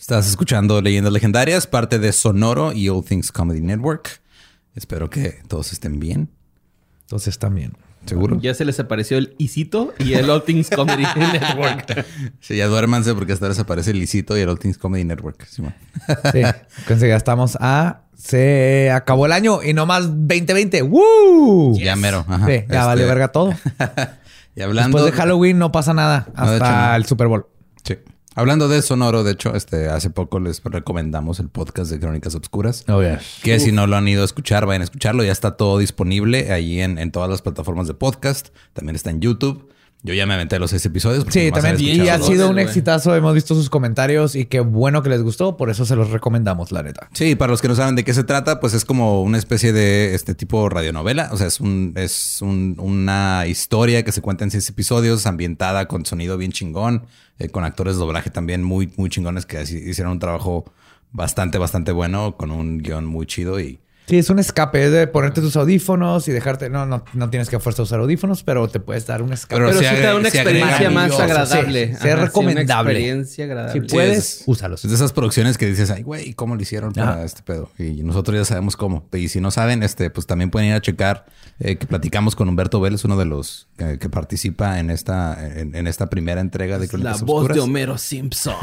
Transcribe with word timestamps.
Estás 0.00 0.26
escuchando 0.26 0.80
Leyendas 0.80 1.12
Legendarias, 1.12 1.66
parte 1.66 1.98
de 1.98 2.10
Sonoro 2.12 2.72
y 2.72 2.88
All 2.88 3.04
Things 3.04 3.30
Comedy 3.30 3.60
Network. 3.60 4.22
Espero 4.74 5.10
que 5.10 5.42
todos 5.46 5.74
estén 5.74 6.00
bien. 6.00 6.30
Todos 7.06 7.28
están 7.28 7.54
bien. 7.54 7.74
¿Seguro? 8.06 8.40
Ya 8.40 8.54
se 8.54 8.64
les 8.64 8.80
apareció 8.80 9.18
el 9.18 9.34
Isito 9.36 9.92
y 9.98 10.14
el 10.14 10.30
All 10.30 10.42
Things 10.42 10.70
Comedy 10.70 11.04
Network. 11.16 12.06
Sí, 12.40 12.56
ya 12.56 12.66
duérmanse 12.66 13.14
porque 13.14 13.34
hasta 13.34 13.48
les 13.48 13.58
aparece 13.58 13.90
el 13.90 14.02
Isito 14.02 14.38
y 14.38 14.40
el 14.40 14.48
All 14.48 14.58
Things 14.58 14.78
Comedy 14.78 15.04
Network. 15.04 15.46
Sí, 15.46 15.62
sí. 16.32 16.40
Ya 17.06 17.16
estamos 17.16 17.58
a... 17.60 18.04
Se 18.16 18.90
acabó 18.90 19.26
el 19.26 19.32
año 19.32 19.62
y 19.62 19.74
no 19.74 19.84
más 19.84 20.06
2020. 20.06 20.80
¡Woo! 20.80 21.78
Ya 21.78 21.94
mero. 21.94 22.24
Ajá. 22.26 22.46
Sí, 22.46 22.64
ya 22.70 22.86
vale 22.86 23.02
este, 23.02 23.08
verga 23.14 23.28
todo. 23.28 23.54
y 24.56 24.62
hablando... 24.62 24.96
Después 24.96 25.12
de 25.12 25.20
Halloween 25.20 25.58
no 25.58 25.70
pasa 25.72 25.92
nada 25.92 26.26
hasta 26.34 26.96
el 26.96 27.04
Super 27.04 27.26
Bowl. 27.26 27.46
Sí. 27.84 27.98
Hablando 28.36 28.68
de 28.68 28.80
Sonoro, 28.80 29.24
de 29.24 29.32
hecho, 29.32 29.56
este, 29.56 29.88
hace 29.88 30.08
poco 30.08 30.38
les 30.38 30.62
recomendamos 30.62 31.40
el 31.40 31.48
podcast 31.48 31.90
de 31.90 31.98
Crónicas 31.98 32.36
Obscuras. 32.36 32.84
Oh, 32.88 33.02
Que 33.42 33.58
si 33.58 33.72
no 33.72 33.88
lo 33.88 33.96
han 33.96 34.06
ido 34.06 34.22
a 34.22 34.24
escuchar, 34.24 34.66
vayan 34.66 34.82
a 34.82 34.84
escucharlo. 34.84 35.24
Ya 35.24 35.32
está 35.32 35.56
todo 35.56 35.78
disponible 35.78 36.52
ahí 36.52 36.80
en, 36.80 36.98
en 36.98 37.10
todas 37.10 37.28
las 37.28 37.42
plataformas 37.42 37.88
de 37.88 37.94
podcast. 37.94 38.50
También 38.72 38.94
está 38.94 39.10
en 39.10 39.20
YouTube. 39.20 39.68
Yo 40.02 40.14
ya 40.14 40.24
me 40.24 40.32
aventé 40.32 40.58
los 40.58 40.70
seis 40.70 40.84
episodios. 40.86 41.26
Sí, 41.28 41.50
también. 41.50 41.78
Y 41.78 42.08
ha 42.08 42.18
sido 42.18 42.48
un 42.48 42.58
exitazo. 42.58 43.14
Hemos 43.14 43.34
visto 43.34 43.54
sus 43.54 43.68
comentarios 43.68 44.34
y 44.34 44.46
qué 44.46 44.60
bueno 44.60 45.02
que 45.02 45.10
les 45.10 45.22
gustó. 45.22 45.58
Por 45.58 45.68
eso 45.68 45.84
se 45.84 45.94
los 45.94 46.10
recomendamos, 46.10 46.72
la 46.72 46.82
neta. 46.82 47.08
Sí, 47.12 47.34
para 47.34 47.50
los 47.50 47.60
que 47.60 47.68
no 47.68 47.74
saben 47.74 47.96
de 47.96 48.04
qué 48.04 48.14
se 48.14 48.24
trata, 48.24 48.60
pues 48.60 48.72
es 48.72 48.86
como 48.86 49.22
una 49.22 49.36
especie 49.36 49.74
de 49.74 50.14
este 50.14 50.34
tipo 50.34 50.68
radionovela. 50.70 51.28
O 51.32 51.36
sea, 51.36 51.46
es 51.46 51.60
un, 51.60 51.92
es 51.96 52.38
una 52.40 53.44
historia 53.46 54.02
que 54.02 54.12
se 54.12 54.22
cuenta 54.22 54.44
en 54.44 54.50
seis 54.50 54.68
episodios, 54.70 55.26
ambientada 55.26 55.86
con 55.86 56.06
sonido 56.06 56.38
bien 56.38 56.52
chingón, 56.52 57.04
eh, 57.38 57.50
con 57.50 57.64
actores 57.64 57.96
de 57.96 58.00
doblaje 58.00 58.30
también 58.30 58.62
muy, 58.62 58.90
muy 58.96 59.10
chingones 59.10 59.44
que 59.44 59.60
hicieron 59.62 60.12
un 60.12 60.18
trabajo 60.18 60.64
bastante, 61.12 61.58
bastante 61.58 61.92
bueno, 61.92 62.36
con 62.36 62.52
un 62.52 62.78
guion 62.78 63.04
muy 63.04 63.26
chido 63.26 63.60
y 63.60 63.80
Sí, 64.10 64.18
es 64.18 64.28
un 64.28 64.40
escape, 64.40 64.86
es 64.86 64.90
de 64.90 65.06
ponerte 65.06 65.40
tus 65.40 65.54
audífonos 65.54 66.26
y 66.26 66.32
dejarte. 66.32 66.68
No, 66.68 66.84
no, 66.84 67.04
no 67.14 67.30
tienes 67.30 67.48
que 67.48 67.54
a 67.54 67.60
fuerza 67.60 67.84
usar 67.84 68.00
audífonos, 68.00 68.42
pero 68.42 68.66
te 68.66 68.80
puedes 68.80 69.06
dar 69.06 69.22
un 69.22 69.32
escape. 69.32 69.62
Pero, 69.62 69.72
sí 69.72 69.84
te 69.84 70.00
da 70.00 70.16
una 70.16 70.28
experiencia 70.28 70.90
más 70.90 71.12
agradable. 71.20 71.94
Sí, 71.94 72.08
es 72.08 72.18
recomendable. 72.18 72.90
una 72.90 72.90
experiencia 72.90 73.44
agradable. 73.44 73.80
Si 73.80 73.86
puedes, 73.86 74.42
úsalos. 74.46 74.84
Es 74.84 74.90
de 74.90 74.96
esas 74.96 75.12
producciones 75.12 75.56
que 75.58 75.66
dices, 75.66 75.92
ay, 75.92 76.02
güey, 76.02 76.34
¿cómo 76.34 76.56
lo 76.56 76.62
hicieron 76.62 76.92
para 76.92 77.22
este 77.24 77.42
pedo? 77.42 77.70
Y 77.78 78.02
nosotros 78.02 78.36
ya 78.36 78.44
sabemos 78.44 78.76
cómo. 78.76 79.06
Y 79.12 79.28
si 79.28 79.40
no 79.40 79.52
saben, 79.52 79.84
este, 79.84 80.10
pues 80.10 80.26
también 80.26 80.50
pueden 80.50 80.70
ir 80.70 80.74
a 80.74 80.80
checar 80.80 81.26
eh, 81.60 81.76
que 81.76 81.86
platicamos 81.86 82.34
con 82.34 82.48
Humberto 82.48 82.80
Vélez, 82.80 83.04
uno 83.04 83.16
de 83.16 83.26
los 83.26 83.68
que 83.76 84.08
participa 84.08 84.80
en 84.80 84.90
esta, 84.90 85.38
en, 85.56 85.86
esta 85.86 86.10
primera 86.10 86.40
entrega 86.40 86.80
de 86.80 86.88
Crónicas 86.88 87.20
La 87.20 87.26
voz 87.26 87.46
de 87.46 87.60
Homero 87.60 87.96
Simpson. 87.96 88.56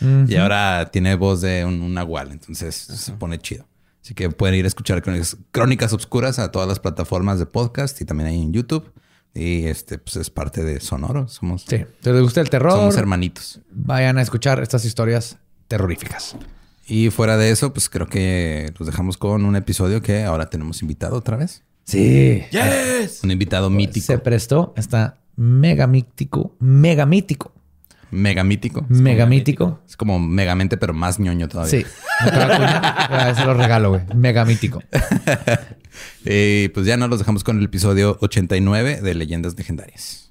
y 0.26 0.34
ahora 0.34 0.90
tiene 0.90 1.14
voz 1.14 1.40
de 1.40 1.64
un, 1.64 1.82
un 1.82 1.94
nahual, 1.94 2.32
entonces 2.32 2.74
se 2.74 3.12
pone 3.12 3.38
chido. 3.38 3.64
Así 4.02 4.14
que 4.14 4.30
pueden 4.30 4.56
ir 4.56 4.64
a 4.64 4.68
escuchar 4.68 5.00
Crónicas, 5.52 5.92
Obscuras 5.92 6.38
a 6.40 6.50
todas 6.50 6.68
las 6.68 6.80
plataformas 6.80 7.38
de 7.38 7.46
podcast 7.46 8.00
y 8.00 8.04
también 8.04 8.28
ahí 8.30 8.42
en 8.42 8.52
YouTube. 8.52 8.92
Y 9.34 9.66
este, 9.66 9.98
pues 9.98 10.16
es 10.16 10.28
parte 10.28 10.64
de 10.64 10.80
Sonoro. 10.80 11.28
Somos. 11.28 11.64
Sí. 11.68 11.84
Si 12.00 12.10
les 12.10 12.20
gusta 12.20 12.40
el 12.40 12.50
terror. 12.50 12.72
Somos 12.72 12.96
hermanitos. 12.96 13.60
Vayan 13.70 14.18
a 14.18 14.22
escuchar 14.22 14.60
estas 14.60 14.84
historias 14.84 15.38
terroríficas. 15.68 16.36
Y 16.86 17.10
fuera 17.10 17.36
de 17.36 17.50
eso, 17.50 17.72
pues 17.72 17.88
creo 17.88 18.08
que 18.08 18.74
los 18.78 18.86
dejamos 18.86 19.16
con 19.16 19.44
un 19.44 19.54
episodio 19.56 20.02
que 20.02 20.24
ahora 20.24 20.50
tenemos 20.50 20.82
invitado 20.82 21.16
otra 21.16 21.36
vez. 21.36 21.62
Sí. 21.84 22.42
Yes. 22.50 23.20
Un 23.22 23.30
invitado 23.30 23.70
mítico. 23.70 24.04
Se 24.04 24.18
prestó. 24.18 24.74
Está 24.76 25.18
mega 25.36 25.86
mítico. 25.86 26.56
Mega 26.58 27.06
mítico. 27.06 27.52
Mega 28.12 28.44
mítico. 28.44 28.84
mega 28.90 29.24
mítico. 29.24 29.80
Es 29.88 29.96
como 29.96 30.18
megamente, 30.18 30.76
pero 30.76 30.92
más 30.92 31.18
ñoño 31.18 31.48
todavía. 31.48 31.70
Sí. 31.70 31.86
Se 32.20 33.44
lo 33.46 33.54
regalo, 33.54 33.88
güey. 33.88 34.02
Mega 34.14 34.44
mítico. 34.44 34.82
y 36.24 36.68
pues 36.74 36.84
ya 36.84 36.98
nos 36.98 37.08
los 37.08 37.18
dejamos 37.18 37.42
con 37.42 37.58
el 37.58 37.64
episodio 37.64 38.18
89 38.20 39.00
de 39.00 39.14
Leyendas 39.14 39.56
Legendarias. 39.56 40.30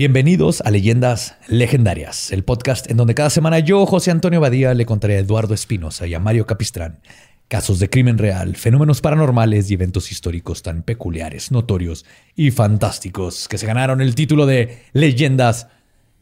Bienvenidos 0.00 0.62
a 0.62 0.70
Leyendas 0.70 1.36
Legendarias, 1.46 2.32
el 2.32 2.42
podcast 2.42 2.90
en 2.90 2.96
donde 2.96 3.14
cada 3.14 3.28
semana 3.28 3.58
yo, 3.58 3.84
José 3.84 4.10
Antonio 4.10 4.40
Badía, 4.40 4.72
le 4.72 4.86
contaré 4.86 5.16
a 5.16 5.18
Eduardo 5.18 5.52
Espinosa 5.52 6.06
y 6.06 6.14
a 6.14 6.18
Mario 6.18 6.46
Capistrán 6.46 7.00
casos 7.48 7.80
de 7.80 7.90
crimen 7.90 8.16
real, 8.16 8.56
fenómenos 8.56 9.02
paranormales 9.02 9.70
y 9.70 9.74
eventos 9.74 10.10
históricos 10.10 10.62
tan 10.62 10.84
peculiares, 10.84 11.52
notorios 11.52 12.06
y 12.34 12.50
fantásticos 12.50 13.46
que 13.46 13.58
se 13.58 13.66
ganaron 13.66 14.00
el 14.00 14.14
título 14.14 14.46
de 14.46 14.84
Leyendas 14.94 15.66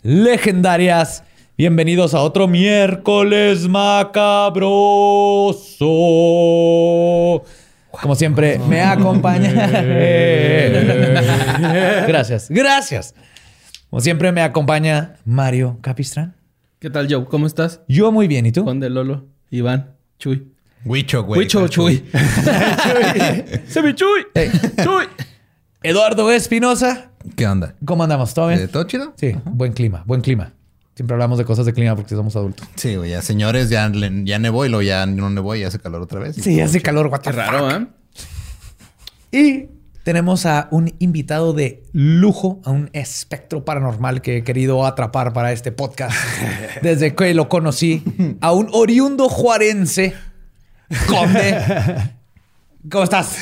Legendarias. 0.03 1.23
Bienvenidos 1.57 2.15
a 2.15 2.23
otro 2.23 2.49
miércoles 2.49 3.69
macabroso. 3.69 4.65
Como 7.93 8.17
siempre, 8.17 8.59
me 8.59 8.83
acompaña. 8.83 9.53
gracias, 12.09 12.51
gracias. 12.51 13.15
Como 13.91 14.03
siempre 14.03 14.33
me 14.33 14.43
acompaña 14.43 15.17
Mario 15.25 15.79
Capistrán. 15.81 16.37
¿Qué 16.79 16.91
tal, 16.91 17.09
Joe? 17.11 17.25
¿Cómo 17.25 17.47
estás? 17.47 17.81
Yo 17.89 18.13
muy 18.13 18.29
bien. 18.29 18.45
¿Y 18.45 18.53
tú? 18.53 18.63
Juan 18.63 18.81
de 18.81 18.91
Lolo, 18.91 19.27
Iván, 19.51 19.95
Chuy. 20.19 20.53
Huicho, 20.85 21.25
güey. 21.25 21.41
Huicho, 21.41 21.67
Chuy. 21.69 22.05
Se 23.67 23.83
me 23.83 23.95
Chuy. 23.95 24.27
Chuy. 24.85 25.07
Eduardo 25.83 26.31
Espinosa. 26.31 27.13
¿Qué 27.35 27.47
onda? 27.47 27.75
¿Cómo 27.85 28.03
andamos? 28.03 28.35
¿Todo 28.35 28.49
bien? 28.49 28.69
¿Todo 28.69 28.85
chido? 28.85 29.15
Sí, 29.17 29.35
buen 29.47 29.73
clima, 29.73 30.03
buen 30.07 30.21
clima. 30.21 30.53
Siempre 30.95 31.15
hablamos 31.15 31.39
de 31.39 31.47
cosas 31.47 31.65
de 31.65 31.73
clima 31.73 31.97
porque 31.97 32.15
somos 32.15 32.37
adultos. 32.37 32.69
Sí, 32.75 32.97
güey, 32.97 33.13
ya 33.13 33.23
señores, 33.23 33.71
ya, 33.71 33.91
ya 34.25 34.39
nevó 34.39 34.67
y 34.67 34.69
luego 34.69 34.83
ya 34.83 35.07
no 35.07 35.31
nevó 35.31 35.55
y 35.55 35.65
hace 35.65 35.79
calor 35.79 36.03
otra 36.03 36.21
vez. 36.21 36.37
Sí, 36.37 36.61
hace 36.61 36.83
calor, 36.83 37.11
Qué 37.23 37.33
raro, 37.33 37.71
¿eh? 37.71 37.87
Y 39.33 39.78
tenemos 40.09 40.47
a 40.47 40.69
un 40.71 40.95
invitado 41.01 41.53
de 41.53 41.83
lujo, 41.93 42.63
a 42.65 42.71
un 42.71 42.89
espectro 42.95 43.67
paranormal 43.67 44.23
que 44.23 44.39
he 44.39 44.43
querido 44.43 44.87
atrapar 44.87 45.35
para 45.35 45.53
este 45.53 45.71
podcast 45.71 46.17
desde 46.83 47.15
que 47.15 47.35
lo 47.35 47.51
conocí, 47.51 48.03
a 48.41 48.53
un 48.53 48.71
oriundo 48.73 49.29
juarense, 49.29 50.15
Conde. 51.07 51.59
¿Cómo 52.91 53.05
estás? 53.05 53.37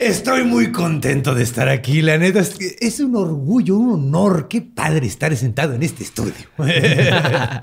Estoy 0.00 0.42
muy 0.42 0.72
contento 0.72 1.36
de 1.36 1.44
estar 1.44 1.68
aquí. 1.68 2.02
La 2.02 2.18
neta 2.18 2.40
es, 2.40 2.56
es 2.80 2.98
un 2.98 3.14
orgullo, 3.14 3.76
un 3.76 3.92
honor. 3.92 4.48
Qué 4.48 4.60
padre 4.60 5.06
estar 5.06 5.36
sentado 5.36 5.74
en 5.74 5.84
este 5.84 6.02
estudio. 6.02 6.34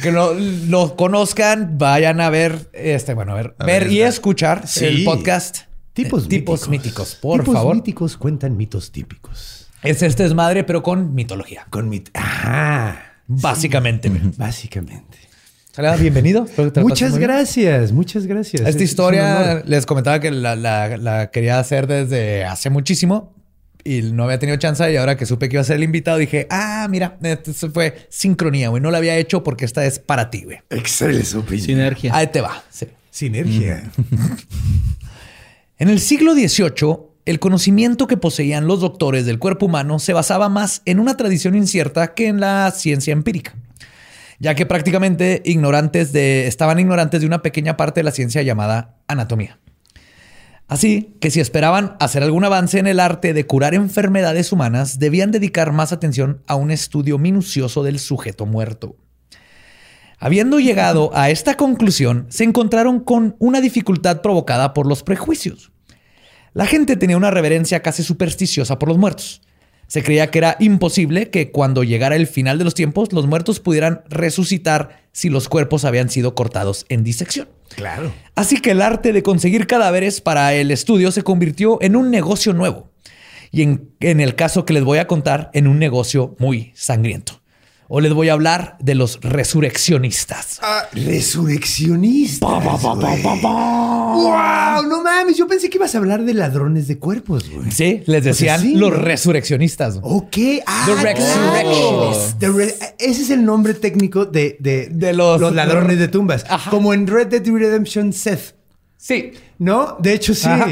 Que 0.00 0.12
lo, 0.12 0.96
conozcan, 0.96 1.78
vayan 1.78 2.20
a 2.20 2.30
ver, 2.30 2.70
este, 2.72 3.12
bueno, 3.12 3.32
a 3.32 3.34
ver, 3.36 3.54
ver, 3.58 3.92
y 3.92 4.02
escuchar 4.02 4.64
el 4.80 5.04
podcast 5.04 5.67
Tipos, 6.04 6.28
tipos 6.28 6.68
míticos. 6.68 7.16
por 7.16 7.44
favor. 7.44 7.74
míticos 7.74 8.16
cuentan 8.16 8.56
mitos 8.56 8.92
típicos. 8.92 9.66
Es 9.82 10.00
este 10.02 10.22
desmadre, 10.22 10.62
pero 10.62 10.80
con 10.80 11.12
mitología. 11.12 11.66
Con 11.70 11.88
mit. 11.88 12.10
Ah, 12.14 12.96
básicamente. 13.26 14.08
Básicamente. 14.36 15.18
bienvenido. 15.98 16.46
Muchas 16.76 17.18
gracias, 17.18 17.90
muchas 17.90 18.26
gracias. 18.26 18.62
Esta 18.62 18.82
historia 18.84 19.64
les 19.66 19.86
comentaba 19.86 20.20
que 20.20 20.30
la, 20.30 21.30
quería 21.32 21.58
hacer 21.58 21.88
desde 21.88 22.44
hace 22.44 22.70
muchísimo 22.70 23.34
y 23.82 24.02
no 24.02 24.22
había 24.22 24.38
tenido 24.38 24.56
chance. 24.56 24.92
Y 24.92 24.96
ahora 24.96 25.16
que 25.16 25.26
supe 25.26 25.48
que 25.48 25.56
iba 25.56 25.62
a 25.62 25.64
ser 25.64 25.78
el 25.78 25.82
invitado, 25.82 26.18
dije, 26.18 26.46
ah, 26.48 26.86
mira, 26.88 27.18
esto 27.24 27.72
fue 27.72 28.06
sincronía, 28.08 28.68
güey. 28.68 28.80
No 28.80 28.92
la 28.92 28.98
había 28.98 29.16
hecho 29.16 29.42
porque 29.42 29.64
esta 29.64 29.84
es 29.84 29.98
para 29.98 30.30
ti, 30.30 30.44
güey. 30.44 30.60
Excelente. 30.70 31.58
Sinergia. 31.58 32.14
Ahí 32.14 32.28
te 32.28 32.40
va. 32.40 32.62
Sinergia. 33.10 33.90
En 35.80 35.88
el 35.88 36.00
siglo 36.00 36.34
XVIII, 36.34 36.98
el 37.24 37.38
conocimiento 37.38 38.08
que 38.08 38.16
poseían 38.16 38.66
los 38.66 38.80
doctores 38.80 39.26
del 39.26 39.38
cuerpo 39.38 39.66
humano 39.66 40.00
se 40.00 40.12
basaba 40.12 40.48
más 40.48 40.82
en 40.86 40.98
una 40.98 41.16
tradición 41.16 41.54
incierta 41.54 42.14
que 42.14 42.26
en 42.26 42.40
la 42.40 42.68
ciencia 42.72 43.12
empírica, 43.12 43.54
ya 44.40 44.56
que 44.56 44.66
prácticamente 44.66 45.40
ignorantes 45.44 46.12
de, 46.12 46.48
estaban 46.48 46.80
ignorantes 46.80 47.20
de 47.20 47.28
una 47.28 47.42
pequeña 47.42 47.76
parte 47.76 48.00
de 48.00 48.04
la 48.04 48.10
ciencia 48.10 48.42
llamada 48.42 48.96
anatomía. 49.06 49.60
Así 50.66 51.16
que 51.20 51.30
si 51.30 51.38
esperaban 51.38 51.96
hacer 52.00 52.24
algún 52.24 52.44
avance 52.44 52.80
en 52.80 52.88
el 52.88 52.98
arte 52.98 53.32
de 53.32 53.46
curar 53.46 53.72
enfermedades 53.72 54.50
humanas, 54.50 54.98
debían 54.98 55.30
dedicar 55.30 55.70
más 55.70 55.92
atención 55.92 56.42
a 56.48 56.56
un 56.56 56.72
estudio 56.72 57.18
minucioso 57.18 57.84
del 57.84 58.00
sujeto 58.00 58.46
muerto. 58.46 58.96
Habiendo 60.20 60.58
llegado 60.58 61.10
a 61.14 61.30
esta 61.30 61.56
conclusión, 61.56 62.26
se 62.28 62.42
encontraron 62.42 62.98
con 63.00 63.36
una 63.38 63.60
dificultad 63.60 64.20
provocada 64.20 64.74
por 64.74 64.86
los 64.86 65.04
prejuicios. 65.04 65.70
La 66.54 66.66
gente 66.66 66.96
tenía 66.96 67.16
una 67.16 67.30
reverencia 67.30 67.82
casi 67.82 68.02
supersticiosa 68.02 68.80
por 68.80 68.88
los 68.88 68.98
muertos. 68.98 69.42
Se 69.86 70.02
creía 70.02 70.30
que 70.30 70.38
era 70.38 70.56
imposible 70.58 71.30
que 71.30 71.52
cuando 71.52 71.84
llegara 71.84 72.16
el 72.16 72.26
final 72.26 72.58
de 72.58 72.64
los 72.64 72.74
tiempos 72.74 73.12
los 73.12 73.28
muertos 73.28 73.60
pudieran 73.60 74.02
resucitar 74.08 75.04
si 75.12 75.30
los 75.30 75.48
cuerpos 75.48 75.84
habían 75.84 76.10
sido 76.10 76.34
cortados 76.34 76.84
en 76.88 77.04
disección. 77.04 77.48
Claro. 77.76 78.12
Así 78.34 78.60
que 78.60 78.72
el 78.72 78.82
arte 78.82 79.12
de 79.12 79.22
conseguir 79.22 79.68
cadáveres 79.68 80.20
para 80.20 80.52
el 80.52 80.72
estudio 80.72 81.12
se 81.12 81.22
convirtió 81.22 81.78
en 81.80 81.94
un 81.94 82.10
negocio 82.10 82.52
nuevo. 82.52 82.90
Y 83.50 83.62
en, 83.62 83.92
en 84.00 84.20
el 84.20 84.34
caso 84.34 84.64
que 84.64 84.74
les 84.74 84.84
voy 84.84 84.98
a 84.98 85.06
contar, 85.06 85.50
en 85.54 85.68
un 85.68 85.78
negocio 85.78 86.34
muy 86.38 86.72
sangriento. 86.74 87.37
O 87.90 88.00
les 88.00 88.12
voy 88.12 88.28
a 88.28 88.34
hablar 88.34 88.76
de 88.80 88.94
los 88.94 89.18
resurreccionistas. 89.22 90.58
Ah, 90.62 90.82
resurreccionistas. 90.92 92.48
güey. 92.96 93.22
¡Wow! 93.22 94.82
No 94.88 95.02
mames, 95.02 95.36
yo 95.36 95.46
pensé 95.46 95.70
que 95.70 95.78
ibas 95.78 95.94
a 95.94 95.98
hablar 95.98 96.22
de 96.24 96.34
ladrones 96.34 96.86
de 96.88 96.98
cuerpos, 96.98 97.48
güey. 97.50 97.70
Sí, 97.70 98.02
les 98.06 98.24
decían 98.24 98.60
sí, 98.60 98.74
los 98.74 98.90
¿no? 98.90 98.96
resurreccionistas. 98.96 99.98
Ok. 100.02 100.36
Ah, 100.66 100.84
The 100.86 101.14
claro. 101.14 102.12
The 102.38 102.48
re- 102.48 102.74
ese 102.98 103.22
es 103.22 103.30
el 103.30 103.44
nombre 103.44 103.74
técnico 103.74 104.26
de, 104.26 104.56
de, 104.60 104.88
De 104.90 105.12
los- 105.12 105.40
ladrones 105.54 105.98
de 105.98 106.08
tumbas. 106.08 106.44
Ajá. 106.48 106.70
Como 106.70 106.92
en 106.92 107.06
Red 107.06 107.28
Dead 107.28 107.46
Redemption 107.46 108.12
Seth. 108.12 108.54
Sí. 108.96 109.32
¿No? 109.58 109.96
De 110.00 110.12
hecho, 110.12 110.34
sí. 110.34 110.46
Ajá. 110.48 110.66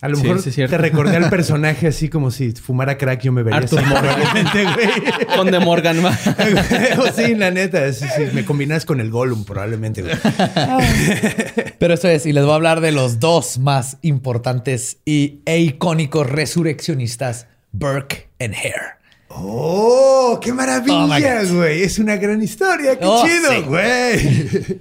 A 0.00 0.08
lo 0.08 0.16
Sí, 0.16 0.22
mejor 0.22 0.42
sí, 0.42 0.50
te 0.52 0.78
recordé 0.78 1.16
al 1.16 1.28
personaje 1.28 1.88
así 1.88 2.08
como 2.08 2.30
si 2.30 2.52
fumara 2.52 2.96
crack 2.96 3.20
yo 3.22 3.32
me 3.32 3.42
vería 3.42 3.58
Arthur 3.58 3.80
así, 3.80 3.88
Morgan. 3.88 4.14
probablemente, 4.14 4.64
güey. 4.64 5.26
Con 5.36 5.50
de 5.50 5.58
Morgan. 5.58 5.96
sí, 7.16 7.34
la 7.34 7.50
neta. 7.50 7.92
Sí, 7.92 8.06
sí, 8.16 8.22
me 8.32 8.44
combinas 8.44 8.84
con 8.84 9.00
el 9.00 9.10
Gollum 9.10 9.44
probablemente, 9.44 10.02
güey. 10.02 10.14
Pero 11.78 11.94
eso 11.94 12.08
es, 12.08 12.26
y 12.26 12.32
les 12.32 12.44
voy 12.44 12.52
a 12.52 12.56
hablar 12.56 12.80
de 12.80 12.92
los 12.92 13.18
dos 13.18 13.58
más 13.58 13.98
importantes 14.02 14.98
y, 15.04 15.40
e 15.46 15.58
icónicos 15.58 16.28
resurreccionistas, 16.30 17.46
Burke 17.72 18.28
and 18.40 18.54
Hare. 18.54 18.98
¡Oh! 19.30 20.38
¡Qué 20.42 20.52
Oh, 20.52 20.54
maravilla, 20.54 21.42
God. 21.42 21.56
güey! 21.56 21.82
Es 21.82 21.98
una 21.98 22.16
gran 22.16 22.42
historia. 22.42 22.98
¡Qué 22.98 23.04
Oh, 23.04 23.24
chido, 23.26 23.50
sí. 23.52 23.60
güey! 23.66 24.80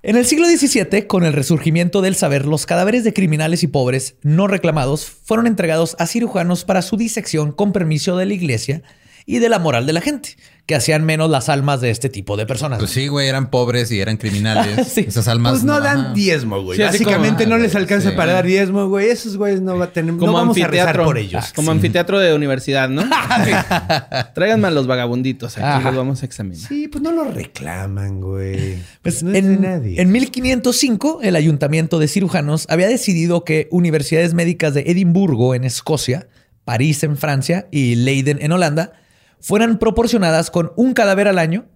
En 0.00 0.14
el 0.14 0.24
siglo 0.26 0.46
XVII, 0.46 1.08
con 1.08 1.24
el 1.24 1.32
resurgimiento 1.32 2.02
del 2.02 2.14
saber, 2.14 2.46
los 2.46 2.66
cadáveres 2.66 3.02
de 3.02 3.12
criminales 3.12 3.64
y 3.64 3.66
pobres 3.66 4.14
no 4.22 4.46
reclamados 4.46 5.04
fueron 5.04 5.48
entregados 5.48 5.96
a 5.98 6.06
cirujanos 6.06 6.64
para 6.64 6.82
su 6.82 6.96
disección 6.96 7.50
con 7.50 7.72
permiso 7.72 8.16
de 8.16 8.26
la 8.26 8.34
iglesia 8.34 8.82
y 9.26 9.40
de 9.40 9.48
la 9.48 9.58
moral 9.58 9.86
de 9.86 9.92
la 9.92 10.00
gente, 10.00 10.36
que 10.68 10.74
hacían 10.74 11.02
menos 11.04 11.30
las 11.30 11.48
almas 11.48 11.80
de 11.80 11.88
este 11.88 12.10
tipo 12.10 12.36
de 12.36 12.44
personas. 12.44 12.78
Pues 12.78 12.90
sí, 12.90 13.08
güey, 13.08 13.26
eran 13.26 13.48
pobres 13.50 13.90
y 13.90 14.00
eran 14.00 14.18
criminales. 14.18 14.86
Sí. 14.94 15.06
Esas 15.08 15.26
almas. 15.26 15.52
Pues 15.52 15.64
no 15.64 15.80
dan 15.80 16.12
diezmo, 16.12 16.62
güey. 16.62 16.76
Sí, 16.76 16.82
Básicamente 16.84 17.44
como- 17.44 17.56
no 17.56 17.62
les 17.62 17.74
alcanza 17.74 18.10
Sí. 18.10 18.16
para 18.16 18.34
dar 18.34 18.44
diezmo, 18.46 18.86
güey. 18.86 19.08
Esos 19.08 19.38
güeyes 19.38 19.62
no 19.62 19.78
va 19.78 19.86
a 19.86 19.92
tener. 19.92 20.14
Como 20.16 20.26
no 20.26 20.32
vamos 20.34 20.56
a 20.58 20.66
rezar 20.66 20.88
anfiteatro. 20.88 21.04
por 21.06 21.16
ellos. 21.16 21.42
Ah, 21.46 21.52
Como 21.56 21.70
anfiteatro 21.70 22.18
de 22.18 22.34
universidad, 22.34 22.90
¿no? 22.90 23.02
Tráiganme 24.34 24.68
a 24.68 24.70
los 24.70 24.86
vagabunditos. 24.86 25.56
Aquí 25.56 25.64
Ajá. 25.66 25.88
los 25.90 25.96
vamos 25.96 26.22
a 26.22 26.26
examinar. 26.26 26.68
Sí, 26.68 26.86
pues 26.88 27.02
no 27.02 27.12
lo 27.12 27.24
reclaman, 27.24 28.20
güey. 28.20 28.76
Pues 29.00 29.22
no 29.22 29.30
es 29.32 29.42
de 29.42 29.54
en, 29.54 29.62
nadie. 29.62 30.00
en 30.02 30.12
1505, 30.12 31.20
el 31.22 31.34
ayuntamiento 31.36 31.98
de 31.98 32.08
cirujanos 32.08 32.66
había 32.68 32.88
decidido 32.88 33.42
que 33.44 33.68
universidades 33.70 34.34
médicas 34.34 34.74
de 34.74 34.82
Edimburgo, 34.82 35.54
en 35.54 35.64
Escocia, 35.64 36.28
París, 36.64 37.02
en 37.04 37.16
Francia 37.16 37.68
y 37.70 37.94
Leiden, 37.94 38.38
en 38.42 38.52
Holanda, 38.52 38.92
fueran 39.40 39.78
proporcionadas 39.78 40.50
con 40.50 40.72
un 40.76 40.94
cadáver 40.94 41.28
al 41.28 41.38
año, 41.38 41.66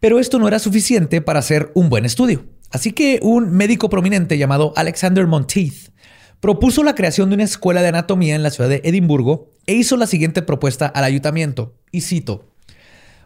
pero 0.00 0.18
esto 0.18 0.38
no 0.38 0.48
era 0.48 0.58
suficiente 0.58 1.20
para 1.20 1.38
hacer 1.38 1.70
un 1.74 1.88
buen 1.88 2.04
estudio. 2.04 2.44
Así 2.70 2.92
que 2.92 3.20
un 3.22 3.50
médico 3.50 3.88
prominente 3.88 4.36
llamado 4.36 4.72
Alexander 4.76 5.26
Monteith 5.26 5.90
propuso 6.40 6.82
la 6.82 6.94
creación 6.94 7.30
de 7.30 7.36
una 7.36 7.44
escuela 7.44 7.80
de 7.80 7.88
anatomía 7.88 8.34
en 8.34 8.42
la 8.42 8.50
ciudad 8.50 8.68
de 8.68 8.82
Edimburgo 8.84 9.52
e 9.66 9.74
hizo 9.74 9.96
la 9.96 10.06
siguiente 10.06 10.42
propuesta 10.42 10.86
al 10.86 11.04
ayuntamiento, 11.04 11.74
y 11.90 12.02
cito, 12.02 12.53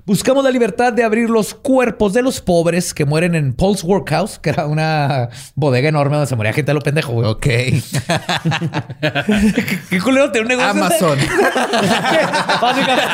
Buscamos 0.08 0.42
la 0.42 0.50
libertad 0.50 0.94
de 0.94 1.04
abrir 1.04 1.28
los 1.28 1.52
cuerpos 1.52 2.14
de 2.14 2.22
los 2.22 2.40
pobres 2.40 2.94
que 2.94 3.04
mueren 3.04 3.34
en 3.34 3.52
Paul's 3.52 3.84
Workhouse, 3.84 4.38
que 4.38 4.48
era 4.48 4.66
una 4.66 5.28
bodega 5.54 5.90
enorme 5.90 6.16
donde 6.16 6.26
se 6.26 6.34
moría 6.34 6.54
gente 6.54 6.70
a 6.70 6.74
lo 6.74 6.80
pendejo, 6.80 7.12
güey. 7.12 7.28
Ok. 7.28 7.42
¿Qué 9.90 10.00
culero 10.02 10.32
tener 10.32 10.44
un 10.44 10.48
negocio? 10.48 10.70
Amazon. 10.70 11.18
Básicamente. 12.62 13.12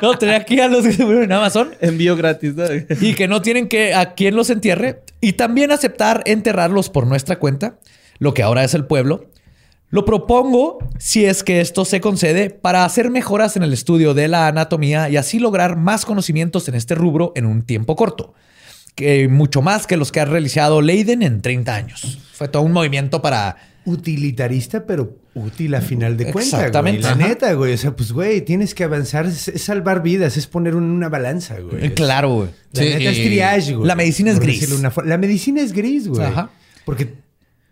No, 0.00 0.16
tener 0.16 0.36
aquí 0.40 0.58
a 0.58 0.68
los 0.68 0.86
que 0.86 0.92
se 0.94 1.02
murieron 1.04 1.24
en 1.24 1.32
Amazon 1.32 1.74
Envío 1.82 2.16
gratis, 2.16 2.54
¿no? 2.54 2.64
y 2.98 3.12
que 3.12 3.28
no 3.28 3.42
tienen 3.42 3.68
que 3.68 3.92
a 3.92 4.14
quien 4.14 4.36
los 4.36 4.48
entierre 4.48 5.02
y 5.20 5.34
también 5.34 5.70
aceptar 5.70 6.22
enterrarlos 6.24 6.88
por 6.88 7.06
nuestra 7.06 7.38
cuenta, 7.38 7.78
lo 8.18 8.32
que 8.32 8.42
ahora 8.42 8.64
es 8.64 8.72
el 8.72 8.86
pueblo. 8.86 9.26
Lo 9.90 10.04
propongo 10.04 10.78
si 10.98 11.24
es 11.24 11.42
que 11.44 11.60
esto 11.60 11.84
se 11.84 12.00
concede 12.00 12.50
para 12.50 12.84
hacer 12.84 13.10
mejoras 13.10 13.56
en 13.56 13.62
el 13.62 13.72
estudio 13.72 14.14
de 14.14 14.28
la 14.28 14.48
anatomía 14.48 15.08
y 15.08 15.16
así 15.16 15.38
lograr 15.38 15.76
más 15.76 16.04
conocimientos 16.04 16.68
en 16.68 16.74
este 16.74 16.94
rubro 16.94 17.32
en 17.36 17.46
un 17.46 17.62
tiempo 17.62 17.94
corto, 17.94 18.34
que 18.96 19.28
mucho 19.28 19.62
más 19.62 19.86
que 19.86 19.96
los 19.96 20.10
que 20.10 20.20
ha 20.20 20.24
realizado 20.24 20.82
Leiden 20.82 21.22
en 21.22 21.40
30 21.40 21.74
años. 21.74 22.18
Fue 22.32 22.48
todo 22.48 22.62
un 22.62 22.72
movimiento 22.72 23.22
para 23.22 23.56
Utilitarista, 23.84 24.84
pero 24.84 25.16
útil 25.34 25.72
a 25.76 25.80
final 25.80 26.16
de 26.16 26.32
cuentas. 26.32 26.54
Exactamente. 26.54 27.02
La 27.02 27.10
Ajá. 27.10 27.16
neta, 27.28 27.52
güey. 27.52 27.72
O 27.74 27.78
sea, 27.78 27.94
pues, 27.94 28.10
güey, 28.10 28.40
tienes 28.40 28.74
que 28.74 28.82
avanzar. 28.82 29.26
Es, 29.26 29.46
es 29.46 29.62
salvar 29.62 30.02
vidas, 30.02 30.36
es 30.36 30.48
poner 30.48 30.74
un- 30.74 30.90
una 30.90 31.08
balanza, 31.08 31.60
güey. 31.60 31.86
Es- 31.86 31.92
claro, 31.92 32.34
güey. 32.34 32.48
La 32.72 32.82
Sí, 32.82 32.88
neta 32.88 33.10
es 33.10 33.16
triage, 33.22 33.74
güey. 33.76 33.86
La 33.86 33.94
medicina 33.94 34.30
es 34.32 34.38
por 34.38 34.44
gris. 34.46 34.72
una 34.72 34.92
La 35.04 35.18
medicina 35.18 35.60
es 35.60 35.72
gris, 35.72 36.08
güey. 36.08 36.22
Ajá. 36.26 36.50
Porque, 36.84 37.14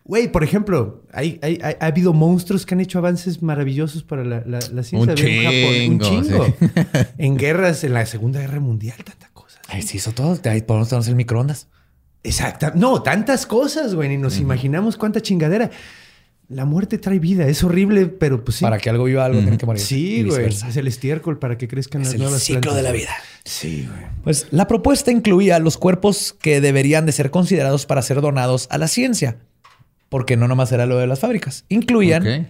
güey, 0.05 0.31
por 0.31 0.45
ejemplo, 0.45 1.03
hay, 1.13 1.39
hay- 1.43 1.59
hay- 1.63 1.77
ha 1.81 1.87
habido 1.87 2.13
monstruos 2.13 2.67
que 2.67 2.75
han 2.75 2.81
hecho 2.81 2.99
avances 2.99 3.43
maravillosos 3.43 4.03
para 4.03 4.25
la, 4.25 4.43
la- 4.47 4.61
la 4.73 4.83
ciencia. 4.83 5.13
Un 5.13 5.15
chingo, 5.15 5.49
un 5.89 6.01
chingo. 6.01 6.47
sí. 6.47 6.55
en 7.19 7.37
guerras, 7.37 7.85
en 7.85 7.95
la 7.95 8.05
Segunda 8.07 8.41
Guerra 8.41 8.61
Mundial, 8.61 8.97
tanta 9.05 9.29
cosa. 9.33 9.59
Ahí 9.69 9.83
se 9.83 9.97
hizo 9.97 10.13
todo. 10.13 10.39
Ahí 10.45 10.63
podemos 10.63 10.89
tener 10.89 11.07
el 11.09 11.17
microondas. 11.17 11.69
Exacta. 12.23 12.73
No, 12.75 13.03
tantas 13.03 13.47
cosas, 13.47 13.95
güey. 13.95 14.09
Ni 14.09 14.17
nos 14.19 14.39
imaginamos 14.39 14.97
cuánta 14.97 15.21
chingadera. 15.21 15.71
La 16.49 16.67
muerte 16.67 16.99
trae 16.99 17.19
vida. 17.19 17.47
Es 17.49 17.65
horrible, 17.65 18.07
pero 18.07 18.45
pues 18.45 18.59
sí. 18.59 18.65
Para 18.65 18.79
que 18.79 18.91
algo 18.91 19.05
viva 19.05 19.25
algo, 19.25 19.41
tiene 19.41 19.57
que 19.59 19.65
morir. 19.67 19.81
Sí, 19.83 20.17
Y 20.21 20.23
güey. 20.25 20.47
Es 20.47 20.77
el 20.77 20.87
estiércol 20.87 21.39
para 21.39 21.57
que 21.59 21.69
crezcan 21.69 22.03
Es 22.03 22.09
las 22.09 22.15
el 22.15 22.21
nuevas 22.23 22.43
ciclo 22.43 22.61
plantas. 22.61 22.77
de 22.77 22.83
la 22.83 22.93
vida. 22.93 23.11
Sí, 23.45 23.89
güey. 23.91 24.07
Pues 24.25 24.47
la 24.51 24.67
propuesta 24.69 25.11
incluía 25.11 25.59
los 25.59 25.79
cuerpos 25.79 26.35
que 26.41 26.61
deberían 26.61 27.07
de 27.07 27.13
ser 27.13 27.31
considerados 27.31 27.87
para 27.87 28.03
ser 28.03 28.21
donados 28.21 28.69
a 28.71 28.77
la 28.79 28.89
ciencia. 28.89 29.39
Porque 30.15 30.37
no 30.37 30.47
nomás 30.47 30.71
era 30.71 30.87
lo 30.87 30.97
de 30.99 31.09
las 31.09 31.19
fábricas. 31.19 31.65
Incluían 31.69 32.49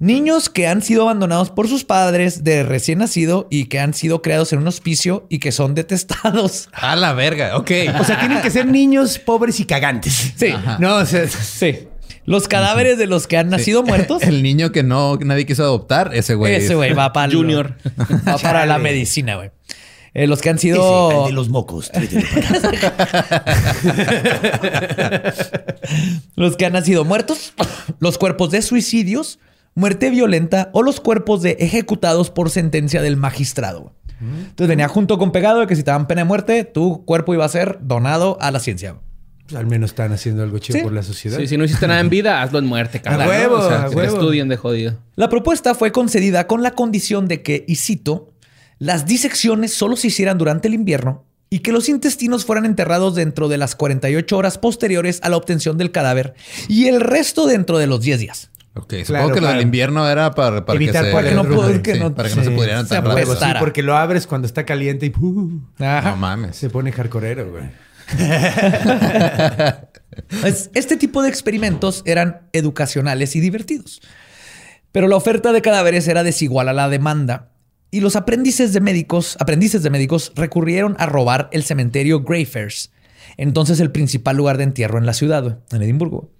niños 0.00 0.48
que 0.48 0.66
han 0.66 0.82
sido 0.82 1.02
abandonados 1.02 1.48
por 1.48 1.68
sus 1.68 1.84
padres 1.84 2.42
de 2.42 2.64
recién 2.64 2.98
nacido 2.98 3.46
y 3.52 3.66
que 3.66 3.78
han 3.78 3.94
sido 3.94 4.20
creados 4.20 4.52
en 4.52 4.58
un 4.58 4.66
hospicio 4.66 5.24
y 5.30 5.38
que 5.38 5.52
son 5.52 5.74
detestados. 5.76 6.68
A 6.72 6.96
la 6.96 7.12
verga. 7.12 7.56
Ok. 7.56 7.70
O 8.00 8.02
sea, 8.02 8.18
tienen 8.18 8.42
que 8.42 8.50
ser 8.50 8.66
niños 8.66 9.20
pobres 9.20 9.60
y 9.60 9.64
cagantes. 9.64 10.32
Sí. 10.34 10.52
No, 10.80 10.96
o 10.96 11.06
sea, 11.06 11.28
Sí. 11.28 11.86
Los 12.24 12.48
cadáveres 12.48 12.98
de 12.98 13.06
los 13.06 13.28
que 13.28 13.36
han 13.36 13.48
nacido 13.48 13.84
muertos. 13.84 14.20
El 14.24 14.42
niño 14.42 14.72
que 14.72 14.82
no 14.82 15.18
nadie 15.18 15.46
quiso 15.46 15.62
adoptar, 15.62 16.10
ese 16.14 16.34
güey. 16.34 16.56
Ese 16.56 16.74
güey 16.74 16.94
va 16.94 17.12
para 17.12 17.32
Junior. 17.32 17.76
Va 18.28 18.38
para 18.38 18.66
la 18.66 18.78
medicina, 18.78 19.36
güey. 19.36 19.52
Eh, 20.18 20.26
los 20.26 20.40
que 20.42 20.50
han 20.50 20.56
ese, 20.56 20.68
sido. 20.68 21.22
el 21.22 21.26
de 21.28 21.32
los 21.32 21.48
mocos. 21.48 21.90
Los 26.36 26.56
que 26.56 26.66
han 26.66 26.72
nacido 26.72 27.04
muertos, 27.04 27.52
los 27.98 28.18
cuerpos 28.18 28.50
de 28.50 28.62
suicidios, 28.62 29.38
muerte 29.74 30.10
violenta 30.10 30.70
o 30.72 30.82
los 30.82 31.00
cuerpos 31.00 31.42
de 31.42 31.56
ejecutados 31.60 32.30
por 32.30 32.50
sentencia 32.50 33.02
del 33.02 33.16
magistrado. 33.16 33.92
Entonces 34.20 34.66
venía 34.68 34.88
junto 34.88 35.16
con 35.18 35.30
pegado 35.30 35.60
de 35.60 35.66
que 35.68 35.76
si 35.76 35.82
te 35.84 35.90
daban 35.92 36.06
pena 36.08 36.22
de 36.22 36.24
muerte, 36.26 36.64
tu 36.64 37.04
cuerpo 37.04 37.34
iba 37.34 37.44
a 37.44 37.48
ser 37.48 37.78
donado 37.82 38.36
a 38.40 38.50
la 38.50 38.58
ciencia. 38.58 38.96
Pues 39.44 39.56
al 39.58 39.66
menos 39.66 39.90
están 39.90 40.12
haciendo 40.12 40.42
algo 40.42 40.58
chido 40.58 40.78
Sí. 40.78 40.84
por 40.84 40.92
la 40.92 41.02
sociedad. 41.02 41.38
Sí, 41.38 41.46
si 41.46 41.56
no 41.56 41.64
hiciste 41.64 41.86
nada 41.86 42.00
en 42.00 42.10
vida, 42.10 42.42
hazlo 42.42 42.58
en 42.58 42.66
muerte, 42.66 43.00
cabrón. 43.00 43.28
huevo, 43.28 43.56
O 43.56 43.68
sea, 43.68 43.84
a 43.84 43.88
que 43.88 43.94
huevo. 43.96 44.14
estudien 44.16 44.48
de 44.48 44.56
jodido. 44.56 44.94
La 45.16 45.28
propuesta 45.28 45.74
fue 45.74 45.92
concedida 45.92 46.46
con 46.46 46.62
la 46.62 46.72
condición 46.72 47.28
de 47.28 47.42
que, 47.42 47.64
y 47.66 47.76
cito, 47.76 48.32
las 48.78 49.06
disecciones 49.06 49.72
solo 49.74 49.96
se 49.96 50.08
hicieran 50.08 50.38
durante 50.38 50.68
el 50.68 50.74
invierno 50.74 51.24
y 51.50 51.60
que 51.60 51.72
los 51.72 51.88
intestinos 51.88 52.44
fueran 52.44 52.66
enterrados 52.66 53.14
dentro 53.14 53.48
de 53.48 53.56
las 53.58 53.74
48 53.74 54.36
horas 54.36 54.58
posteriores 54.58 55.18
a 55.22 55.28
la 55.30 55.36
obtención 55.36 55.78
del 55.78 55.90
cadáver 55.92 56.34
y 56.68 56.86
el 56.88 57.00
resto 57.00 57.46
dentro 57.46 57.78
de 57.78 57.86
los 57.86 58.00
10 58.02 58.20
días. 58.20 58.50
Ok, 58.74 58.92
supongo 59.04 59.06
Claro, 59.06 59.34
que 59.34 59.40
lo 59.40 59.48
del 59.48 59.60
invierno 59.62 60.08
era 60.08 60.32
para, 60.34 60.64
para 60.64 60.76
Evitar 60.76 61.04
que 61.06 61.10
se... 61.30 61.34
no 61.34 61.44
puedo- 61.44 61.82
que 61.82 61.94
Sí, 61.94 61.98
no- 61.98 62.14
para 62.14 62.28
que 62.28 62.36
no 62.36 62.44
se 62.44 62.50
Sí, 62.50 62.54
pudieran 62.54 62.86
se 62.86 62.94
tan 62.94 63.04
rápido. 63.04 63.34
Sí, 63.34 63.44
porque 63.58 63.82
lo 63.82 63.96
abres 63.96 64.26
cuando 64.28 64.46
está 64.46 64.64
caliente 64.64 65.06
y 65.06 65.12
uh, 65.18 65.60
Ajá. 65.80 66.10
No 66.10 66.16
mames. 66.18 66.54
se 66.56 66.70
pone 66.70 66.92
hardcoreero, 66.92 67.50
güey. 67.50 67.64
Es- 70.44 70.70
Este 70.74 70.96
tipo 70.96 71.22
de 71.22 71.28
experimentos 71.28 72.02
eran 72.04 72.42
educacionales 72.52 73.36
y 73.36 73.40
divertidos. 73.40 74.00
Pero 74.92 75.08
la 75.08 75.16
oferta 75.16 75.52
de 75.52 75.62
cadáveres 75.62 76.08
era 76.08 76.22
desigual 76.22 76.68
a 76.68 76.72
la 76.72 76.88
demanda 76.88 77.50
y 77.90 78.00
los 78.00 78.16
aprendices 78.16 78.72
de 78.72 78.80
médicos, 78.80 79.36
aprendices 79.40 79.82
de 79.82 79.90
médicos 79.90 80.32
recurrieron 80.34 80.96
a 80.98 81.06
robar 81.06 81.48
el 81.52 81.64
cementerio 81.64 82.22
Greyfriars, 82.22 82.90
entonces 83.36 83.80
el 83.80 83.90
principal 83.90 84.36
lugar 84.36 84.58
de 84.58 84.64
entierro 84.64 84.98
en 84.98 85.06
la 85.06 85.14
ciudad, 85.14 85.60
en 85.70 85.82
Edimburgo. 85.82 86.30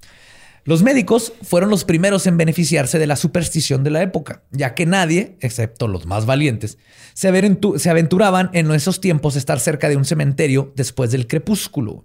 Los 0.65 0.83
médicos 0.83 1.33
fueron 1.43 1.71
los 1.71 1.85
primeros 1.85 2.27
en 2.27 2.37
beneficiarse 2.37 2.99
de 2.99 3.07
la 3.07 3.17
superstición 3.17 3.85
de 3.85 3.91
la 3.91 4.03
época, 4.03 4.43
ya 4.51 4.75
que 4.75 4.85
nadie, 4.85 5.39
excepto 5.41 5.89
los 5.89 6.05
más 6.05 6.27
valientes, 6.27 6.77
se, 7.15 7.31
aventu- 7.33 7.79
se 7.79 7.89
aventuraban 7.89 8.51
en 8.53 8.71
esos 8.73 9.01
tiempos 9.01 9.35
estar 9.37 9.61
cerca 9.61 9.89
de 9.89 9.97
un 9.97 10.05
cementerio 10.05 10.73
después 10.77 11.11
del 11.11 11.27
crepúsculo. 11.27 12.05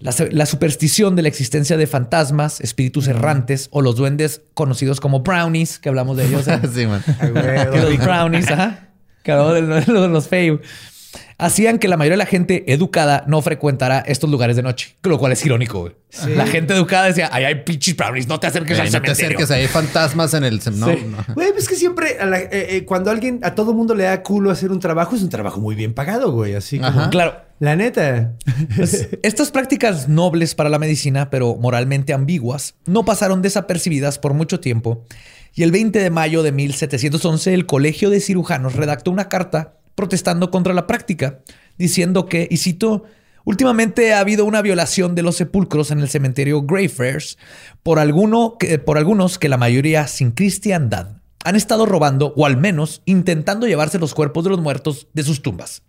La, 0.00 0.46
superstición 0.46 1.14
de 1.14 1.20
la 1.22 1.28
existencia 1.28 1.76
de 1.76 1.86
fantasmas, 1.86 2.60
espíritus 2.62 3.06
errantes 3.06 3.68
o 3.70 3.82
los 3.82 3.96
duendes 3.96 4.40
conocidos 4.54 4.98
como 4.98 5.20
brownies, 5.20 5.78
que 5.78 5.90
hablamos 5.90 6.16
de 6.16 6.26
ellos. 6.26 6.48
en- 6.48 6.72
sí, 6.74 6.86
man. 6.86 7.02
que 7.04 7.78
los 7.78 7.98
brownies, 7.98 8.50
ajá, 8.50 8.88
que 9.22 9.32
hablamos 9.32 9.54
de 9.54 9.60
los, 9.62 9.86
de 9.86 10.08
los 10.08 10.28
hacían 11.40 11.78
que 11.78 11.88
la 11.88 11.96
mayoría 11.96 12.14
de 12.14 12.24
la 12.24 12.26
gente 12.26 12.72
educada 12.72 13.24
no 13.26 13.40
frecuentara 13.42 14.00
estos 14.00 14.30
lugares 14.30 14.56
de 14.56 14.62
noche, 14.62 14.96
lo 15.02 15.18
cual 15.18 15.32
es 15.32 15.44
irónico. 15.44 15.80
güey. 15.80 15.92
La 16.36 16.46
gente 16.46 16.74
educada 16.74 17.06
decía, 17.06 17.28
ay, 17.32 17.44
hay 17.44 17.54
pinches 17.64 17.96
brownies, 17.96 18.26
no 18.28 18.38
te 18.40 18.46
acerques 18.48 18.76
Eh, 18.78 18.80
al 18.82 18.86
no 18.92 19.00
te 19.00 19.14
cementerio. 19.14 19.38
acerques, 19.38 19.50
hay 19.50 19.66
fantasmas 19.68 20.34
en 20.34 20.44
el... 20.44 20.60
cem- 20.60 20.74
No, 20.74 20.88
Sí. 20.88 21.04
no. 21.08 21.34
Güey, 21.34 21.52
pues 21.52 21.68
que 21.68 21.76
siempre 21.76 22.18
a 22.18 22.26
la- 22.26 22.40
eh, 22.40 22.48
eh, 22.52 22.84
cuando 22.84 23.10
alguien, 23.10 23.40
a 23.42 23.54
todo 23.54 23.72
mundo 23.72 23.94
le 23.94 24.04
da 24.04 24.22
culo 24.22 24.50
hacer 24.50 24.70
un 24.72 24.80
trabajo, 24.80 25.14
es 25.16 25.22
un 25.22 25.28
trabajo 25.30 25.60
muy 25.60 25.74
bien 25.74 25.94
pagado, 25.94 26.32
güey. 26.32 26.54
Así 26.54 26.78
como. 26.78 26.88
Ajá. 26.90 27.10
Claro. 27.10 27.34
La 27.60 27.76
neta. 27.76 28.32
Pues, 28.76 29.08
estas 29.22 29.50
prácticas 29.50 30.08
nobles 30.08 30.54
para 30.54 30.70
la 30.70 30.78
medicina, 30.78 31.28
pero 31.30 31.56
moralmente 31.56 32.12
ambiguas, 32.14 32.74
no 32.86 33.04
pasaron 33.04 33.42
desapercibidas 33.42 34.18
por 34.18 34.32
mucho 34.34 34.60
tiempo. 34.60 35.04
Y 35.54 35.62
el 35.64 35.70
20 35.72 35.98
de 35.98 36.10
mayo 36.10 36.42
de 36.42 36.52
1711, 36.52 37.52
el 37.54 37.66
Colegio 37.66 38.08
de 38.08 38.20
Cirujanos 38.20 38.76
redactó 38.76 39.10
una 39.10 39.28
carta 39.28 39.74
protestando 40.00 40.50
contra 40.50 40.72
la 40.72 40.86
práctica, 40.86 41.40
diciendo 41.76 42.24
que, 42.24 42.48
y 42.50 42.56
cito, 42.56 43.04
últimamente 43.44 44.14
ha 44.14 44.20
habido 44.20 44.46
una 44.46 44.62
violación 44.62 45.14
de 45.14 45.22
los 45.22 45.36
sepulcros 45.36 45.90
en 45.90 46.00
el 46.00 46.08
cementerio 46.08 46.62
Greyfriars 46.62 47.36
por, 47.82 47.98
alguno 47.98 48.56
que, 48.58 48.78
por 48.78 48.96
algunos 48.96 49.38
que 49.38 49.50
la 49.50 49.58
mayoría 49.58 50.06
sin 50.06 50.30
cristiandad 50.30 51.18
han 51.44 51.54
estado 51.54 51.84
robando 51.84 52.32
o 52.34 52.46
al 52.46 52.56
menos 52.56 53.02
intentando 53.04 53.66
llevarse 53.66 53.98
los 53.98 54.14
cuerpos 54.14 54.44
de 54.44 54.50
los 54.50 54.60
muertos 54.60 55.08
de 55.12 55.22
sus 55.22 55.42
tumbas. 55.42 55.82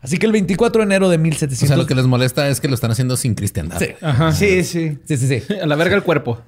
Así 0.00 0.16
que 0.18 0.26
el 0.26 0.32
24 0.32 0.80
de 0.80 0.84
enero 0.84 1.08
de 1.08 1.16
O 1.16 1.18
1700... 1.18 1.68
sea, 1.68 1.76
lo 1.76 1.86
que 1.86 1.94
les 1.94 2.06
molesta 2.06 2.48
es 2.48 2.60
que 2.60 2.68
lo 2.68 2.74
están 2.74 2.90
haciendo 2.90 3.16
sin 3.16 3.34
cristiandad. 3.34 3.78
Sí. 3.78 3.86
Ajá. 4.00 4.32
Sí, 4.32 4.62
sí. 4.62 4.98
Sí, 5.04 5.16
sí, 5.16 5.26
sí. 5.26 5.54
A 5.62 5.66
la 5.66 5.74
verga 5.76 5.96
el 5.96 6.02
cuerpo. 6.02 6.40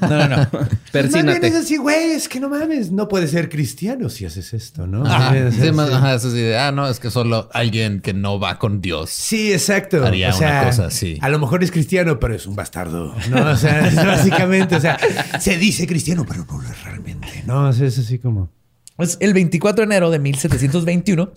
No, 0.00 0.08
no, 0.08 0.28
no. 0.28 0.36
Más 0.36 0.50
bien 0.50 0.80
Persínate. 0.90 1.46
es 1.48 1.54
así, 1.54 1.76
güey, 1.76 2.12
es 2.12 2.28
que 2.28 2.40
no 2.40 2.48
mames, 2.48 2.90
no 2.90 3.06
puedes 3.08 3.30
ser 3.30 3.48
cristiano 3.48 4.08
si 4.08 4.24
haces 4.24 4.54
esto, 4.54 4.86
¿no? 4.86 5.04
Ajá. 5.06 5.34
Sí, 5.52 5.68
o 5.68 5.72
más- 5.74 5.90
ajá, 5.90 6.14
eso 6.14 6.30
sí 6.30 6.38
de, 6.38 6.58
ah, 6.58 6.72
no, 6.72 6.88
es 6.88 6.98
que 6.98 7.10
solo 7.10 7.48
alguien 7.52 8.00
que 8.00 8.14
no 8.14 8.40
va 8.40 8.58
con 8.58 8.80
Dios. 8.80 9.10
Sí, 9.10 9.52
exacto. 9.52 10.04
Haría 10.04 10.30
o 10.30 10.32
sea, 10.32 10.60
una 10.60 10.64
cosa 10.64 10.86
así. 10.86 11.18
A 11.20 11.28
lo 11.28 11.38
mejor 11.38 11.62
es 11.62 11.70
cristiano, 11.70 12.18
pero 12.18 12.34
es 12.34 12.46
un 12.46 12.56
bastardo. 12.56 13.14
No, 13.30 13.50
o 13.50 13.56
sea, 13.56 13.86
es 13.88 13.94
básicamente, 13.94 14.76
o 14.76 14.80
sea, 14.80 14.98
se 15.38 15.58
dice 15.58 15.86
cristiano, 15.86 16.24
pero 16.26 16.44
no 16.46 16.60
lo 16.60 16.68
es 16.68 16.82
realmente. 16.84 17.44
No, 17.46 17.68
o 17.68 17.72
sea, 17.72 17.86
es 17.86 17.98
así 17.98 18.18
como. 18.18 18.50
El 18.98 19.34
24 19.34 19.82
de 19.82 19.84
enero 19.84 20.10
de 20.10 20.18
1721 20.18 21.32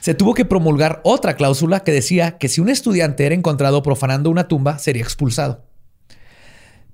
se 0.00 0.14
tuvo 0.14 0.34
que 0.34 0.44
promulgar 0.44 1.00
otra 1.04 1.36
cláusula 1.36 1.80
que 1.80 1.92
decía 1.92 2.38
que 2.38 2.48
si 2.48 2.60
un 2.60 2.68
estudiante 2.68 3.24
era 3.24 3.34
encontrado 3.34 3.82
profanando 3.82 4.30
una 4.30 4.48
tumba, 4.48 4.78
sería 4.78 5.02
expulsado. 5.02 5.64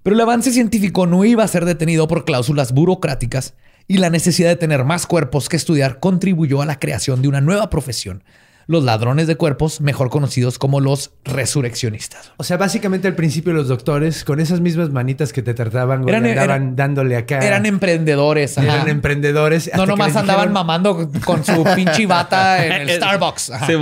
Pero 0.02 0.14
el 0.14 0.20
avance 0.20 0.52
científico 0.52 1.06
no 1.06 1.24
iba 1.24 1.44
a 1.44 1.48
ser 1.48 1.64
detenido 1.64 2.06
por 2.06 2.24
cláusulas 2.24 2.72
burocráticas 2.72 3.54
y 3.86 3.98
la 3.98 4.10
necesidad 4.10 4.50
de 4.50 4.56
tener 4.56 4.84
más 4.84 5.06
cuerpos 5.06 5.48
que 5.48 5.56
estudiar 5.56 6.00
contribuyó 6.00 6.60
a 6.62 6.66
la 6.66 6.78
creación 6.78 7.22
de 7.22 7.28
una 7.28 7.40
nueva 7.40 7.70
profesión, 7.70 8.22
los 8.70 8.84
ladrones 8.84 9.26
de 9.26 9.34
cuerpos, 9.36 9.80
mejor 9.80 10.10
conocidos 10.10 10.56
como 10.58 10.78
los 10.80 11.10
resurreccionistas. 11.24 12.30
O 12.36 12.44
sea, 12.44 12.56
básicamente 12.56 13.08
al 13.08 13.16
principio 13.16 13.52
los 13.52 13.66
doctores, 13.66 14.22
con 14.24 14.38
esas 14.38 14.60
mismas 14.60 14.90
manitas 14.90 15.32
que 15.32 15.42
te 15.42 15.54
trataban, 15.54 16.08
Eran- 16.08 16.24
andaban 16.24 16.44
eran- 16.44 16.76
dándole 16.76 17.16
acá. 17.16 17.40
Eran 17.40 17.66
emprendedores. 17.66 18.56
ajá. 18.58 18.74
Eran 18.76 18.88
emprendedores. 18.88 19.70
No, 19.76 19.86
nomás 19.86 20.14
andaban 20.14 20.48
dijeron- 20.48 20.52
mamando 20.52 21.10
con 21.24 21.44
su 21.44 21.64
pinche 21.74 22.06
bata 22.06 22.64
en 22.64 22.72
el 22.88 22.90
Starbucks. 22.96 23.52
Sí. 23.66 23.72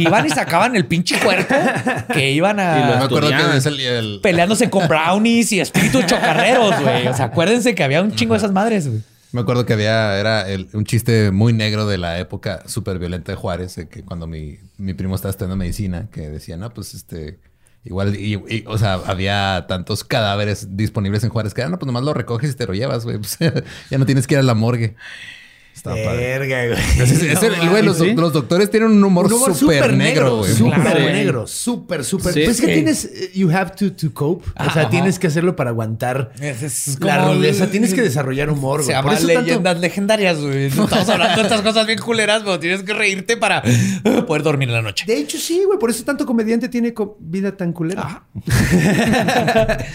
Iban 0.00 0.26
y 0.26 0.30
sacaban 0.30 0.74
el 0.76 0.86
pinche 0.86 1.18
cuerpo 1.18 1.54
que 2.12 2.30
iban 2.32 2.56
Y 2.56 2.60
Me 2.60 2.62
a 2.62 2.78
lo- 3.00 3.04
acuerdo 3.04 3.28
Estudiaban. 3.28 3.50
que 3.52 3.58
es 3.58 3.66
el, 3.66 3.80
el- 3.80 4.20
peleándose 4.22 4.70
con 4.70 4.88
brownies 4.88 5.52
y 5.52 5.60
espíritus 5.60 6.06
chocarreros, 6.06 6.80
güey. 6.80 7.06
O 7.06 7.14
sea, 7.14 7.26
acuérdense 7.26 7.74
que 7.74 7.84
había 7.84 8.00
un 8.02 8.14
chingo 8.14 8.32
de 8.34 8.38
esas 8.38 8.52
madres, 8.52 8.88
güey. 8.88 9.02
Me 9.32 9.40
acuerdo 9.42 9.66
que 9.66 9.74
había, 9.74 10.18
era 10.18 10.48
el- 10.48 10.68
un 10.72 10.84
chiste 10.84 11.30
muy 11.32 11.52
negro 11.52 11.86
de 11.86 11.98
la 11.98 12.18
época 12.18 12.62
súper 12.66 12.98
violenta 12.98 13.32
de 13.32 13.36
Juárez, 13.36 13.76
que 13.90 14.02
cuando 14.02 14.26
mi, 14.26 14.58
mi 14.78 14.94
primo 14.94 15.14
estaba 15.14 15.30
estudiando 15.30 15.56
medicina, 15.56 16.08
que 16.10 16.30
decía, 16.30 16.56
no, 16.56 16.72
pues 16.72 16.94
este, 16.94 17.38
igual, 17.84 18.16
y, 18.16 18.36
o 18.66 18.78
sea, 18.78 18.94
había 18.94 19.66
tantos 19.68 20.02
cadáveres 20.04 20.76
disponibles 20.78 21.24
en 21.24 21.30
Juárez 21.30 21.52
que, 21.52 21.62
ah, 21.62 21.68
no, 21.68 21.78
pues 21.78 21.86
nomás 21.86 22.04
lo 22.04 22.14
recoges 22.14 22.52
y 22.52 22.54
te 22.54 22.66
lo 22.66 22.72
llevas, 22.74 23.04
güey. 23.04 23.18
Pues, 23.20 23.38
ya 23.90 23.98
no 23.98 24.06
tienes 24.06 24.26
que 24.26 24.34
ir 24.34 24.40
a 24.40 24.42
la 24.42 24.54
morgue. 24.54 24.96
Verga, 25.84 26.66
güey. 26.66 26.78
El 27.62 27.68
güey, 27.70 27.82
los, 27.82 27.98
¿sí? 27.98 28.12
los 28.14 28.32
doctores 28.32 28.70
tienen 28.70 28.90
un 28.90 29.04
humor, 29.04 29.28
súper 29.54 29.92
negro, 29.94 30.38
güey. 30.38 30.52
Súper 30.52 30.80
Claro. 30.80 31.00
negro, 31.00 31.46
súper, 31.46 32.04
súper. 32.04 32.32
Sí. 32.34 32.42
pues 32.44 32.58
es 32.60 32.66
que 32.66 32.72
tienes, 32.74 33.04
eh, 33.06 33.30
you 33.34 33.50
have 33.50 33.72
to, 33.76 33.92
to 33.92 34.12
cope. 34.12 34.44
O 34.50 34.64
sea, 34.72 34.82
Ajá. 34.82 34.90
tienes 34.90 35.18
que 35.18 35.26
hacerlo 35.26 35.56
para 35.56 35.70
aguantar 35.70 36.32
Es- 36.40 36.62
es 36.62 37.00
la 37.00 37.26
rudeza. 37.28 37.68
Tienes 37.70 37.94
que 37.94 38.02
desarrollar 38.02 38.50
humor, 38.50 38.80
Se 38.80 38.86
güey. 38.86 38.96
llaman 38.96 39.14
Por 39.14 39.18
eso 39.18 39.26
tanto- 39.28 39.42
leyendas 39.42 39.80
legendarias, 39.80 40.38
güey. 40.40 40.66
Estamos 40.66 41.08
hablando 41.08 41.36
de 41.36 41.42
estas 41.42 41.62
cosas 41.62 41.86
bien 41.86 41.98
culeras, 41.98 42.42
pero 42.42 42.58
tienes 42.58 42.82
que 42.82 42.92
reírte 42.92 43.36
para 43.36 43.62
poder 44.26 44.42
dormir 44.42 44.68
en 44.68 44.74
la 44.74 44.82
noche. 44.82 45.04
De 45.06 45.16
hecho, 45.18 45.38
sí, 45.38 45.62
güey. 45.66 45.78
Por 45.78 45.90
eso 45.90 46.04
tanto 46.04 46.26
comediante 46.26 46.68
tiene 46.68 46.92
co- 46.94 47.16
vida 47.20 47.56
tan 47.56 47.72
culera. 47.72 48.22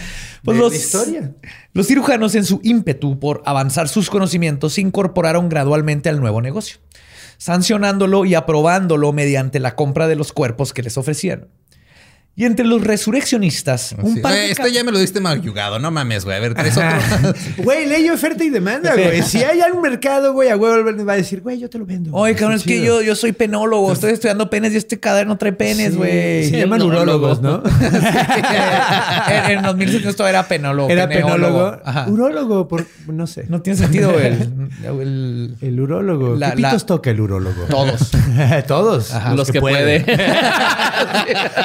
Pues 0.44 0.56
De 0.56 0.62
los, 0.62 0.72
la 0.72 0.78
historia. 0.78 1.34
los 1.72 1.86
cirujanos, 1.86 2.34
en 2.34 2.44
su 2.44 2.60
ímpetu 2.62 3.18
por 3.18 3.42
avanzar 3.46 3.88
sus 3.88 4.10
conocimientos, 4.10 4.74
se 4.74 4.82
incorporaron 4.82 5.48
gradualmente 5.48 6.10
al 6.10 6.20
nuevo 6.20 6.42
negocio, 6.42 6.78
sancionándolo 7.38 8.26
y 8.26 8.34
aprobándolo 8.34 9.12
mediante 9.12 9.58
la 9.58 9.74
compra 9.74 10.06
de 10.06 10.16
los 10.16 10.32
cuerpos 10.32 10.74
que 10.74 10.82
les 10.82 10.98
ofrecían. 10.98 11.48
Y 12.36 12.44
entre 12.46 12.66
los 12.66 12.82
resurreccionistas, 12.82 13.94
un 14.02 14.14
Sí. 14.16 14.20
par 14.20 14.32
de 14.32 14.50
esto 14.50 14.66
ya 14.66 14.82
me 14.82 14.90
lo 14.90 14.98
diste 14.98 15.20
mayugado. 15.20 15.78
No 15.78 15.92
mames, 15.92 16.24
güey. 16.24 16.36
A 16.36 16.40
ver, 16.40 16.54
traes 16.54 16.76
otro. 16.76 16.88
Güey, 17.58 17.86
ley 17.86 18.10
oferta 18.10 18.42
y 18.42 18.50
demanda, 18.50 18.92
güey. 18.94 19.22
Si 19.22 19.38
hay 19.44 19.60
un 19.72 19.80
mercado, 19.80 20.32
güey, 20.32 20.48
a 20.48 20.56
huevo 20.56 21.04
va 21.06 21.12
a 21.12 21.16
decir, 21.16 21.42
güey, 21.42 21.60
yo 21.60 21.70
te 21.70 21.78
lo 21.78 21.86
vendo. 21.86 22.10
Oye, 22.12 22.34
cabrón, 22.34 22.56
es 22.56 22.64
que 22.64 22.82
yo, 22.84 23.02
yo 23.02 23.14
soy 23.14 23.30
penólogo, 23.32 23.92
estoy 23.92 24.12
estudiando 24.12 24.50
penes 24.50 24.72
y 24.74 24.78
este 24.78 24.98
cadáver 24.98 25.28
no 25.28 25.38
trae 25.38 25.52
penes, 25.52 25.92
Sí, 25.92 25.96
güey. 25.96 26.50
Se 26.50 26.58
llaman 26.58 26.80
Penólogo. 26.80 27.28
urólogos, 27.28 27.40
¿no? 27.40 27.62
en, 29.28 29.50
en 29.58 29.62
2007 29.62 30.08
esto 30.08 30.26
era 30.26 30.42
penólogo. 30.48 30.90
Era 30.90 31.08
penólogo. 31.08 31.76
Ajá. 31.84 32.06
Urólogo, 32.08 32.66
por, 32.66 32.84
no 33.06 33.26
sé. 33.28 33.44
No 33.48 33.62
tiene 33.62 33.78
sentido, 33.78 34.12
güey. 34.12 34.26
El, 34.84 35.00
el- 35.00 35.56
El 35.60 35.80
urólogo. 35.80 36.34
La- 36.36 36.50
¿Qué 36.50 36.56
pitos 36.56 36.82
la- 36.82 36.86
toca 36.86 37.10
el 37.10 37.20
urólogo? 37.20 37.62
Todos. 37.70 38.10
Todos. 38.66 39.12
Los 39.36 39.50
que 39.52 39.60
puede. 39.60 40.04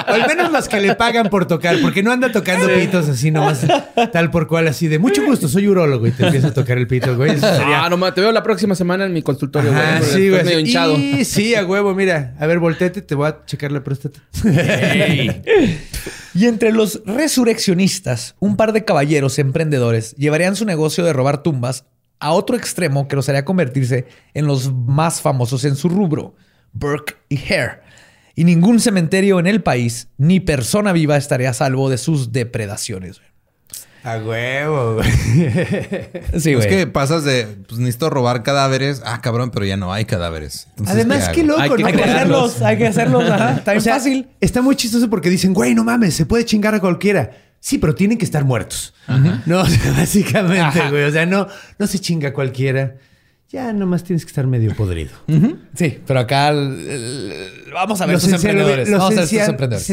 o 0.07 0.13
al 0.13 0.27
menos 0.27 0.51
que 0.67 0.79
le 0.79 0.95
pagan 0.95 1.29
por 1.29 1.45
tocar, 1.47 1.77
porque 1.81 2.03
no 2.03 2.11
anda 2.11 2.31
tocando 2.31 2.67
pitos 2.73 3.07
así 3.07 3.31
nomás, 3.31 3.65
tal 4.11 4.29
por 4.31 4.47
cual, 4.47 4.67
así 4.67 4.87
de 4.87 4.99
mucho 4.99 5.23
gusto, 5.25 5.47
soy 5.47 5.67
urólogo 5.67 6.05
y 6.07 6.11
te 6.11 6.25
empieza 6.25 6.47
a 6.47 6.53
tocar 6.53 6.77
el 6.77 6.87
pito, 6.87 7.15
güey. 7.15 7.31
Eso 7.31 7.47
sería. 7.55 7.85
Ah, 7.85 7.89
no 7.89 7.97
ma- 7.97 8.13
te 8.13 8.21
veo 8.21 8.31
la 8.31 8.43
próxima 8.43 8.75
semana 8.75 9.05
en 9.05 9.13
mi 9.13 9.21
consultorio. 9.21 9.71
Ajá, 9.71 10.01
sí, 10.01 10.29
güey. 10.29 10.43
medio 10.43 10.59
hinchado. 10.59 10.97
Y 10.97 11.23
sí, 11.25 11.55
a 11.55 11.65
huevo, 11.65 11.93
mira. 11.95 12.35
A 12.39 12.45
ver, 12.47 12.59
volteate, 12.59 13.01
te 13.01 13.15
voy 13.15 13.27
a 13.29 13.45
checar 13.45 13.71
la 13.71 13.83
próstata. 13.83 14.19
Y 16.35 16.45
entre 16.45 16.71
los 16.71 17.01
resurreccionistas, 17.05 18.35
un 18.39 18.55
par 18.55 18.71
de 18.73 18.85
caballeros 18.85 19.39
emprendedores 19.39 20.15
llevarían 20.15 20.55
su 20.55 20.65
negocio 20.65 21.03
de 21.03 21.13
robar 21.13 21.43
tumbas 21.43 21.85
a 22.19 22.31
otro 22.33 22.55
extremo 22.55 23.07
que 23.07 23.15
los 23.15 23.27
haría 23.29 23.45
convertirse 23.45 24.05
en 24.33 24.45
los 24.45 24.71
más 24.73 25.21
famosos 25.21 25.63
en 25.65 25.75
su 25.75 25.89
rubro, 25.89 26.35
Burke 26.73 27.15
y 27.29 27.37
Hare. 27.51 27.79
Y 28.39 28.45
ningún 28.45 28.79
cementerio 28.79 29.37
en 29.37 29.47
el 29.47 29.61
país, 29.61 30.07
ni 30.17 30.39
persona 30.39 30.93
viva 30.93 31.17
estaría 31.17 31.49
a 31.49 31.53
salvo 31.53 31.89
de 31.89 31.97
sus 31.97 32.31
depredaciones. 32.31 33.19
A 34.01 34.15
huevo, 34.15 34.93
güey. 34.93 35.09
Sí, 36.39 36.51
es 36.51 36.55
güey. 36.55 36.69
que 36.69 36.87
pasas 36.87 37.25
de, 37.25 37.47
pues 37.67 37.81
necesito 37.81 38.09
robar 38.09 38.41
cadáveres. 38.43 39.01
Ah, 39.03 39.19
cabrón, 39.21 39.51
pero 39.51 39.65
ya 39.65 39.75
no 39.75 39.91
hay 39.91 40.05
cadáveres. 40.05 40.67
Entonces, 40.69 40.95
Además, 40.95 41.27
¿qué 41.35 41.43
loco, 41.43 41.59
Hay 41.59 41.69
que 41.69 41.81
¿no? 41.81 41.87
Hay 41.89 41.93
que 41.93 42.03
hacerlos, 42.05 42.61
hay 42.61 42.77
que 42.77 42.87
hacerlos. 42.87 43.29
Ajá. 43.29 43.55
Está 43.57 43.71
bien 43.73 43.81
O 43.81 43.83
sea, 43.83 43.95
fácil. 43.95 44.29
Está 44.39 44.61
muy 44.61 44.77
chistoso 44.77 45.09
porque 45.09 45.29
dicen, 45.29 45.53
güey, 45.53 45.75
no 45.75 45.83
mames, 45.83 46.13
se 46.13 46.25
puede 46.25 46.45
chingar 46.45 46.73
a 46.73 46.79
cualquiera. 46.79 47.31
Sí, 47.59 47.77
pero 47.77 47.93
tienen 47.93 48.17
que 48.17 48.23
estar 48.23 48.45
muertos. 48.45 48.93
No, 49.47 49.59
o 49.63 49.65
sea, 49.65 49.91
básicamente, 49.91 50.61
Ajá. 50.61 50.89
güey. 50.91 51.03
O 51.03 51.11
sea, 51.11 51.25
no, 51.25 51.45
no 51.77 51.87
se 51.87 51.99
chinga 51.99 52.29
a 52.29 52.33
cualquiera. 52.33 52.95
Ya 53.49 53.73
nomás 53.73 54.03
tienes 54.03 54.25
que 54.25 54.29
estar 54.29 54.45
medio 54.47 54.75
podrido. 54.75 55.11
Sí, 55.75 55.99
pero 56.05 56.19
acá 56.21 56.49
el- 56.49 56.87
el- 56.87 57.73
vamos 57.73 57.99
a 58.01 58.05
ver 58.05 58.15
Los 58.15 58.27
emprendedores. 58.27 58.89
los 58.89 58.99
Vamos 58.99 59.17
a 59.17 59.21
ver 59.21 59.27
sus 59.29 59.39
emprendedores. 59.39 59.83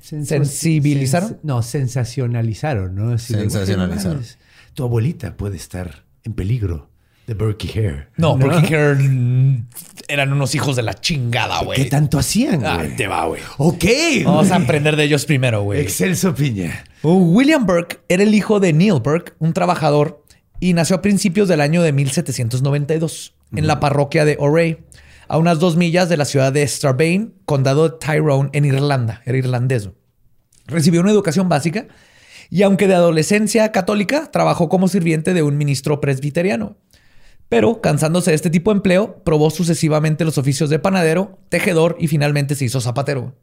¿Sensibilizaron? 0.00 1.30
sens- 1.30 1.38
no, 1.42 1.62
sensacionalizaron, 1.62 2.94
¿no? 2.94 3.12
Así 3.12 3.34
Sensacionalizaron. 3.34 4.02
"Güey, 4.02 4.14
mames, 4.14 4.38
tu 4.74 4.82
abuelita 4.84 5.36
puede 5.36 5.56
estar 5.56 6.04
en 6.24 6.32
peligro 6.34 6.90
de 7.26 7.34
Berkey 7.34 7.70
Hair. 7.72 8.08
No, 8.16 8.36
porque 8.38 8.74
Hair, 8.74 8.96
mm, 8.98 9.66
eran 10.08 10.32
unos 10.32 10.54
hijos 10.56 10.74
de 10.74 10.82
la 10.82 10.94
chingada, 10.94 11.60
¿Qué 11.60 11.64
güey. 11.66 11.88
tanto 11.88 12.18
hacían, 12.18 12.64
Ah, 12.66 12.78
güey? 12.78 12.96
te 12.96 13.06
va, 13.06 13.26
güey. 13.26 13.40
Ok. 13.58 13.84
Vamos 14.24 14.50
a 14.50 14.56
aprender 14.56 14.96
de 14.96 15.04
ellos 15.04 15.24
primero, 15.24 15.62
güey. 15.62 15.80
Excelso 15.80 16.34
piña. 16.34 16.84
Uh, 17.02 17.34
William 17.36 17.64
Burke 17.64 18.00
era 18.08 18.22
el 18.24 18.34
hijo 18.34 18.58
de 18.58 18.72
Neil 18.72 19.00
Burke, 19.02 19.34
un 19.38 19.52
trabajador, 19.52 20.21
y 20.62 20.74
nació 20.74 20.94
a 20.94 21.02
principios 21.02 21.48
del 21.48 21.60
año 21.60 21.82
de 21.82 21.92
1792 21.92 23.34
en 23.56 23.66
la 23.66 23.80
parroquia 23.80 24.24
de 24.24 24.36
Oray, 24.38 24.78
a 25.26 25.36
unas 25.36 25.58
dos 25.58 25.74
millas 25.74 26.08
de 26.08 26.16
la 26.16 26.24
ciudad 26.24 26.52
de 26.52 26.64
Strabane, 26.68 27.30
condado 27.46 27.88
de 27.88 27.96
Tyrone, 27.98 28.48
en 28.52 28.64
Irlanda. 28.64 29.22
Era 29.24 29.38
irlandés. 29.38 29.90
Recibió 30.68 31.00
una 31.00 31.10
educación 31.10 31.48
básica 31.48 31.88
y, 32.48 32.62
aunque 32.62 32.86
de 32.86 32.94
adolescencia 32.94 33.72
católica, 33.72 34.30
trabajó 34.30 34.68
como 34.68 34.86
sirviente 34.86 35.34
de 35.34 35.42
un 35.42 35.58
ministro 35.58 36.00
presbiteriano. 36.00 36.76
Pero, 37.48 37.80
cansándose 37.80 38.30
de 38.30 38.36
este 38.36 38.48
tipo 38.48 38.70
de 38.70 38.76
empleo, 38.76 39.20
probó 39.24 39.50
sucesivamente 39.50 40.24
los 40.24 40.38
oficios 40.38 40.70
de 40.70 40.78
panadero, 40.78 41.40
tejedor 41.48 41.96
y 41.98 42.06
finalmente 42.06 42.54
se 42.54 42.66
hizo 42.66 42.80
zapatero. 42.80 43.34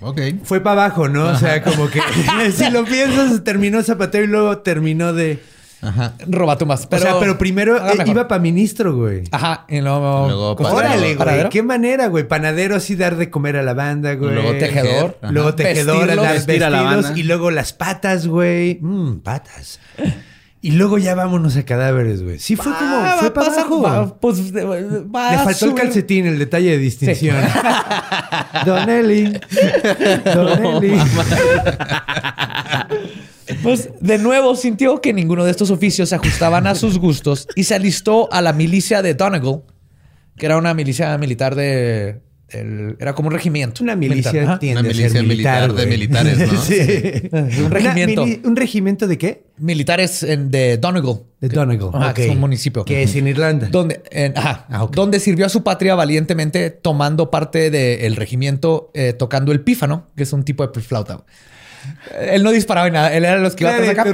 Ok. 0.00 0.22
Fue 0.44 0.60
para 0.60 0.86
abajo, 0.86 1.06
¿no? 1.06 1.26
O 1.26 1.36
sea, 1.36 1.62
como 1.62 1.90
que 1.90 2.00
si 2.54 2.70
lo 2.70 2.86
piensas, 2.86 3.44
terminó 3.44 3.82
zapatero 3.82 4.24
y 4.24 4.28
luego 4.28 4.56
terminó 4.60 5.12
de. 5.12 5.38
Ajá. 5.82 6.14
Roba 6.28 6.58
tú 6.58 6.66
más. 6.66 6.86
o 6.90 6.98
sea, 6.98 7.18
pero 7.18 7.38
primero 7.38 7.76
eh, 7.76 8.04
iba 8.06 8.28
para 8.28 8.40
ministro, 8.40 8.94
güey. 8.94 9.24
Ajá, 9.30 9.64
y 9.68 9.80
luego, 9.80 10.26
Luego. 10.28 10.56
Órale, 10.56 11.14
güey. 11.14 11.16
¿Panadero? 11.16 11.48
Qué 11.50 11.62
manera, 11.62 12.08
güey. 12.08 12.28
Panadero 12.28 12.76
así 12.76 12.96
dar 12.96 13.16
de 13.16 13.30
comer 13.30 13.56
a 13.56 13.62
la 13.62 13.74
banda, 13.74 14.14
güey. 14.14 14.34
Luego 14.34 14.52
tejedor. 14.58 15.18
Ajá. 15.22 15.32
Luego 15.32 15.54
tejedor, 15.54 15.98
Vestirlos, 15.98 16.24
dar 16.24 16.34
vestir 16.34 16.64
a 16.64 16.70
la 16.70 16.78
vestidos, 16.82 17.04
banda. 17.04 17.20
Y 17.20 17.22
luego 17.22 17.50
las 17.50 17.72
patas, 17.72 18.26
güey. 18.26 18.78
Mmm, 18.80 19.20
patas. 19.20 19.80
Y 20.62 20.72
luego 20.72 20.98
ya 20.98 21.14
vámonos 21.14 21.56
a 21.56 21.64
cadáveres, 21.64 22.22
güey. 22.22 22.38
Sí, 22.38 22.54
fue 22.54 22.70
como. 22.72 22.96
Ah, 22.96 23.16
fue 23.18 23.28
va 23.28 23.34
para 23.34 23.46
abajo. 23.46 23.80
va, 23.80 24.14
pues, 24.20 24.54
va 24.54 25.32
Le 25.32 25.38
faltó 25.38 25.64
el 25.64 25.74
calcetín, 25.74 26.26
el 26.26 26.38
detalle 26.38 26.72
de 26.72 26.78
distinción. 26.78 27.36
Don 28.66 28.90
Eli. 28.90 29.40
Don 30.34 30.64
Eli. 30.66 30.98
Pues 33.62 33.90
de 34.00 34.18
nuevo 34.18 34.56
sintió 34.56 35.00
que 35.00 35.12
ninguno 35.12 35.44
de 35.44 35.50
estos 35.50 35.70
oficios 35.70 36.08
se 36.08 36.14
ajustaban 36.14 36.66
a 36.66 36.74
sus 36.74 36.98
gustos 36.98 37.46
y 37.54 37.64
se 37.64 37.74
alistó 37.74 38.32
a 38.32 38.40
la 38.42 38.52
milicia 38.52 39.02
de 39.02 39.14
Donegal, 39.14 39.62
que 40.36 40.46
era 40.46 40.56
una 40.56 40.72
milicia 40.74 41.16
militar 41.18 41.54
de. 41.54 42.20
era 42.98 43.14
como 43.14 43.28
un 43.28 43.34
regimiento. 43.34 43.82
Una 43.84 43.94
milicia. 43.96 44.42
Ajá. 44.42 44.58
tiende 44.58 44.80
Una 44.80 44.90
a 44.90 44.94
ser 44.94 45.02
milicia 45.10 45.22
militar 45.22 45.68
de 45.72 45.84
güey. 45.84 45.86
militares, 45.88 46.38
¿no? 46.52 46.60
sí. 46.62 47.28
Un 47.32 47.64
Una 47.66 47.68
regimiento. 47.68 48.26
mili- 48.26 48.40
¿Un 48.44 48.56
regimiento 48.56 49.06
de 49.06 49.18
qué? 49.18 49.44
Militares 49.58 50.22
en- 50.22 50.50
de 50.50 50.78
Donegal. 50.78 51.20
De 51.40 51.48
Donegal. 51.48 51.90
Ajá, 51.92 52.14
que 52.14 52.22
Ok. 52.22 52.28
es 52.28 52.34
un 52.34 52.40
municipio. 52.40 52.84
Que 52.84 53.02
es 53.02 53.14
en 53.14 53.28
Irlanda. 53.28 53.68
Donde, 53.70 54.02
en- 54.10 54.36
ajá, 54.36 54.66
Ah, 54.70 54.84
ok. 54.84 54.94
donde 54.96 55.20
sirvió 55.20 55.46
a 55.46 55.48
su 55.48 55.62
patria 55.62 55.94
valientemente 55.94 56.70
tomando 56.70 57.30
parte 57.30 57.70
del 57.70 58.16
regimiento 58.16 58.90
eh, 58.94 59.12
tocando 59.12 59.52
el 59.52 59.60
pífano, 59.60 60.06
que 60.16 60.22
es 60.24 60.32
un 60.32 60.42
tipo 60.44 60.66
de 60.66 60.80
flauta. 60.80 61.22
Él 62.18 62.42
no 62.42 62.50
disparaba 62.50 62.86
en 62.88 62.92
nada, 62.94 63.12
él 63.14 63.24
era 63.24 63.38
los 63.38 63.54
que 63.54 63.64
iba 63.64 63.74
atrás 63.74 63.88
acá. 63.90 64.04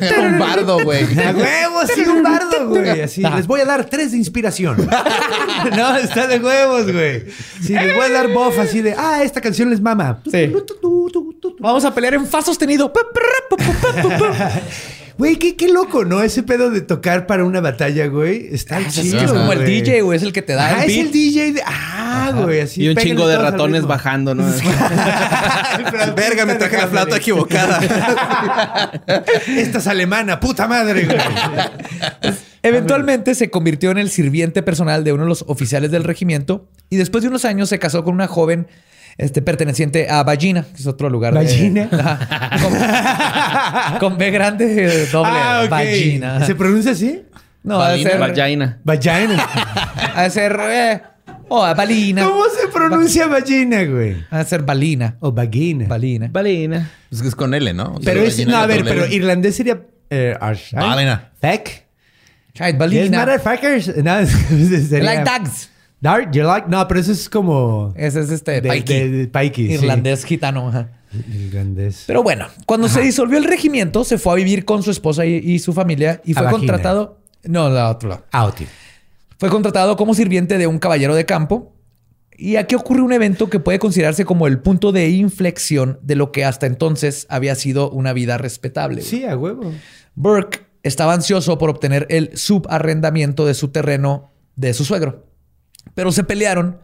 Era 0.00 0.20
un 0.20 0.38
bardo, 0.38 0.82
güey. 0.82 1.04
A 1.24 1.30
huevo, 1.32 1.86
sí, 1.94 2.00
un 2.02 2.22
bardo, 2.22 2.68
güey. 2.68 3.00
Así, 3.00 3.24
Ajá. 3.24 3.36
les 3.36 3.46
voy 3.46 3.60
a 3.60 3.64
dar 3.64 3.84
tres 3.84 4.12
de 4.12 4.18
inspiración. 4.18 4.76
no, 5.76 5.96
está 5.96 6.26
de 6.26 6.38
huevos, 6.38 6.92
güey. 6.92 7.24
Sí, 7.62 7.74
les 7.74 7.94
voy 7.94 8.06
a 8.06 8.10
dar 8.10 8.28
buff 8.28 8.58
así 8.58 8.80
de, 8.82 8.94
ah, 8.96 9.22
esta 9.22 9.40
canción 9.40 9.70
les 9.70 9.80
mama. 9.80 10.20
Sí. 10.30 10.52
Vamos 11.58 11.84
a 11.84 11.94
pelear 11.94 12.14
en 12.14 12.26
fa 12.26 12.42
sostenido. 12.42 12.92
Güey, 15.18 15.34
qué, 15.36 15.56
qué 15.56 15.66
loco, 15.68 16.04
¿no? 16.04 16.22
Ese 16.22 16.44
pedo 16.44 16.70
de 16.70 16.80
tocar 16.80 17.26
para 17.26 17.44
una 17.44 17.60
batalla, 17.60 18.06
güey. 18.06 18.48
Está 18.54 18.78
Es 18.78 18.94
chido. 18.94 19.26
como 19.26 19.52
el. 19.52 19.64
DJ, 19.66 20.02
güey, 20.02 20.16
es 20.16 20.22
el 20.22 20.32
que 20.32 20.42
te 20.42 20.52
da 20.54 20.68
Ah, 20.68 20.84
el 20.84 20.90
es 20.90 20.96
beat. 20.96 21.06
el 21.06 21.12
DJ 21.12 21.52
de. 21.54 21.62
Ah, 21.66 22.30
güey, 22.34 22.60
así. 22.60 22.84
Y 22.84 22.88
un 22.88 22.96
chingo 22.96 23.26
de 23.26 23.36
ratones 23.36 23.82
bajando, 23.84 24.34
¿no? 24.36 24.44
Verga, 26.16 26.46
me 26.46 26.54
traje 26.54 26.76
la 26.76 26.86
flauta 26.86 27.16
equivocada. 27.16 27.80
Esta 29.48 29.78
es 29.78 29.86
alemana, 29.88 30.38
puta 30.38 30.66
madre, 30.68 31.04
güey. 31.06 31.18
Eventualmente 32.62 33.34
se 33.34 33.50
convirtió 33.50 33.90
en 33.90 33.98
el 33.98 34.10
sirviente 34.10 34.62
personal 34.62 35.04
de 35.04 35.12
uno 35.12 35.24
de 35.24 35.28
los 35.28 35.44
oficiales 35.48 35.90
del 35.90 36.04
regimiento 36.04 36.68
y 36.90 36.96
después 36.96 37.22
de 37.22 37.28
unos 37.28 37.44
años 37.44 37.68
se 37.68 37.78
casó 37.78 38.04
con 38.04 38.14
una 38.14 38.26
joven 38.26 38.66
este, 39.18 39.42
perteneciente 39.42 40.08
a 40.08 40.22
Ballina, 40.22 40.62
que 40.64 40.80
es 40.80 40.86
otro 40.86 41.10
lugar. 41.10 41.34
¿Ballina? 41.34 41.88
Con, 42.62 43.98
con 44.10 44.18
B 44.18 44.30
grande, 44.30 44.86
eh, 44.86 45.06
doble. 45.12 45.30
ah. 45.34 45.66
Ballina. 45.68 46.46
¿Se 46.46 46.54
pronuncia 46.54 46.92
así? 46.92 47.22
No, 47.62 47.80
ha 47.80 47.90
de 47.90 48.04
Balina, 48.04 48.10
ser. 48.10 48.20
Vagina. 48.20 48.78
Vagina. 48.84 49.46
Ha 50.14 50.22
de 50.22 50.30
ser. 50.30 50.58
Eh, 50.70 51.02
oh, 51.48 51.74
balina. 51.74 52.24
¿Cómo 52.24 52.44
se 52.44 52.68
pronuncia 52.68 53.26
vagina, 53.26 53.84
güey? 53.84 54.24
Ha 54.30 54.38
de 54.38 54.44
ser 54.44 54.62
balina. 54.62 55.16
O 55.20 55.32
vagina. 55.32 55.86
Balina. 55.88 56.28
Balina. 56.30 56.90
Es 57.10 57.20
que 57.20 57.28
es 57.28 57.34
con 57.34 57.52
L, 57.54 57.72
¿no? 57.74 57.94
O 57.96 58.02
sea, 58.02 58.12
Pero 58.12 58.24
es. 58.24 58.46
No, 58.46 58.56
a 58.56 58.66
ver, 58.66 58.80
L. 58.80 58.90
pero 58.90 59.06
irlandés 59.06 59.56
sería. 59.56 59.80
Eh. 60.10 60.36
Balina. 60.72 61.30
Feck. 61.40 61.84
Ay, 62.60 62.72
Yes, 62.72 62.78
balina. 62.78 63.18
motherfuckers. 63.20 63.96
No, 64.02 64.26
sería- 64.88 65.04
Like 65.04 65.24
dogs. 65.24 65.70
Dart, 66.00 66.32
you 66.32 66.42
like. 66.44 66.68
No, 66.68 66.86
pero 66.86 67.00
eso 67.00 67.12
es 67.12 67.28
como. 67.28 67.92
Ese 67.96 68.20
es 68.20 68.30
este. 68.30 68.60
de, 68.60 68.68
Paiki. 68.68 68.92
de- 68.94 69.08
de 69.10 69.26
Paiki, 69.28 69.66
sí. 69.68 69.74
Irlandés 69.74 70.24
gitano. 70.24 70.68
ajá. 70.68 70.88
Irlandés. 71.32 72.04
Pero 72.06 72.22
bueno, 72.22 72.46
cuando 72.66 72.88
se 72.88 73.00
disolvió 73.00 73.38
el 73.38 73.44
regimiento, 73.44 74.04
se 74.04 74.18
fue 74.18 74.32
a 74.32 74.36
vivir 74.36 74.64
con 74.64 74.82
su 74.82 74.90
esposa 74.90 75.24
y, 75.26 75.36
y 75.36 75.58
su 75.58 75.72
familia 75.72 76.20
y 76.24 76.32
A 76.32 76.34
fue 76.34 76.42
Vagina. 76.44 76.58
contratado. 76.58 77.18
No, 77.44 77.68
la 77.70 77.90
otro 77.90 78.10
lado. 78.10 78.24
Ah, 78.30 78.46
ok. 78.46 78.60
Fue 79.38 79.48
contratado 79.48 79.96
como 79.96 80.14
sirviente 80.14 80.58
de 80.58 80.66
un 80.66 80.78
caballero 80.78 81.14
de 81.14 81.24
campo. 81.24 81.72
Y 82.36 82.54
aquí 82.56 82.76
ocurre 82.76 83.00
un 83.02 83.12
evento 83.12 83.50
que 83.50 83.58
puede 83.58 83.80
considerarse 83.80 84.24
como 84.24 84.46
el 84.46 84.60
punto 84.60 84.92
de 84.92 85.08
inflexión 85.08 85.98
de 86.02 86.14
lo 86.14 86.30
que 86.30 86.44
hasta 86.44 86.66
entonces 86.66 87.26
había 87.28 87.56
sido 87.56 87.90
una 87.90 88.12
vida 88.12 88.38
respetable. 88.38 89.02
Sí, 89.02 89.24
a 89.24 89.36
huevo. 89.36 89.72
Burke 90.14 90.60
estaba 90.84 91.14
ansioso 91.14 91.58
por 91.58 91.68
obtener 91.70 92.06
el 92.10 92.36
subarrendamiento 92.36 93.44
de 93.44 93.54
su 93.54 93.68
terreno 93.68 94.30
de 94.54 94.72
su 94.74 94.84
suegro. 94.84 95.26
Pero 95.94 96.12
se 96.12 96.24
pelearon 96.24 96.78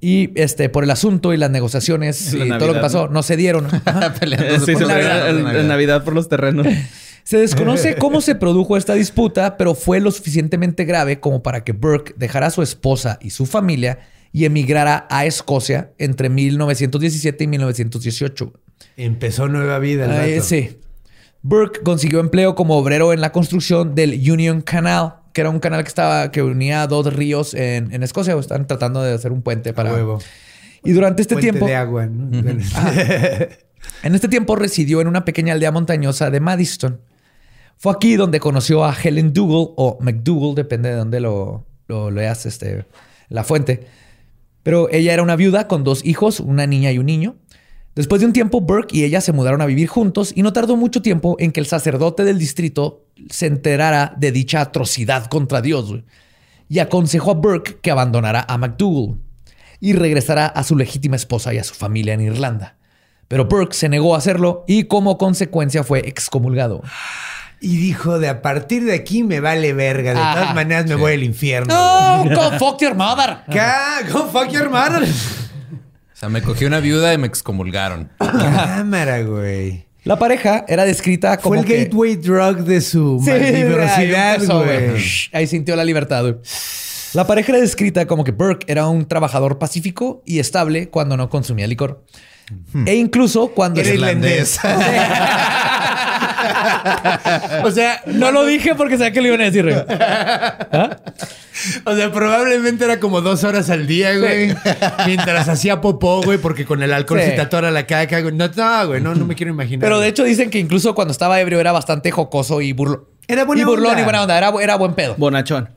y 0.00 0.30
este, 0.40 0.68
por 0.68 0.84
el 0.84 0.90
asunto 0.90 1.32
y 1.32 1.36
las 1.36 1.50
negociaciones 1.50 2.32
La 2.34 2.44
y 2.44 2.48
todo 2.58 2.68
lo 2.68 2.74
que 2.74 2.80
pasó, 2.80 3.08
no, 3.08 3.22
se 3.22 3.36
dieron. 3.36 3.66
Sí, 4.64 4.76
se 4.76 4.86
Navidad, 4.86 5.60
en 5.60 5.68
Navidad 5.68 6.04
por 6.04 6.14
los 6.14 6.28
terrenos. 6.28 6.66
Se 7.22 7.36
desconoce 7.36 7.94
cómo 7.96 8.20
se 8.22 8.34
produjo 8.34 8.76
esta 8.76 8.94
disputa, 8.94 9.56
pero 9.56 9.74
fue 9.76 10.00
lo 10.00 10.10
suficientemente 10.10 10.84
grave 10.84 11.20
como 11.20 11.42
para 11.44 11.62
que 11.62 11.70
Burke 11.72 12.14
dejara 12.16 12.48
a 12.48 12.50
su 12.50 12.62
esposa 12.62 13.18
y 13.20 13.30
su 13.30 13.46
familia 13.46 14.00
y 14.32 14.46
emigrara 14.46 15.06
a 15.10 15.26
Escocia 15.26 15.92
entre 15.98 16.28
1917 16.28 17.44
y 17.44 17.46
1918. 17.46 18.52
Empezó 18.96 19.46
nueva 19.48 19.78
vida 19.78 20.06
el 20.06 20.10
Ay, 20.10 20.34
vato. 20.36 20.44
sí. 20.44 20.78
Burke 21.42 21.82
consiguió 21.82 22.20
empleo 22.20 22.54
como 22.54 22.76
obrero 22.76 23.12
en 23.12 23.20
la 23.20 23.32
construcción 23.32 23.94
del 23.94 24.14
Union 24.30 24.60
Canal, 24.60 25.19
que 25.32 25.40
era 25.40 25.50
un 25.50 25.60
canal 25.60 25.82
que 25.82 25.88
estaba 25.88 26.30
que 26.30 26.42
unía 26.42 26.86
dos 26.86 27.12
ríos 27.12 27.54
en, 27.54 27.92
en 27.92 28.02
Escocia. 28.02 28.38
Están 28.38 28.66
tratando 28.66 29.02
de 29.02 29.14
hacer 29.14 29.32
un 29.32 29.42
puente 29.42 29.72
para. 29.72 29.92
Huevo. 29.92 30.18
Y 30.84 30.92
durante 30.92 31.22
este 31.22 31.34
Puente 31.34 31.50
tiempo, 31.50 31.66
de 31.66 31.76
agua, 31.76 32.06
¿no? 32.06 32.36
en 34.02 34.14
este 34.14 34.28
tiempo 34.28 34.56
residió 34.56 35.00
en 35.00 35.08
una 35.08 35.24
pequeña 35.24 35.52
aldea 35.52 35.72
montañosa 35.72 36.30
de 36.30 36.40
Madison. 36.40 37.00
Fue 37.76 37.92
aquí 37.92 38.16
donde 38.16 38.40
conoció 38.40 38.84
a 38.84 38.94
Helen 38.94 39.32
Dougal 39.32 39.72
o 39.76 39.98
McDougal, 40.00 40.54
depende 40.54 40.90
de 40.90 40.96
dónde 40.96 41.20
lo, 41.20 41.64
lo 41.86 42.10
leas, 42.10 42.46
este, 42.46 42.86
la 43.28 43.44
fuente. 43.44 43.86
Pero 44.62 44.88
ella 44.90 45.14
era 45.14 45.22
una 45.22 45.36
viuda 45.36 45.66
con 45.66 45.84
dos 45.84 46.04
hijos, 46.04 46.40
una 46.40 46.66
niña 46.66 46.92
y 46.92 46.98
un 46.98 47.06
niño. 47.06 47.36
Después 47.94 48.20
de 48.20 48.26
un 48.26 48.32
tiempo, 48.32 48.60
Burke 48.60 48.96
y 48.96 49.04
ella 49.04 49.20
se 49.20 49.32
mudaron 49.32 49.60
a 49.60 49.66
vivir 49.66 49.88
juntos 49.88 50.32
y 50.34 50.42
no 50.42 50.52
tardó 50.52 50.76
mucho 50.76 51.02
tiempo 51.02 51.36
en 51.38 51.50
que 51.52 51.60
el 51.60 51.66
sacerdote 51.66 52.24
del 52.24 52.38
distrito 52.38 53.04
se 53.30 53.46
enterara 53.46 54.14
de 54.16 54.30
dicha 54.32 54.60
atrocidad 54.60 55.26
contra 55.26 55.60
Dios 55.60 55.92
y 56.68 56.78
aconsejó 56.78 57.32
a 57.32 57.34
Burke 57.34 57.78
que 57.82 57.90
abandonara 57.90 58.44
a 58.48 58.56
McDougal 58.58 59.18
y 59.80 59.92
regresara 59.94 60.46
a 60.46 60.62
su 60.62 60.76
legítima 60.76 61.16
esposa 61.16 61.52
y 61.52 61.58
a 61.58 61.64
su 61.64 61.74
familia 61.74 62.14
en 62.14 62.20
Irlanda. 62.20 62.76
Pero 63.26 63.46
Burke 63.46 63.74
se 63.74 63.88
negó 63.88 64.14
a 64.14 64.18
hacerlo 64.18 64.64
y 64.68 64.84
como 64.84 65.18
consecuencia 65.18 65.82
fue 65.84 66.00
excomulgado. 66.08 66.82
Y 67.60 67.76
dijo, 67.76 68.18
de 68.18 68.28
a 68.28 68.40
partir 68.40 68.84
de 68.84 68.94
aquí 68.94 69.22
me 69.22 69.40
vale 69.40 69.72
verga. 69.72 70.14
De 70.14 70.20
Ajá. 70.20 70.34
todas 70.40 70.54
maneras 70.54 70.86
me 70.86 70.94
voy 70.94 71.12
al 71.12 71.22
infierno. 71.22 71.74
¡No! 71.74 72.24
go 72.34 72.52
fuck 72.58 72.80
your 72.80 72.94
mother! 72.94 73.38
Ca- 73.52 74.02
Go 74.10 74.26
fuck 74.28 74.48
your 74.50 74.70
mother. 74.70 75.06
O 76.20 76.24
sea, 76.24 76.28
me 76.28 76.42
cogí 76.42 76.66
una 76.66 76.80
viuda 76.80 77.14
y 77.14 77.18
me 77.18 77.26
excomulgaron. 77.26 78.10
Cámara, 78.18 79.22
güey. 79.22 79.86
La 80.04 80.18
pareja 80.18 80.66
era 80.68 80.84
descrita 80.84 81.38
como 81.38 81.54
Fue 81.54 81.60
el 81.60 81.64
que- 81.64 81.84
gateway 81.84 82.16
drug 82.16 82.58
de 82.58 82.82
su 82.82 83.22
Sí, 83.24 83.30
ahí 83.30 83.62
güey. 83.64 85.46
Sintió 85.46 85.76
la 85.76 85.84
libertad, 85.84 86.20
güey. 86.22 86.36
La 87.14 87.26
pareja 87.26 87.52
era 87.52 87.60
descrita 87.62 88.06
como 88.06 88.22
que 88.24 88.32
Burke 88.32 88.66
era 88.70 88.86
un 88.86 89.06
trabajador 89.08 89.58
pacífico 89.58 90.22
y 90.26 90.40
estable 90.40 90.90
cuando 90.90 91.16
no 91.16 91.30
consumía 91.30 91.66
licor. 91.66 92.04
E 92.84 92.96
incluso 92.96 93.48
cuando... 93.48 93.80
Era 93.80 93.88
irlandés. 93.94 94.58
o 97.64 97.70
sea, 97.70 98.02
No 98.06 98.30
lo 98.32 98.44
dije 98.44 98.74
porque 98.74 98.96
sabía 98.96 99.12
que 99.12 99.20
lo 99.20 99.28
iban 99.28 99.40
a 99.40 99.44
decir, 99.44 99.62
güey. 99.64 99.76
o 101.84 101.94
sea, 101.96 102.12
probablemente 102.12 102.84
era 102.84 103.00
como 103.00 103.20
dos 103.20 103.44
horas 103.44 103.70
al 103.70 103.86
día, 103.86 104.16
güey. 104.18 104.54
Mientras 105.06 105.48
hacía 105.48 105.80
popó, 105.80 106.22
güey, 106.22 106.38
porque 106.38 106.64
con 106.64 106.82
el 106.82 106.92
alcohol 106.92 107.20
Sí. 107.20 107.26
se 107.26 107.32
te 107.32 107.40
atora 107.40 107.70
la 107.70 107.86
caca, 107.86 108.20
güey. 108.20 108.34
No, 108.34 108.48
no, 108.48 108.86
güey, 108.86 109.00
no, 109.00 109.14
no 109.14 109.24
me 109.24 109.34
quiero 109.34 109.52
imaginar. 109.52 109.80
Pero 109.80 110.00
de 110.00 110.08
hecho 110.08 110.24
dicen 110.24 110.50
que 110.50 110.58
incluso 110.58 110.94
cuando 110.94 111.12
estaba 111.12 111.40
ebrio 111.40 111.60
era 111.60 111.72
bastante 111.72 112.10
jocoso 112.10 112.60
y 112.60 112.72
burlón. 112.72 113.04
Era 113.28 113.44
buena 113.44 113.62
y 113.62 113.64
burlón 113.64 113.90
onda. 113.90 114.00
y 114.00 114.04
buena 114.04 114.22
onda. 114.22 114.38
Era, 114.38 114.52
era 114.60 114.76
buen 114.76 114.94
pedo. 114.94 115.14
Bonachón. 115.18 115.70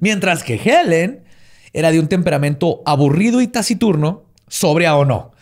Mientras 0.00 0.42
que 0.42 0.54
Helen 0.56 1.24
era 1.72 1.90
de 1.92 2.00
un 2.00 2.08
temperamento 2.08 2.82
aburrido 2.84 3.40
y 3.40 3.46
taciturno, 3.46 4.24
sobria 4.48 4.96
o 4.96 5.04
no. 5.04 5.32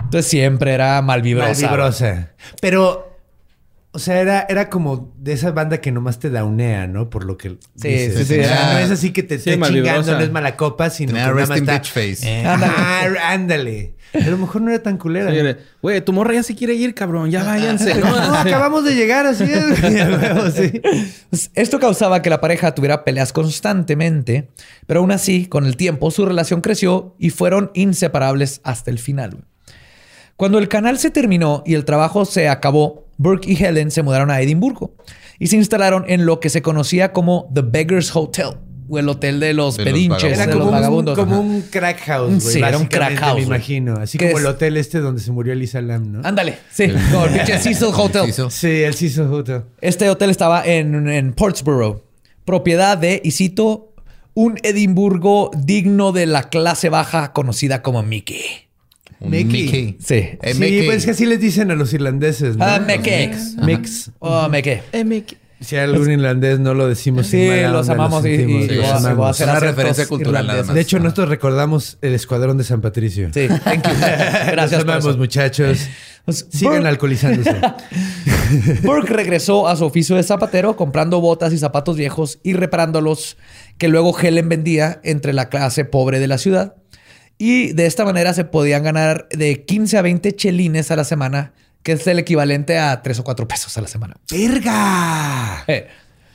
Entonces 0.00 0.30
siempre 0.30 0.72
era 0.74 1.00
malvibrosa. 1.02 1.62
Malvibrosa. 1.66 2.32
Pero, 2.60 3.13
o 3.94 3.98
sea, 4.00 4.20
era, 4.20 4.44
era 4.48 4.68
como 4.68 5.14
de 5.18 5.32
esa 5.32 5.52
banda 5.52 5.80
que 5.80 5.92
nomás 5.92 6.18
te 6.18 6.28
daunea, 6.28 6.86
¿no? 6.88 7.08
Por 7.10 7.24
lo 7.24 7.36
que 7.38 7.58
Sí, 7.76 7.88
dices. 7.88 8.18
sí, 8.28 8.34
sí. 8.34 8.40
O 8.40 8.44
sea, 8.44 8.70
Ah. 8.70 8.72
no 8.74 8.78
es 8.80 8.90
así 8.90 9.12
que 9.12 9.22
te 9.22 9.38
Sí, 9.38 9.50
esté 9.50 9.66
chingando, 9.68 10.12
no 10.12 10.20
es 10.20 10.30
mala 10.32 10.56
copa, 10.56 10.90
sino 10.90 11.12
Tenía 11.12 11.28
que 11.28 11.34
nada 11.34 11.46
más 11.46 11.58
está... 11.58 11.72
bitch 11.78 11.92
face. 11.92 12.18
Eh, 12.28 12.44
Ándale. 12.44 12.72
ajá, 12.76 13.32
ándale. 13.32 13.94
A 14.14 14.28
lo 14.30 14.38
mejor 14.38 14.62
no 14.62 14.70
era 14.70 14.80
tan 14.82 14.96
culera. 14.96 15.56
Güey, 15.82 16.00
tu 16.04 16.12
morra 16.12 16.34
ya 16.34 16.42
se 16.44 16.54
quiere 16.54 16.74
ir, 16.74 16.94
cabrón. 16.94 17.30
Ya 17.30 17.42
váyanse. 17.44 17.94
No, 18.00 18.10
¿no? 18.10 18.26
no, 18.28 18.34
acabamos 18.34 18.84
de 18.84 18.94
llegar 18.94 19.26
así. 19.26 19.44
es, 19.44 19.80
güey. 20.58 20.82
Pues, 21.30 21.50
Esto 21.54 21.80
causaba 21.80 22.22
que 22.22 22.30
la 22.30 22.40
pareja 22.40 22.74
tuviera 22.74 23.04
peleas 23.04 23.32
constantemente, 23.32 24.48
pero 24.86 25.00
aún 25.00 25.10
así, 25.10 25.46
con 25.46 25.66
el 25.66 25.76
tiempo, 25.76 26.10
su 26.10 26.24
relación 26.26 26.60
creció 26.60 27.14
y 27.18 27.30
fueron 27.30 27.70
inseparables 27.74 28.60
hasta 28.64 28.90
el 28.90 28.98
final. 28.98 29.44
Cuando 30.36 30.58
el 30.58 30.68
canal 30.68 30.98
se 30.98 31.10
terminó 31.10 31.62
y 31.64 31.74
el 31.74 31.84
trabajo 31.84 32.24
se 32.24 32.48
acabó, 32.48 33.04
Burke 33.18 33.52
y 33.52 33.62
Helen 33.62 33.90
se 33.90 34.02
mudaron 34.02 34.30
a 34.30 34.40
Edimburgo 34.40 34.92
y 35.38 35.46
se 35.46 35.56
instalaron 35.56 36.04
en 36.08 36.26
lo 36.26 36.40
que 36.40 36.50
se 36.50 36.62
conocía 36.62 37.12
como 37.12 37.48
The 37.54 37.62
Beggar's 37.62 38.14
Hotel, 38.14 38.56
o 38.88 38.98
el 38.98 39.08
hotel 39.08 39.40
de 39.40 39.54
los 39.54 39.76
De 39.76 39.84
los 39.84 39.92
pedinches, 39.92 40.38
de 40.38 40.44
como 40.46 40.58
los 40.58 40.66
un, 40.66 40.72
vagabundos. 40.72 41.18
como 41.18 41.40
un 41.40 41.62
crack 41.62 42.00
house, 42.00 42.42
güey. 42.42 42.54
Sí, 42.54 42.58
era 42.58 42.76
un 42.76 42.86
crack 42.86 43.16
house, 43.18 43.36
Me 43.36 43.42
imagino. 43.42 43.94
Así 43.98 44.18
¿Qué 44.18 44.26
como 44.26 44.38
es? 44.38 44.44
el 44.44 44.50
hotel 44.50 44.76
este 44.76 44.98
donde 45.00 45.20
se 45.20 45.32
murió 45.32 45.52
Elisa 45.52 45.80
Lam, 45.80 46.12
¿no? 46.12 46.20
Ándale, 46.26 46.58
sí, 46.70 46.88
como 47.10 47.26
el 47.26 47.32
pinche 47.32 47.58
Cecil 47.60 47.88
Hotel. 47.94 48.32
Sí, 48.50 48.82
el 48.82 48.94
Cecil 48.94 49.22
Hotel. 49.22 49.62
Este 49.80 50.10
hotel 50.10 50.30
estaba 50.30 50.64
en, 50.66 51.08
en 51.08 51.32
Portsborough, 51.32 52.02
propiedad 52.44 52.98
de, 52.98 53.22
y 53.24 53.30
cito, 53.30 53.92
un 54.34 54.58
Edimburgo 54.62 55.50
digno 55.56 56.12
de 56.12 56.26
la 56.26 56.50
clase 56.50 56.88
baja 56.88 57.32
conocida 57.32 57.82
como 57.82 58.02
Mickey. 58.02 58.63
Un 59.24 59.30
Mickey. 59.30 59.62
Mickey. 59.64 59.96
Sí. 60.04 60.14
Eh, 60.14 60.38
sí, 60.52 60.60
Mickey. 60.60 60.84
pues 60.86 60.98
es 60.98 61.04
que 61.06 61.10
así 61.12 61.26
les 61.26 61.40
dicen 61.40 61.70
a 61.70 61.74
los 61.74 61.92
irlandeses, 61.92 62.56
¿no? 62.56 62.64
Ah, 62.64 62.78
Mickey. 62.78 63.28
Mix. 63.28 63.56
Mix. 63.56 64.10
Oh, 64.18 64.48
Mickey. 64.48 64.80
Si 65.60 65.76
hay 65.76 65.84
algún 65.84 66.10
irlandés 66.10 66.58
no 66.60 66.74
lo 66.74 66.86
decimos 66.88 67.26
sin 67.28 67.40
Sí, 67.40 67.46
mala 67.48 67.70
los 67.70 67.88
onda, 67.88 68.04
amamos 68.04 68.26
y- 68.26 68.28
y- 68.28 68.32
y 68.34 68.66
los 68.68 68.76
voy 68.76 68.84
a- 68.84 68.96
amamos. 68.96 69.16
voy 69.16 69.26
a 69.28 69.30
hacer 69.30 69.48
Una 69.48 69.60
referencia 69.60 70.06
cultural 70.06 70.46
nada 70.46 70.62
más. 70.62 70.74
De 70.74 70.80
hecho, 70.80 70.98
nosotros 70.98 71.28
recordamos 71.30 71.96
el 72.02 72.12
escuadrón 72.12 72.58
de 72.58 72.64
San 72.64 72.82
Patricio. 72.82 73.30
Sí, 73.32 73.48
thank 73.64 73.86
you. 73.86 73.94
Gracias 74.52 74.84
Los 74.84 74.94
amamos, 74.96 75.16
muchachos. 75.16 75.78
Pues, 76.26 76.46
Sigan 76.50 76.82
Burke- 76.82 76.86
alcoholizándose. 76.88 77.60
Burke 78.82 79.12
regresó 79.12 79.68
a 79.68 79.76
su 79.76 79.84
oficio 79.84 80.16
de 80.16 80.22
zapatero 80.22 80.76
comprando 80.76 81.20
botas 81.20 81.52
y 81.52 81.58
zapatos 81.58 81.96
viejos 81.96 82.38
y 82.42 82.52
reparándolos 82.54 83.36
que 83.78 83.88
luego 83.88 84.18
Helen 84.18 84.48
vendía 84.48 85.00
entre 85.04 85.32
la 85.32 85.48
clase 85.48 85.84
pobre 85.84 86.20
de 86.20 86.28
la 86.28 86.38
ciudad. 86.38 86.74
Y 87.38 87.72
de 87.72 87.86
esta 87.86 88.04
manera 88.04 88.32
se 88.34 88.44
podían 88.44 88.82
ganar 88.84 89.28
de 89.30 89.64
15 89.64 89.98
a 89.98 90.02
20 90.02 90.32
chelines 90.36 90.90
a 90.90 90.96
la 90.96 91.04
semana, 91.04 91.52
que 91.82 91.92
es 91.92 92.06
el 92.06 92.18
equivalente 92.18 92.78
a 92.78 93.02
3 93.02 93.18
o 93.18 93.24
4 93.24 93.48
pesos 93.48 93.76
a 93.76 93.80
la 93.80 93.88
semana. 93.88 94.16
¡Verga! 94.30 95.64
Eh, 95.66 95.88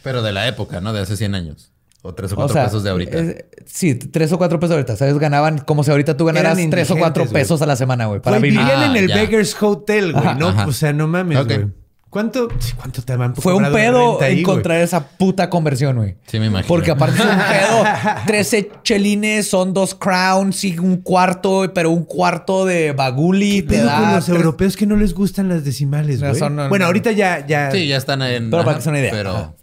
Pero 0.03 0.21
de 0.21 0.31
la 0.31 0.47
época, 0.47 0.81
¿no? 0.81 0.93
De 0.93 1.01
hace 1.01 1.17
100 1.17 1.35
años. 1.35 1.71
O 2.01 2.13
3 2.13 2.31
o 2.31 2.35
o 2.35 2.37
4 2.37 2.53
sea, 2.53 2.63
pesos 2.65 2.83
de 2.83 2.89
ahorita. 2.91 3.17
eh, 3.17 3.45
sí, 3.65 3.95
3 3.95 4.31
o 4.31 4.37
4 4.37 4.59
pesos 4.59 4.71
ahorita. 4.73 4.95
¿Sabes? 4.95 5.17
Ganaban 5.17 5.59
como 5.59 5.83
si 5.83 5.91
ahorita 5.91 6.15
tú 6.15 6.25
ganaras 6.25 6.57
Eran 6.57 6.69
3 6.69 6.91
o 6.91 6.93
4 6.95 7.05
indigentes, 7.07 7.31
güey. 7.31 7.43
pesos 7.43 7.61
a 7.61 7.65
la 7.65 7.75
semana, 7.75 8.05
güey. 8.05 8.21
Para 8.21 8.37
Güey, 8.39 8.51
vivir. 8.51 8.65
vivían 8.65 8.83
en 8.83 8.91
Ah, 8.91 8.99
el 8.99 9.07
ya. 9.09 9.15
Beggar's 9.15 9.55
Hotel, 9.61 10.13
güey. 10.13 10.35
No, 10.35 10.49
ajá. 10.49 10.65
o 10.67 10.71
sea, 10.71 10.93
no 10.93 11.07
mames, 11.07 11.45
güey. 11.45 11.67
¿Cuánto, 12.09 12.47
¿Cuánto 12.75 13.03
te 13.03 13.15
van 13.15 13.35
Fue 13.35 13.53
un 13.53 13.71
pedo 13.71 14.19
ahí, 14.21 14.39
encontrar 14.39 14.81
esa 14.81 15.07
puta 15.09 15.47
conversión, 15.49 15.97
güey. 15.97 16.15
Sí, 16.25 16.39
me 16.39 16.47
imagino. 16.47 16.67
Porque 16.67 16.89
aparte 16.89 17.19
es 17.19 17.23
un 17.25 17.29
pedo. 17.37 17.83
13 18.25 18.71
chelines 18.83 19.47
son 19.47 19.73
dos 19.75 19.93
crowns 19.93 20.63
y 20.63 20.79
un 20.79 20.97
cuarto, 20.97 21.71
pero 21.73 21.91
un 21.91 22.05
cuarto 22.05 22.65
de 22.65 22.93
baguli 22.93 23.61
te 23.61 23.75
Pero 23.75 23.85
da. 23.85 23.99
con 23.99 24.11
los 24.15 24.25
tres- 24.25 24.37
europeos 24.37 24.75
que 24.75 24.85
no 24.87 24.95
les 24.95 25.13
gustan 25.13 25.49
las 25.49 25.63
decimales, 25.63 26.19
güey. 26.19 26.31
no, 26.49 26.67
bueno, 26.69 26.83
no. 26.83 26.85
ahorita 26.87 27.11
ya, 27.11 27.45
ya. 27.45 27.69
Sí, 27.71 27.87
ya 27.87 27.97
están 27.97 28.21
en. 28.23 28.49
Pero 28.49 28.63
para 28.65 28.77
que 28.77 28.83
sea 28.83 28.89
una 28.91 28.99
idea. 29.01 29.11
Pero. 29.11 29.29
Ajá. 29.35 29.53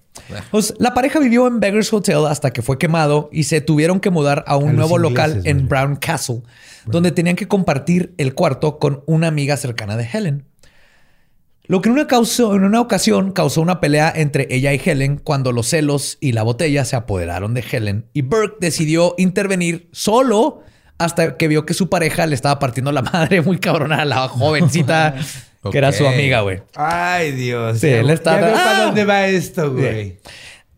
Pues, 0.51 0.75
la 0.79 0.95
pareja 0.95 1.19
vivió 1.21 1.47
en 1.47 1.61
Beggar's 1.61 1.93
Hotel 1.93 2.27
hasta 2.27 2.51
que 2.51 2.63
fue 2.63 2.79
quemado 2.79 3.29
y 3.33 3.45
se 3.45 3.61
tuvieron 3.61 4.01
que 4.01 4.11
mudar 4.11 4.45
a 4.47 4.57
un 4.57 4.71
A 4.71 4.73
nuevo 4.73 4.99
local 4.99 5.43
en. 5.45 5.69
Brown 5.69 5.97
Castle, 5.97 6.43
donde 6.87 7.13
tenían 7.13 7.37
que 7.37 7.47
compartir 7.47 8.15
el 8.19 8.35
cuarto 8.35 8.79
con 8.79 9.03
una 9.07 9.29
amiga 9.29 9.57
cercana 9.57 9.97
de 9.97 10.09
Helen. 10.11 10.45
Lo 11.69 11.81
que 11.81 11.89
en 11.89 11.95
una, 11.95 12.07
causó- 12.07 12.55
en 12.55 12.65
una 12.65 12.81
ocasión 12.81 13.33
causó 13.33 13.61
una 13.61 13.81
pelea 13.81 14.13
entre 14.15 14.47
ella 14.51 14.73
y 14.73 14.81
Helen 14.85 15.17
cuando 15.19 15.53
los 15.53 15.67
celos 15.69 16.17
y 16.21 16.33
la 16.33 16.43
botella 16.43 16.85
se 16.85 16.97
apoderaron 16.97 17.55
de 17.55 17.65
Helen 17.71 18.07
y 18.13 18.23
Burke 18.23 18.57
decidió 18.61 19.15
intervenir 19.19 19.89
solo 19.93 20.61
hasta 20.99 21.37
que 21.37 21.49
vio 21.49 21.67
que 21.67 21.75
su 21.75 21.89
pareja 21.91 22.27
le 22.27 22.35
estaba 22.35 22.59
partiendo 22.59 22.93
la 22.93 23.03
madre 23.13 23.41
muy 23.43 23.59
cabrona 23.59 24.03
a 24.03 24.05
la 24.05 24.29
jovencita 24.29 25.15
que 25.73 25.79
era 25.79 25.91
su 25.93 26.07
amiga, 26.07 26.43
güey. 26.43 26.63
Ay, 26.77 27.33
Dios. 27.33 27.81
Sí, 27.81 27.89
él 27.89 28.11
está- 28.11 28.41
ya 28.41 28.47
veo 28.47 28.57
Ah. 28.57 28.63
para 28.65 28.85
dónde 28.85 29.05
va 29.05 29.27
esto, 29.27 29.73
güey. 29.73 30.21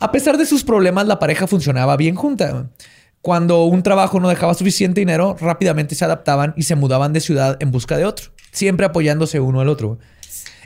A 0.00 0.10
pesar 0.12 0.38
de 0.38 0.46
sus 0.46 0.64
problemas, 0.64 1.06
la 1.06 1.18
pareja 1.18 1.46
funcionaba 1.46 1.96
bien 1.98 2.14
junta. 2.14 2.70
Cuando 3.20 3.64
un 3.64 3.82
trabajo 3.82 4.18
no 4.20 4.28
dejaba 4.30 4.54
suficiente 4.54 5.00
dinero, 5.00 5.36
rápidamente 5.40 5.94
se 5.94 6.04
adaptaban 6.06 6.54
y 6.56 6.62
se 6.62 6.76
mudaban 6.76 7.12
de 7.12 7.20
ciudad 7.20 7.56
en 7.60 7.70
busca 7.72 7.96
de 7.98 8.06
otro, 8.06 8.30
siempre 8.52 8.86
apoyándose 8.86 9.40
uno 9.40 9.60
al 9.60 9.68
otro. 9.68 9.98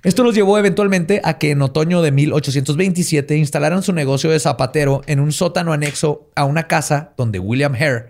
Esto 0.02 0.24
los 0.24 0.34
llevó 0.34 0.58
eventualmente 0.58 1.20
a 1.22 1.38
que 1.38 1.50
en 1.50 1.62
otoño 1.62 2.02
de 2.02 2.10
1827 2.10 3.36
instalaran 3.36 3.84
su 3.84 3.92
negocio 3.92 4.30
de 4.30 4.40
zapatero 4.40 5.02
en 5.06 5.20
un 5.20 5.30
sótano 5.30 5.72
anexo 5.72 6.28
a 6.34 6.44
una 6.44 6.66
casa 6.66 7.12
donde 7.16 7.38
William 7.38 7.74
Hare, 7.74 8.06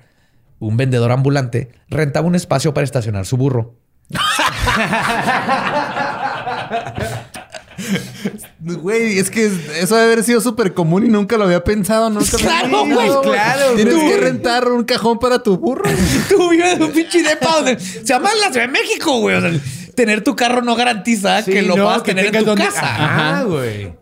un 0.58 0.78
vendedor 0.78 1.12
ambulante, 1.12 1.70
rentaba 1.88 2.26
un 2.26 2.34
espacio 2.34 2.72
para 2.72 2.84
estacionar 2.84 3.26
su 3.26 3.36
burro. 3.36 3.74
Güey, 8.60 9.18
es 9.18 9.30
que 9.30 9.46
eso 9.46 9.96
debe 9.96 10.12
haber 10.12 10.24
sido 10.24 10.40
súper 10.40 10.72
común 10.72 11.04
y 11.04 11.08
nunca 11.08 11.36
lo 11.36 11.44
había 11.44 11.64
pensado. 11.64 12.10
Nunca 12.10 12.36
Claro, 12.38 12.84
güey, 12.86 13.08
claro, 13.22 13.74
Tienes 13.74 13.94
que 13.94 14.16
rentar 14.18 14.68
un 14.68 14.84
cajón 14.84 15.18
para 15.18 15.42
tu 15.42 15.58
burro. 15.58 15.82
Tú 16.28 16.50
vives 16.50 16.74
en 16.74 16.82
un 16.82 16.92
pinche 16.92 17.22
depa 17.22 17.56
donde 17.56 17.80
se 17.80 18.04
llama 18.04 18.30
la 18.40 18.52
Ciudad 18.52 18.66
de 18.66 18.72
México, 18.72 19.18
güey. 19.18 19.36
O 19.36 19.40
sea, 19.40 19.50
tener 19.94 20.22
tu 20.24 20.34
carro 20.36 20.62
no 20.62 20.74
garantiza 20.76 21.42
Sí, 21.42 21.52
que 21.52 21.62
lo 21.62 21.76
no, 21.76 21.84
puedas 21.84 22.02
que 22.02 22.14
tener 22.14 22.26
en 22.34 22.40
tu 22.40 22.44
donde- 22.44 22.64
casa. 22.64 22.80
Ajá, 22.82 23.42
güey. 23.44 23.92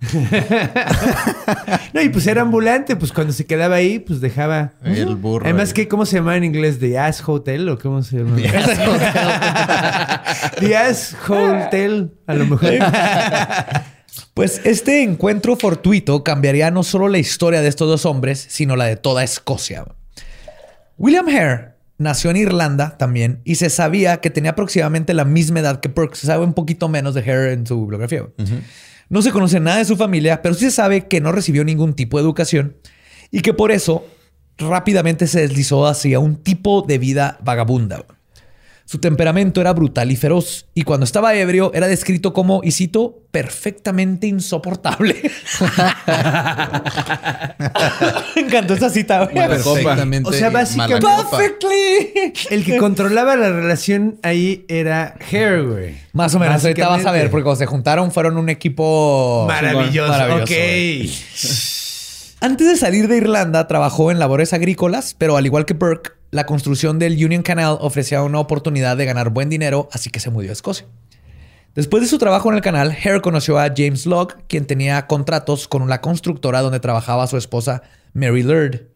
no, 1.92 2.00
y 2.00 2.08
pues 2.08 2.26
era 2.26 2.40
ambulante, 2.42 2.96
pues 2.96 3.12
cuando 3.12 3.32
se 3.34 3.44
quedaba 3.44 3.76
ahí, 3.76 3.98
pues 3.98 4.20
dejaba. 4.20 4.72
El 4.82 5.14
burro. 5.16 5.44
Además, 5.44 5.74
¿qué, 5.74 5.88
¿cómo 5.88 6.06
se 6.06 6.16
llama 6.16 6.36
en 6.36 6.44
inglés? 6.44 6.78
¿The 6.78 6.98
Ass 6.98 7.22
Hotel 7.26 7.68
o 7.68 7.78
cómo 7.78 8.02
se 8.02 8.16
llama? 8.18 8.36
The 10.58 10.76
Ass 10.76 11.16
Hotel, 11.28 12.12
a 12.26 12.34
lo 12.34 12.46
mejor. 12.46 12.70
Pues 14.34 14.60
este 14.64 15.02
encuentro 15.02 15.54
fortuito 15.56 16.24
cambiaría 16.24 16.70
no 16.70 16.82
solo 16.82 17.08
la 17.08 17.18
historia 17.18 17.60
de 17.62 17.68
estos 17.68 17.88
dos 17.88 18.06
hombres, 18.06 18.44
sino 18.48 18.74
la 18.74 18.86
de 18.86 18.96
toda 18.96 19.22
Escocia. 19.22 19.84
William 20.98 21.28
Hare 21.28 21.74
nació 22.00 22.30
en 22.30 22.38
Irlanda 22.38 22.96
también 22.96 23.42
y 23.44 23.56
se 23.56 23.68
sabía 23.68 24.20
que 24.20 24.30
tenía 24.30 24.52
aproximadamente 24.52 25.12
la 25.12 25.26
misma 25.26 25.60
edad 25.60 25.80
que 25.80 25.88
Burke. 25.88 26.16
Se 26.16 26.26
sabe 26.26 26.44
un 26.44 26.54
poquito 26.54 26.88
menos 26.88 27.14
de 27.14 27.20
Hare 27.20 27.52
en 27.52 27.66
su 27.66 27.78
bibliografía. 27.78 28.24
No 29.10 29.22
se 29.22 29.30
conoce 29.30 29.60
nada 29.60 29.78
de 29.78 29.84
su 29.84 29.96
familia, 29.96 30.40
pero 30.40 30.54
sí 30.54 30.64
se 30.64 30.70
sabe 30.70 31.08
que 31.08 31.20
no 31.20 31.30
recibió 31.30 31.62
ningún 31.62 31.92
tipo 31.94 32.16
de 32.16 32.24
educación 32.24 32.76
y 33.30 33.42
que 33.42 33.52
por 33.52 33.70
eso 33.70 34.06
rápidamente 34.56 35.26
se 35.26 35.42
deslizó 35.42 35.86
hacia 35.86 36.18
un 36.20 36.36
tipo 36.36 36.82
de 36.82 36.96
vida 36.96 37.38
vagabunda. 37.42 38.04
Su 38.90 38.98
temperamento 38.98 39.60
era 39.60 39.72
brutal 39.72 40.10
y 40.10 40.16
feroz, 40.16 40.66
y 40.74 40.82
cuando 40.82 41.04
estaba 41.04 41.32
ebrio 41.36 41.70
era 41.74 41.86
descrito 41.86 42.32
como, 42.32 42.60
y 42.64 42.72
cito, 42.72 43.22
perfectamente 43.30 44.26
insoportable. 44.26 45.14
Me 48.34 48.40
encantó 48.42 48.74
esa 48.74 48.90
cita. 48.90 49.28
Perfectamente. 49.28 50.28
O 50.28 50.32
sea, 50.32 50.50
básicamente-. 50.50 51.06
Perfectly. 51.06 52.32
El 52.50 52.64
que 52.64 52.78
controlaba 52.78 53.36
la 53.36 53.50
relación 53.50 54.18
ahí 54.24 54.64
era 54.66 55.14
Hair, 55.30 55.62
güey. 55.62 55.94
Más 56.12 56.34
o 56.34 56.40
menos, 56.40 56.60
ahorita 56.64 56.88
vas 56.88 57.06
a 57.06 57.12
ver, 57.12 57.30
porque 57.30 57.44
cuando 57.44 57.60
se 57.60 57.66
juntaron 57.66 58.10
fueron 58.10 58.38
un 58.38 58.48
equipo 58.48 59.44
Maravilloso. 59.46 60.10
Maravilloso, 60.10 60.42
ok. 60.42 62.40
Antes 62.40 62.66
de 62.66 62.76
salir 62.76 63.06
de 63.06 63.18
Irlanda, 63.18 63.68
trabajó 63.68 64.10
en 64.10 64.18
labores 64.18 64.52
agrícolas, 64.52 65.14
pero 65.16 65.36
al 65.36 65.46
igual 65.46 65.64
que 65.64 65.74
Burke, 65.74 66.10
la 66.30 66.46
construcción 66.46 66.98
del 66.98 67.24
Union 67.24 67.42
Canal 67.42 67.78
ofrecía 67.80 68.22
una 68.22 68.38
oportunidad 68.38 68.96
de 68.96 69.04
ganar 69.04 69.30
buen 69.30 69.48
dinero, 69.48 69.88
así 69.92 70.10
que 70.10 70.20
se 70.20 70.30
mudó 70.30 70.48
a 70.48 70.52
Escocia. 70.52 70.86
Después 71.74 72.02
de 72.02 72.08
su 72.08 72.18
trabajo 72.18 72.50
en 72.50 72.56
el 72.56 72.62
canal, 72.62 72.90
Hare 72.90 73.20
conoció 73.20 73.58
a 73.58 73.72
James 73.74 74.06
Locke, 74.06 74.36
quien 74.48 74.66
tenía 74.66 75.06
contratos 75.06 75.68
con 75.68 75.88
la 75.88 76.00
constructora 76.00 76.62
donde 76.62 76.80
trabajaba 76.80 77.26
su 77.26 77.36
esposa 77.36 77.82
Mary 78.12 78.42
Laird, 78.42 78.88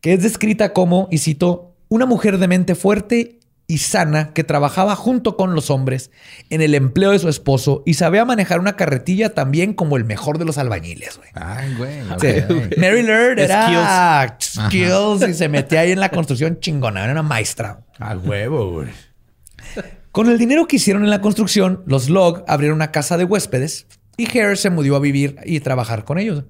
que 0.00 0.12
es 0.12 0.22
descrita 0.22 0.72
como, 0.72 1.08
y 1.10 1.18
cito, 1.18 1.74
una 1.88 2.06
mujer 2.06 2.38
de 2.38 2.48
mente 2.48 2.74
fuerte 2.74 3.40
y 3.68 3.78
sana 3.78 4.32
que 4.32 4.44
trabajaba 4.44 4.94
junto 4.94 5.36
con 5.36 5.54
los 5.54 5.70
hombres 5.70 6.10
en 6.50 6.62
el 6.62 6.74
empleo 6.74 7.10
de 7.10 7.18
su 7.18 7.28
esposo 7.28 7.82
y 7.84 7.94
sabía 7.94 8.24
manejar 8.24 8.60
una 8.60 8.76
carretilla 8.76 9.34
también 9.34 9.74
como 9.74 9.96
el 9.96 10.04
mejor 10.04 10.38
de 10.38 10.44
los 10.44 10.58
albañiles, 10.58 11.16
güey. 11.16 11.30
Ay, 11.34 11.74
güey. 11.74 12.02
Sí. 12.20 12.44
Mary 12.76 13.02
Laird 13.02 13.38
era 13.40 14.36
skills 14.40 15.28
y 15.28 15.34
se 15.34 15.48
metía 15.48 15.80
ahí 15.80 15.92
en 15.92 16.00
la 16.00 16.10
construcción 16.10 16.60
chingona, 16.60 17.02
era 17.02 17.12
una 17.12 17.22
maestra. 17.22 17.80
A 17.98 18.16
huevo, 18.16 18.70
güey. 18.70 18.88
Con 20.12 20.30
el 20.30 20.38
dinero 20.38 20.66
que 20.66 20.76
hicieron 20.76 21.04
en 21.04 21.10
la 21.10 21.20
construcción, 21.20 21.82
los 21.86 22.08
Log 22.08 22.44
abrieron 22.48 22.76
una 22.76 22.90
casa 22.90 23.18
de 23.18 23.24
huéspedes 23.24 23.86
y 24.16 24.26
Hare 24.26 24.56
se 24.56 24.70
mudó 24.70 24.96
a 24.96 25.00
vivir 25.00 25.36
y 25.44 25.60
trabajar 25.60 26.04
con 26.04 26.18
ellos. 26.18 26.44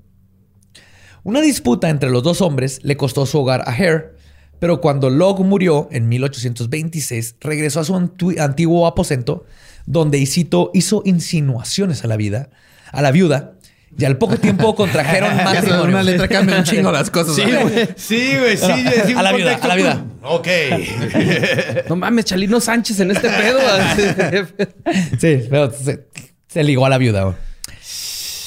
Una 1.25 1.41
disputa 1.41 1.89
entre 1.89 2.11
los 2.11 2.23
dos 2.23 2.41
hombres 2.41 2.79
le 2.85 2.97
costó 2.97 3.27
su 3.27 3.41
hogar 3.41 3.63
a 3.67 3.73
Hare, 3.73 4.13
pero 4.59 4.81
cuando 4.81 5.11
Log 5.11 5.45
murió 5.45 5.89
en 5.93 6.09
1826, 6.09 7.37
regresó 7.41 7.81
a 7.81 7.85
su 7.85 7.95
antiguo 7.95 8.87
aposento, 8.87 9.45
donde 9.87 10.19
Isito 10.19 10.71
hizo 10.75 11.03
insinuaciones 11.05 12.05
a 12.05 12.09
la 12.09 12.17
vida, 12.17 12.51
a 12.93 13.03
la 13.03 13.11
viuda, 13.11 13.53
y 13.99 14.05
al 14.05 14.19
poco 14.19 14.37
tiempo 14.37 14.75
contrajeron 14.77 15.37
matrimonio. 15.37 15.85
una 15.87 16.03
letra 16.03 16.29
cambia 16.29 16.59
un 16.59 16.65
chingo 16.65 16.93
las 16.93 17.11
cosas. 17.11 17.35
Sí, 17.35 17.43
güey. 17.43 17.89
Sí, 17.97 18.33
güey, 18.39 18.57
sí. 18.57 18.85
sí, 19.07 19.15
A 19.17 19.23
la 19.23 19.33
vida, 19.33 19.55
a 19.61 19.69
la 19.69 19.75
vida. 19.77 20.05
Ok. 20.23 20.49
No 21.89 21.97
mames, 21.97 22.25
Chalino 22.25 22.61
Sánchez 22.61 23.01
en 23.01 23.11
este 23.13 23.29
pedo. 23.29 23.59
Sí, 25.21 25.41
pero 25.49 25.71
se, 25.71 26.09
se 26.49 26.65
ligó 26.65 26.85
a 26.85 26.89
la 26.89 26.99
viuda. 26.99 27.37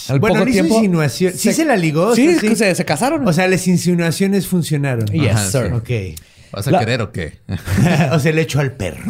Al 0.10 0.20
Bueno, 0.20 0.36
poco 0.36 0.46
no 0.46 0.50
hizo 0.52 0.60
tiempo. 0.62 0.76
insinuación. 0.76 1.34
Sí 1.34 1.54
se 1.54 1.66
la 1.66 1.76
ligó. 1.76 2.08
o 2.08 2.16
Sí, 2.16 2.36
Se, 2.56 2.76
se 2.76 2.86
casaron. 2.86 3.28
O 3.28 3.34
sea, 3.34 3.48
las 3.48 3.68
insinuaciones 3.68 4.48
funcionaron. 4.48 5.06
yes, 5.08 5.32
Ajá, 5.32 5.52
sir. 5.52 5.62
sí. 5.86 6.14
Ok. 6.16 6.20
¿Vas 6.52 6.68
a 6.68 6.72
La- 6.72 6.80
querer 6.80 7.02
o 7.02 7.12
qué? 7.12 7.40
o 8.12 8.20
sea, 8.20 8.32
le 8.32 8.42
echó 8.42 8.60
al 8.60 8.72
perro. 8.72 9.04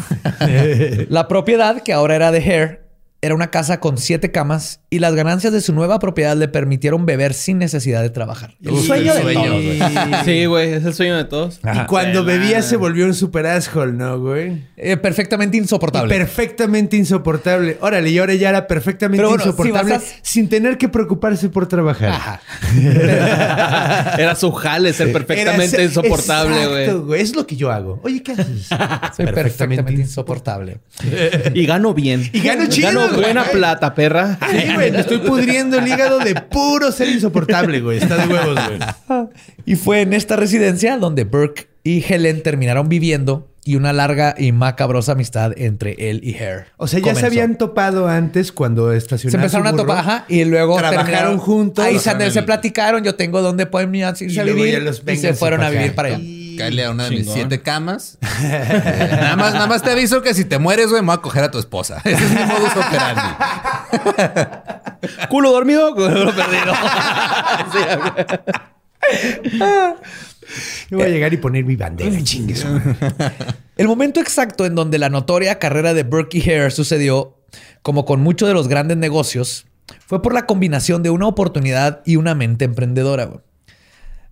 La 1.09 1.27
propiedad, 1.27 1.81
que 1.83 1.93
ahora 1.93 2.15
era 2.15 2.31
de 2.31 2.39
Hare, 2.39 2.81
era 3.21 3.35
una 3.35 3.51
casa 3.51 3.79
con 3.81 3.97
siete 3.97 4.31
camas 4.31 4.79
y 4.89 4.99
las 4.99 5.13
ganancias 5.13 5.51
de 5.51 5.59
su 5.59 5.73
nueva 5.73 5.99
propiedad 5.99 6.37
le 6.37 6.47
permitieron 6.47 7.05
beber 7.05 7.33
sin 7.33 7.57
necesidad 7.57 8.01
de 8.01 8.09
trabajar. 8.09 8.55
El 8.63 8.71
Uf, 8.71 8.85
sueño 8.87 9.11
el 9.11 9.17
de 9.17 9.23
sueño, 9.23 9.43
todos, 9.43 9.63
güey. 9.63 9.79
Sí, 10.25 10.45
güey, 10.45 10.73
es 10.73 10.85
el 10.85 10.93
sueño 10.93 11.17
de 11.17 11.25
todos. 11.25 11.59
Y 11.73 11.85
cuando 11.87 12.23
bebía 12.23 12.61
se 12.61 12.77
volvió 12.77 13.05
un 13.05 13.13
super 13.13 13.45
asshole, 13.45 13.91
¿no, 13.91 14.19
güey? 14.19 14.63
Eh, 14.77 14.95
perfectamente 14.97 15.57
insoportable. 15.57 16.15
Perfectamente 16.15 16.95
insoportable. 16.95 17.77
Órale, 17.81 18.09
y 18.09 18.17
ahora 18.19 18.35
ya 18.35 18.49
era 18.49 18.67
perfectamente 18.67 19.23
bueno, 19.25 19.43
insoportable 19.43 19.95
a- 19.95 20.01
sin 20.21 20.47
tener 20.47 20.77
que 20.77 20.87
preocuparse 20.87 21.49
por 21.49 21.67
trabajar. 21.67 22.09
Ajá. 22.09 22.41
Era 24.17 24.35
su 24.35 24.51
jale 24.51 24.93
ser 24.93 25.11
perfectamente 25.11 25.75
Era- 25.75 25.83
insoportable, 25.85 26.63
Exacto, 26.63 27.05
güey. 27.05 27.21
Es 27.21 27.35
lo 27.35 27.45
que 27.45 27.55
yo 27.55 27.71
hago. 27.71 27.99
Oye, 28.03 28.23
¿qué 28.23 28.31
haces? 28.33 28.67
Soy 29.17 29.25
perfectamente, 29.25 29.91
insoportable. 29.93 30.79
Y 31.53 31.65
gano 31.65 31.93
bien. 31.93 32.29
Y 32.33 32.39
gano 32.41 32.67
chido, 32.67 32.87
Gano 32.89 33.08
güey. 33.09 33.21
buena 33.21 33.43
plata, 33.45 33.93
perra. 33.95 34.37
Sí, 34.51 34.73
güey, 34.73 34.91
me 34.91 34.99
estoy 34.99 35.19
pudriendo 35.19 35.77
el 35.79 35.87
hígado 35.87 36.19
de 36.19 36.35
puro 36.35 36.91
ser 36.91 37.09
insoportable, 37.09 37.81
güey. 37.81 37.97
Está 37.99 38.17
de 38.17 38.33
huevos, 38.33 38.55
güey. 39.07 39.27
Y 39.65 39.75
fue 39.75 40.01
en 40.01 40.13
esta 40.13 40.35
residencia 40.35 40.97
donde 40.97 41.23
Burke 41.23 41.67
y 41.83 42.03
Helen 42.07 42.43
terminaron 42.43 42.89
viviendo 42.89 43.47
y 43.65 43.75
una 43.75 43.93
larga 43.93 44.33
y 44.37 44.51
macabrosa 44.51 45.11
amistad 45.11 45.51
entre 45.57 46.09
él 46.09 46.21
y 46.23 46.35
Hare. 46.35 46.65
O 46.77 46.87
sea, 46.87 46.99
ya 46.99 47.03
comenzó. 47.03 47.19
se 47.21 47.25
habían 47.27 47.57
topado 47.57 48.07
antes 48.07 48.51
cuando 48.51 48.89
Se 48.91 48.97
estacionaron. 48.97 49.41
empezaron 49.41 49.67
a 49.67 49.69
su 49.71 49.75
burro. 49.75 49.87
topar, 49.87 49.99
ajá, 49.99 50.25
y 50.27 50.43
luego 50.45 50.77
Trabajaron 50.77 51.05
terminaron 51.05 51.37
juntos. 51.37 51.85
Ahí 51.85 51.99
se, 51.99 52.31
se 52.31 52.43
platicaron, 52.43 53.03
yo 53.03 53.15
tengo 53.15 53.41
dónde 53.41 53.65
pueden 53.65 53.93
irse 53.93 54.39
a 54.39 54.43
vivir 54.43 54.89
y 55.07 55.17
se 55.17 55.33
fueron 55.33 55.61
a 55.61 55.69
vivir 55.69 55.93
para 55.93 56.09
allá. 56.15 56.19
Cáele 56.59 56.83
a 56.83 56.91
una 56.91 57.05
de 57.05 57.11
mis 57.11 57.31
siete 57.31 57.61
camas. 57.61 58.17
Eh, 58.21 59.09
nada, 59.11 59.37
más, 59.37 59.53
nada 59.53 59.67
más 59.67 59.81
te 59.81 59.91
aviso 59.91 60.21
que 60.21 60.33
si 60.33 60.43
te 60.43 60.59
mueres, 60.59 60.89
güey, 60.89 61.01
me 61.01 61.07
voy 61.07 61.15
a 61.15 61.21
coger 61.21 61.45
a 61.45 61.51
tu 61.51 61.57
esposa. 61.57 62.01
Ese 62.03 62.21
es 62.21 62.31
mi 62.31 62.43
modus 62.43 62.75
operandi. 62.75 63.21
Culo 65.29 65.51
dormido, 65.53 65.95
culo 65.95 66.35
perdido. 66.35 66.73
Yo 70.89 70.97
voy 70.97 71.05
a 71.05 71.09
llegar 71.09 71.33
y 71.33 71.37
poner 71.37 71.63
mi 71.63 71.77
bandera, 71.77 72.21
chingues. 72.21 72.65
El 73.77 73.87
momento 73.87 74.19
exacto 74.19 74.65
en 74.65 74.75
donde 74.75 74.97
la 74.97 75.09
notoria 75.09 75.59
carrera 75.59 75.93
de 75.93 76.03
Burke 76.03 76.39
y 76.39 76.41
Hare 76.41 76.71
sucedió, 76.71 77.37
como 77.81 78.03
con 78.03 78.19
muchos 78.19 78.49
de 78.49 78.53
los 78.53 78.67
grandes 78.67 78.97
negocios, 78.97 79.65
fue 80.05 80.21
por 80.21 80.33
la 80.33 80.45
combinación 80.45 81.03
de 81.03 81.09
una 81.09 81.27
oportunidad 81.27 82.01
y 82.05 82.17
una 82.17 82.35
mente 82.35 82.65
emprendedora. 82.65 83.29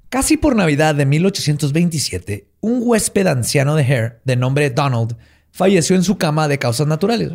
Casi 0.09 0.37
por 0.37 0.55
Navidad 0.55 0.95
de 0.95 1.05
1827, 1.05 2.47
un 2.61 2.79
huésped 2.81 3.27
anciano 3.27 3.75
de 3.75 3.83
Hare, 3.83 4.19
de 4.23 4.37
nombre 4.37 4.69
Donald, 4.69 5.17
falleció 5.51 5.97
en 5.97 6.03
su 6.03 6.17
cama 6.17 6.47
de 6.47 6.57
causas 6.57 6.87
naturales. 6.87 7.33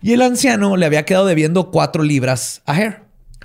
Y 0.00 0.12
el 0.12 0.22
anciano 0.22 0.76
le 0.76 0.86
había 0.86 1.04
quedado 1.04 1.26
debiendo 1.26 1.72
cuatro 1.72 2.04
libras 2.04 2.62
a 2.64 2.74
Hare. 2.74 3.00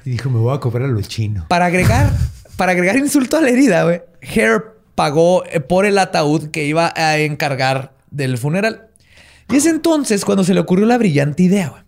Y 0.06 0.12
dijo, 0.12 0.30
me 0.30 0.38
voy 0.38 0.56
a 0.56 0.60
cobrar 0.60 0.88
a 0.88 0.92
lo 0.92 1.02
chino. 1.02 1.48
Para 1.50 1.66
agregar, 1.66 2.12
para 2.56 2.74
agregar 2.74 2.98
insulto 2.98 3.36
a 3.36 3.42
la 3.42 3.50
herida, 3.50 3.82
Hare 3.82 4.62
pagó 4.94 5.44
eh, 5.46 5.60
por 5.60 5.88
el 5.88 5.98
ataúd 5.98 6.52
que 6.52 6.66
iba 6.66 6.94
a 6.96 7.18
encargar 7.18 7.96
del 8.12 8.38
funeral. 8.38 8.90
Y 9.50 9.56
es 9.56 9.66
entonces 9.66 10.24
cuando 10.24 10.44
se 10.44 10.54
le 10.54 10.60
ocurrió 10.60 10.86
la 10.86 11.00
brillante 11.00 11.42
idea. 11.42 11.84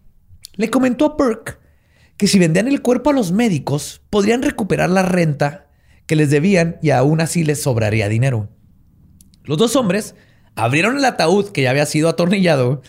Le 0.56 0.72
comentó 0.72 1.06
a 1.06 1.16
Burke 1.16 1.60
que 2.18 2.26
si 2.26 2.40
vendían 2.40 2.68
el 2.68 2.82
cuerpo 2.82 3.12
a 3.12 3.14
los 3.14 3.32
médicos, 3.32 4.02
podrían 4.10 4.42
recuperar 4.42 4.90
la 4.90 5.04
renta 5.04 5.68
que 6.12 6.18
les 6.18 6.30
debían 6.30 6.76
y 6.82 6.90
aún 6.90 7.22
así 7.22 7.46
les 7.46 7.62
sobraría 7.64 8.10
dinero. 8.10 8.50
Los 9.46 9.58
dos 9.58 9.78
hombres 9.78 10.14
abrieron 10.56 10.98
el 10.98 11.06
ataúd 11.06 11.54
que 11.54 11.62
ya 11.62 11.70
había 11.70 11.86
sido 11.86 12.10
atornillado, 12.10 12.82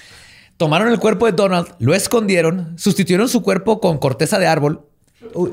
tomaron 0.56 0.88
el 0.88 0.98
cuerpo 0.98 1.26
de 1.26 1.32
Donald, 1.32 1.68
lo 1.78 1.94
escondieron, 1.94 2.76
sustituyeron 2.76 3.28
su 3.28 3.40
cuerpo 3.44 3.78
con 3.78 3.98
corteza 3.98 4.40
de 4.40 4.48
árbol. 4.48 4.88
Uh, 5.34 5.50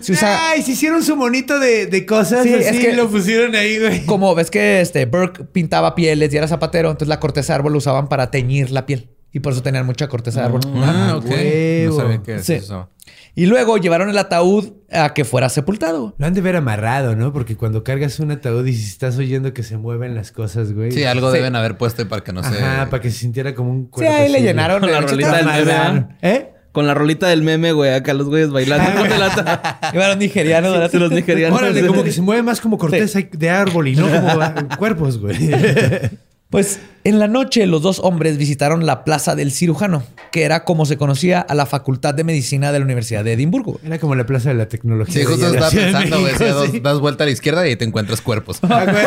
Se 0.00 0.12
usa, 0.12 0.50
Ay, 0.50 0.60
se 0.60 0.72
hicieron 0.72 1.02
su 1.02 1.16
monito 1.16 1.58
de, 1.58 1.86
de 1.86 2.04
cosas 2.04 2.42
Sí, 2.42 2.52
así 2.52 2.76
es 2.76 2.76
que- 2.78 2.92
lo 2.92 3.08
pusieron 3.08 3.54
ahí, 3.54 3.78
güey. 3.78 4.04
como 4.04 4.34
ves 4.34 4.50
que 4.50 4.82
este 4.82 5.06
Burke 5.06 5.44
pintaba 5.44 5.94
pieles 5.94 6.30
y 6.34 6.36
era 6.36 6.46
zapatero, 6.46 6.90
entonces 6.90 7.08
la 7.08 7.20
corteza 7.20 7.54
de 7.54 7.56
árbol 7.56 7.72
lo 7.72 7.78
usaban 7.78 8.10
para 8.10 8.30
teñir 8.30 8.70
la 8.70 8.84
piel 8.84 9.08
y 9.32 9.40
por 9.40 9.52
eso 9.52 9.62
tenían 9.62 9.86
mucha 9.86 10.08
corteza 10.08 10.40
de 10.40 10.46
árbol. 10.46 10.60
Ah, 10.76 11.14
ok. 11.16 11.24
huevo. 11.30 11.96
No 11.96 12.02
sabía 12.02 12.22
qué 12.22 12.34
es 12.36 12.44
Sí. 12.46 12.54
eso. 12.54 12.88
Y 13.34 13.46
luego 13.46 13.76
llevaron 13.78 14.10
el 14.10 14.18
ataúd 14.18 14.70
a 14.90 15.14
que 15.14 15.24
fuera 15.24 15.48
sepultado. 15.48 16.14
Lo 16.18 16.26
han 16.26 16.34
de 16.34 16.40
ver 16.40 16.56
amarrado, 16.56 17.14
¿no? 17.14 17.32
Porque 17.32 17.56
cuando 17.56 17.84
cargas 17.84 18.18
un 18.18 18.32
ataúd 18.32 18.66
y 18.66 18.74
si 18.74 18.84
estás 18.86 19.16
oyendo 19.16 19.54
que 19.54 19.62
se 19.62 19.76
mueven 19.76 20.14
las 20.16 20.32
cosas, 20.32 20.72
güey. 20.72 20.90
Sí, 20.90 21.04
algo 21.04 21.30
Sí. 21.30 21.36
deben 21.38 21.54
haber 21.54 21.76
puesto 21.78 22.06
para 22.08 22.24
que 22.24 22.32
no 22.32 22.42
se... 22.42 22.48
Ajá, 22.58 22.90
para 22.90 23.00
que 23.00 23.10
se 23.10 23.18
sintiera 23.18 23.54
como 23.54 23.70
un 23.70 23.84
Sí, 23.84 23.90
cuerpo. 23.92 24.12
ahí 24.12 24.32
le 24.32 24.42
llenaron 24.42 24.80
Con 24.80 24.90
la 24.92 25.00
rolita 25.02 25.36
del 25.36 25.46
meme. 25.46 26.06
¿Eh? 26.22 26.52
Con 26.72 26.86
la 26.86 26.94
rolita 26.94 27.28
del 27.28 27.42
meme, 27.42 27.72
güey, 27.72 27.92
acá 27.94 28.12
los 28.12 28.28
güeyes 28.28 28.50
bailando 28.50 29.00
con 29.02 29.10
el 29.10 29.22
ata. 29.22 29.90
Llevaron 29.92 30.18
nigerianos, 30.18 30.72
¿verdad? 30.72 30.90
Sí, 30.90 30.98
los 30.98 31.10
nigerianos. 31.10 31.58
Órale, 31.58 31.86
como 31.86 32.02
que 32.04 32.12
se 32.12 32.20
mueve 32.22 32.42
más 32.42 32.60
como 32.60 32.76
corteza 32.76 33.20
de 33.30 33.50
árbol 33.50 33.88
y 33.88 33.96
no 33.96 34.06
como 34.08 34.28
ah, 34.42 34.54
cuerpos, 34.78 35.18
güey. 35.18 35.36
Pues 36.50 36.80
en 37.04 37.18
la 37.18 37.28
noche 37.28 37.66
los 37.66 37.82
dos 37.82 37.98
hombres 37.98 38.38
visitaron 38.38 38.86
la 38.86 39.04
Plaza 39.04 39.34
del 39.34 39.52
Cirujano, 39.52 40.02
que 40.32 40.44
era 40.44 40.64
como 40.64 40.86
se 40.86 40.96
conocía 40.96 41.40
a 41.40 41.54
la 41.54 41.66
Facultad 41.66 42.14
de 42.14 42.24
Medicina 42.24 42.72
de 42.72 42.78
la 42.78 42.86
Universidad 42.86 43.22
de 43.22 43.34
Edimburgo. 43.34 43.78
Era 43.84 43.98
como 43.98 44.14
la 44.14 44.24
plaza 44.24 44.48
de 44.48 44.54
la 44.54 44.66
tecnología. 44.66 45.14
Sí, 45.14 45.24
justo 45.24 45.46
estaba 45.46 45.70
pensando, 45.70 46.20
güey. 46.20 46.34
Sí. 46.70 46.80
das 46.80 47.00
vuelta 47.00 47.24
a 47.24 47.26
la 47.26 47.32
izquierda 47.32 47.66
y 47.66 47.70
ahí 47.70 47.76
te 47.76 47.84
encuentras 47.84 48.20
cuerpos. 48.20 48.60
Ah, 48.70 48.84
güey. 48.84 49.06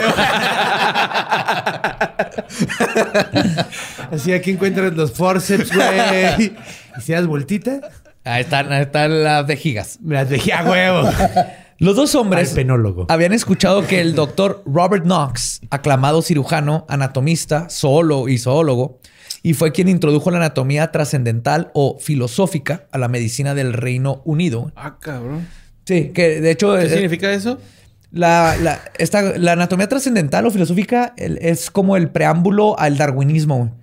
Así 4.11 4.33
aquí 4.33 4.51
encuentras 4.51 4.93
los 4.93 5.11
forceps, 5.11 5.73
güey. 5.73 6.45
Y 6.97 7.01
si 7.01 7.13
das 7.13 7.25
vueltita, 7.25 7.81
Ahí 8.23 8.41
están, 8.41 8.71
ahí 8.71 8.83
están 8.83 9.23
las 9.23 9.47
vejigas. 9.47 9.97
me 10.01 10.13
las 10.15 10.27
a 10.31 10.63
huevo. 10.63 11.09
Los 11.81 11.95
dos 11.95 12.13
hombres 12.13 12.51
penólogo. 12.53 13.07
habían 13.09 13.33
escuchado 13.33 13.87
que 13.87 14.01
el 14.01 14.13
doctor 14.13 14.61
Robert 14.67 15.03
Knox, 15.03 15.61
aclamado 15.71 16.21
cirujano, 16.21 16.85
anatomista, 16.87 17.69
zoólogo 17.71 18.29
y 18.29 18.37
zoólogo, 18.37 18.99
y 19.41 19.55
fue 19.55 19.71
quien 19.71 19.87
introdujo 19.89 20.29
la 20.29 20.37
anatomía 20.37 20.91
trascendental 20.91 21.71
o 21.73 21.97
filosófica 21.99 22.85
a 22.91 22.99
la 22.99 23.07
medicina 23.07 23.55
del 23.55 23.73
Reino 23.73 24.21
Unido. 24.25 24.71
Ah, 24.75 24.97
cabrón. 24.99 25.47
Sí, 25.85 26.09
que 26.13 26.39
de 26.39 26.51
hecho 26.51 26.75
¿Qué 26.77 26.85
eh, 26.85 26.89
significa 26.89 27.33
eso? 27.33 27.57
la, 28.11 28.55
la- 28.61 28.79
esta- 28.99 29.39
la 29.39 29.53
anatomía 29.53 29.89
trascendental 29.89 30.45
o 30.45 30.51
filosófica 30.51 31.15
el- 31.17 31.39
es 31.41 31.71
como 31.71 31.97
el 31.97 32.09
preámbulo 32.09 32.77
al 32.77 32.97
darwinismo. 32.97 33.75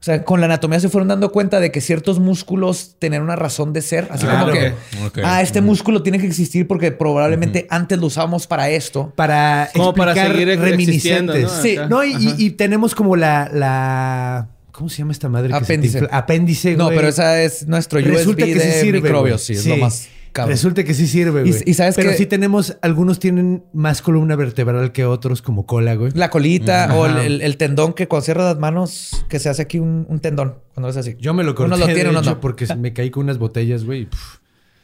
O 0.00 0.02
sea, 0.04 0.24
con 0.24 0.38
la 0.40 0.46
anatomía 0.46 0.78
se 0.78 0.88
fueron 0.88 1.08
dando 1.08 1.32
cuenta 1.32 1.58
de 1.58 1.72
que 1.72 1.80
ciertos 1.80 2.20
músculos 2.20 2.94
tenían 3.00 3.22
una 3.22 3.34
razón 3.34 3.72
de 3.72 3.82
ser. 3.82 4.06
Así 4.10 4.24
Claro. 4.26 4.52
como 4.96 5.10
que, 5.12 5.22
ah, 5.24 5.42
este 5.42 5.60
músculo 5.60 6.02
tiene 6.04 6.20
que 6.20 6.26
existir 6.26 6.68
porque 6.68 6.92
probablemente 6.92 7.66
antes 7.68 7.98
lo 7.98 8.06
usábamos 8.06 8.46
para 8.46 8.70
esto. 8.70 9.12
Para 9.16 9.68
Como 9.74 9.92
para 9.94 10.12
explicar 10.12 10.36
seguir 10.36 10.48
existiendo, 10.50 11.32
reminiscentes. 11.32 11.42
¿no? 11.42 11.62
Sí, 11.62 11.76
Acá. 11.76 11.88
no, 11.88 12.04
y, 12.04 12.12
y- 12.14 12.34
y 12.46 12.50
tenemos 12.50 12.94
como 12.94 13.16
la, 13.16 13.50
la. 13.52 14.48
¿Cómo 14.70 14.88
se 14.88 14.98
llama 14.98 15.10
esta 15.10 15.28
madre? 15.28 15.48
que 15.48 15.54
se 15.54 15.58
te 15.58 15.64
Apéndice. 15.72 16.08
Apéndice, 16.12 16.76
No, 16.76 16.88
pero 16.90 17.08
esa 17.08 17.42
es 17.42 17.66
nuestro 17.66 17.98
Resulta 18.00 18.44
USB 18.44 18.54
que 18.54 18.60
sí 18.60 18.68
de 18.68 18.80
sirve. 18.80 19.00
microbios. 19.00 19.42
Sí, 19.42 19.54
es 19.54 19.66
lo 19.66 19.76
más 19.78 20.08
cabrón. 20.32 20.52
Resulta 20.52 20.84
que 20.84 20.94
sí 20.94 21.06
sirve, 21.06 21.42
güey. 21.42 21.62
y 21.66 21.74
sabes 21.74 21.94
Pero 21.96 22.10
que- 22.10 22.16
sí 22.16 22.26
tenemos, 22.26 22.76
algunos 22.82 23.18
tienen 23.18 23.64
más 23.72 24.02
columna 24.02 24.36
vertebral 24.36 24.92
que 24.92 25.04
otros, 25.04 25.42
como 25.42 25.66
cola, 25.66 25.94
güey. 25.94 26.12
La 26.14 26.30
colita 26.30 26.94
o 26.94 27.06
el, 27.06 27.12
Ajá. 27.12 27.24
el- 27.24 27.40
el 27.42 27.56
tendón 27.56 27.92
que 27.92 28.08
cuando 28.08 28.24
cierras 28.24 28.44
las 28.46 28.58
manos, 28.58 29.24
que 29.28 29.38
se 29.38 29.48
hace 29.48 29.62
aquí 29.62 29.78
un, 29.78 30.06
un 30.08 30.20
tendón. 30.20 30.56
Cuando 30.74 30.88
es 30.90 30.96
así. 30.96 31.16
Yo 31.18 31.34
me 31.34 31.44
lo 31.44 31.54
corté, 31.54 31.66
Unos 31.74 31.80
lo 31.80 31.86
tienen, 31.86 32.12
de 32.14 32.20
hecho, 32.20 32.30
no. 32.30 32.40
porque 32.40 32.66
me 32.76 32.92
caí 32.92 33.10
con 33.10 33.24
unas 33.24 33.38
botellas, 33.38 33.84
güey. 33.84 34.02
y, 34.02 34.06
puf. 34.06 34.36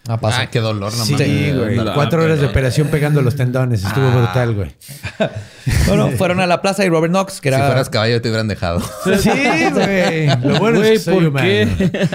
Ah, 0.06 0.20
pasa. 0.20 0.42
Ah, 0.42 0.46
qué 0.50 0.60
dolor, 0.60 0.92
no 0.96 1.04
Sí, 1.04 1.12
mames. 1.12 1.56
güey. 1.58 1.76
no, 1.76 1.94
Cuatro 1.94 2.22
horas 2.22 2.38
de 2.38 2.46
operación 2.46 2.88
pegando 2.88 3.22
los 3.22 3.36
tendones. 3.36 3.84
Estuvo 3.84 4.06
Ah. 4.08 4.16
brutal, 4.16 4.54
güey. 4.54 4.74
Bueno, 5.88 6.10
fueron 6.10 6.40
a 6.40 6.46
la 6.46 6.60
plaza 6.60 6.84
y 6.84 6.90
Robert 6.90 7.10
Knox, 7.10 7.40
que 7.40 7.48
Si 7.48 7.54
era... 7.54 7.64
fueras 7.66 7.88
caballo 7.88 8.20
te 8.20 8.28
hubieran 8.28 8.48
dejado. 8.48 8.80
Sí, 9.18 9.30
güey. 9.72 10.26
Lo 10.44 10.58
bueno 10.58 10.78
Güey, 10.80 10.92
es 10.96 11.04
que 11.04 11.10
soy 11.10 11.30
¿por 11.30 11.40
qué? 11.40 12.08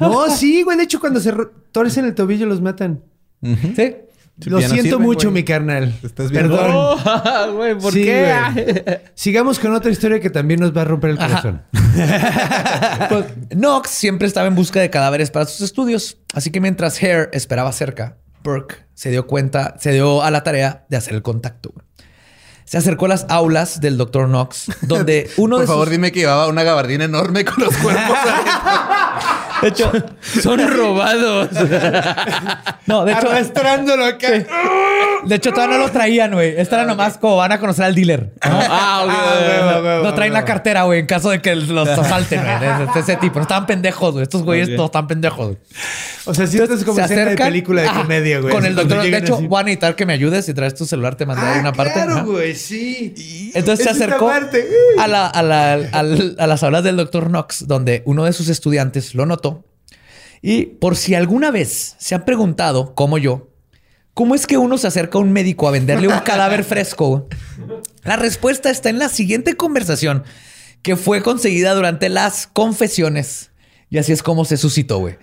No, 0.00 0.28
sí, 0.30 0.62
güey. 0.64 0.76
De 0.76 0.82
hecho, 0.82 0.98
cuando 0.98 1.20
se 1.20 1.32
torcen 1.70 2.06
el 2.06 2.14
tobillo 2.16 2.46
los 2.46 2.60
matan. 2.60 3.02
Sí, 3.76 3.94
Lo 4.46 4.60
siento 4.60 4.82
sirven, 4.82 5.02
mucho, 5.02 5.28
güey. 5.30 5.42
mi 5.42 5.44
carnal. 5.44 5.94
estás 6.02 6.30
viendo? 6.30 6.56
Perdón. 6.56 6.70
Oh, 6.74 7.52
güey, 7.56 7.74
¿por 7.76 7.92
Sí, 7.92 8.04
qué? 8.04 8.32
güey. 8.54 8.98
Sigamos 9.14 9.58
con 9.58 9.74
otra 9.74 9.90
historia 9.90 10.20
que 10.20 10.30
también 10.30 10.60
nos 10.60 10.76
va 10.76 10.82
a 10.82 10.84
romper 10.84 11.10
el 11.10 11.18
corazón. 11.18 11.62
Pues, 13.08 13.24
Knox 13.50 13.90
siempre 13.90 14.26
estaba 14.28 14.46
en 14.46 14.54
busca 14.54 14.80
de 14.80 14.90
cadáveres 14.90 15.30
para 15.30 15.46
sus 15.46 15.62
estudios. 15.62 16.18
Así 16.34 16.50
que 16.50 16.60
mientras 16.60 16.98
Hare 17.02 17.28
esperaba 17.32 17.72
cerca, 17.72 18.18
Burke 18.44 18.76
se 18.94 19.10
dio 19.10 19.26
cuenta, 19.26 19.74
se 19.80 19.92
dio 19.92 20.22
a 20.22 20.30
la 20.30 20.42
tarea 20.44 20.84
de 20.88 20.96
hacer 20.96 21.14
el 21.14 21.22
contacto. 21.22 21.70
güey. 21.74 21.84
Se 22.64 22.76
acercó 22.76 23.06
a 23.06 23.08
las 23.08 23.26
aulas 23.30 23.80
del 23.80 23.96
Dr. 23.96 24.26
Knox, 24.28 24.66
donde 24.82 25.30
uno 25.38 25.56
Por 25.56 25.60
de 25.62 25.66
favor, 25.66 25.86
sus... 25.86 25.92
dime 25.92 26.12
que 26.12 26.20
llevaba 26.20 26.48
una 26.48 26.62
gabardina 26.62 27.04
enorme 27.04 27.44
con 27.44 27.64
los 27.64 27.74
cuerpos. 27.78 28.18
De 29.62 29.68
hecho, 29.68 29.90
Son 30.42 30.58
robados. 30.68 31.48
no, 32.86 33.04
de 33.04 33.12
hecho, 33.12 33.28
Arrastrándolo 33.30 34.04
acá. 34.04 34.28
de 35.24 35.34
hecho 35.34 35.52
todavía 35.52 35.78
no 35.78 35.84
lo 35.86 35.90
traían, 35.90 36.32
güey. 36.32 36.54
Esta 36.58 36.76
era 36.76 36.84
nomás 36.86 37.18
como 37.18 37.36
van 37.36 37.52
a 37.52 37.58
conocer 37.58 37.84
al 37.86 37.94
dealer. 37.94 38.30
ah, 38.40 39.02
ok. 39.04 39.10
Ah, 39.12 39.74
huevo, 39.74 39.84
huevo, 39.86 40.04
No 40.04 40.14
traen 40.14 40.32
la 40.32 40.44
cartera, 40.44 40.82
güey, 40.84 41.00
en 41.00 41.06
caso 41.06 41.30
de 41.30 41.40
que 41.42 41.54
los 41.56 41.88
asalten, 41.88 42.40
güey. 42.42 42.88
Ese 43.02 43.16
tipo. 43.16 43.36
No 43.36 43.42
estaban 43.42 43.66
pendejos, 43.66 44.12
güey. 44.12 44.22
Estos 44.22 44.42
güeyes 44.42 44.68
no 44.70 44.86
están 44.86 45.06
pendejos. 45.06 45.46
güey. 45.46 45.58
O 46.24 46.34
sea, 46.34 46.46
si 46.46 46.58
esto 46.58 46.74
es 46.74 46.84
como 46.84 46.96
Se 46.96 47.02
escena 47.04 47.24
de 47.24 47.36
acercan- 47.36 47.46
película 47.46 47.82
de 47.82 47.88
comedia, 47.88 48.40
güey. 48.40 48.52
Con 48.54 48.64
el 48.64 48.74
doctor. 48.74 49.02
De 49.02 49.16
hecho, 49.16 49.36
así. 49.36 49.46
voy 49.46 49.60
a 49.60 49.64
necesitar 49.64 49.96
que 49.96 50.06
me 50.06 50.12
ayudes. 50.12 50.44
Si 50.44 50.54
traes 50.54 50.74
tu 50.74 50.84
celular, 50.84 51.14
te 51.14 51.24
mandé 51.26 51.42
Ah, 51.44 51.56
una 51.60 51.72
parte. 51.72 51.94
claro, 51.94 52.24
güey, 52.26 52.54
sí. 52.54 53.50
Entonces 53.54 53.84
se 53.86 53.90
Es 53.90 53.96
acercó 53.96 54.26
parte. 54.26 54.66
a, 54.98 55.08
la- 55.08 55.26
a 55.26 55.42
la- 55.42 55.78
a 56.38 56.46
las 56.46 56.62
aulas 56.62 56.84
del 56.84 56.96
doctor 56.96 57.28
Knox, 57.28 57.66
donde 57.66 58.02
uno 58.04 58.24
de 58.24 58.32
sus 58.32 58.48
estudiantes 58.48 59.14
lo 59.14 59.24
notó. 59.26 59.47
Y 60.42 60.66
por 60.66 60.96
si 60.96 61.14
alguna 61.14 61.50
vez 61.50 61.96
se 61.98 62.14
han 62.14 62.24
preguntado, 62.24 62.94
como 62.94 63.18
yo, 63.18 63.48
¿cómo 64.14 64.34
es 64.34 64.46
que 64.46 64.56
uno 64.58 64.78
se 64.78 64.86
acerca 64.86 65.18
a 65.18 65.20
un 65.20 65.32
médico 65.32 65.66
a 65.68 65.72
venderle 65.72 66.08
un 66.08 66.18
cadáver 66.20 66.64
fresco? 66.64 67.28
La 68.04 68.16
respuesta 68.16 68.70
está 68.70 68.88
en 68.90 68.98
la 68.98 69.08
siguiente 69.08 69.54
conversación 69.56 70.24
que 70.82 70.96
fue 70.96 71.22
conseguida 71.22 71.74
durante 71.74 72.08
las 72.08 72.46
confesiones. 72.46 73.50
Y 73.90 73.98
así 73.98 74.12
es 74.12 74.22
como 74.22 74.44
se 74.44 74.56
suscitó, 74.56 74.98
güey. 74.98 75.16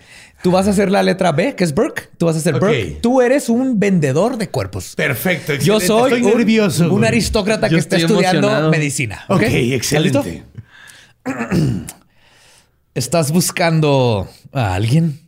Tú 0.43 0.51
vas 0.51 0.67
a 0.67 0.71
hacer 0.71 0.91
la 0.91 1.01
letra 1.01 1.31
B, 1.31 1.55
que 1.55 1.63
es 1.63 1.73
Burke. 1.73 2.09
Tú 2.17 2.25
vas 2.25 2.35
a 2.35 2.39
ser 2.39 2.55
Ok. 2.55 2.61
Burke. 2.61 2.97
Tú 3.01 3.21
eres 3.21 3.47
un 3.47 3.79
vendedor 3.79 4.37
de 4.37 4.49
cuerpos. 4.49 4.95
Perfecto, 4.95 5.53
Yo 5.55 5.79
soy 5.79 6.13
Estoy 6.13 6.23
un, 6.31 6.37
nervioso. 6.37 6.93
un 6.93 7.05
aristócrata 7.05 7.67
Yo 7.67 7.75
que 7.77 7.79
está 7.79 7.97
estudiando 7.97 8.47
emocionado. 8.47 8.71
medicina. 8.71 9.23
Ok, 9.29 9.43
¿Estás 9.43 10.01
listo? 10.01 10.19
excelente. 10.19 10.43
¿Estás 12.95 13.33
buscando 13.33 14.29
a 14.53 14.73
alguien? 14.73 15.19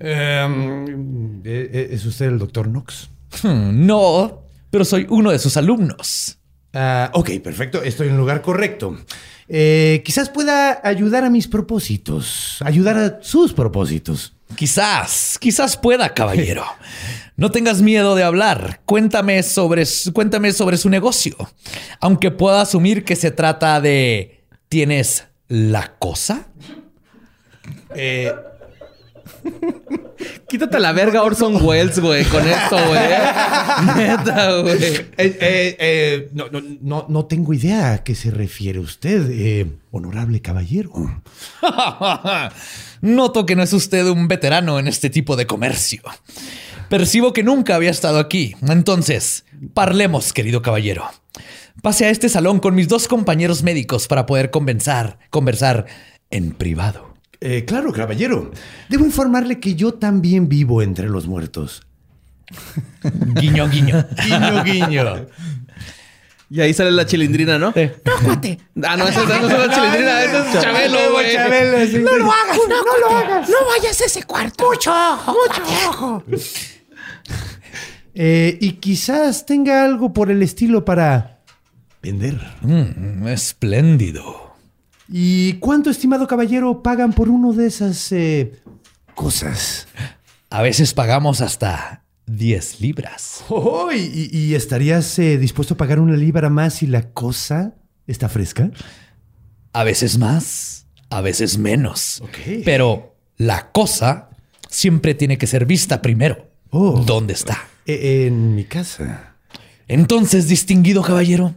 Em, 0.00 1.40
eh, 1.44 1.70
eh, 1.72 1.88
¿Es 1.92 2.04
usted 2.06 2.26
el 2.26 2.40
doctor 2.40 2.68
Knox? 2.68 3.08
Hmm, 3.40 3.86
no, 3.86 4.42
pero 4.68 4.84
soy 4.84 5.06
uno 5.08 5.30
de 5.30 5.38
sus 5.38 5.56
alumnos. 5.56 6.38
Ah, 6.72 7.10
ok, 7.14 7.30
perfecto. 7.40 7.84
Estoy 7.84 8.08
en 8.08 8.14
el 8.14 8.18
lugar 8.18 8.42
correcto. 8.42 8.98
Eh, 9.46 10.02
quizás 10.04 10.28
pueda 10.28 10.80
ayudar 10.82 11.22
a 11.22 11.30
mis 11.30 11.46
propósitos. 11.46 12.58
Ayudar 12.64 12.98
a 12.98 13.22
sus 13.22 13.52
propósitos. 13.52 14.34
Quizás, 14.56 15.38
quizás 15.40 15.76
pueda, 15.76 16.14
caballero. 16.14 16.64
No 17.36 17.50
tengas 17.50 17.82
miedo 17.82 18.14
de 18.14 18.22
hablar. 18.22 18.80
Cuéntame 18.84 19.42
sobre, 19.42 19.82
cuéntame 20.12 20.52
sobre 20.52 20.76
su 20.76 20.88
negocio. 20.88 21.36
Aunque 22.00 22.30
pueda 22.30 22.60
asumir 22.60 23.04
que 23.04 23.16
se 23.16 23.32
trata 23.32 23.80
de... 23.80 24.44
¿Tienes 24.68 25.24
la 25.48 25.96
cosa? 25.98 26.46
Eh, 27.94 28.32
Quítate 30.48 30.78
la 30.78 30.92
verga 30.92 31.22
Orson 31.22 31.62
Welles, 31.64 31.98
güey, 31.98 32.24
con 32.24 32.46
esto, 32.46 32.76
güey. 32.88 33.00
Neta, 33.96 34.60
güey. 34.60 34.84
eh, 34.84 35.10
eh, 35.18 35.76
eh, 35.78 36.28
no, 36.32 36.48
no, 36.50 36.60
no, 36.80 37.06
no 37.08 37.24
tengo 37.26 37.52
idea 37.52 37.94
a 37.94 38.04
qué 38.04 38.14
se 38.14 38.30
refiere 38.30 38.78
usted, 38.78 39.66
honorable 39.90 40.40
caballero. 40.40 41.22
Noto 43.00 43.46
que 43.46 43.56
no 43.56 43.62
es 43.62 43.72
usted 43.72 44.06
un 44.06 44.28
veterano 44.28 44.78
en 44.78 44.88
este 44.88 45.10
tipo 45.10 45.36
de 45.36 45.46
comercio. 45.46 46.02
Percibo 46.88 47.32
que 47.32 47.42
nunca 47.42 47.74
había 47.74 47.90
estado 47.90 48.18
aquí. 48.18 48.54
Entonces, 48.66 49.44
parlemos, 49.72 50.32
querido 50.32 50.62
caballero. 50.62 51.04
Pase 51.82 52.06
a 52.06 52.10
este 52.10 52.28
salón 52.28 52.60
con 52.60 52.74
mis 52.74 52.88
dos 52.88 53.08
compañeros 53.08 53.62
médicos 53.62 54.06
para 54.06 54.26
poder 54.26 54.50
conversar, 54.50 55.18
conversar 55.30 55.86
en 56.30 56.52
privado. 56.52 57.13
Eh, 57.46 57.66
claro, 57.66 57.92
caballero. 57.92 58.50
Debo 58.88 59.04
informarle 59.04 59.60
que 59.60 59.74
yo 59.74 59.92
también 59.92 60.48
vivo 60.48 60.80
entre 60.80 61.10
los 61.10 61.26
muertos. 61.26 61.82
Guiño, 63.38 63.68
guiño. 63.68 64.06
Guiño, 64.24 64.64
guiño. 64.64 65.26
Y 66.48 66.62
ahí 66.62 66.72
sale 66.72 66.90
la 66.90 67.04
chilindrina, 67.04 67.58
¿no? 67.58 67.66
No, 67.66 68.24
cuate. 68.24 68.58
Ah, 68.82 68.96
no, 68.96 69.06
esa 69.06 69.24
no 69.26 69.34
es 69.34 69.58
la 69.58 69.74
chilindrina, 69.74 70.22
esa 70.24 70.46
es 70.46 70.62
Chabelo, 70.62 71.12
güey. 71.12 71.36
No 72.02 72.16
lo 72.16 72.32
hagas, 72.32 72.58
no, 72.66 72.98
lo 72.98 73.14
hagas. 73.14 73.48
No 73.50 73.56
vayas 73.68 74.00
a 74.00 74.04
ese 74.06 74.22
cuarto. 74.22 74.70
Mucho 74.70 74.90
ojo, 74.90 75.36
mucho 75.46 75.88
ojo. 75.88 76.24
Eh, 78.16 78.58
y 78.60 78.74
quizás 78.74 79.44
tenga 79.44 79.84
algo 79.84 80.12
por 80.12 80.30
el 80.30 80.40
estilo 80.40 80.84
para 80.84 81.40
vender. 82.00 82.40
Mm, 82.60 83.26
espléndido. 83.26 84.43
¿Y 85.08 85.54
cuánto, 85.54 85.90
estimado 85.90 86.26
caballero, 86.26 86.82
pagan 86.82 87.12
por 87.12 87.28
uno 87.28 87.52
de 87.52 87.66
esas 87.66 88.10
eh, 88.12 88.52
cosas? 89.14 89.86
A 90.50 90.62
veces 90.62 90.94
pagamos 90.94 91.40
hasta 91.40 92.04
10 92.26 92.80
libras. 92.80 93.44
Oh, 93.48 93.90
¿y, 93.92 94.54
estarías 94.54 95.18
eh, 95.18 95.36
dispuesto 95.36 95.74
a 95.74 95.76
pagar 95.76 96.00
una 96.00 96.16
libra 96.16 96.48
más 96.48 96.74
si 96.74 96.86
la 96.86 97.10
cosa 97.10 97.74
está 98.06 98.28
fresca? 98.28 98.70
A 99.72 99.84
veces 99.84 100.18
más, 100.18 100.86
a 101.10 101.20
veces 101.20 101.58
menos. 101.58 102.22
Ok. 102.22 102.62
Pero 102.64 103.16
la 103.36 103.72
cosa 103.72 104.30
siempre 104.68 105.14
tiene 105.14 105.36
que 105.36 105.46
ser 105.46 105.66
vista 105.66 106.00
primero. 106.00 106.48
Oh. 106.70 107.02
¿Dónde 107.04 107.34
está? 107.34 107.66
Eh, 107.86 108.26
en 108.26 108.54
mi 108.54 108.64
casa. 108.64 109.36
Entonces, 109.86 110.48
distinguido 110.48 111.02
caballero, 111.02 111.54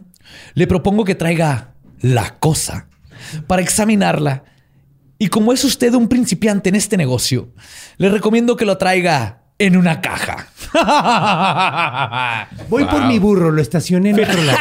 le 0.54 0.66
propongo 0.66 1.04
que 1.04 1.14
traiga 1.14 1.74
la 2.00 2.38
cosa 2.38 2.87
para 3.46 3.62
examinarla. 3.62 4.44
Y 5.18 5.28
como 5.28 5.52
es 5.52 5.64
usted 5.64 5.94
un 5.94 6.08
principiante 6.08 6.68
en 6.68 6.76
este 6.76 6.96
negocio, 6.96 7.48
le 7.96 8.08
recomiendo 8.08 8.56
que 8.56 8.64
lo 8.64 8.78
traiga 8.78 9.42
en 9.58 9.76
una 9.76 10.00
caja. 10.00 10.46
Voy 12.68 12.84
por 12.84 13.04
mi 13.06 13.18
burro, 13.18 13.50
lo 13.50 13.60
estacioné 13.60 14.10
en 14.10 14.20
otro 14.20 14.42
lado. 14.44 14.58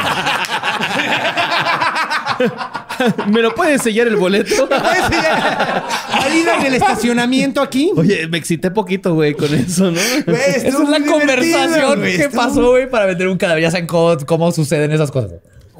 ¿Me 3.27 3.41
lo 3.41 3.53
pueden 3.53 3.77
sellar 3.79 4.07
el 4.07 4.15
boleto? 4.15 4.67
¿Salida 4.67 6.59
en 6.59 6.65
el 6.65 6.73
estacionamiento 6.75 7.61
aquí? 7.61 7.91
Oye, 7.95 8.27
me 8.27 8.37
excité 8.39 8.71
poquito, 8.71 9.13
güey, 9.13 9.35
con 9.35 9.53
eso, 9.53 9.91
¿no? 9.91 9.99
Güey, 10.25 10.39
Esa 10.39 10.67
estuvo 10.67 10.83
es 10.83 10.89
la 10.89 11.05
conversación 11.05 12.01
que 12.01 12.29
pasó, 12.33 12.71
güey, 12.71 12.89
para 12.89 13.05
vender 13.05 13.27
un 13.27 13.37
cadáver. 13.37 13.61
Ya 13.63 13.71
saben 13.71 13.85
cómo, 13.87 14.17
cómo 14.25 14.51
suceden 14.51 14.91
esas 14.91 15.11
cosas. 15.11 15.33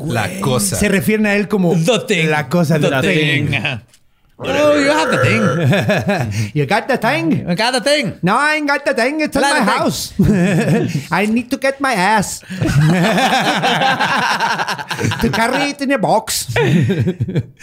La 0.05 0.29
cosa. 0.41 0.75
Se 0.75 0.89
refieren 0.89 1.25
a 1.25 1.35
él 1.35 1.47
como 1.47 1.73
The 1.73 1.99
thing. 2.07 2.27
la 2.29 2.49
cosa 2.49 2.77
The 2.79 2.89
de 2.89 3.01
thing. 3.01 3.49
Oh, 4.39 4.75
you 4.77 4.91
have 4.91 5.09
the 5.09 5.17
thing. 5.17 5.41
You 6.53 6.67
got 6.67 6.85
the 6.87 6.99
thing? 6.99 7.43
I 7.49 7.55
got 7.55 7.73
the 7.73 7.81
thing. 7.81 8.19
No, 8.21 8.37
I 8.37 8.57
ain't 8.57 8.67
got 8.69 8.83
the 8.85 8.93
thing. 8.93 9.19
It's 9.19 9.35
in 9.35 9.41
my 9.41 9.61
house. 9.61 10.13
I 11.11 11.25
need 11.25 11.49
to 11.49 11.57
get 11.57 11.81
my 11.81 11.93
ass. 11.93 12.41
to 15.21 15.31
carry 15.31 15.71
it 15.71 15.81
in 15.81 15.91
a 15.91 15.97
box. 15.97 16.49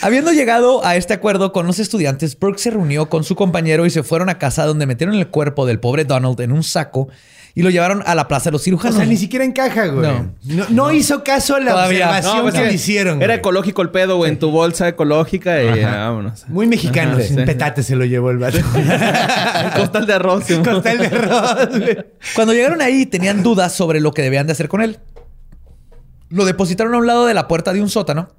Habiendo 0.00 0.32
llegado 0.32 0.84
a 0.84 0.96
este 0.96 1.14
acuerdo 1.14 1.52
con 1.52 1.68
los 1.68 1.78
estudiantes, 1.78 2.36
Burke 2.36 2.58
se 2.58 2.70
reunió 2.70 3.08
con 3.08 3.22
su 3.22 3.36
compañero 3.36 3.86
y 3.86 3.90
se 3.90 4.02
fueron 4.02 4.28
a 4.28 4.38
casa 4.38 4.66
donde 4.66 4.86
metieron 4.86 5.14
el 5.14 5.28
cuerpo 5.28 5.66
del 5.66 5.78
pobre 5.78 6.04
Donald 6.04 6.40
en 6.40 6.50
un 6.50 6.64
saco 6.64 7.06
y 7.56 7.62
lo 7.62 7.70
llevaron 7.70 8.02
a 8.04 8.16
la 8.16 8.26
plaza 8.26 8.46
de 8.46 8.52
los 8.52 8.62
O 8.62 8.64
cirujanos. 8.64 8.96
sea, 8.96 9.06
ni 9.06 9.16
siquiera 9.16 9.44
encaja, 9.44 9.86
güey. 9.86 10.06
No. 10.10 10.34
No, 10.42 10.66
no 10.70 10.92
hizo 10.92 11.22
caso 11.22 11.54
a 11.54 11.60
la 11.60 11.70
Todavía. 11.70 12.08
observación 12.08 12.42
pues 12.42 12.54
que 12.54 12.64
le 12.66 12.72
hicieron. 12.74 13.18
Era 13.22 13.34
güey. 13.34 13.38
ecológico 13.38 13.82
el 13.82 13.90
pedo, 13.90 14.16
güey, 14.16 14.32
en 14.32 14.38
tu 14.40 14.50
bolsa 14.50 14.88
ecológica 14.88 15.62
y 15.62 15.82
ah, 15.82 16.08
vámonos. 16.08 16.48
Muy 16.48 16.66
mexicano. 16.66 17.12
Ajá, 17.12 17.22
sin 17.22 17.36
sí. 17.38 17.42
petate 17.44 17.84
se 17.84 17.94
lo 17.94 18.04
llevó 18.04 18.30
el 18.32 18.38
vato. 18.38 18.58
Costal 19.76 20.06
de 20.06 20.12
arroz. 20.14 20.44
Simón. 20.44 20.64
Costal 20.64 20.98
de 20.98 21.06
arroz, 21.06 21.78
güey. 21.78 21.96
Cuando 22.34 22.52
llegaron 22.54 22.82
ahí 22.82 23.06
tenían 23.06 23.42
dudas 23.44 23.72
sobre 23.72 24.00
lo 24.00 24.12
que 24.12 24.22
debían 24.22 24.46
de 24.46 24.52
hacer 24.52 24.68
con 24.68 24.82
él. 24.82 24.98
Lo 26.30 26.44
depositaron 26.44 26.94
a 26.94 26.98
un 26.98 27.06
lado 27.06 27.26
de 27.26 27.34
la 27.34 27.46
puerta 27.46 27.72
de 27.72 27.80
un 27.80 27.88
sótano 27.88 28.30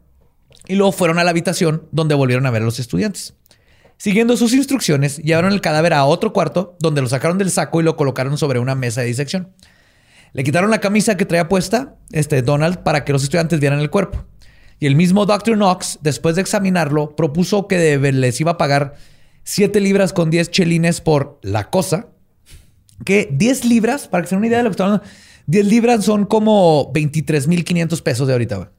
y 0.68 0.76
luego 0.76 0.92
fueron 0.92 1.20
a 1.20 1.24
la 1.24 1.30
habitación 1.32 1.84
donde 1.92 2.16
volvieron 2.16 2.46
a 2.48 2.52
ver 2.52 2.64
a 2.64 2.66
los 2.66 2.80
estudiantes. 2.80 3.34
Siguiendo 3.98 4.36
sus 4.38 4.54
instrucciones, 4.54 5.18
llevaron 5.18 5.54
el 5.54 5.62
cadáver 5.62 5.94
a 5.94 6.06
otro 6.06 6.34
cuarto 6.34 6.76
donde 6.80 7.02
lo 7.02 7.08
sacaron 7.08 7.38
del 7.38 7.50
saco 7.50 7.80
y 7.80 7.84
lo 7.84 7.96
colocaron 7.96 8.38
sobre 8.38 8.60
una 8.60 8.76
mesa 8.76 9.02
de 9.02 9.08
disección. 9.08 9.54
Le 10.34 10.44
quitaron 10.44 10.70
la 10.70 10.82
camisa 10.82 11.16
que 11.16 11.26
traía 11.26 11.48
puesta, 11.48 11.96
este 12.12 12.42
Donald, 12.42 12.80
para 12.84 13.06
que 13.06 13.14
los 13.14 13.24
estudiantes 13.24 13.62
vieran 13.62 13.80
el 13.80 13.90
cuerpo. 13.90 14.26
Y 14.80 14.86
el 14.88 14.98
mismo 14.98 15.26
Dr. 15.26 15.56
Knox, 15.56 16.00
después 16.02 16.36
de 16.36 16.42
examinarlo, 16.42 17.16
propuso 17.16 17.68
que 17.68 17.98
les 17.98 18.42
iba 18.42 18.52
a 18.52 18.58
pagar 18.58 18.96
7 19.44 19.80
libras 19.80 20.12
con 20.12 20.30
10 20.30 20.52
chelines 20.52 21.00
por 21.00 21.40
la 21.42 21.70
cosa, 21.70 22.10
que 23.06 23.30
10 23.32 23.64
libras, 23.64 24.10
para 24.10 24.24
que 24.24 24.28
se 24.28 24.36
den 24.36 24.40
una 24.40 24.48
idea 24.48 24.58
de 24.58 24.64
lo 24.66 24.70
que 24.72 24.74
estamos 24.74 25.00
hablando, 25.00 25.16
10 25.48 25.66
libras 25.68 26.04
son 26.04 26.26
como 26.26 26.92
23.500 26.92 28.02
pesos 28.02 28.28
de 28.28 28.34
ahorita, 28.34 28.56
güey. 28.58 28.70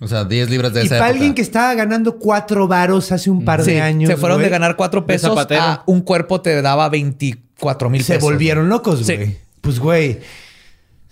O 0.00 0.08
sea, 0.08 0.24
10 0.24 0.48
libras 0.50 0.72
de 0.72 0.82
Y 0.82 0.86
esa 0.86 0.94
para 0.96 1.06
época. 1.06 1.14
alguien 1.14 1.34
que 1.34 1.42
estaba 1.42 1.74
ganando 1.74 2.18
cuatro 2.18 2.66
varos 2.66 3.12
hace 3.12 3.28
un 3.30 3.44
par 3.44 3.62
Sí, 3.62 3.72
de 3.72 3.82
años. 3.82 4.08
se 4.10 4.16
fueron 4.16 4.38
güey, 4.38 4.46
de 4.46 4.50
ganar 4.50 4.74
4 4.76 5.04
pesos 5.06 5.38
a 5.50 5.82
un 5.86 6.00
cuerpo 6.00 6.40
te 6.40 6.62
daba 6.62 6.88
24 6.88 7.90
mil 7.90 8.02
Se 8.02 8.14
pesos. 8.14 8.22
volvieron 8.30 8.68
locos, 8.68 9.00
Sí. 9.06 9.16
güey. 9.16 9.36
Pues, 9.60 9.78
güey. 9.78 10.18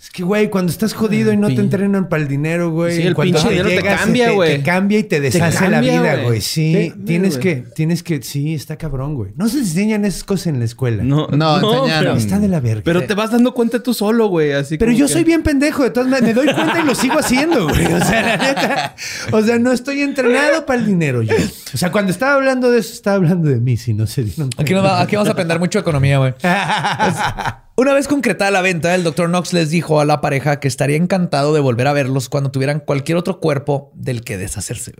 Es 0.01 0.09
que, 0.11 0.23
güey, 0.23 0.49
cuando 0.49 0.71
estás 0.71 0.93
jodido 0.93 1.33
y 1.33 1.37
no 1.37 1.47
te 1.47 1.55
entrenan 1.55 2.07
para 2.07 2.21
el 2.23 2.29
dinero, 2.29 2.71
güey. 2.71 2.95
Sí, 2.95 3.01
el 3.01 3.13
cuando 3.15 3.33
pinche 3.37 3.49
dinero 3.49 3.67
te 3.67 3.81
cambia, 3.83 4.27
te- 4.27 4.33
güey. 4.33 4.57
Te, 4.57 4.63
cambia 4.63 4.97
y 4.99 5.03
te 5.03 5.19
deshace 5.19 5.57
cambia, 5.57 5.69
la 5.71 5.81
vida, 5.81 6.23
güey. 6.23 6.39
Sí, 6.39 6.71
Te 6.95 7.03
tienes 7.05 7.37
que, 7.37 7.65
tienes 7.75 8.01
que, 8.01 8.21
sí, 8.21 8.53
está 8.53 8.77
cabrón, 8.77 9.15
güey. 9.15 9.33
No 9.35 9.49
se 9.49 9.57
enseñan 9.57 10.05
esas 10.05 10.23
cosas 10.23 10.47
en 10.47 10.59
la 10.59 10.63
escuela. 10.65 11.03
No, 11.03 11.27
No, 11.27 11.55
enseñaron. 11.57 11.99
pero- 11.99 12.15
Está 12.15 12.39
de 12.39 12.47
la 12.47 12.61
verga. 12.61 12.81
Pero 12.85 13.03
te 13.03 13.13
vas 13.13 13.29
dando 13.31 13.53
cuenta 13.53 13.83
tú 13.83 13.93
solo, 13.93 14.27
güey. 14.27 14.53
Así 14.53 14.77
Pero 14.77 14.93
yo 14.93 15.07
que- 15.07 15.11
soy 15.11 15.25
bien 15.25 15.43
pendejo, 15.43 15.83
de 15.83 15.89
todas 15.89 16.07
maneras, 16.07 16.29
me 16.29 16.33
doy 16.45 16.53
cuenta 16.55 16.79
y 16.79 16.85
lo 16.85 16.95
sigo 16.95 17.19
haciendo, 17.19 17.67
güey. 17.67 17.85
O 17.87 17.99
sea, 18.05 18.21
la 18.21 18.37
neta. 18.37 18.95
O 19.33 19.41
sea, 19.41 19.59
no 19.59 19.73
estoy 19.73 20.01
entrenado 20.01 20.65
para 20.65 20.79
el 20.79 20.85
dinero 20.85 21.23
yo. 21.23 21.35
O 21.73 21.77
sea, 21.77 21.91
cuando 21.91 22.11
estaba 22.13 22.35
hablando 22.35 22.71
de 22.71 22.79
eso, 22.79 22.93
estaba 22.93 23.17
hablando 23.17 23.49
de 23.49 23.57
mí, 23.59 23.75
si 23.75 23.93
no 23.93 24.07
se 24.07 24.23
dieron 24.23 24.49
Aquí, 24.57 24.73
va- 24.73 25.01
aquí 25.01 25.17
vamos 25.17 25.27
a 25.27 25.33
aprender 25.33 25.59
mucho 25.59 25.79
de 25.79 25.81
economía, 25.81 26.19
güey. 26.19 26.33
Una 27.79 27.93
vez 27.93 28.09
concretada 28.09 28.51
la 28.51 28.61
venta, 28.61 28.93
el 28.93 29.05
Dr. 29.05 29.29
Knox 29.29 29.53
les 29.53 29.69
dijo 29.69 30.01
a 30.01 30.05
la 30.05 30.19
pareja 30.19 30.59
que 30.59 30.67
estaría 30.67 30.97
encantado 30.97 31.53
de 31.53 31.61
volver 31.61 31.87
a 31.87 31.93
verlos 31.93 32.27
cuando 32.27 32.51
tuvieran 32.51 32.81
cualquier 32.81 33.17
otro 33.17 33.39
cuerpo 33.39 33.89
del 33.95 34.21
que 34.21 34.37
deshacerse. 34.37 34.91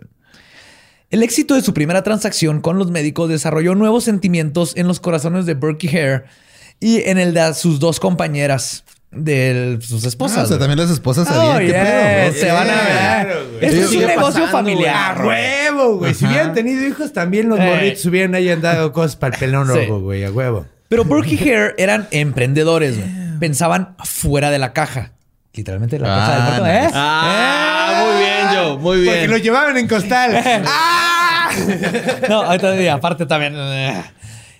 El 1.10 1.22
éxito 1.22 1.54
de 1.54 1.60
su 1.60 1.74
primera 1.74 2.02
transacción 2.02 2.62
con 2.62 2.78
los 2.78 2.90
médicos 2.90 3.28
desarrolló 3.28 3.74
nuevos 3.74 4.04
sentimientos 4.04 4.72
en 4.78 4.88
los 4.88 4.98
corazones 4.98 5.44
de 5.44 5.52
Burke 5.52 5.88
y 5.88 5.96
Hare 5.98 6.22
y 6.80 7.02
en 7.02 7.18
el 7.18 7.34
de 7.34 7.52
sus 7.52 7.80
dos 7.80 8.00
compañeras 8.00 8.84
de 9.10 9.76
sus 9.82 10.06
Ah, 10.06 10.08
esposas. 10.08 10.44
o 10.44 10.46
sea, 10.48 10.58
también 10.58 10.78
las 10.78 10.88
esposas 10.90 11.28
Oh, 11.30 11.34
sabían 11.34 11.58
qué 11.58 11.66
yeah, 11.66 12.30
pedo. 12.30 12.32
se 12.40 12.50
van 12.50 12.70
a 12.70 13.24
ver. 13.24 13.36
Esto 13.60 13.80
es 13.82 13.90
un 13.90 13.98
negocio 14.06 14.16
pasando, 14.24 14.46
familiar. 14.52 15.20
A 15.20 15.26
huevo, 15.26 15.96
güey. 15.98 16.14
Si 16.14 16.24
hubieran 16.24 16.54
tenido 16.54 16.86
hijos, 16.86 17.12
también 17.12 17.50
los 17.50 17.58
Eh. 17.58 17.62
morritos 17.62 18.06
hubieran 18.06 18.34
ahí 18.34 18.48
andado 18.48 18.90
cosas 18.94 19.16
para 19.16 19.34
el 19.34 19.38
pelón 19.40 19.66
Sí. 19.68 19.74
rojo, 19.74 20.00
güey. 20.00 20.24
A 20.24 20.30
huevo. 20.30 20.64
Pero 20.90 21.04
Burke 21.04 21.34
y 21.34 21.38
Hare 21.48 21.74
eran 21.78 22.06
emprendedores, 22.10 22.98
güey. 22.98 23.08
Pensaban 23.38 23.94
fuera 24.04 24.50
de 24.50 24.58
la 24.58 24.72
caja. 24.74 25.12
Literalmente 25.54 25.98
la 25.98 26.06
caja 26.08 26.32
del 26.56 26.64
Ah. 26.64 26.84
¿eh? 26.84 26.90
Ah, 26.92 28.02
muy 28.04 28.22
bien, 28.22 28.46
Joe. 28.48 28.76
Muy 28.78 29.04
Porque 29.06 29.18
bien. 29.20 29.30
lo 29.30 29.36
llevaban 29.38 29.76
en 29.78 29.88
costal. 29.88 30.32
¡Ah! 30.66 31.50
No, 32.28 32.42
aparte 32.92 33.24
también. 33.26 33.54
eh. 33.56 34.02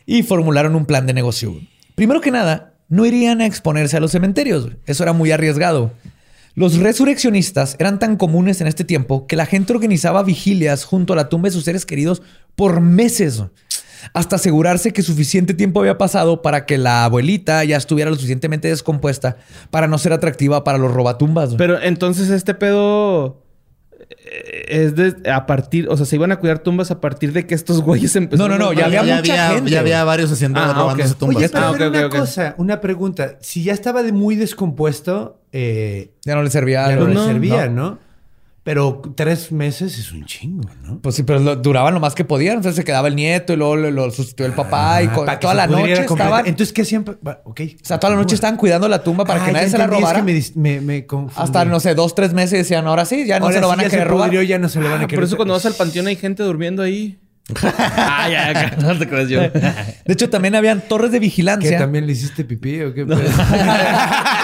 Y 0.07 0.22
formularon 0.22 0.74
un 0.76 0.87
plan 0.87 1.05
de 1.07 1.12
negocio. 1.14 1.55
Primero 1.97 2.20
que 2.20 2.31
nada, 2.31 2.74
no 2.89 3.05
irían 3.07 3.41
a 3.41 3.47
exponerse 3.47 3.97
a 3.97 4.01
los 4.01 4.12
cementerios. 4.12 4.68
Eso 4.87 5.03
era 5.03 5.12
muy 5.12 5.33
arriesgado. 5.33 5.93
Los 6.55 6.78
resurreccionistas 6.78 7.76
eran 7.78 7.99
tan 7.99 8.16
comunes 8.16 8.61
en 8.61 8.66
este 8.66 8.85
tiempo 8.85 9.26
que 9.26 9.37
la 9.37 9.47
gente 9.47 9.72
organizaba 9.72 10.22
vigilias 10.22 10.85
junto 10.85 11.12
a 11.12 11.16
la 11.16 11.28
tumba 11.28 11.49
de 11.49 11.53
sus 11.53 11.64
seres 11.64 11.87
queridos 11.87 12.22
por 12.57 12.81
meses. 12.81 13.43
Hasta 14.15 14.37
asegurarse 14.37 14.93
que 14.93 15.03
suficiente 15.03 15.55
tiempo 15.55 15.81
había 15.81 15.99
pasado 15.99 16.43
para 16.43 16.67
que 16.67 16.79
la 16.79 17.05
abuelita 17.05 17.63
ya 17.65 17.77
estuviera 17.77 18.11
lo 18.11 18.17
suficientemente 18.17 18.69
descompuesta 18.69 19.37
para 19.71 19.87
no 19.89 19.99
ser 19.99 20.13
atractiva 20.13 20.65
para 20.65 20.79
los 20.79 20.93
robatumbas. 20.93 21.49
güey. 21.51 21.59
Pero 21.59 21.81
entonces 21.83 22.31
este 22.31 22.55
pedo 22.55 23.43
eh, 24.11 24.65
es 24.69 24.97
de 24.97 25.31
a 25.31 25.47
partir, 25.47 25.89
o 25.89 25.97
sea, 25.97 26.07
se 26.07 26.17
iban 26.17 26.33
a 26.33 26.37
cuidar 26.37 26.61
tumbas 26.61 26.91
a 26.91 27.01
partir 27.01 27.33
de 27.33 27.47
que 27.47 27.55
estos 27.55 27.81
güeyes 27.83 28.15
empezaron. 28.17 28.51
No, 28.53 28.59
no, 28.59 28.67
no, 28.67 28.73
ya 28.73 28.87
había 28.87 29.03
mucha 29.17 29.51
gente, 29.55 29.71
Ya 29.71 29.81
había 29.81 30.03
varios 30.05 30.31
haciendo, 30.33 30.61
Ah, 30.61 30.73
robándose 30.75 31.13
ok. 31.13 31.19
tumbas. 31.19 31.37
Oye, 31.37 31.49
pero 31.49 31.65
Ah, 31.65 31.69
a 31.69 31.73
ver 31.73 31.83
ok, 31.89 31.95
una 31.95 32.09
cosa, 32.09 32.55
una 32.59 32.81
pregunta. 32.81 33.37
Si 33.41 33.63
ya 33.63 33.73
estaba 33.73 34.03
de 34.03 34.13
muy 34.13 34.37
descompuesto, 34.37 35.41
eh, 35.53 36.13
Ya 36.25 36.35
no 36.35 36.43
le 36.43 36.51
servía. 36.51 36.89
ya 36.89 36.97
no 36.97 37.07
le 37.07 37.15
no, 37.15 37.27
servía, 37.27 37.69
¿no? 37.69 37.99
Pero 38.63 39.01
tres 39.17 39.51
meses 39.53 39.99
es 39.99 40.13
un 40.13 40.27
chingo, 40.27 40.69
¿no? 40.83 40.99
Pues 41.01 41.15
sí, 41.15 41.23
pero 41.23 41.39
lo- 41.39 41.57
duraban 41.57 41.95
lo 41.95 42.01
más 42.01 42.15
que 42.15 42.27
podían. 42.27 42.57
Entonces 42.57 42.77
se 42.77 42.85
quedaba 42.85 43.09
el 43.09 43.17
nieto 43.17 43.55
y 43.55 43.57
luego 43.57 43.75
lo, 43.77 43.91
lo 43.91 44.11
sustituyó 44.11 44.47
el 44.47 44.53
papá 44.55 45.03
y 45.03 45.07
Ah, 45.07 45.25
que 45.33 45.37
toda 45.39 45.55
la 45.55 45.67
noche 45.67 45.93
estaban... 45.95 46.47
Entonces, 46.47 46.73
¿qué? 46.75 47.01
Pa- 47.01 47.41
Ok. 47.45 47.61
o 47.83 47.85
sea, 47.85 47.99
toda 47.99 48.13
la 48.13 48.19
noche 48.21 48.35
estaban 48.35 48.59
cuidando 48.59 48.87
la 48.87 49.03
tumba 49.03 49.25
para 49.25 49.43
Ah, 49.43 49.47
que 49.47 49.53
nadie 49.53 49.71
se 49.71 49.79
la 49.79 49.85
entendí, 49.85 50.05
es 50.05 50.11
robara. 50.11 50.27
que 50.27 50.53
me, 50.57 50.73
me, 50.75 50.81
me 50.83 51.07
confundí. 51.07 51.43
Hasta, 51.43 51.65
no 51.65 51.81
sé, 51.81 51.95
dos, 51.95 52.15
tres 52.15 52.35
meses 52.35 52.59
decían, 52.59 52.87
ahora 52.87 53.07
sí, 53.07 53.25
ya 53.27 53.39
no 53.41 53.47
Ahora 53.47 53.55
se 53.57 53.61
lo 53.63 53.67
sí 53.67 53.71
van 53.71 53.81
a 53.81 53.83
ya 53.85 53.89
querer 53.91 54.05
se 54.05 54.11
robar. 54.11 54.29
pudrió, 54.29 54.43
ya 54.43 54.59
no 54.59 54.69
se 54.69 54.79
lo 54.81 54.91
van 54.91 55.01
a 55.01 55.05
Ah, 55.05 55.07
querer 55.07 55.17
por 55.21 55.25
eso 55.25 55.37
cuando 55.37 55.55
vas 55.55 55.65
al 55.65 55.75
panteón 55.75 56.07
hay 56.09 56.17
gente 56.17 56.43
durmiendo 56.43 56.83
ahí. 56.83 57.19
ah, 57.65 58.29
ya, 58.31 58.53
ya, 58.53 58.77
no 58.77 58.97
te 58.97 59.09
creas 59.09 59.29
yo. 59.29 59.41
De 59.51 60.13
hecho, 60.13 60.29
también 60.31 60.55
habían 60.55 60.83
torres 60.83 61.11
de 61.11 61.17
¿Que 61.19 61.21
vigilancia. 61.27 61.79
también 61.79 62.07
le 62.07 62.13
hiciste 62.13 62.45
pipí 62.45 62.81
o 62.83 62.93
qué? 62.95 63.05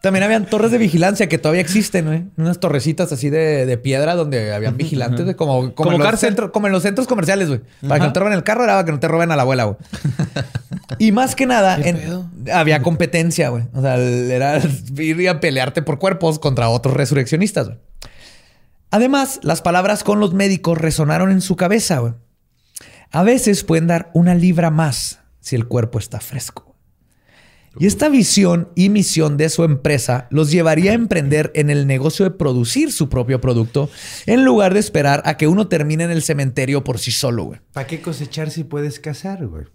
También 0.00 0.24
habían 0.24 0.46
torres 0.46 0.70
de 0.70 0.78
vigilancia 0.78 1.28
que 1.28 1.38
todavía 1.38 1.60
existen, 1.60 2.06
güey. 2.06 2.24
Unas 2.36 2.58
torrecitas 2.58 3.12
así 3.12 3.30
de, 3.30 3.66
de 3.66 3.78
piedra 3.78 4.14
donde 4.14 4.52
habían 4.54 4.76
vigilantes, 4.76 5.34
como, 5.36 5.74
como, 5.74 5.92
en 5.92 5.98
los 5.98 6.20
centros, 6.20 6.50
como 6.50 6.66
en 6.66 6.72
los 6.72 6.82
centros 6.82 7.06
comerciales, 7.06 7.48
güey. 7.48 7.60
Para 7.86 8.00
que 8.00 8.06
no 8.06 8.12
te 8.12 8.20
roben 8.20 8.32
el 8.34 8.42
carro, 8.42 8.64
era 8.64 8.72
para 8.74 8.84
que 8.84 8.92
no 8.92 9.00
te 9.00 9.08
roben 9.08 9.30
a 9.30 9.36
la 9.36 9.42
abuela, 9.42 9.64
güey. 9.64 9.76
Y 10.98 11.12
más 11.12 11.36
que 11.36 11.46
nada, 11.46 11.78
en- 11.80 12.28
había 12.52 12.82
competencia, 12.82 13.48
güey. 13.50 13.64
O 13.72 13.80
sea, 13.80 13.96
era 13.96 14.60
ir 14.98 15.28
a 15.28 15.38
pelearte 15.40 15.82
por 15.82 15.98
cuerpos 16.00 16.38
contra 16.40 16.68
otros 16.68 16.94
resurreccionistas, 16.96 17.68
güey. 17.68 17.78
Además, 18.90 19.38
las 19.42 19.62
palabras 19.62 20.02
con 20.02 20.18
los 20.18 20.34
médicos 20.34 20.76
resonaron 20.76 21.30
en 21.30 21.40
su 21.42 21.54
cabeza, 21.54 22.00
güey. 22.00 22.14
A 23.12 23.22
veces 23.22 23.62
pueden 23.62 23.86
dar 23.86 24.10
una 24.14 24.34
libra 24.34 24.70
más 24.70 25.20
si 25.38 25.54
el 25.54 25.68
cuerpo 25.68 25.98
está 26.00 26.18
fresco. 26.18 26.69
Y 27.78 27.86
esta 27.86 28.08
visión 28.08 28.68
y 28.74 28.88
misión 28.88 29.36
de 29.36 29.48
su 29.48 29.62
empresa 29.62 30.26
los 30.30 30.50
llevaría 30.50 30.90
a 30.90 30.94
emprender 30.94 31.52
en 31.54 31.70
el 31.70 31.86
negocio 31.86 32.24
de 32.24 32.32
producir 32.32 32.90
su 32.92 33.08
propio 33.08 33.40
producto 33.40 33.88
en 34.26 34.44
lugar 34.44 34.74
de 34.74 34.80
esperar 34.80 35.22
a 35.24 35.36
que 35.36 35.46
uno 35.46 35.68
termine 35.68 36.02
en 36.04 36.10
el 36.10 36.22
cementerio 36.22 36.82
por 36.82 36.98
sí 36.98 37.12
solo, 37.12 37.44
güey. 37.44 37.60
¿Para 37.72 37.86
qué 37.86 38.00
cosechar 38.02 38.50
si 38.50 38.64
puedes 38.64 38.98
cazar, 38.98 39.46
güey? 39.46 39.66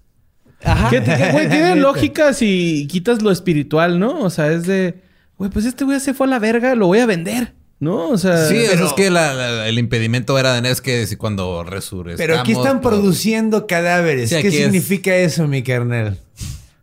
Ajá. 0.63 0.89
¿Qué, 0.89 1.01
qué- 1.03 1.31
güey, 1.31 1.47
tiene 1.49 1.75
lógica 1.77 2.33
si 2.33 2.85
quitas 2.89 3.21
lo 3.21 3.31
espiritual, 3.31 3.97
¿no? 3.97 4.19
O 4.23 4.29
sea, 4.29 4.51
es 4.51 4.65
de, 4.67 4.95
güey, 5.37 5.49
pues 5.49 5.65
este 5.65 5.85
güey 5.85 5.99
se 6.01 6.13
fue 6.13 6.27
a 6.27 6.29
la 6.31 6.39
verga, 6.39 6.75
lo 6.75 6.87
voy 6.87 6.99
a 6.99 7.05
vender, 7.05 7.53
¿no? 7.79 8.09
O 8.09 8.17
sea, 8.17 8.45
Sí, 8.47 8.55
pero- 8.57 8.73
eso 8.73 8.85
es 8.87 8.93
que 8.93 9.09
la- 9.09 9.33
la- 9.33 9.69
el 9.69 9.79
impedimento 9.79 10.37
era 10.37 10.59
de 10.59 10.69
es 10.69 10.81
que 10.81 11.07
si 11.07 11.15
cuando 11.15 11.63
resurrecamos... 11.63 12.17
Pero 12.17 12.39
aquí 12.39 12.51
están 12.51 12.81
pues, 12.81 12.93
produciendo 12.93 13.67
cadáveres. 13.67 14.31
Sí, 14.31 14.41
¿Qué 14.41 14.47
es- 14.49 14.55
significa 14.55 15.15
eso, 15.15 15.47
mi 15.47 15.63
carnal? 15.63 16.19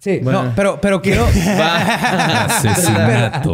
Sí, 0.03 0.19
Bueno. 0.21 0.43
no, 0.43 0.53
pero, 0.57 0.81
pero 0.81 1.01
quiero. 1.01 1.25
pero, 1.33 1.57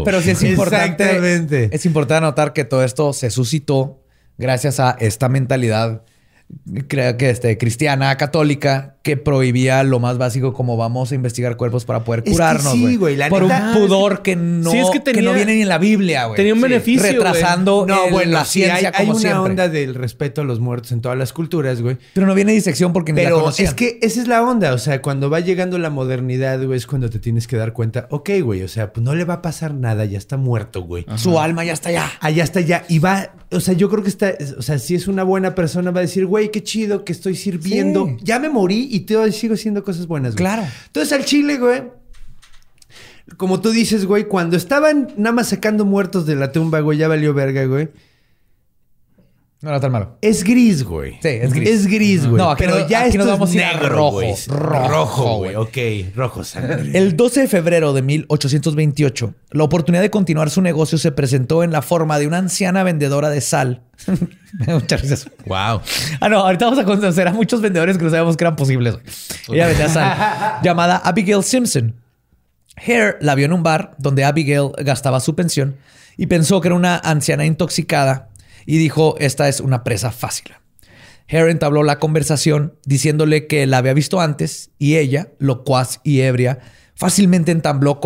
pero 0.04 0.22
sí 0.22 0.30
es 0.30 0.42
importante. 0.42 1.04
Exactamente. 1.04 1.68
Es 1.72 1.84
importante 1.84 2.24
anotar 2.24 2.54
que 2.54 2.64
todo 2.64 2.82
esto 2.84 3.12
se 3.12 3.30
suscitó 3.30 4.00
gracias 4.38 4.80
a 4.80 4.96
esta 4.98 5.28
mentalidad 5.28 6.02
que 6.88 7.30
este, 7.30 7.58
cristiana, 7.58 8.16
católica, 8.16 8.96
que 9.02 9.16
prohibía 9.16 9.82
lo 9.84 10.00
más 10.00 10.18
básico 10.18 10.52
como 10.52 10.76
vamos 10.76 11.12
a 11.12 11.14
investigar 11.14 11.56
cuerpos 11.56 11.84
para 11.84 12.04
poder 12.04 12.22
que 12.22 12.32
curarnos, 12.32 12.72
sí, 12.72 12.96
güey. 12.96 13.16
la 13.16 13.28
Por 13.28 13.42
neta- 13.42 13.72
un 13.74 13.80
pudor 13.86 14.22
que 14.22 14.36
no, 14.36 14.70
Sí, 14.70 14.78
es 14.78 14.90
que 14.90 14.98
que 14.98 15.12
tenía- 15.12 15.22
no 15.30 15.34
viene 15.34 15.54
ni 15.56 15.62
en 15.62 15.68
la 15.68 15.78
Biblia, 15.78 16.26
güey. 16.26 16.36
tenía 16.36 16.52
un 16.52 16.58
Sí. 16.60 16.64
beneficio. 16.64 17.02
Retrasando 17.12 17.86
No, 17.86 18.04
el- 18.06 18.12
bueno, 18.12 18.32
la 18.32 18.44
sí, 18.44 18.62
hay, 18.64 18.68
ciencia 18.70 18.92
hay 18.94 19.06
como 19.06 19.12
una 19.18 19.20
siempre. 19.20 19.50
onda 19.50 19.68
del 19.68 19.94
respeto 19.94 20.40
a 20.42 20.44
los 20.44 20.60
muertos 20.60 20.92
en 20.92 21.00
todas 21.00 21.16
las 21.16 21.32
culturas, 21.32 21.80
güey. 21.80 21.96
Pero 22.14 22.26
no 22.26 22.34
viene 22.34 22.52
disección 22.52 22.92
porque 22.92 23.12
ni 23.12 23.22
la 23.22 23.28
Pero 23.28 23.40
conocían. 23.40 23.68
es 23.68 23.74
que 23.74 23.98
esa 24.02 24.20
es 24.20 24.28
la 24.28 24.42
onda. 24.42 24.72
O 24.74 24.78
sea, 24.78 25.00
cuando 25.00 25.30
va 25.30 25.40
llegando 25.40 25.78
la 25.78 25.90
modernidad, 25.90 26.62
güey, 26.62 26.76
es 26.78 26.86
cuando 26.86 27.08
te 27.10 27.18
tienes 27.18 27.46
que 27.46 27.56
dar 27.56 27.72
cuenta, 27.72 28.08
ok, 28.10 28.30
güey, 28.42 28.62
o 28.62 28.68
sea, 28.68 28.92
pues 28.92 29.04
no 29.04 29.14
le 29.14 29.24
va 29.24 29.34
a 29.34 29.42
pasar 29.42 29.72
nada, 29.74 30.04
ya 30.04 30.18
está 30.18 30.36
muerto, 30.36 30.82
güey. 30.82 31.06
Su 31.16 31.38
alma 31.40 31.64
ya 31.64 31.72
está 31.72 31.88
allá. 31.90 32.10
Allá 32.20 32.44
está 32.44 32.60
ya. 32.60 32.84
Y 32.88 32.98
va, 32.98 33.32
o 33.50 33.60
sea, 33.60 33.74
yo 33.74 33.88
creo 33.88 34.02
que 34.02 34.10
está, 34.10 34.34
o 34.58 34.62
sea, 34.62 34.78
si 34.78 34.94
es 34.94 35.08
una 35.08 35.22
buena 35.22 35.54
persona, 35.54 35.90
va 35.90 36.00
a 36.00 36.02
decir, 36.02 36.26
güey, 36.26 36.50
qué 36.50 36.62
chido 36.62 37.04
que 37.04 37.12
estoy 37.12 37.34
sirviendo. 37.34 38.06
Sí. 38.06 38.16
Ya 38.22 38.38
me 38.38 38.48
morí 38.48 38.88
y 38.90 39.00
todavía 39.00 39.32
sigo 39.32 39.54
haciendo 39.54 39.82
cosas 39.82 40.06
buenas, 40.06 40.34
güey. 40.34 40.44
Claro. 40.44 40.66
Entonces 40.86 41.12
al 41.12 41.24
chile, 41.24 41.56
güey. 41.56 41.82
Como 43.36 43.60
tú 43.60 43.70
dices, 43.70 44.06
güey, 44.06 44.24
cuando 44.24 44.56
estaban 44.56 45.08
nada 45.16 45.32
más 45.32 45.48
sacando 45.48 45.84
muertos 45.84 46.26
de 46.26 46.36
la 46.36 46.52
tumba, 46.52 46.80
güey, 46.80 46.98
ya 46.98 47.08
valió 47.08 47.34
verga, 47.34 47.64
güey. 47.64 47.88
No 49.60 49.70
era 49.70 49.80
tan 49.80 49.90
malo. 49.90 50.16
Es 50.22 50.44
gris, 50.44 50.84
güey. 50.84 51.14
Sí, 51.20 51.28
es 51.30 51.52
gris. 51.52 51.68
Es 51.68 51.86
gris, 51.88 52.24
güey. 52.26 52.40
No, 52.40 52.52
aquí 52.52 52.62
pero 52.64 52.78
no- 52.78 52.88
ya 52.88 53.00
aquí 53.00 53.08
esto 53.08 53.18
nos 53.18 53.26
es 53.26 53.32
vamos 53.32 53.50
a 53.50 53.54
negro, 53.54 53.88
rojo. 53.88 54.10
güey. 54.12 54.34
Rojo, 54.46 55.36
güey. 55.38 55.56
Ok, 55.56 56.14
rojo 56.14 56.44
sangre. 56.44 56.96
El 56.96 57.16
12 57.16 57.40
de 57.40 57.48
febrero 57.48 57.92
de 57.92 58.02
1828, 58.02 59.34
la 59.50 59.64
oportunidad 59.64 60.02
de 60.02 60.10
continuar 60.10 60.50
su 60.50 60.62
negocio 60.62 60.96
se 60.96 61.10
presentó 61.10 61.64
en 61.64 61.72
la 61.72 61.82
forma 61.82 62.20
de 62.20 62.28
una 62.28 62.38
anciana 62.38 62.84
vendedora 62.84 63.30
de 63.30 63.40
sal. 63.40 63.82
Me 64.60 64.66
da 64.66 64.74
mucha 64.74 64.96
risa 64.96 65.14
eso. 65.14 65.30
Wow. 65.46 65.80
Ah, 66.20 66.28
no, 66.28 66.38
ahorita 66.38 66.66
vamos 66.66 66.78
a 66.78 66.84
conocer 66.84 67.26
a 67.26 67.32
muchos 67.32 67.60
vendedores 67.60 67.98
que 67.98 68.04
no 68.04 68.10
sabíamos 68.10 68.36
que 68.36 68.44
eran 68.44 68.54
posibles. 68.54 68.96
Ella 69.48 69.66
vendía 69.66 69.88
sal. 69.88 70.60
llamada 70.62 70.98
Abigail 70.98 71.42
Simpson. 71.42 71.96
Hare 72.76 73.16
la 73.20 73.34
vio 73.34 73.46
en 73.46 73.52
un 73.52 73.64
bar 73.64 73.96
donde 73.98 74.24
Abigail 74.24 74.70
gastaba 74.84 75.18
su 75.18 75.34
pensión 75.34 75.74
y 76.16 76.26
pensó 76.28 76.60
que 76.60 76.68
era 76.68 76.76
una 76.76 76.96
anciana 76.96 77.44
intoxicada 77.44 78.28
y 78.70 78.76
dijo, 78.76 79.16
esta 79.18 79.48
es 79.48 79.60
una 79.60 79.82
presa 79.82 80.12
fácil. 80.12 80.52
Hare 81.26 81.50
entabló 81.50 81.84
la 81.84 81.98
conversación 81.98 82.74
diciéndole 82.84 83.46
que 83.46 83.66
la 83.66 83.78
había 83.78 83.94
visto 83.94 84.20
antes 84.20 84.72
y 84.78 84.96
ella, 84.98 85.32
locuaz 85.38 86.00
y 86.04 86.20
ebria, 86.20 86.58
fácilmente 86.94 87.50
entabló, 87.50 87.98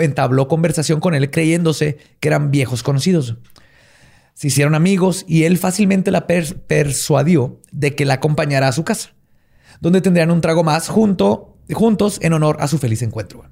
entabló 0.00 0.48
conversación 0.48 0.98
con 0.98 1.14
él 1.14 1.30
creyéndose 1.30 1.98
que 2.18 2.26
eran 2.26 2.50
viejos 2.50 2.82
conocidos. 2.82 3.36
Se 4.34 4.48
hicieron 4.48 4.74
amigos 4.74 5.24
y 5.28 5.44
él 5.44 5.56
fácilmente 5.56 6.10
la 6.10 6.26
pers- 6.26 6.56
persuadió 6.66 7.60
de 7.70 7.94
que 7.94 8.04
la 8.04 8.14
acompañara 8.14 8.66
a 8.66 8.72
su 8.72 8.82
casa, 8.82 9.10
donde 9.80 10.00
tendrían 10.00 10.32
un 10.32 10.40
trago 10.40 10.64
más 10.64 10.88
junto, 10.88 11.56
juntos 11.72 12.18
en 12.22 12.32
honor 12.32 12.56
a 12.58 12.66
su 12.66 12.78
feliz 12.78 13.02
encuentro. 13.02 13.44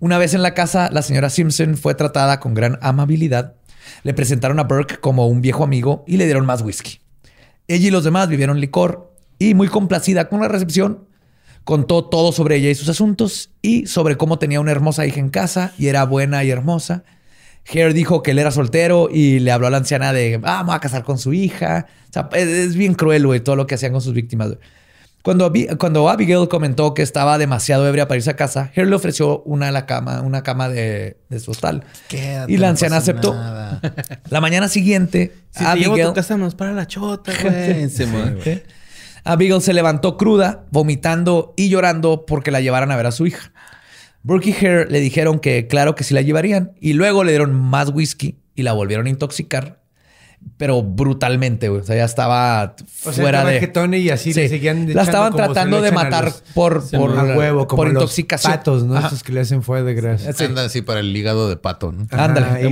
Una 0.00 0.18
vez 0.18 0.34
en 0.34 0.42
la 0.42 0.52
casa, 0.52 0.90
la 0.92 1.00
señora 1.00 1.30
Simpson 1.30 1.78
fue 1.78 1.94
tratada 1.94 2.40
con 2.40 2.52
gran 2.52 2.78
amabilidad. 2.82 3.54
Le 4.02 4.14
presentaron 4.14 4.58
a 4.58 4.64
Burke 4.64 4.98
como 5.00 5.26
un 5.26 5.40
viejo 5.40 5.64
amigo 5.64 6.04
y 6.06 6.16
le 6.16 6.24
dieron 6.24 6.46
más 6.46 6.62
whisky. 6.62 7.00
Ella 7.66 7.88
y 7.88 7.90
los 7.90 8.04
demás 8.04 8.28
vivieron 8.28 8.60
licor 8.60 9.12
y 9.38 9.54
muy 9.54 9.68
complacida 9.68 10.28
con 10.28 10.40
la 10.40 10.48
recepción, 10.48 11.06
contó 11.64 12.06
todo 12.06 12.32
sobre 12.32 12.56
ella 12.56 12.70
y 12.70 12.74
sus 12.74 12.88
asuntos 12.88 13.50
y 13.60 13.86
sobre 13.86 14.16
cómo 14.16 14.38
tenía 14.38 14.60
una 14.60 14.70
hermosa 14.70 15.06
hija 15.06 15.20
en 15.20 15.28
casa 15.28 15.72
y 15.78 15.88
era 15.88 16.04
buena 16.04 16.42
y 16.44 16.50
hermosa. 16.50 17.04
Hare 17.70 17.92
dijo 17.92 18.22
que 18.22 18.30
él 18.30 18.38
era 18.38 18.50
soltero 18.50 19.08
y 19.12 19.40
le 19.40 19.52
habló 19.52 19.66
a 19.66 19.70
la 19.70 19.76
anciana 19.76 20.12
de, 20.12 20.36
"Ah, 20.36 20.58
vamos 20.60 20.74
a 20.74 20.80
casar 20.80 21.04
con 21.04 21.18
su 21.18 21.34
hija. 21.34 21.86
O 22.08 22.12
sea, 22.12 22.30
es, 22.32 22.74
bien 22.74 22.94
cruel, 22.94 23.26
güey, 23.26 23.40
todo 23.40 23.56
lo 23.56 23.66
que 23.66 23.74
hacían 23.74 23.92
con 23.92 24.00
sus 24.00 24.14
víctimas. 24.14 24.56
Cuando, 25.28 25.44
Abi- 25.44 25.76
cuando 25.76 26.08
Abigail 26.08 26.48
comentó 26.48 26.94
que 26.94 27.02
estaba 27.02 27.36
demasiado 27.36 27.86
ebria 27.86 28.08
para 28.08 28.16
irse 28.16 28.30
a 28.30 28.36
casa, 28.36 28.70
Hare 28.74 28.86
le 28.86 28.96
ofreció 28.96 29.42
una, 29.42 29.70
la 29.70 29.84
cama, 29.84 30.22
una 30.22 30.42
cama 30.42 30.70
de, 30.70 31.18
de 31.28 31.38
su 31.38 31.50
hostal. 31.50 31.84
Quédate, 32.08 32.50
y 32.50 32.56
la 32.56 32.70
anciana 32.70 32.96
aceptó. 32.96 33.34
nada. 33.34 33.78
La 34.30 34.40
mañana 34.40 34.68
siguiente, 34.68 35.34
Si 35.50 35.58
te 35.58 35.64
llevo 35.64 35.68
a 35.68 35.72
Abigail, 35.72 36.06
tu 36.08 36.14
casa, 36.14 36.38
nos 36.38 36.54
para 36.54 36.72
la 36.72 36.86
chota, 36.86 37.30
güey. 37.42 37.88
Mueve. 38.06 38.42
Sí. 38.42 38.62
Abigail 39.22 39.60
se 39.60 39.74
levantó 39.74 40.16
cruda, 40.16 40.64
vomitando 40.70 41.52
y 41.58 41.68
llorando 41.68 42.24
porque 42.24 42.50
la 42.50 42.62
llevaran 42.62 42.90
a 42.90 42.96
ver 42.96 43.04
a 43.04 43.12
su 43.12 43.26
hija. 43.26 43.52
Burke 44.22 44.48
y 44.48 44.64
Hare 44.64 44.86
le 44.90 45.00
dijeron 45.00 45.40
que 45.40 45.66
claro 45.66 45.94
que 45.94 46.04
sí 46.04 46.14
la 46.14 46.22
llevarían 46.22 46.72
y 46.80 46.94
luego 46.94 47.22
le 47.22 47.32
dieron 47.32 47.52
más 47.54 47.90
whisky 47.90 48.38
y 48.54 48.62
la 48.62 48.72
volvieron 48.72 49.04
a 49.06 49.10
intoxicar, 49.10 49.82
pero 50.56 50.82
brutalmente, 50.82 51.68
güey. 51.68 51.80
O 51.82 51.84
sea, 51.84 51.96
ya 51.96 52.04
estaba 52.04 52.74
O 53.04 53.12
sea, 53.12 53.22
fuera 53.22 53.52
estaba 53.52 53.86
de... 53.88 53.98
y 53.98 54.10
así 54.10 54.32
Sí. 54.32 54.40
le 54.40 54.48
seguían 54.48 54.92
La 54.94 55.02
estaban 55.02 55.34
tratando 55.34 55.80
de 55.80 55.92
matar 55.92 56.24
los- 56.24 56.42
por, 56.54 56.88
por, 56.90 57.16
a 57.18 57.22
huevo, 57.36 57.66
como 57.68 57.76
por 57.76 57.86
los 57.92 58.02
intoxicación. 58.02 58.52
patos, 58.52 58.84
¿no? 58.84 58.96
Ajá. 58.96 59.06
Esos 59.08 59.22
que 59.22 59.32
le 59.32 59.40
hacen 59.40 59.62
fuego 59.62 59.86
de 59.86 59.94
grasa. 59.94 60.32
Sí. 60.32 60.44
Anda 60.44 60.64
así 60.64 60.82
para 60.82 61.00
el 61.00 61.16
hígado 61.16 61.48
de 61.48 61.56
pato, 61.56 61.92
¿no? 61.92 62.06
Ajá, 62.10 62.24
Ándale, 62.24 62.68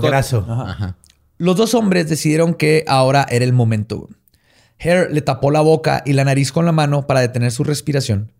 graso. 0.00 0.44
Ajá. 0.48 0.96
Los 1.38 1.56
dos 1.56 1.74
hombres 1.74 2.08
decidieron 2.08 2.54
que 2.54 2.84
ahora 2.88 3.24
era 3.30 3.44
el 3.44 3.52
momento. 3.52 4.08
Hare 4.80 5.12
le 5.12 5.22
tapó 5.22 5.50
la 5.50 5.60
boca 5.60 6.02
y 6.06 6.12
la 6.12 6.24
nariz 6.24 6.50
con 6.52 6.64
la 6.64 6.72
mano 6.72 7.06
para 7.06 7.20
detener 7.20 7.52
su 7.52 7.62
respiración. 7.64 8.32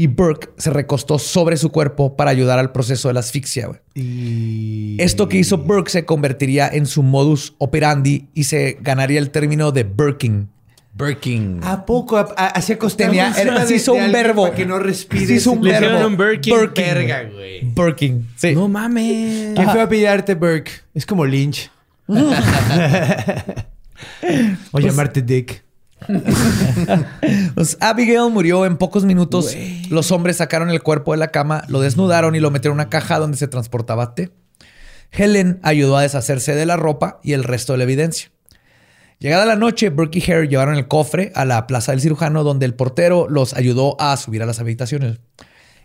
Y 0.00 0.06
Burke 0.06 0.50
se 0.58 0.70
recostó 0.70 1.18
sobre 1.18 1.56
su 1.56 1.70
cuerpo 1.72 2.14
para 2.16 2.30
ayudar 2.30 2.60
al 2.60 2.70
proceso 2.70 3.08
de 3.08 3.14
la 3.14 3.20
asfixia. 3.20 3.66
güey. 3.66 3.80
Y... 3.96 4.96
Esto 5.02 5.28
que 5.28 5.38
hizo 5.38 5.58
Burke 5.58 5.90
se 5.90 6.04
convertiría 6.04 6.68
en 6.68 6.86
su 6.86 7.02
modus 7.02 7.56
operandi 7.58 8.28
y 8.32 8.44
se 8.44 8.78
ganaría 8.80 9.18
el 9.18 9.30
término 9.30 9.72
de 9.72 9.82
Burking. 9.82 10.46
Burking. 10.94 11.60
¿A 11.64 11.84
poco? 11.84 12.16
¿A- 12.16 12.32
a- 12.36 12.46
Así 12.46 12.72
acostado 12.74 13.10
Tenía, 13.10 13.26
encima 13.28 13.52
era- 13.54 13.60
de- 13.62 13.66
se 13.66 13.74
hizo 13.74 13.94
de 13.94 14.04
un 14.06 14.12
verbo. 14.12 14.42
Para 14.44 14.54
que 14.54 14.66
no 14.66 14.78
respire. 14.78 15.26
Se 15.26 15.32
hizo 15.34 15.50
un 15.50 15.64
Le 15.64 15.72
verbo. 15.80 16.06
un 16.06 16.16
Burking. 16.16 16.52
Burking. 16.54 16.82
Verga, 16.84 17.22
güey. 17.34 17.64
Burking. 17.64 18.22
Sí. 18.36 18.54
No 18.54 18.68
mames. 18.68 19.54
¿Quién 19.56 19.68
fue 19.70 19.80
a 19.82 19.88
pillarte, 19.88 20.34
Burke? 20.36 20.70
Es 20.94 21.04
como 21.06 21.26
Lynch. 21.26 21.70
o 24.72 24.78
llamarte 24.80 25.22
Dick. 25.22 25.64
Pues 27.54 27.76
Abigail 27.80 28.30
murió 28.30 28.66
en 28.66 28.76
pocos 28.76 29.04
minutos. 29.04 29.56
Los 29.90 30.10
hombres 30.12 30.36
sacaron 30.38 30.70
el 30.70 30.82
cuerpo 30.82 31.12
de 31.12 31.18
la 31.18 31.28
cama, 31.28 31.64
lo 31.68 31.80
desnudaron 31.80 32.34
y 32.34 32.40
lo 32.40 32.50
metieron 32.50 32.76
en 32.76 32.82
una 32.82 32.90
caja 32.90 33.18
donde 33.18 33.36
se 33.36 33.48
transportaba 33.48 34.14
té. 34.14 34.30
Helen 35.10 35.58
ayudó 35.62 35.96
a 35.96 36.02
deshacerse 36.02 36.54
de 36.54 36.66
la 36.66 36.76
ropa 36.76 37.20
y 37.22 37.32
el 37.32 37.44
resto 37.44 37.72
de 37.72 37.78
la 37.78 37.84
evidencia. 37.84 38.30
Llegada 39.18 39.46
la 39.46 39.56
noche, 39.56 39.90
Burke 39.90 40.18
y 40.18 40.30
Hare 40.30 40.46
llevaron 40.46 40.76
el 40.76 40.86
cofre 40.86 41.32
a 41.34 41.44
la 41.44 41.66
plaza 41.66 41.92
del 41.92 42.00
cirujano 42.00 42.44
donde 42.44 42.66
el 42.66 42.74
portero 42.74 43.26
los 43.28 43.54
ayudó 43.54 44.00
a 44.00 44.16
subir 44.16 44.42
a 44.42 44.46
las 44.46 44.60
habitaciones. 44.60 45.18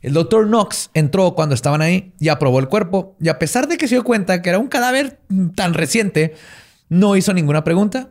El 0.01 0.13
doctor 0.13 0.45
Knox 0.45 0.91
entró 0.93 1.33
cuando 1.33 1.55
estaban 1.55 1.81
ahí 1.81 2.13
y 2.19 2.27
aprobó 2.27 2.59
el 2.59 2.67
cuerpo 2.67 3.15
y 3.19 3.29
a 3.29 3.39
pesar 3.39 3.67
de 3.67 3.77
que 3.77 3.87
se 3.87 3.95
dio 3.95 4.03
cuenta 4.03 4.41
que 4.41 4.49
era 4.49 4.59
un 4.59 4.67
cadáver 4.67 5.19
tan 5.55 5.73
reciente, 5.73 6.35
no 6.89 7.15
hizo 7.15 7.33
ninguna 7.33 7.63
pregunta 7.63 8.09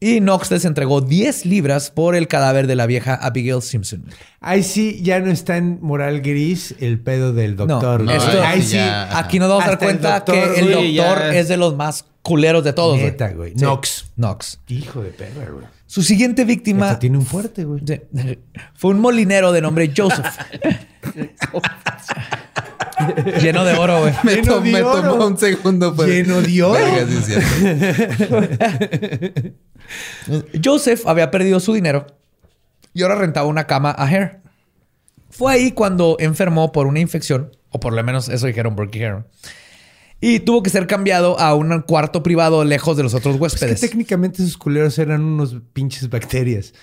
y 0.00 0.20
Knox 0.20 0.50
les 0.50 0.64
entregó 0.64 1.00
10 1.00 1.44
libras 1.46 1.90
por 1.90 2.14
el 2.14 2.28
cadáver 2.28 2.66
de 2.66 2.76
la 2.76 2.86
vieja 2.86 3.14
Abigail 3.14 3.62
Simpson. 3.62 4.04
Ahí 4.40 4.62
sí 4.62 5.00
ya 5.02 5.18
no 5.20 5.30
está 5.30 5.56
en 5.56 5.78
moral 5.82 6.20
gris 6.20 6.74
el 6.78 7.00
pedo 7.00 7.32
del 7.32 7.56
doctor. 7.56 8.02
No, 8.04 8.12
esto- 8.12 8.42
ahí 8.42 8.62
sí 8.62 8.76
ya- 8.76 9.18
Aquí 9.18 9.38
nos 9.38 9.48
vamos 9.48 9.64
a 9.64 9.66
dar 9.70 9.74
el 9.74 9.78
cuenta 9.84 10.14
doctor, 10.20 10.34
que 10.54 10.60
el 10.60 10.66
doctor 10.72 10.92
ya. 11.32 11.34
es 11.38 11.48
de 11.48 11.56
los 11.56 11.74
más 11.76 12.04
culeros 12.22 12.62
de 12.62 12.72
todos. 12.72 12.94
güey. 12.98 13.06
Neta, 13.10 13.28
güey. 13.32 13.50
Sí. 13.52 13.58
Knox. 13.58 14.06
Knox. 14.16 14.60
Hijo 14.68 15.02
de 15.02 15.10
perra, 15.10 15.50
güey. 15.50 15.66
Su 15.86 16.02
siguiente 16.02 16.44
víctima 16.44 16.86
Hasta 16.88 16.98
tiene 17.00 17.16
un 17.18 17.24
fuerte, 17.26 17.64
güey. 17.64 17.80
Fue 18.74 18.90
un 18.92 19.00
molinero 19.00 19.50
de 19.52 19.62
nombre 19.62 19.90
Joseph. 19.96 20.26
Lleno 23.42 23.64
de 23.64 23.74
oro, 23.76 24.00
güey. 24.00 24.12
Me, 24.24 24.34
Lleno 24.36 24.54
to- 24.54 24.60
de 24.60 24.72
me 24.72 24.82
oro. 24.82 25.10
tomó 25.10 25.26
un 25.26 25.38
segundo. 25.38 25.94
Pues. 25.94 26.08
Lleno 26.08 26.40
de 26.42 26.62
oro. 26.62 26.78
Joseph 30.64 31.06
había 31.06 31.30
perdido 31.30 31.60
su 31.60 31.72
dinero 31.72 32.06
y 32.94 33.02
ahora 33.02 33.14
rentaba 33.16 33.46
una 33.46 33.66
cama 33.66 33.90
a 33.90 34.04
Hare. 34.04 34.40
Fue 35.30 35.52
ahí 35.52 35.72
cuando 35.72 36.16
enfermó 36.20 36.72
por 36.72 36.86
una 36.86 37.00
infección, 37.00 37.54
o 37.70 37.80
por 37.80 37.92
lo 37.92 38.02
menos 38.02 38.28
eso 38.28 38.46
dijeron 38.46 38.74
y 38.74 39.02
Hare. 39.02 39.24
Y 40.20 40.40
tuvo 40.40 40.62
que 40.64 40.70
ser 40.70 40.86
cambiado 40.88 41.38
a 41.38 41.54
un 41.54 41.80
cuarto 41.82 42.24
privado 42.24 42.64
lejos 42.64 42.96
de 42.96 43.04
los 43.04 43.14
otros 43.14 43.34
Es 43.34 43.38
que 43.38 43.42
huéspedes. 43.44 43.80
técnicamente 43.80 44.42
esos 44.42 44.56
culeros 44.58 44.98
eran 44.98 45.22
unos 45.22 45.56
pinches 45.72 46.10
bacterias. 46.10 46.74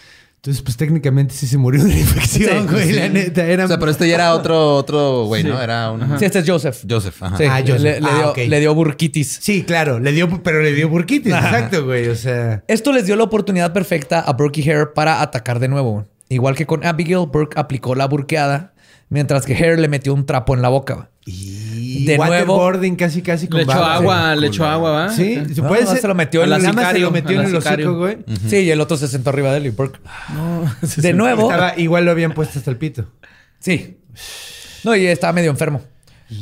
Entonces, 0.45 0.61
pues 0.61 0.77
técnicamente 0.77 1.33
sí 1.33 1.47
se 1.47 1.57
murió 1.57 1.83
de 1.83 1.89
la 1.89 1.97
infección, 1.99 2.67
Sí, 2.67 2.71
güey. 2.71 2.87
sí. 2.89 2.93
La 2.93 3.09
neta, 3.09 3.43
eran... 3.47 3.65
O 3.65 3.67
sea, 3.67 3.79
pero 3.79 3.89
este 3.89 4.07
ya 4.07 4.13
era 4.13 4.35
otro, 4.35 4.75
otro 4.75 5.25
güey, 5.25 5.43
¿no? 5.43 5.59
Era 5.59 5.89
un... 5.89 6.19
Sí, 6.19 6.25
este 6.25 6.37
es 6.37 6.47
Joseph. 6.47 6.83
Joseph, 6.87 7.23
ajá. 7.23 7.35
Sí, 7.37 7.45
Ah, 7.49 7.61
Joseph. 7.61 7.79
Le, 7.81 7.99
le 7.99 8.07
Ah, 8.07 8.15
dio, 8.19 8.29
ok. 8.29 8.37
le 8.47 8.59
dio 8.59 8.75
burquitis. 8.75 9.39
Sí, 9.41 9.63
claro. 9.63 9.99
Le 9.99 10.11
dio, 10.11 10.43
pero 10.43 10.61
le 10.61 10.71
dio 10.73 10.87
burquitis. 10.87 11.33
Exacto, 11.33 11.83
güey. 11.85 12.09
O 12.09 12.15
sea... 12.15 12.63
Esto 12.67 12.91
les 12.93 13.07
dio 13.07 13.15
la 13.15 13.23
oportunidad 13.23 13.73
perfecta 13.73 14.19
a 14.19 14.33
Burke 14.33 14.61
y 14.61 14.69
Hare 14.69 14.85
para 14.93 15.23
atacar 15.23 15.57
de 15.59 15.67
nuevo. 15.67 16.05
Igual 16.29 16.55
que 16.55 16.67
con 16.67 16.85
Abigail, 16.85 17.25
Burke 17.25 17.59
aplicó 17.59 17.95
la 17.95 18.05
burqueada, 18.05 18.75
mientras 19.09 19.47
que 19.47 19.55
Hare 19.55 19.77
le 19.77 19.87
metió 19.87 20.13
un 20.13 20.27
trapo 20.27 20.53
en 20.53 20.61
la 20.61 20.69
boca. 20.69 21.09
Y 21.25 21.64
De 22.03 22.17
nuevo- 22.17 22.71
casi 22.97 23.21
casi 23.21 23.47
con 23.47 23.57
Le 23.59 23.63
echó 23.63 23.83
agua, 23.83 24.35
le 24.35 24.47
echó 24.47 24.65
agua, 24.65 24.91
¿va? 24.91 25.09
Sí, 25.09 25.39
se 25.53 25.61
puede 25.61 25.85
ser. 25.85 25.99
se 25.99 26.07
lo 26.07 26.15
metió 26.15 26.43
en 26.43 26.49
la 26.49 26.59
se 26.59 26.67
lo 26.99 27.11
metió 27.11 27.39
a 27.39 27.43
en 27.43 27.49
el 27.49 27.55
hocico, 27.55 27.97
güey. 27.97 28.17
Sí, 28.49 28.57
y 28.57 28.71
el 28.71 28.81
otro 28.81 28.97
se 28.97 29.07
sentó 29.07 29.29
arriba 29.29 29.51
de 29.51 29.57
él 29.57 29.65
y 29.67 29.69
Burke. 29.69 29.99
No, 30.33 30.75
De 30.97 31.13
nuevo. 31.13 31.49
Estaba, 31.51 31.77
igual 31.79 32.05
lo 32.05 32.11
habían 32.11 32.33
puesto 32.33 32.59
hasta 32.59 32.71
el 32.71 32.77
pito. 32.77 33.05
Sí. 33.59 33.97
No, 34.83 34.95
y 34.95 35.05
estaba 35.07 35.31
medio 35.33 35.51
enfermo. 35.51 35.81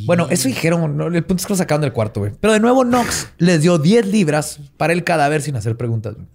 Bueno, 0.06 0.28
eso 0.30 0.48
dijeron. 0.48 0.98
¿no? 0.98 1.08
El 1.08 1.24
punto 1.24 1.42
es 1.42 1.46
que 1.46 1.54
lo 1.54 1.58
sacaron 1.58 1.82
del 1.82 1.92
cuarto, 1.94 2.22
güey. 2.22 2.32
Pero 2.40 2.54
de 2.54 2.60
nuevo, 2.60 2.84
Knox 2.84 3.28
les 3.38 3.62
dio 3.62 3.78
10 3.78 4.08
libras 4.08 4.60
para 4.78 4.94
el 4.94 5.04
cadáver 5.04 5.42
sin 5.42 5.56
hacer 5.56 5.76
preguntas. 5.76 6.16
güey. 6.16 6.28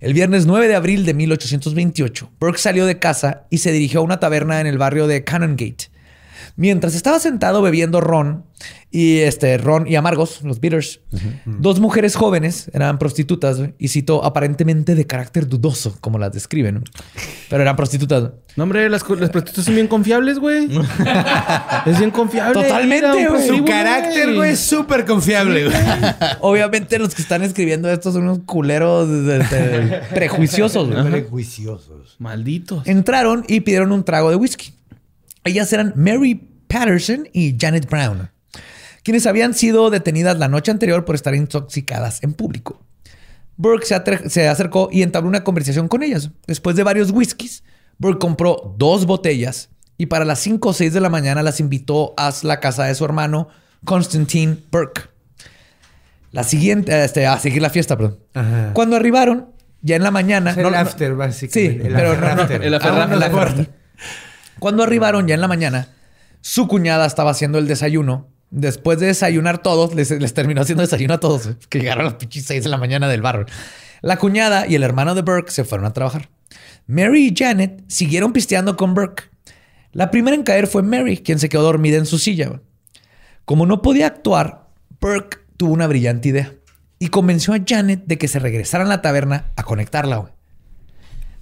El 0.00 0.14
viernes 0.14 0.46
9 0.46 0.68
de 0.68 0.76
abril 0.76 1.04
de 1.04 1.12
1828, 1.12 2.30
Burke 2.38 2.58
salió 2.58 2.86
de 2.86 3.00
casa 3.00 3.46
y 3.50 3.58
se 3.58 3.72
dirigió 3.72 3.98
a 3.98 4.02
una 4.04 4.20
taberna 4.20 4.60
en 4.60 4.68
el 4.68 4.78
barrio 4.78 5.08
de 5.08 5.24
Canongate. 5.24 5.90
Mientras 6.60 6.96
estaba 6.96 7.20
sentado 7.20 7.62
bebiendo 7.62 8.00
ron 8.00 8.44
y 8.90 9.18
este 9.18 9.58
ron 9.58 9.86
y 9.86 9.94
amargos, 9.94 10.42
los 10.42 10.58
bitters, 10.58 10.98
dos 11.46 11.78
mujeres 11.78 12.16
jóvenes 12.16 12.68
eran 12.74 12.98
prostitutas 12.98 13.58
güey, 13.58 13.74
y 13.78 13.86
citó 13.86 14.24
aparentemente 14.24 14.96
de 14.96 15.06
carácter 15.06 15.46
dudoso, 15.46 15.96
como 16.00 16.18
las 16.18 16.32
describen, 16.32 16.82
pero 17.48 17.62
eran 17.62 17.76
prostitutas. 17.76 18.32
No, 18.56 18.64
hombre, 18.64 18.88
las, 18.90 19.04
prostitutas 19.04 19.66
son 19.66 19.76
bien 19.76 19.86
confiables, 19.86 20.40
güey. 20.40 20.64
es 21.86 21.96
bien 21.96 22.10
confiable. 22.10 22.54
Totalmente, 22.60 23.06
güey. 23.08 23.24
Su 23.24 23.28
prostíbulo, 23.30 23.64
carácter, 23.64 24.34
güey, 24.34 24.50
es 24.50 24.58
súper 24.58 25.04
confiable, 25.04 25.66
güey. 25.66 25.76
Obviamente 26.40 26.98
los 26.98 27.14
que 27.14 27.22
están 27.22 27.44
escribiendo 27.44 27.88
esto 27.88 28.10
son 28.10 28.24
unos 28.24 28.40
culeros 28.40 29.08
de- 29.08 29.38
de- 29.38 29.38
de- 29.38 29.96
prejuiciosos. 30.12 30.90
güey. 30.90 31.04
Prejuiciosos. 31.08 32.16
Malditos. 32.18 32.84
Entraron 32.88 33.44
y 33.46 33.60
pidieron 33.60 33.92
un 33.92 34.02
trago 34.02 34.30
de 34.30 34.34
whisky. 34.34 34.72
Ellas 35.44 35.72
eran 35.72 35.94
Mary 35.96 36.47
Patterson 36.68 37.28
y 37.32 37.56
Janet 37.58 37.88
Brown, 37.88 38.30
quienes 39.02 39.26
habían 39.26 39.54
sido 39.54 39.90
detenidas 39.90 40.38
la 40.38 40.48
noche 40.48 40.70
anterior 40.70 41.04
por 41.04 41.14
estar 41.14 41.34
intoxicadas 41.34 42.22
en 42.22 42.34
público. 42.34 42.82
Burke 43.56 43.86
se, 44.28 44.48
acercó 44.48 44.88
y 44.92 45.02
entabló 45.02 45.28
una 45.28 45.42
conversación 45.42 45.88
con 45.88 46.02
ellas. 46.04 46.30
Después 46.46 46.76
de 46.76 46.84
varios 46.84 47.10
whiskies, 47.10 47.64
Burke 47.98 48.20
compró 48.20 48.74
dos 48.78 49.04
botellas 49.04 49.70
y 49.96 50.06
para 50.06 50.24
las 50.24 50.38
5 50.38 50.68
o 50.68 50.72
6 50.72 50.92
de 50.92 51.00
la 51.00 51.08
mañana 51.08 51.42
las 51.42 51.58
invitó 51.58 52.14
a 52.16 52.32
la 52.42 52.60
casa 52.60 52.84
de 52.84 52.94
su 52.94 53.04
hermano, 53.04 53.48
Constantine 53.84 54.58
Burke. 54.70 55.02
La 56.30 56.44
siguiente, 56.44 57.04
este, 57.04 57.26
a 57.26 57.38
seguir 57.38 57.62
la 57.62 57.70
fiesta, 57.70 57.96
perdón. 57.96 58.18
Ajá. 58.34 58.70
Cuando 58.74 58.94
arribaron, 58.94 59.48
ya 59.82 59.96
en 59.96 60.02
la 60.04 60.10
mañana. 60.10 60.54
El 60.56 60.74
after, 60.74 61.14
básicamente. 61.14 61.80
Sí, 61.82 61.86
El 61.88 61.94
pero 61.94 62.10
after 62.12 62.28
no, 62.28 62.34
no, 62.36 62.42
after. 62.42 62.62
el 62.64 62.74
after 62.74 62.92
Ah, 62.92 63.08
el 63.12 63.22
after. 63.22 63.70
Cuando 64.60 64.82
arribaron 64.84 65.26
ya 65.26 65.34
en 65.34 65.40
la 65.40 65.48
mañana, 65.48 65.88
su 66.40 66.68
cuñada 66.68 67.06
estaba 67.06 67.30
haciendo 67.30 67.58
el 67.58 67.66
desayuno. 67.66 68.28
Después 68.50 68.98
de 68.98 69.06
desayunar 69.06 69.58
todos, 69.58 69.94
les, 69.94 70.34
terminó 70.34 70.62
haciendo 70.62 70.82
desayuno 70.82 71.14
a 71.14 71.20
todos, 71.20 71.50
que 71.68 71.80
llegaron 71.80 72.06
a 72.06 72.10
las 72.10 72.14
pinches 72.14 72.44
6 72.46 72.64
de 72.64 72.70
la 72.70 72.78
mañana 72.78 73.08
del 73.08 73.22
barrio. 73.22 73.46
La 74.00 74.16
cuñada 74.16 74.66
y 74.66 74.74
el 74.74 74.82
hermano 74.82 75.14
de 75.14 75.22
Burke 75.22 75.50
se 75.50 75.64
fueron 75.64 75.86
a 75.86 75.92
trabajar. 75.92 76.30
Mary 76.86 77.28
y 77.28 77.34
Janet 77.36 77.84
siguieron 77.88 78.32
pisteando 78.32 78.76
con 78.76 78.94
Burke. 78.94 79.24
La 79.92 80.10
primera 80.10 80.36
en 80.36 80.44
caer 80.44 80.66
fue 80.66 80.82
Mary, 80.82 81.18
quien 81.18 81.38
se 81.38 81.48
quedó 81.48 81.62
dormida 81.62 81.98
en 81.98 82.06
su 82.06 82.18
silla. 82.18 82.60
Como 83.44 83.66
no 83.66 83.82
podía 83.82 84.06
actuar, 84.06 84.68
Burke 85.00 85.38
tuvo 85.56 85.72
una 85.72 85.86
brillante 85.86 86.28
idea 86.28 86.54
y 86.98 87.08
convenció 87.08 87.54
a 87.54 87.58
Janet 87.66 88.04
de 88.06 88.18
que 88.18 88.28
se 88.28 88.38
regresara 88.38 88.84
a 88.84 88.88
la 88.88 89.02
taberna 89.02 89.52
a 89.56 89.64
conectarla. 89.64 90.32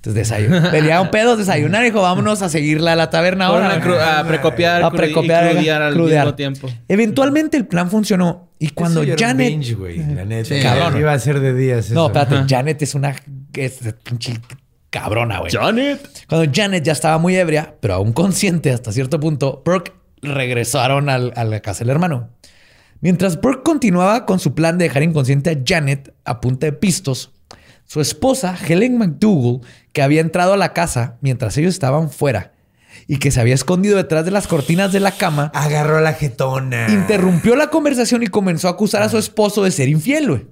Güey. 0.06 0.18
Entonces 0.22 0.48
desayunó. 0.48 0.70
Venía 0.72 1.00
un 1.00 1.10
pedo, 1.10 1.36
desayunar 1.36 1.84
dijo, 1.84 2.02
vámonos 2.02 2.42
a 2.42 2.48
seguirla 2.48 2.92
a 2.92 2.96
la 2.96 3.10
taberna 3.10 3.46
ahora. 3.46 3.74
a, 3.74 4.24
precopiar, 4.24 4.82
A 4.82 4.90
precopiar, 4.90 5.46
y 5.52 5.54
crudear 5.56 5.82
al 5.82 5.94
crudear. 5.94 6.24
mismo 6.26 6.34
tiempo. 6.36 6.68
Eventualmente 6.88 7.56
el 7.56 7.66
plan 7.66 7.90
funcionó 7.90 8.50
y 8.58 8.70
cuando 8.70 9.02
Eso 9.02 9.14
Janet... 9.18 9.48
binge, 9.50 9.74
güey, 9.74 9.98
la 9.98 10.24
neta. 10.24 10.54
Sí. 10.54 10.60
Cabrón. 10.62 10.98
Iba 10.98 11.12
a 11.12 11.18
ser 11.18 11.40
de 11.40 11.54
días. 11.54 11.90
No, 11.90 12.06
espérate, 12.06 12.36
Ajá. 12.36 12.46
Janet 12.48 12.82
es 12.82 12.94
una 12.94 13.14
es 13.54 13.80
pinche 14.02 14.34
cabrona, 14.90 15.40
güey. 15.40 15.52
Janet. 15.52 16.24
Cuando 16.28 16.50
Janet 16.54 16.82
ya 16.84 16.92
estaba 16.92 17.18
muy 17.18 17.36
ebria, 17.36 17.74
pero 17.80 17.94
aún 17.94 18.12
consciente 18.12 18.70
hasta 18.72 18.92
cierto 18.92 19.20
punto, 19.20 19.62
Burke 19.64 19.92
regresaron 20.22 21.08
al- 21.08 21.32
a 21.36 21.44
la 21.44 21.60
casa 21.60 21.80
del 21.80 21.90
hermano. 21.90 22.30
Mientras 23.00 23.40
Burke 23.40 23.62
continuaba 23.62 24.24
con 24.24 24.38
su 24.38 24.54
plan 24.54 24.78
de 24.78 24.84
dejar 24.86 25.02
inconsciente 25.02 25.50
a 25.50 25.58
Janet 25.64 26.14
a 26.24 26.40
punta 26.40 26.66
de 26.66 26.72
pistos, 26.72 27.32
su 27.86 28.00
esposa, 28.00 28.56
Helen 28.66 28.98
McDougall, 28.98 29.60
que 29.92 30.02
había 30.02 30.20
entrado 30.20 30.52
a 30.52 30.56
la 30.56 30.72
casa 30.72 31.16
mientras 31.20 31.56
ellos 31.56 31.72
estaban 31.74 32.10
fuera 32.10 32.52
y 33.06 33.18
que 33.18 33.30
se 33.30 33.40
había 33.40 33.54
escondido 33.54 33.96
detrás 33.96 34.24
de 34.24 34.30
las 34.32 34.46
cortinas 34.46 34.90
de 34.92 35.00
la 35.00 35.12
cama, 35.12 35.52
Agarró 35.54 36.00
la 36.00 36.12
jetona. 36.14 36.86
interrumpió 36.88 37.54
la 37.56 37.68
conversación 37.68 38.22
y 38.22 38.26
comenzó 38.26 38.68
a 38.68 38.72
acusar 38.72 39.02
a 39.02 39.08
su 39.08 39.18
esposo 39.18 39.62
de 39.62 39.70
ser 39.70 39.88
infiel, 39.88 40.28
güey. 40.30 40.46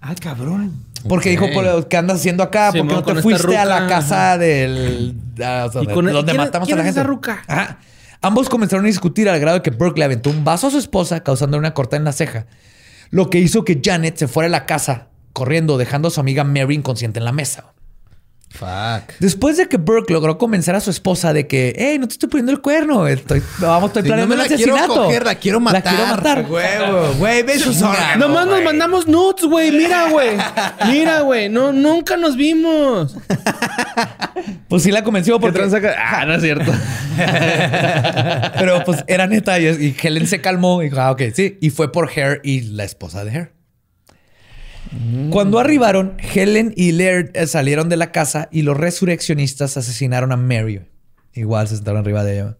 Ah, 0.00 0.14
cabrón. 0.20 0.72
Porque 1.08 1.30
dijo, 1.30 1.46
"Por- 1.52 1.88
¿qué 1.88 1.96
andas 1.96 2.18
haciendo 2.18 2.42
acá? 2.44 2.70
¿Por 2.72 2.86
qué 2.86 2.94
no 2.94 3.02
te 3.02 3.14
fuiste 3.16 3.56
a 3.56 3.64
la 3.64 3.80
ruca". 3.80 3.88
casa 3.96 4.38
del... 4.38 5.16
a- 5.44 5.66
o 5.66 5.72
sea, 5.72 5.82
¿Y 5.82 5.86
de- 5.86 5.94
con- 5.94 6.06
donde 6.06 6.32
matamos 6.34 6.68
a 6.68 6.76
la 6.76 6.84
gente? 6.84 7.00
esa 7.00 7.02
ruca? 7.06 7.42
Ajá. 7.46 7.78
Ambos 8.20 8.48
comenzaron 8.48 8.84
a 8.84 8.88
discutir 8.88 9.28
al 9.28 9.38
grado 9.40 9.58
de 9.58 9.62
que 9.62 9.70
Burke 9.70 9.98
le 9.98 10.04
aventó 10.04 10.30
un 10.30 10.44
vaso 10.44 10.68
a 10.68 10.70
su 10.70 10.78
esposa, 10.78 11.22
causando 11.24 11.58
una 11.58 11.74
corta 11.74 11.96
en 11.96 12.04
la 12.04 12.12
ceja. 12.12 12.46
Lo 13.10 13.28
que 13.30 13.38
hizo 13.40 13.64
que 13.64 13.80
Janet 13.84 14.16
se 14.16 14.28
fuera 14.28 14.46
a 14.46 14.50
la 14.50 14.64
casa 14.64 15.08
corriendo, 15.32 15.78
dejando 15.78 16.08
a 16.08 16.10
su 16.10 16.20
amiga 16.20 16.44
Mary 16.44 16.74
inconsciente 16.74 17.18
en 17.18 17.24
la 17.24 17.32
mesa. 17.32 17.72
Fuck. 18.54 19.14
Después 19.18 19.56
de 19.56 19.66
que 19.66 19.78
Burke 19.78 20.12
logró 20.12 20.36
convencer 20.36 20.74
a 20.74 20.80
su 20.80 20.90
esposa 20.90 21.32
de 21.32 21.46
que, 21.46 21.72
hey, 21.74 21.96
no 21.98 22.06
te 22.06 22.12
estoy 22.12 22.28
poniendo 22.28 22.52
el 22.52 22.60
cuerno, 22.60 23.06
estoy, 23.06 23.42
vamos, 23.58 23.88
estoy 23.88 24.02
Sí, 24.02 24.08
planeando 24.08 24.34
no 24.34 24.38
me 24.38 24.44
un 24.44 24.50
la 24.50 24.56
quiero 24.56 24.74
asesinato. 24.74 25.04
coger, 25.04 25.24
la 25.24 25.34
quiero 25.36 25.58
matar. 25.60 25.82
La 25.82 25.90
quiero 25.90 26.06
matar. 26.16 26.46
Huevo, 26.50 27.14
güey, 27.14 27.42
ve 27.44 27.58
sus 27.58 27.80
órganos. 27.80 28.18
Nomás 28.18 28.46
nos 28.46 28.62
mandamos 28.62 29.08
nudes, 29.08 29.46
güey. 29.46 29.72
Mira, 29.72 30.10
güey. 30.10 30.36
Mira, 30.86 31.20
güey. 31.22 31.48
No, 31.48 31.72
nunca 31.72 32.16
nos 32.18 32.36
vimos. 32.36 33.16
Pues 34.68 34.82
sí 34.82 34.90
la 34.90 35.04
convenció 35.04 35.36
¿Qué 35.36 35.40
porque... 35.42 35.58
tranza 35.58 35.76
acá? 35.76 35.94
Ah, 35.98 36.24
no 36.24 36.34
es 36.34 36.42
cierto. 36.42 36.72
Pero 38.58 38.82
pues 38.84 39.04
era 39.06 39.26
neta 39.26 39.58
y, 39.60 39.94
Helen 40.02 40.26
se 40.26 40.40
calmó 40.40 40.82
y 40.82 40.86
dijo, 40.86 40.98
ah, 41.00 41.10
ok, 41.10 41.22
sí. 41.34 41.58
Y 41.60 41.70
fue 41.70 41.92
por 41.92 42.08
Hare 42.10 42.40
y 42.42 42.62
la 42.62 42.84
esposa 42.84 43.24
de 43.24 43.48
Cuando 45.30 45.58
arribaron, 45.58 46.16
Helen 46.18 46.74
y 46.76 46.92
Laird 46.92 47.30
eh, 47.34 47.46
salieron 47.46 47.88
de 47.88 47.96
la 47.96 48.12
casa 48.12 48.48
y 48.52 48.62
los 48.62 48.76
resurreccionistas 48.76 49.76
asesinaron 49.76 50.32
a 50.32 50.36
Mary. 50.36 50.82
Igual 51.34 51.66
se 51.68 51.76
sentaron 51.76 52.00
arriba 52.02 52.24
de 52.24 52.34
ella. 52.40 52.56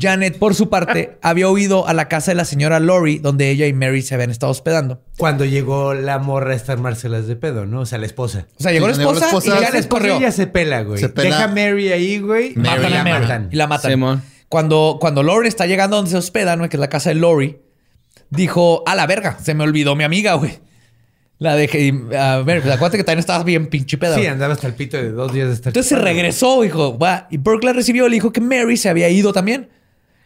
Janet, 0.00 0.38
por 0.38 0.54
su 0.54 0.70
parte, 0.70 1.18
había 1.22 1.48
huido 1.50 1.86
a 1.86 1.92
la 1.92 2.08
casa 2.08 2.30
de 2.30 2.36
la 2.36 2.44
señora 2.46 2.80
Lori, 2.80 3.18
donde 3.18 3.50
ella 3.50 3.66
y 3.66 3.72
Mary 3.74 4.00
se 4.02 4.14
habían 4.14 4.30
estado 4.30 4.52
hospedando. 4.52 5.02
Cuando 5.18 5.44
llegó 5.44 5.92
la 5.94 6.18
morra 6.18 6.52
a 6.52 6.56
estar 6.56 6.78
Marcelas 6.78 7.26
de 7.26 7.36
pedo, 7.36 7.66
¿no? 7.66 7.80
O 7.80 7.86
sea, 7.86 7.98
la 7.98 8.06
esposa. 8.06 8.46
O 8.58 8.62
sea, 8.62 8.72
llegó 8.72 8.86
Sí, 8.86 8.92
la 8.92 8.98
llegó 8.98 9.12
la 9.12 9.18
esposa, 9.18 9.26
esposa. 9.26 9.46
y 9.46 9.50
La 9.60 9.66
Janet 9.66 9.80
esposa 9.80 10.00
corrió. 10.00 10.16
ella 10.16 10.32
se 10.32 10.46
pela, 10.46 10.82
güey. 10.82 10.98
Se 11.00 11.08
pela. 11.10 11.28
Deja 11.28 11.44
a 11.44 11.48
Mary 11.48 11.92
ahí, 11.92 12.20
güey. 12.20 12.54
Mary 12.54 12.80
Matan 12.80 12.82
y 12.82 12.86
a 12.86 12.90
la 12.90 13.04
Mary 13.04 13.20
matan. 13.22 13.48
y 13.52 13.56
la 13.56 13.66
matan. 13.66 13.90
Simón. 13.90 14.22
Cuando, 14.48 14.96
cuando 15.00 15.22
Lori 15.22 15.48
está 15.48 15.66
llegando 15.66 15.96
donde 15.96 16.10
se 16.12 16.16
hospeda, 16.16 16.56
¿no? 16.56 16.68
que 16.68 16.76
es 16.76 16.80
la 16.80 16.88
casa 16.88 17.10
de 17.10 17.16
Lori, 17.16 17.58
dijo, 18.30 18.82
a 18.86 18.94
la 18.94 19.06
verga, 19.06 19.38
se 19.42 19.54
me 19.54 19.64
olvidó 19.64 19.94
mi 19.96 20.04
amiga, 20.04 20.34
güey. 20.34 20.58
La 21.40 21.56
dejé. 21.56 21.80
y, 21.80 22.14
A 22.14 22.38
ver, 22.42 22.60
pues, 22.62 22.72
acuérdate 22.74 22.98
que 22.98 23.04
también 23.04 23.18
estabas 23.20 23.44
bien 23.44 23.66
pinche 23.66 23.98
peda. 23.98 24.14
Sí, 24.14 24.26
andaba 24.26 24.52
hasta 24.52 24.66
el 24.68 24.74
pito 24.74 24.96
de 24.98 25.10
dos 25.10 25.32
días 25.32 25.48
de 25.48 25.54
estar. 25.54 25.70
Entonces 25.70 25.88
se 25.88 25.96
regresó, 25.96 26.60
dijo, 26.62 26.96
va. 26.98 27.26
Y 27.30 27.38
Burke 27.38 27.64
la 27.66 27.72
recibió 27.72 28.08
le 28.08 28.14
dijo 28.14 28.30
que 28.30 28.40
Mary 28.40 28.76
se 28.76 28.88
había 28.88 29.08
ido 29.08 29.32
también. 29.32 29.68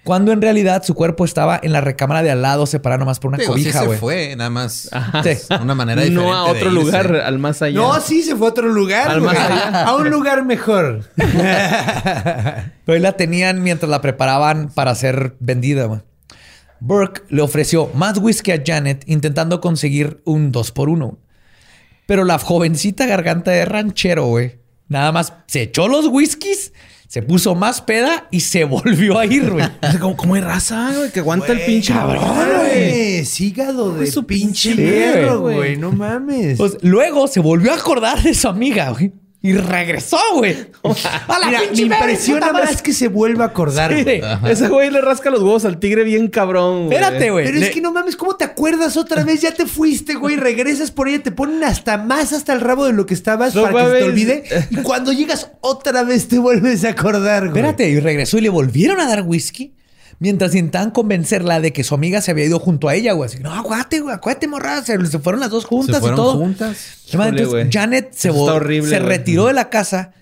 Cuando 0.02 0.32
en 0.32 0.42
realidad 0.42 0.82
su 0.82 0.92
cuerpo 0.94 1.24
estaba 1.24 1.58
en 1.62 1.72
la 1.72 1.80
recámara 1.80 2.22
de 2.22 2.30
al 2.30 2.42
lado, 2.42 2.66
separado 2.66 2.98
nomás 2.98 3.20
por 3.20 3.28
una 3.30 3.38
Digo, 3.38 3.54
sí 3.56 3.62
cobija, 3.62 3.80
se 3.80 3.86
güey. 3.86 3.98
fue, 3.98 4.36
nada 4.36 4.50
más. 4.50 4.90
Sí. 5.22 5.54
Una 5.62 5.74
manera 5.74 6.02
diferente. 6.02 6.28
No 6.30 6.34
a 6.34 6.44
otro 6.44 6.68
de 6.68 6.74
irse. 6.76 6.84
lugar, 6.84 7.16
al 7.24 7.38
más 7.38 7.62
allá. 7.62 7.78
No, 7.80 7.98
sí, 8.02 8.22
se 8.22 8.36
fue 8.36 8.48
a 8.48 8.50
otro 8.50 8.68
lugar. 8.68 9.08
Al 9.10 9.22
más 9.22 9.34
allá. 9.38 9.84
A 9.84 9.96
un 9.96 10.10
lugar 10.10 10.44
mejor. 10.44 11.04
Pero 11.16 12.96
ahí 12.96 13.00
la 13.00 13.12
tenían 13.12 13.62
mientras 13.62 13.88
la 13.88 14.00
preparaban 14.02 14.68
para 14.74 14.94
ser 14.94 15.36
vendida, 15.40 15.84
güey. 15.86 16.00
Burke 16.86 17.22
le 17.30 17.40
ofreció 17.40 17.90
más 17.94 18.18
whisky 18.18 18.50
a 18.52 18.62
Janet 18.64 19.04
intentando 19.06 19.62
conseguir 19.62 20.20
un 20.26 20.52
dos 20.52 20.70
por 20.70 20.90
uno. 20.90 21.16
Pero 22.06 22.24
la 22.24 22.38
jovencita 22.38 23.06
garganta 23.06 23.52
de 23.52 23.64
ranchero, 23.64 24.26
güey, 24.26 24.58
nada 24.88 25.10
más 25.10 25.32
se 25.46 25.62
echó 25.62 25.88
los 25.88 26.08
whiskies, 26.08 26.74
se 27.08 27.22
puso 27.22 27.54
más 27.54 27.80
peda 27.80 28.28
y 28.30 28.40
se 28.40 28.64
volvió 28.64 29.18
a 29.18 29.24
ir, 29.24 29.50
güey. 29.50 29.64
O 29.64 29.90
sea, 29.90 29.98
¿Cómo, 29.98 30.14
cómo 30.14 30.34
hay 30.34 30.42
raza, 30.42 30.92
güey? 30.94 31.10
Que 31.10 31.20
aguanta 31.20 31.52
el 31.52 31.60
pinche 31.62 31.94
cabrón, 31.94 32.22
güey. 32.22 32.56
güey. 32.58 33.16
Es 33.16 33.40
hígado 33.40 33.94
de 33.94 34.06
su 34.06 34.26
pinche 34.26 34.74
hierro, 34.76 35.40
güey. 35.40 35.56
güey. 35.56 35.76
No 35.78 35.90
mames. 35.90 36.58
Pues 36.58 36.76
luego 36.82 37.28
se 37.28 37.40
volvió 37.40 37.72
a 37.72 37.76
acordar 37.76 38.22
de 38.22 38.34
su 38.34 38.46
amiga, 38.46 38.90
güey. 38.90 39.10
Y 39.44 39.52
regresó, 39.52 40.16
güey. 40.36 40.56
A 41.28 41.38
la 41.38 41.46
Mira, 41.48 41.60
me 41.60 41.66
pinche 41.66 41.82
impresiona 41.82 42.50
más 42.50 42.80
que 42.80 42.94
se 42.94 43.08
vuelva 43.08 43.44
a 43.44 43.48
acordar. 43.48 43.94
Sí. 43.94 44.02
güey. 44.02 44.22
Ese 44.48 44.68
güey 44.68 44.90
le 44.90 45.02
rasca 45.02 45.28
los 45.28 45.40
huevos 45.42 45.66
al 45.66 45.78
tigre 45.78 46.02
bien 46.02 46.28
cabrón, 46.28 46.86
güey. 46.86 46.96
Espérate, 46.96 47.30
güey. 47.30 47.44
Pero 47.44 47.58
Le- 47.58 47.66
es 47.66 47.74
que 47.74 47.82
no 47.82 47.92
mames, 47.92 48.16
¿cómo 48.16 48.36
te 48.36 48.44
acuerdas 48.44 48.96
otra 48.96 49.22
vez? 49.22 49.42
Ya 49.42 49.52
te 49.52 49.66
fuiste, 49.66 50.14
güey, 50.14 50.36
regresas 50.36 50.90
por 50.90 51.08
ella, 51.08 51.22
te 51.22 51.30
ponen 51.30 51.62
hasta 51.62 51.98
más 51.98 52.32
hasta 52.32 52.54
el 52.54 52.62
rabo 52.62 52.86
de 52.86 52.94
lo 52.94 53.04
que 53.04 53.12
estabas 53.12 53.54
No 53.54 53.64
para 53.64 53.84
que 53.84 53.90
se 53.92 53.98
te 53.98 54.04
olvide. 54.04 54.44
Y 54.70 54.76
cuando 54.76 55.12
llegas 55.12 55.50
otra 55.60 56.04
vez 56.04 56.26
te 56.26 56.38
vuelves 56.38 56.82
a 56.86 56.88
acordar, 56.88 57.50
güey. 57.50 57.58
Espérate, 57.60 57.86
y 57.90 58.00
regresó 58.00 58.38
y 58.38 58.40
le 58.40 58.48
volvieron 58.48 58.98
a 58.98 59.06
dar 59.06 59.24
whisky. 59.26 59.74
Mientras 60.18 60.54
intentaban 60.54 60.90
convencerla 60.90 61.60
de 61.60 61.72
que 61.72 61.84
su 61.84 61.94
amiga 61.94 62.20
se 62.20 62.30
había 62.30 62.44
ido 62.44 62.58
junto 62.60 62.88
a 62.88 62.94
ella, 62.94 63.12
güey. 63.12 63.28
Así, 63.28 63.40
no, 63.40 63.52
acuérdate, 63.52 64.00
güey, 64.00 64.14
acuérdate, 64.14 64.48
morra. 64.48 64.82
Se, 64.82 65.04
se 65.06 65.18
fueron 65.18 65.40
las 65.40 65.50
dos 65.50 65.64
juntas 65.64 65.96
Se 65.96 66.00
fueron 66.00 66.18
y 66.18 66.22
todo. 66.22 66.36
juntas. 66.38 66.76
Híjole, 67.12 67.42
entonces. 67.42 67.68
Janet 67.72 68.12
se, 68.12 68.30
horrible, 68.30 68.88
se 68.90 68.98
güey. 68.98 69.08
retiró 69.08 69.46
de 69.46 69.52
la 69.54 69.68
casa 69.70 70.12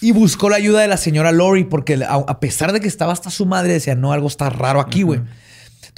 y 0.00 0.12
buscó 0.12 0.48
la 0.50 0.56
ayuda 0.56 0.80
de 0.80 0.88
la 0.88 0.96
señora 0.96 1.32
Lori 1.32 1.64
porque 1.64 1.94
a, 2.06 2.14
a 2.14 2.40
pesar 2.40 2.72
de 2.72 2.80
que 2.80 2.88
estaba 2.88 3.12
hasta 3.12 3.30
su 3.30 3.46
madre, 3.46 3.72
decía, 3.74 3.94
no, 3.94 4.12
algo 4.12 4.28
está 4.28 4.50
raro 4.50 4.80
aquí, 4.80 5.02
güey. 5.02 5.20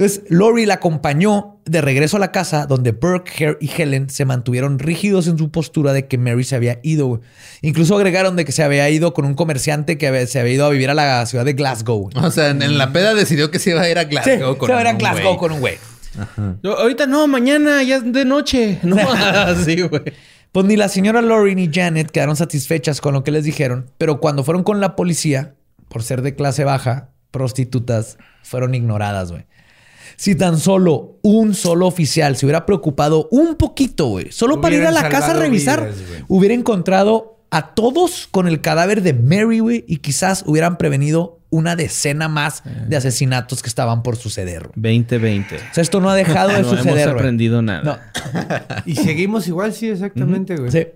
Entonces, 0.00 0.22
Lori 0.28 0.64
la 0.64 0.74
acompañó 0.74 1.56
de 1.64 1.80
regreso 1.80 2.18
a 2.18 2.20
la 2.20 2.30
casa 2.30 2.66
donde 2.66 2.92
Burke, 2.92 3.32
Hare 3.44 3.58
y 3.60 3.68
Helen 3.76 4.08
se 4.10 4.24
mantuvieron 4.24 4.78
rígidos 4.78 5.26
en 5.26 5.36
su 5.36 5.50
postura 5.50 5.92
de 5.92 6.06
que 6.06 6.18
Mary 6.18 6.44
se 6.44 6.54
había 6.54 6.78
ido. 6.84 7.06
güey. 7.08 7.20
Incluso 7.62 7.96
agregaron 7.96 8.36
de 8.36 8.44
que 8.44 8.52
se 8.52 8.62
había 8.62 8.88
ido 8.90 9.12
con 9.12 9.24
un 9.24 9.34
comerciante 9.34 9.98
que 9.98 10.06
había- 10.06 10.24
se 10.28 10.38
había 10.38 10.52
ido 10.54 10.66
a 10.66 10.70
vivir 10.70 10.88
a 10.88 10.94
la 10.94 11.26
ciudad 11.26 11.44
de 11.44 11.54
Glasgow. 11.54 12.10
O 12.14 12.30
sea, 12.30 12.50
en, 12.50 12.78
la 12.78 12.92
peda 12.92 13.12
decidió 13.14 13.50
que 13.50 13.58
se 13.58 13.70
iba 13.70 13.80
a 13.80 13.90
ir 13.90 13.98
a 13.98 14.02
Sí, 14.02 14.08
Glasgow 14.10 14.52
se 14.52 14.58
con 14.58 14.70
iba 14.70 14.78
a 14.78 14.82
ir 14.82 14.86
a 14.86 14.90
un 14.92 14.98
Glasgow 14.98 15.22
güey. 15.24 15.36
con 15.38 15.52
un 15.52 15.60
güey. 15.60 15.78
Ahorita 16.62 17.06
no, 17.06 17.26
mañana, 17.26 17.82
ya 17.82 17.96
es 17.96 18.12
de 18.12 18.24
noche. 18.24 18.78
No, 18.84 18.96
así, 19.10 19.80
güey. 19.82 20.02
Pues 20.52 20.64
ni 20.64 20.76
la 20.76 20.88
señora 20.88 21.22
Lori 21.22 21.56
ni 21.56 21.70
Janet 21.72 22.12
quedaron 22.12 22.36
satisfechas 22.36 23.00
con 23.00 23.14
lo 23.14 23.24
que 23.24 23.32
les 23.32 23.42
dijeron, 23.42 23.90
pero 23.98 24.20
cuando 24.20 24.44
fueron 24.44 24.62
con 24.62 24.80
la 24.80 24.94
policía, 24.94 25.54
por 25.88 26.04
ser 26.04 26.22
de 26.22 26.36
clase 26.36 26.62
baja, 26.62 27.10
prostitutas, 27.32 28.16
fueron 28.44 28.76
ignoradas, 28.76 29.30
güey. 29.32 29.44
Si 30.20 30.34
tan 30.34 30.58
solo 30.58 31.18
un 31.22 31.54
solo 31.54 31.86
oficial 31.86 32.36
se 32.36 32.44
hubiera 32.44 32.66
preocupado 32.66 33.28
un 33.30 33.54
poquito, 33.54 34.06
güey, 34.08 34.32
solo 34.32 34.60
para 34.60 34.74
ir 34.74 34.84
a 34.84 34.90
la 34.90 35.08
casa 35.08 35.30
a 35.30 35.34
revisar, 35.34 35.84
vidas, 35.92 36.24
hubiera 36.26 36.54
encontrado 36.54 37.36
a 37.50 37.74
todos 37.74 38.26
con 38.30 38.48
el 38.48 38.60
cadáver 38.60 39.02
de 39.02 39.14
Mary, 39.14 39.60
güey, 39.60 39.84
y 39.86 39.98
quizás 39.98 40.42
hubieran 40.44 40.76
prevenido 40.76 41.38
una 41.50 41.76
decena 41.76 42.28
más 42.28 42.62
de 42.88 42.96
asesinatos 42.96 43.62
que 43.62 43.68
estaban 43.68 44.02
por 44.02 44.16
suceder. 44.16 44.68
güey. 44.74 44.98
2020. 44.98 45.54
O 45.54 45.58
sea, 45.72 45.82
esto 45.82 46.00
no 46.00 46.10
ha 46.10 46.16
dejado 46.16 46.48
de 46.52 46.62
No 46.62 46.68
suceder. 46.68 46.88
hemos 46.88 47.04
güey. 47.04 47.14
aprendido 47.14 47.62
nada. 47.62 47.82
No. 47.84 47.98
Y 48.86 48.96
seguimos 48.96 49.46
igual, 49.46 49.72
sí, 49.72 49.88
exactamente, 49.88 50.56
güey. 50.56 50.72
Sí. 50.72 50.88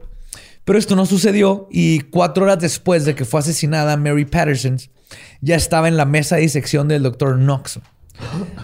Pero 0.65 0.79
esto 0.79 0.97
no 0.97 1.07
sucedió 1.07 1.69
y 1.71 2.01
cuatro 2.01 2.45
horas 2.45 2.59
después 2.59 3.05
de 3.05 3.15
que 3.15 3.25
fue 3.25 3.39
asesinada 3.41 3.97
Mary 3.97 4.25
Patterson, 4.25 4.79
ya 5.41 5.55
estaba 5.57 5.87
en 5.89 5.97
la 5.97 6.05
mesa 6.07 6.37
de 6.37 6.43
disección 6.43 6.87
del 6.89 7.03
doctor 7.05 7.37
Knox. 7.37 7.79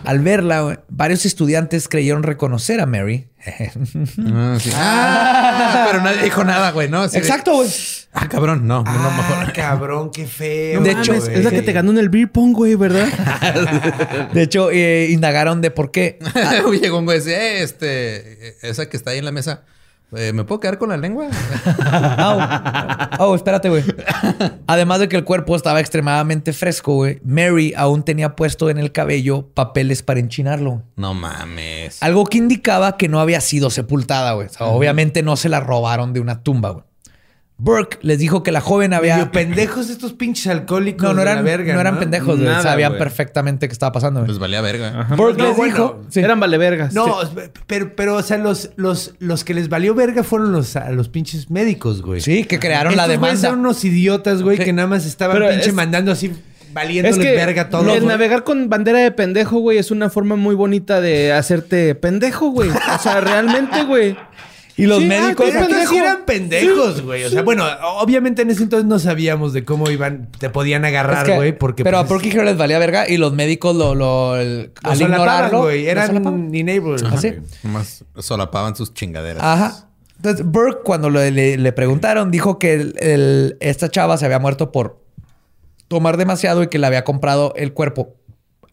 Al 0.05 0.20
verla, 0.20 0.61
güey, 0.61 0.76
varios 0.88 1.24
estudiantes 1.26 1.88
creyeron 1.88 2.22
reconocer 2.22 2.80
a 2.80 2.86
Mary. 2.86 3.28
Ah, 4.34 4.59
sí. 4.61 4.70
Ah, 4.74 5.86
pero 5.90 6.03
nadie 6.03 6.22
dijo 6.24 6.44
nada, 6.44 6.70
güey, 6.72 6.88
¿no? 6.88 7.03
Así 7.03 7.16
Exacto, 7.16 7.55
güey. 7.55 7.68
Ah, 8.12 8.28
cabrón, 8.28 8.66
no. 8.66 8.82
no, 8.82 8.90
Ah, 8.90 9.14
mejor. 9.16 9.53
cabrón, 9.55 10.11
qué 10.12 10.26
feo. 10.26 10.80
De 10.82 10.92
No 10.94 11.01
hecho, 11.01 11.14
es 11.14 11.44
la 11.44 11.51
que 11.51 11.62
te 11.62 11.72
ganó 11.72 11.90
en 11.92 11.99
el 11.99 12.09
beer 12.09 12.30
pong, 12.30 12.53
güey, 12.53 12.74
¿verdad? 12.74 13.07
De 14.34 14.42
hecho, 14.42 14.70
eh, 14.70 15.09
indagaron 15.11 15.61
de 15.61 15.70
por 15.70 15.90
qué. 15.90 16.18
Llegó 16.82 16.99
un 16.99 17.05
güey 17.05 17.18
y 17.18 17.20
dice, 17.20 17.36
eh, 17.36 17.62
este, 17.62 18.68
esa 18.68 18.88
que 18.88 18.96
está 18.96 19.12
ahí 19.12 19.18
en 19.18 19.24
la 19.24 19.32
mesa, 19.32 19.62
eh, 20.17 20.33
¿me 20.33 20.45
puedo 20.45 20.61
quedar 20.61 20.79
con 20.79 20.89
la 20.91 20.97
lengua? 20.97 21.29
Au. 22.19 22.39
Oh, 23.21 23.35
espérate, 23.35 23.69
güey. 23.69 23.83
Además 24.69 25.01
de 25.01 25.09
que 25.09 25.17
el 25.17 25.25
cuerpo 25.25 25.57
estaba 25.57 25.81
extremadamente 25.81 26.53
fresco, 26.53 26.95
güey, 26.95 27.21
Mary 27.25 27.75
aún 27.77 28.05
tenía 28.05 28.37
puesto 28.37 28.71
en 28.71 28.79
el 28.79 28.93
cabello 28.93 29.49
papeles 29.55 30.03
para 30.03 30.21
enchinarlo. 30.21 30.83
no 30.95 31.15
mames. 31.15 32.01
Algo 32.03 32.25
que 32.27 32.39
indicaba 32.39 32.97
que 32.97 33.09
no 33.09 33.19
había 33.21 33.41
sido 33.41 33.71
sepultada, 33.71 34.33
güey. 34.35 34.47
O 34.47 34.51
sea, 34.51 34.67
Obviamente 34.69 35.23
no 35.25 35.37
se 35.37 35.49
la 35.49 35.59
robaron 35.61 36.13
de 36.13 36.21
una 36.21 36.43
tumba, 36.43 36.71
güey. 36.71 36.85
Burke 37.61 37.99
les 38.03 38.21
dijo 38.21 38.45
que 38.45 38.53
la 38.53 38.61
joven 38.61 38.95
había... 38.95 39.17
Medio 39.17 39.33
pendejos 39.33 39.91
estos 39.91 40.13
pinches 40.13 40.47
alcohólicos. 40.47 41.03
No, 41.03 41.13
no 41.13 41.19
de 41.19 41.25
la 41.25 41.33
eran, 41.33 41.45
verga, 41.45 41.75
no 41.75 41.81
eran 41.81 41.99
pendejos, 41.99 42.37
güey. 42.37 42.49
Nada, 42.49 42.63
Sabían 42.63 42.97
perfectamente 42.97 43.67
qué 43.67 43.73
estaba 43.73 43.91
pasando, 43.91 44.21
güey. 44.21 44.29
Les 44.31 44.39
valía 44.39 44.61
verga. 44.61 45.09
Burke 45.17 45.39
No, 45.43 45.49
les 45.49 45.57
bueno, 45.57 45.75
dijo... 45.75 46.01
sí. 46.09 46.21
Eran 46.21 46.39
valevergas. 46.39 46.95
No, 46.95 47.17
pero, 47.67 47.97
pero, 47.97 48.15
o 48.15 48.23
sea, 48.23 48.39
los, 48.39 48.71
los, 48.77 49.15
los 49.19 49.43
que 49.43 49.55
les 49.55 49.69
valió 49.69 49.95
verga 49.97 50.23
fueron 50.23 50.53
los, 50.53 50.77
a 50.77 50.91
los 50.93 51.09
pinches 51.09 51.51
médicos, 51.51 52.01
güey. 52.01 52.21
Sí, 52.21 52.45
que 52.45 52.61
crearon 52.61 52.95
la 52.97 53.03
Estos 53.07 53.21
demanda. 53.21 53.49
eran 53.49 53.59
unos 53.59 53.85
idiotas, 53.85 54.43
güey, 54.43 54.57
Sí. 54.57 54.63
que 54.65 54.73
nada 54.73 54.87
más 54.87 55.05
estaban 55.05 55.37
Pero 55.39 55.51
pinche 55.51 55.71
es- 55.71 55.75
mandando 55.75 56.13
así, 56.13 56.27
Es 56.27 56.73
valiéndoles 56.73 57.19
que 57.19 57.33
verga 57.35 57.71
todo. 57.71 57.93
el 57.93 58.07
navegar 58.07 58.45
con 58.45 58.69
bandera 58.69 59.01
de 59.01 59.11
pendejo, 59.11 59.59
güey, 59.59 59.79
es 59.79 59.91
una 59.91 60.11
forma 60.11 60.37
muy 60.37 60.55
bonita 60.55 61.01
de 61.01 61.33
hacerte 61.33 61.97
pendejo, 61.97 62.51
güey. 62.51 62.71
O 62.71 62.99
sea, 63.03 63.21
realmente, 63.21 63.83
güey. 63.83 64.17
Y 64.79 64.87
los 64.87 64.99
Sí, 64.99 65.05
ah, 65.05 65.09
médicos... 65.09 65.51
Pero 65.53 65.66
que 65.66 65.87
sí 65.89 65.97
eran 65.99 66.24
pendejos, 66.24 67.03
güey. 67.03 67.24
O 67.24 67.31
sea, 67.31 67.43
bueno, 67.43 67.64
obviamente 67.99 68.43
en 68.43 68.51
ese 68.51 68.62
entonces 68.62 68.87
no 68.89 68.99
sabíamos 69.01 69.53
de 69.53 69.64
cómo 69.64 69.91
iban, 69.91 70.29
te 70.39 70.51
podían 70.51 70.85
Es 70.85 70.91
agarrar, 70.91 71.26
que- 71.26 71.35
güey, 71.35 71.53
porque 71.59 71.83
pero 71.85 71.99
pues, 71.99 72.09
a 72.11 72.14
Burke 72.14 72.31
Hero 72.31 72.45
les 72.45 72.57
valía 72.57 72.79
verga 72.79 73.09
y 73.09 73.16
los 73.16 73.33
médicos 73.33 73.74
lo, 73.74 73.95
lo- 73.97 74.37
el- 74.37 74.70
lo 74.83 74.91
al 74.91 74.97
solapaban, 74.97 75.01
ignorarlo 75.47 75.62
güey. 75.62 75.87
Eran 75.89 76.16
enablers. 76.55 77.03
Así. 77.03 77.31
güey. 77.31 77.43
Nomás 77.64 78.05
solapaban 78.18 78.76
sus 78.76 78.95
chingaderas. 78.95 79.43
Ajá. 79.43 79.89
Entonces, 80.16 80.47
Burke, 80.47 80.81
cuando 80.85 81.11
le, 81.11 81.31
le- 81.33 81.57
le 81.59 81.72
preguntaron, 81.72 82.31
dijo 82.31 82.59
que 82.61 82.74
el- 82.74 82.95
el- 83.01 83.57
esta 83.61 83.89
chava 83.91 84.16
se 84.16 84.26
había 84.26 84.39
muerto 84.39 84.70
por 84.70 85.03
tomar 85.89 86.16
demasiado 86.18 86.62
y 86.62 86.68
que 86.68 86.79
le 86.79 86.87
había 86.87 87.03
comprado 87.03 87.53
el 87.57 87.72
cuerpo 87.72 88.14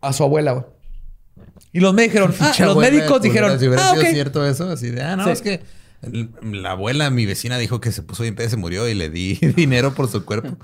a 0.02 0.14
su 0.14 0.24
abuela, 0.24 0.52
güey. 0.52 0.66
Y 1.72 1.80
los, 1.80 1.94
me 1.94 2.04
dijeron, 2.04 2.34
ah, 2.40 2.54
los 2.60 2.78
médicos 2.78 3.18
culera, 3.20 3.24
dijeron, 3.24 3.60
Si 3.60 3.68
hubiera 3.68 3.90
ah, 3.90 3.92
sido 3.94 4.04
ok. 4.04 4.10
cierto 4.12 4.46
eso, 4.48 4.70
así 4.70 4.92
de, 4.92 5.02
ah, 5.02 5.16
no, 5.16 5.26
Sí. 5.26 5.30
es 5.32 5.42
que 5.42 5.62
la 6.44 6.72
abuela, 6.72 7.10
mi 7.10 7.26
vecina, 7.26 7.58
dijo 7.58 7.80
que 7.82 7.92
se 7.92 8.02
puso 8.02 8.24
bien 8.24 8.36
pedo, 8.36 8.50
se 8.50 8.58
murió 8.58 8.88
y 8.88 8.94
le 8.94 9.10
di 9.10 9.36
dinero 9.56 9.94
por 9.94 10.10
su 10.10 10.26
cuerpo. 10.26 10.58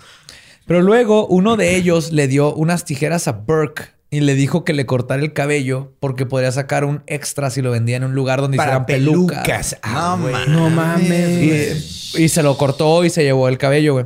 Pero 0.65 0.81
luego 0.81 1.27
uno 1.27 1.57
de 1.57 1.75
ellos 1.75 2.11
le 2.11 2.27
dio 2.27 2.53
unas 2.53 2.85
tijeras 2.85 3.27
a 3.27 3.31
Burke 3.33 3.89
y 4.09 4.19
le 4.19 4.35
dijo 4.35 4.63
que 4.65 4.73
le 4.73 4.85
cortara 4.85 5.21
el 5.23 5.33
cabello 5.33 5.93
porque 5.99 6.25
podría 6.25 6.51
sacar 6.51 6.83
un 6.85 7.01
extra 7.07 7.49
si 7.49 7.61
lo 7.61 7.71
vendía 7.71 7.97
en 7.97 8.03
un 8.03 8.13
lugar 8.13 8.41
donde 8.41 8.57
Para 8.57 8.71
hicieran 8.71 8.85
pelucas. 8.85 9.43
pelucas. 9.43 9.77
Ah, 9.83 10.15
No 10.17 10.21
güey. 10.23 10.33
mames. 10.33 10.49
No 10.49 10.69
mames. 10.69 12.13
Y, 12.15 12.23
y 12.23 12.29
se 12.29 12.43
lo 12.43 12.57
cortó 12.57 13.03
y 13.05 13.09
se 13.09 13.23
llevó 13.23 13.47
el 13.47 13.57
cabello, 13.57 13.93
güey. 13.93 14.05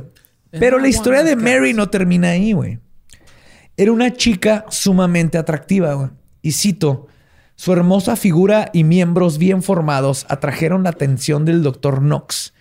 Pero 0.52 0.78
la 0.78 0.88
historia 0.88 1.22
de 1.22 1.36
Mary 1.36 1.74
no 1.74 1.90
termina 1.90 2.30
ahí, 2.30 2.52
güey. 2.52 2.78
Era 3.76 3.92
una 3.92 4.12
chica 4.14 4.64
sumamente 4.70 5.36
atractiva, 5.38 5.92
güey. 5.94 6.08
Y 6.40 6.52
cito, 6.52 7.08
su 7.56 7.72
hermosa 7.72 8.16
figura 8.16 8.70
y 8.72 8.84
miembros 8.84 9.38
bien 9.38 9.62
formados 9.62 10.24
atrajeron 10.28 10.82
la 10.84 10.90
atención 10.90 11.44
del 11.44 11.62
doctor 11.62 11.98
Knox, 12.00 12.52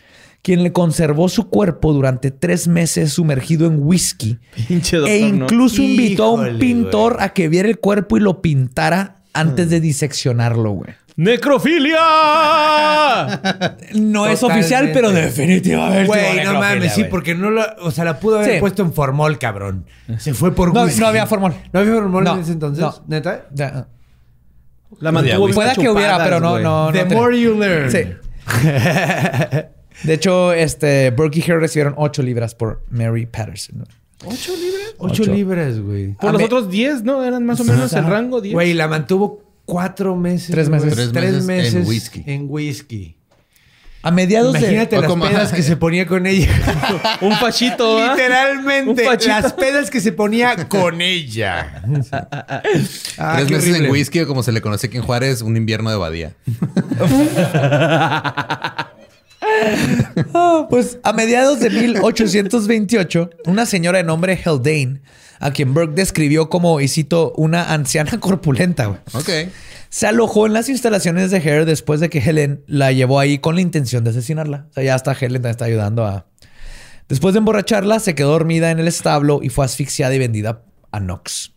quien 0.42 0.64
le 0.64 0.72
conservó 0.72 1.28
su 1.30 1.50
cuerpo 1.50 1.92
durante 1.94 2.32
tres 2.32 2.68
meses 2.68 3.14
sumergido 3.14 3.68
en 3.68 3.80
whisky 3.82 4.40
Pinche 4.68 4.98
doctor, 4.98 5.14
e 5.16 5.32
¿no? 5.32 5.46
incluso 5.46 5.82
invitó 5.82 6.24
a 6.26 6.32
un 6.34 6.60
pintor 6.60 7.14
güey. 7.16 7.26
a 7.26 7.30
que 7.30 7.50
viera 7.50 7.68
el 7.68 7.80
cuerpo 7.80 8.16
y 8.18 8.20
lo 8.22 8.42
pintara 8.42 9.22
antes 9.34 9.70
de 9.70 9.82
diseccionarlo, 9.82 10.72
güey. 10.72 10.92
¡Necrofilia! 11.18 11.98
No 13.96 14.28
es 14.28 14.40
Totalmente. 14.40 14.46
oficial, 14.46 14.92
pero 14.94 15.12
definitivamente. 15.12 16.06
Güey, 16.08 16.44
no 16.46 16.54
mames, 16.60 16.94
sí, 16.94 17.06
porque 17.10 17.36
no 17.36 17.52
la, 17.52 17.76
o 17.82 17.92
sea, 17.92 18.04
la 18.06 18.20
pudo 18.20 18.38
haber 18.40 18.56
Sí. 18.56 18.60
puesto 18.60 18.82
en 18.84 18.94
formol, 18.94 19.38
cabrón. 19.40 19.86
Se 20.18 20.34
fue 20.34 20.54
por 20.54 20.74
No, 20.74 20.84
whisky. 20.84 21.00
no 21.00 21.08
había 21.08 21.26
formol. 21.26 21.54
¿No 21.74 21.80
había 21.80 21.94
formol 21.96 22.24
No, 22.24 22.36
en 22.36 22.40
ese 22.42 22.52
entonces? 22.54 22.82
no. 22.84 22.94
¿Neta? 23.08 23.46
Ya. 23.54 23.88
La 25.00 25.12
mantuvo 25.12 25.48
Pueda 25.50 25.74
que 25.76 25.90
hubiera, 25.90 26.18
pero 26.24 26.40
no, 26.40 26.60
no, 26.60 26.86
no. 26.88 26.92
The 26.92 27.00
tenía. 27.04 27.18
more 27.18 27.40
you 27.40 27.58
learn. 27.60 27.92
Sí. 27.92 28.00
De 30.04 30.14
hecho, 30.14 30.52
este, 30.54 31.12
Burke 31.12 31.40
y 31.40 31.42
Hare 31.44 31.60
recibieron 31.60 31.94
8 31.98 32.22
libras 32.22 32.54
por 32.54 32.84
Mary 32.90 33.26
Patterson. 33.26 33.86
¿Ocho 34.26 34.54
libras? 34.56 34.94
Ocho, 34.98 35.24
Ocho. 35.24 35.34
libras, 35.34 35.80
güey. 35.80 36.14
Por 36.14 36.30
A 36.30 36.32
los 36.34 36.40
mí- 36.42 36.46
otros 36.46 36.70
10, 36.70 37.04
¿no? 37.04 37.24
Eran 37.24 37.46
más 37.46 37.60
o 37.60 37.64
menos 37.64 37.92
el 37.94 38.06
rango 38.06 38.42
10. 38.42 38.54
Güey, 38.54 38.74
la 38.74 38.88
mantuvo 38.88 39.42
cuatro 39.66 40.16
meses. 40.16 40.52
Tres 40.52 40.70
meses. 40.70 40.96
güey. 40.96 41.12
Tres 41.12 41.44
meses 41.46 41.76
en 41.76 41.86
whisky. 41.88 42.24
En 42.26 42.46
whisky. 42.50 43.18
A 44.06 44.12
mediados 44.12 44.56
Imagínate 44.56 45.00
O 45.00 45.02
las 45.02 45.10
como- 45.10 45.28
pedas 45.28 45.52
que 45.52 45.64
se 45.64 45.76
ponía 45.78 46.06
con 46.06 46.28
ella. 46.28 46.48
Un 47.22 47.32
fachito, 47.38 47.98
¿ah? 47.98 48.14
Literalmente. 48.16 48.92
Un 48.92 48.98
fachito. 49.10 49.32
Las 49.42 49.54
pedas 49.54 49.90
que 49.90 50.00
se 50.00 50.12
ponía 50.12 50.56
con 50.68 51.02
ella. 51.02 51.82
Ah, 53.18 53.34
Tres 53.38 53.50
meses 53.50 53.64
horrible. 53.70 53.88
en 53.88 53.92
whisky, 53.92 54.20
o 54.20 54.28
como 54.28 54.44
se 54.44 54.52
le 54.52 54.62
conoce 54.62 54.86
aquí 54.88 54.98
en 54.98 55.04
Juárez, 55.04 55.42
un 55.42 55.58
invierno 55.58 55.90
de 55.90 55.96
badía. 55.98 56.34
de... 56.46 56.54
Ah, 60.34 60.68
pues 60.70 60.98
a 61.04 61.14
mediados 61.14 61.60
de 61.60 61.70
1828, 61.70 63.30
una 63.46 63.66
señora 63.66 63.98
de 64.00 64.04
nombre 64.04 64.40
Haldane, 64.44 65.02
a 65.40 65.52
quien 65.52 65.74
Burke 65.74 65.96
describió 65.96 66.50
como, 66.50 66.80
y 66.82 66.88
cito, 66.88 67.34
una 67.38 67.74
anciana 67.74 68.12
corpulenta, 68.20 68.86
güey. 68.86 69.00
Ok. 69.14 69.52
Se 69.90 70.08
alojó 70.08 70.46
en 70.46 70.54
las 70.54 70.68
instalaciones 70.68 71.32
de 71.32 71.38
Hare 71.38 71.66
después 71.66 72.00
de 72.00 72.10
que 72.10 72.20
Helen 72.20 72.64
la 72.68 72.92
llevó 72.92 73.20
ahí 73.20 73.38
con 73.38 73.56
la 73.56 73.62
intención 73.62 74.04
de 74.04 74.10
asesinarla. 74.10 74.68
O 74.72 74.74
sea, 74.74 74.84
ya 74.84 74.96
hasta 74.96 75.14
Helen 75.14 75.46
está 75.46 75.66
ayudando 75.66 76.06
a... 76.06 76.28
Después 77.08 77.34
de 77.34 77.40
emborracharla, 77.40 78.00
se 78.00 78.16
quedó 78.16 78.32
dormida 78.32 78.72
en 78.72 78.80
el 78.80 78.88
establo 78.88 79.40
y 79.42 79.50
fue 79.50 79.64
asfixiada 79.64 80.14
y 80.16 80.20
vendida 80.20 80.64
a 80.92 81.00
Knox. 81.00 81.54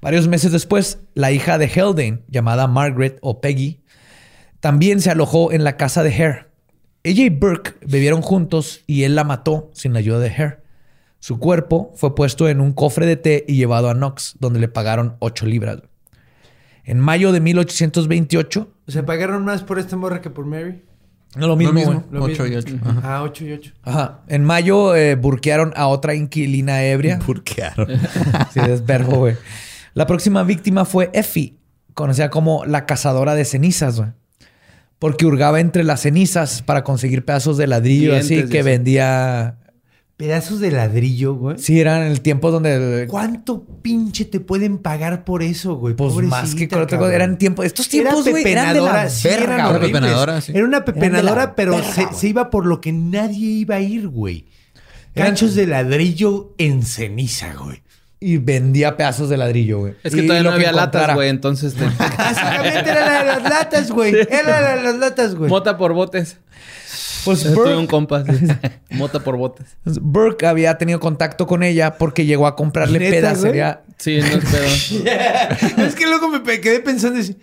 Varios 0.00 0.28
meses 0.28 0.52
después, 0.52 0.98
la 1.14 1.32
hija 1.32 1.58
de 1.58 1.66
Haldane, 1.66 2.22
llamada 2.28 2.66
Margaret 2.66 3.18
o 3.20 3.40
Peggy, 3.40 3.80
también 4.60 5.00
se 5.00 5.10
alojó 5.10 5.50
en 5.52 5.64
la 5.64 5.76
casa 5.76 6.02
de 6.02 6.14
Hare. 6.14 6.46
Ella 7.04 7.24
y 7.24 7.30
Burke 7.30 7.74
bebieron 7.84 8.22
juntos 8.22 8.82
y 8.86 9.04
él 9.04 9.16
la 9.16 9.24
mató 9.24 9.70
sin 9.74 9.92
la 9.92 9.98
ayuda 9.98 10.20
de 10.20 10.30
Hare. 10.30 10.61
Su 11.22 11.38
cuerpo 11.38 11.92
fue 11.94 12.16
puesto 12.16 12.48
en 12.48 12.60
un 12.60 12.72
cofre 12.72 13.06
de 13.06 13.14
té 13.14 13.44
y 13.46 13.54
llevado 13.54 13.88
a 13.88 13.94
Knox, 13.94 14.34
donde 14.40 14.58
le 14.58 14.66
pagaron 14.66 15.14
8 15.20 15.46
libras. 15.46 15.78
En 16.82 16.98
mayo 16.98 17.30
de 17.30 17.38
1828, 17.40 18.68
O 18.88 18.90
sea, 18.90 19.06
pagaron 19.06 19.44
más 19.44 19.62
por 19.62 19.78
esta 19.78 19.96
morra 19.96 20.20
que 20.20 20.30
por 20.30 20.46
Mary. 20.46 20.82
no 21.36 21.46
lo 21.46 21.54
mismo, 21.54 21.80
güey. 21.80 22.00
Lo 22.10 22.24
Ocho 22.24 22.42
mismo. 22.42 22.46
y 22.48 22.56
ocho. 22.56 22.76
Ajá. 22.84 23.00
Ah, 23.18 23.22
8 23.22 23.44
y 23.44 23.52
8. 23.52 23.72
Ajá. 23.84 24.22
En 24.26 24.42
mayo 24.42 24.96
eh, 24.96 25.14
burquearon 25.14 25.72
a 25.76 25.86
otra 25.86 26.16
inquilina 26.16 26.82
ebria. 26.82 27.20
Burquearon. 27.24 27.86
Sí, 28.52 28.58
es 28.58 28.84
verbo, 28.84 29.18
güey. 29.18 29.36
La 29.94 30.08
próxima 30.08 30.42
víctima 30.42 30.84
fue 30.84 31.08
Effie, 31.12 31.54
conocida 31.94 32.30
como 32.30 32.64
la 32.64 32.84
cazadora 32.84 33.36
de 33.36 33.44
cenizas, 33.44 33.98
güey. 33.98 34.10
Porque 34.98 35.24
hurgaba 35.24 35.60
entre 35.60 35.84
las 35.84 36.00
cenizas 36.00 36.62
para 36.62 36.82
conseguir 36.82 37.24
pedazos 37.24 37.58
de 37.58 37.68
ladrillo, 37.68 38.16
así 38.16 38.34
Dientes 38.34 38.50
y 38.50 38.52
que 38.52 38.62
vendía. 38.64 39.58
Pedazos 40.22 40.60
de 40.60 40.70
ladrillo, 40.70 41.34
güey. 41.34 41.58
Sí, 41.58 41.80
eran 41.80 42.02
el 42.02 42.20
tiempo 42.20 42.52
donde. 42.52 43.06
¿Cuánto 43.10 43.64
pinche 43.82 44.24
te 44.24 44.38
pueden 44.38 44.78
pagar 44.78 45.24
por 45.24 45.42
eso, 45.42 45.74
güey? 45.74 45.96
Pues 45.96 46.14
más 46.14 46.54
que 46.54 46.68
cosa. 46.68 47.12
Eran 47.12 47.38
tiempos. 47.38 47.66
Estos 47.66 47.88
tiempos, 47.88 48.28
güey, 48.28 48.46
eran 48.46 48.72
de 48.72 48.80
la 48.82 48.86
pepenadora, 48.86 49.10
sí, 49.10 49.26
verga, 49.26 49.54
eran 49.54 49.80
pepenadora, 49.80 50.40
sí. 50.40 50.52
Era 50.54 50.64
una 50.64 50.84
pepenadora, 50.84 51.56
pero 51.56 51.72
verga, 51.72 52.12
se, 52.12 52.28
iba 52.28 52.50
por 52.50 52.66
lo 52.66 52.80
que 52.80 52.92
nadie 52.92 53.48
iba 53.48 53.74
a 53.74 53.80
ir, 53.80 54.06
güey. 54.06 54.46
Ganchos 55.16 55.56
de 55.56 55.66
ladrillo 55.66 56.54
en 56.56 56.84
ceniza, 56.84 57.54
güey. 57.54 57.82
Y 58.20 58.36
vendía 58.36 58.96
pedazos 58.96 59.28
de 59.28 59.36
ladrillo, 59.38 59.80
güey. 59.80 59.94
Es 60.04 60.14
que 60.14 60.20
Y 60.22 60.26
todavía 60.28 60.44
lo 60.44 60.50
no 60.50 60.54
había 60.54 60.68
encontrara. 60.70 61.00
latas, 61.08 61.14
güey. 61.16 61.28
Entonces, 61.30 61.74
te- 61.74 61.84
Básicamente 61.98 62.90
era 62.90 63.04
la 63.06 63.18
de 63.18 63.26
las 63.26 63.42
latas, 63.42 63.90
güey. 63.90 64.14
Era 64.30 64.60
la 64.60 64.76
de 64.76 64.82
las 64.84 64.96
latas, 64.98 65.34
güey. 65.34 65.50
mota 65.50 65.76
por 65.76 65.92
botes. 65.94 66.36
Pues 67.24 67.42
Tuve 67.42 67.76
un 67.76 67.86
Burke, 67.86 67.86
compa. 67.88 68.24
sí. 68.24 68.46
Mota 68.90 69.20
por 69.20 69.36
botes. 69.36 69.76
Burke 69.84 70.46
había 70.46 70.76
tenido 70.78 71.00
contacto 71.00 71.46
con 71.46 71.62
ella 71.62 71.96
porque 71.98 72.26
llegó 72.26 72.46
a 72.46 72.56
comprarle 72.56 72.98
¿Neta, 72.98 73.10
pedacería. 73.10 73.82
Sí, 73.98 74.18
no 74.20 74.26
es 74.26 74.44
pedo. 74.44 75.84
es 75.86 75.94
que 75.94 76.06
luego 76.06 76.28
me 76.28 76.42
quedé 76.60 76.80
pensando 76.80 77.20
así. 77.20 77.36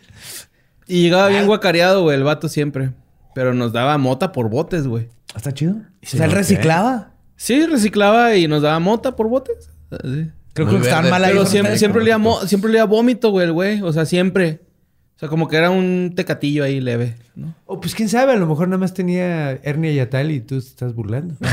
Y 0.88 1.04
llegaba 1.04 1.28
bien 1.28 1.46
guacareado, 1.46 2.02
güey, 2.04 2.18
el 2.18 2.24
vato 2.24 2.50
siempre. 2.50 2.92
Pero 3.36 3.54
nos 3.54 3.72
daba 3.72 3.98
mota 3.98 4.32
por 4.32 4.50
botes, 4.50 4.88
güey. 4.88 5.10
¿Está 5.36 5.54
chido? 5.54 5.76
Sí, 6.02 6.16
o 6.16 6.18
sea, 6.18 6.26
él 6.26 6.32
reciclaba. 6.32 7.12
Sí, 7.36 7.66
reciclaba 7.66 8.36
y 8.36 8.48
nos 8.48 8.64
daba 8.64 8.80
mota 8.80 9.16
por 9.16 9.30
botes. 9.30 9.70
Sí. 10.04 10.32
Creo 10.54 10.68
Muy 10.68 10.78
que 10.78 10.88
estaban 10.88 11.10
mal 11.10 11.24
ahí. 11.24 11.32
Pero 11.32 11.46
siempre, 11.46 11.78
siempre, 11.78 12.02
olía 12.02 12.20
siempre 12.48 12.70
olía 12.70 12.86
vómito, 12.86 13.30
güey, 13.30 13.46
el 13.46 13.54
güey. 13.54 13.82
O 13.82 13.94
sea, 13.94 14.06
siempre. 14.06 14.62
O 15.20 15.22
sea, 15.22 15.28
como 15.28 15.50
que 15.50 15.58
era 15.58 15.70
un 15.70 16.14
tecatillo 16.16 16.64
ahí 16.64 16.80
leve, 16.80 17.16
¿no? 17.36 17.54
O 17.66 17.82
pues 17.82 17.94
quién 17.94 18.08
sabe, 18.08 18.32
a 18.32 18.36
lo 18.38 18.48
mejor 18.48 18.70
nada 18.70 18.78
más 18.80 18.94
tenía 18.94 19.52
hernia 19.64 19.92
y 19.92 20.06
tal 20.06 20.32
y 20.32 20.40
tú 20.40 20.62
te 20.62 20.66
estás 20.68 20.96
burlando. 20.96 21.36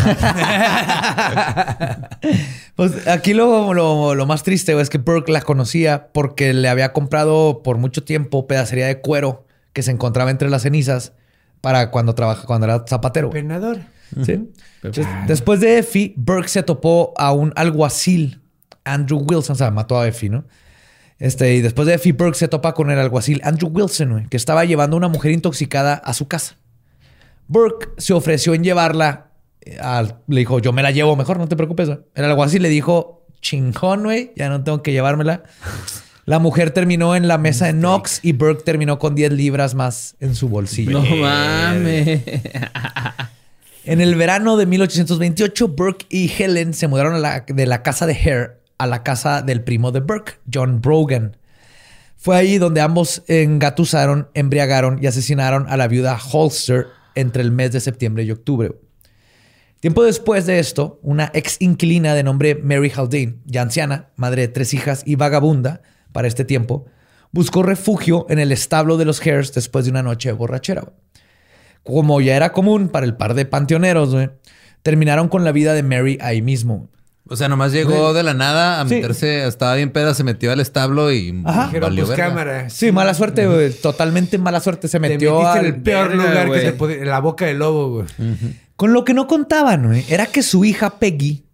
Pues 2.77 3.07
aquí 3.09 3.33
lo, 3.35 3.73
lo- 3.75 4.15
lo 4.15 4.27
más 4.27 4.43
triste 4.43 4.73
güey, 4.75 4.83
es 4.83 4.91
que 4.91 4.99
Burke 4.99 5.33
la 5.33 5.41
conocía 5.41 6.09
porque 6.13 6.53
le 6.53 6.69
había 6.69 6.93
comprado 6.93 7.63
por 7.63 7.79
mucho 7.79 8.05
tiempo 8.05 8.47
pedacería 8.47 8.87
de 8.87 9.01
cuero 9.01 9.47
que 9.73 9.83
se 9.83 9.91
encontraba 9.91 10.31
entre 10.31 10.51
las 10.51 10.63
cenizas 10.63 11.13
para 11.61 11.91
cuando 11.91 12.15
trabaja, 12.15 12.47
cuando 12.47 12.67
era 12.67 12.85
zapatero. 12.87 13.31
Penador. 13.31 13.79
¿Sí? 14.25 14.49
Entonces, 14.83 15.07
después 15.27 15.61
de 15.61 15.79
Effie, 15.79 16.13
Burke 16.17 16.49
se 16.49 16.63
topó 16.63 17.13
a 17.17 17.33
un 17.33 17.53
alguacil, 17.57 18.41
Andrew 18.85 19.19
Wilson, 19.27 19.55
o 19.55 19.57
sea, 19.57 19.71
mató 19.71 19.99
a 19.99 20.07
Effie, 20.07 20.29
¿no? 20.31 20.45
Este, 21.19 21.55
y 21.55 21.63
después 21.63 21.87
de 21.89 21.95
Effie, 21.95 22.13
Burke 22.13 22.37
se 22.37 22.49
topa 22.49 22.75
con 22.75 22.91
el 22.91 22.99
alguacil 22.99 23.41
Andrew 23.43 23.71
Wilson, 23.73 24.11
güey, 24.13 24.27
que 24.29 24.37
estaba 24.37 24.65
llevando 24.65 24.97
a 24.97 24.99
una 24.99 25.09
mujer 25.09 25.33
intoxicada 25.33 25.95
a 25.95 26.13
su 26.13 26.29
casa. 26.29 26.57
Burke 27.49 27.89
se 27.99 28.13
ofreció 28.13 28.55
en 28.55 28.65
llevarla. 28.65 29.29
eh, 29.63 29.79
al- 29.81 30.19
le 30.29 30.41
dijo, 30.41 30.59
yo 30.61 30.73
me 30.73 30.83
la 30.83 30.91
llevo 30.93 31.17
mejor, 31.17 31.39
no 31.39 31.49
te 31.49 31.57
preocupes. 31.57 31.89
güey. 31.89 31.99
El 32.15 32.25
alguacil 32.27 32.63
le 32.63 32.69
dijo, 32.69 33.25
chingón, 33.41 34.05
güey, 34.05 34.33
ya 34.37 34.49
no 34.49 34.63
tengo 34.63 34.83
que 34.83 34.93
llevármela. 34.93 35.43
La 36.27 36.41
mujer 36.41 36.73
terminó 36.73 37.15
en 37.15 37.29
la 37.29 37.39
mesa 37.39 37.67
de 37.67 37.73
Knox 37.73 38.19
y 38.25 38.33
Burke 38.33 38.65
terminó 38.65 38.99
con 38.99 39.15
10 39.15 39.31
libras 39.33 39.77
más 39.77 40.17
en 40.19 40.35
su 40.35 40.49
bolsillo. 40.49 40.91
No 41.01 41.03
mames. 41.17 42.21
En 43.85 44.01
el 44.01 44.17
verano 44.17 44.57
de 44.57 44.67
1828, 44.67 45.69
Burke 45.69 46.07
y 46.09 46.29
Helen 46.37 46.75
se 46.75 46.89
mudaron 46.89 47.15
a 47.15 47.19
la- 47.19 47.45
de 47.47 47.67
la 47.67 47.85
casa 47.85 48.07
de 48.07 48.15
Hare 48.15 48.51
a 48.79 48.87
la 48.87 49.03
casa 49.03 49.43
del 49.43 49.63
primo 49.63 49.93
de 49.93 50.01
Burke, 50.01 50.39
John 50.53 50.81
Brogan. 50.81 51.37
Fue 52.17 52.37
ahí 52.37 52.59
donde 52.59 52.81
ambos 52.81 53.23
engatusaron, 53.29 54.29
embriagaron 54.35 54.99
y 55.03 55.07
asesinaron 55.07 55.67
a 55.69 55.77
la 55.77 55.89
viuda 55.89 56.19
Holster 56.33 56.87
entre 57.15 57.43
el 57.43 57.53
mes 57.53 57.73
de 57.73 57.81
septiembre 57.81 58.25
y 58.25 58.31
octubre. 58.31 58.73
Tiempo 59.81 60.03
después 60.03 60.47
de 60.47 60.59
esto, 60.59 60.99
una 61.03 61.31
ex 61.35 61.57
inquilina 61.61 62.15
de 62.15 62.23
nombre 62.23 62.55
Mary 62.55 62.91
Haldane, 62.95 63.37
ya 63.45 63.63
anciana, 63.63 64.09
madre 64.17 64.43
de 64.43 64.49
tres 64.49 64.73
hijas 64.75 65.03
y 65.05 65.17
vagabunda 65.17 65.83
para 66.13 66.29
este 66.29 66.45
tiempo, 66.45 66.87
buscó 67.31 67.63
refugio 67.63 68.27
en 68.31 68.39
el 68.39 68.53
establo 68.53 68.97
de 68.97 69.05
los 69.05 69.21
Hares 69.21 69.53
después 69.53 69.85
de 69.85 69.91
una 69.91 70.03
noche 70.03 70.33
borrachera. 70.33 70.93
Como 71.83 72.21
ya 72.21 72.35
era 72.35 72.53
común 72.53 72.89
para 72.89 73.07
el 73.07 73.17
par 73.17 73.35
de 73.35 73.45
panteoneros, 73.45 74.17
terminaron 74.83 75.29
con 75.29 75.45
la 75.45 75.53
vida 75.53 75.75
de 75.75 75.83
Mary 75.83 76.19
ahí 76.21 76.43
mismo. 76.43 76.89
O 77.29 77.35
sea, 77.37 77.49
nomás 77.49 77.73
llegó 77.73 78.15
de 78.15 78.23
la 78.23 78.35
nada 78.35 78.81
a 78.81 78.89
Sí. 78.89 78.95
meterse, 78.95 79.47
estaba 79.47 79.75
bien 79.75 79.91
peda, 79.91 80.15
se 80.15 80.23
metió 80.23 80.53
al 80.53 80.61
establo 80.61 81.13
y 81.13 81.35
Ajá. 81.45 81.65
Dijeron, 81.67 81.91
valió 81.91 82.07
pues 82.07 82.17
cámara. 82.17 82.71
Sí, 82.71 82.93
mala 82.93 83.15
suerte, 83.15 83.47
güey. 83.49 83.73
Totalmente 83.73 84.39
mala 84.39 84.61
suerte. 84.61 84.87
Se 84.87 85.01
Te 85.01 85.09
metió 85.09 85.33
metiste 85.41 85.59
al- 85.59 85.67
en 85.67 85.75
el 85.75 85.83
peor 85.83 86.09
Verga, 86.11 86.25
lugar 86.29 86.47
güey. 86.47 86.61
que 86.61 86.67
se 86.67 86.73
podía... 86.75 86.97
En 86.99 87.09
la 87.09 87.19
boca 87.21 87.47
del 87.47 87.59
lobo, 87.59 87.91
güey. 87.91 88.07
Con 88.77 88.93
lo 88.93 89.05
que 89.05 89.13
no 89.15 89.27
contaban, 89.27 89.87
güey, 89.89 90.05
era 90.09 90.27
que 90.27 90.43
su 90.43 90.65
hija 90.65 90.99
Peggy, 91.01 91.45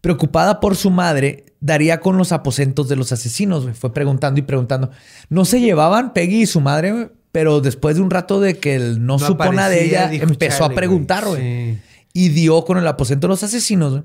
preocupada 0.00 0.60
por 0.60 0.76
su 0.76 0.90
madre, 0.90 1.44
daría 1.60 2.00
con 2.00 2.18
los 2.18 2.32
aposentos 2.32 2.88
de 2.88 2.96
los 2.96 3.12
asesinos. 3.12 3.62
güey. 3.62 3.74
Fue 3.74 3.94
preguntando 3.94 4.38
y 4.38 4.42
preguntando. 4.42 4.90
No 5.30 5.44
se 5.44 5.60
llevaban 5.60 6.12
Peggy 6.12 6.42
y 6.42 6.46
su 6.46 6.60
madre, 6.60 6.92
güey, 6.92 7.08
pero 7.30 7.60
después 7.62 7.96
de 7.96 8.02
un 8.02 8.10
rato 8.10 8.40
de 8.40 8.58
que 8.58 8.74
él 8.74 9.06
no, 9.06 9.18
supo 9.18 9.50
nada 9.52 9.68
de 9.70 9.76
aparecía, 9.76 10.00
ella, 10.02 10.08
dijo, 10.10 10.24
empezó 10.24 10.58
"Chale, 10.64 10.74
a 10.74 10.76
preguntar, 10.76 11.24
güey. 11.24 11.40
Sí. 11.40 11.78
Y 12.14 12.28
dio 12.30 12.64
con 12.66 12.76
el 12.76 12.86
aposento 12.86 13.26
de 13.26 13.30
los 13.30 13.42
asesinos. 13.42 13.92
güey. 13.92 14.02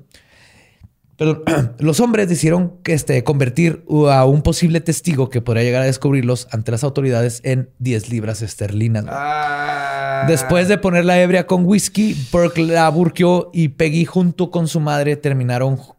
Pero 1.18 1.42
los 1.80 2.00
hombres 2.00 2.28
decidieron 2.28 2.78
que, 2.82 2.94
este, 2.94 3.22
convertir 3.24 3.84
a 4.10 4.24
un 4.24 4.40
posible 4.42 4.80
testigo 4.80 5.28
que 5.28 5.42
podría 5.42 5.64
llegar 5.64 5.82
a 5.82 5.86
descubrirlos 5.86 6.46
ante 6.52 6.70
las 6.70 6.84
autoridades 6.84 7.40
en 7.44 7.68
10 7.80 8.08
libras 8.08 8.40
esterlinas. 8.40 9.04
Ah. 9.08 10.24
Después 10.28 10.68
de 10.68 10.78
poner 10.78 11.04
la 11.04 11.20
ebria 11.20 11.46
con 11.46 11.66
whisky, 11.66 12.16
Burke 12.32 12.58
la 12.62 12.88
burqueó 12.88 13.50
y 13.52 13.68
Peggy 13.70 14.04
junto 14.04 14.50
con 14.50 14.68
su 14.68 14.80
madre 14.80 15.16
terminaron 15.16 15.76
ju- 15.76 15.96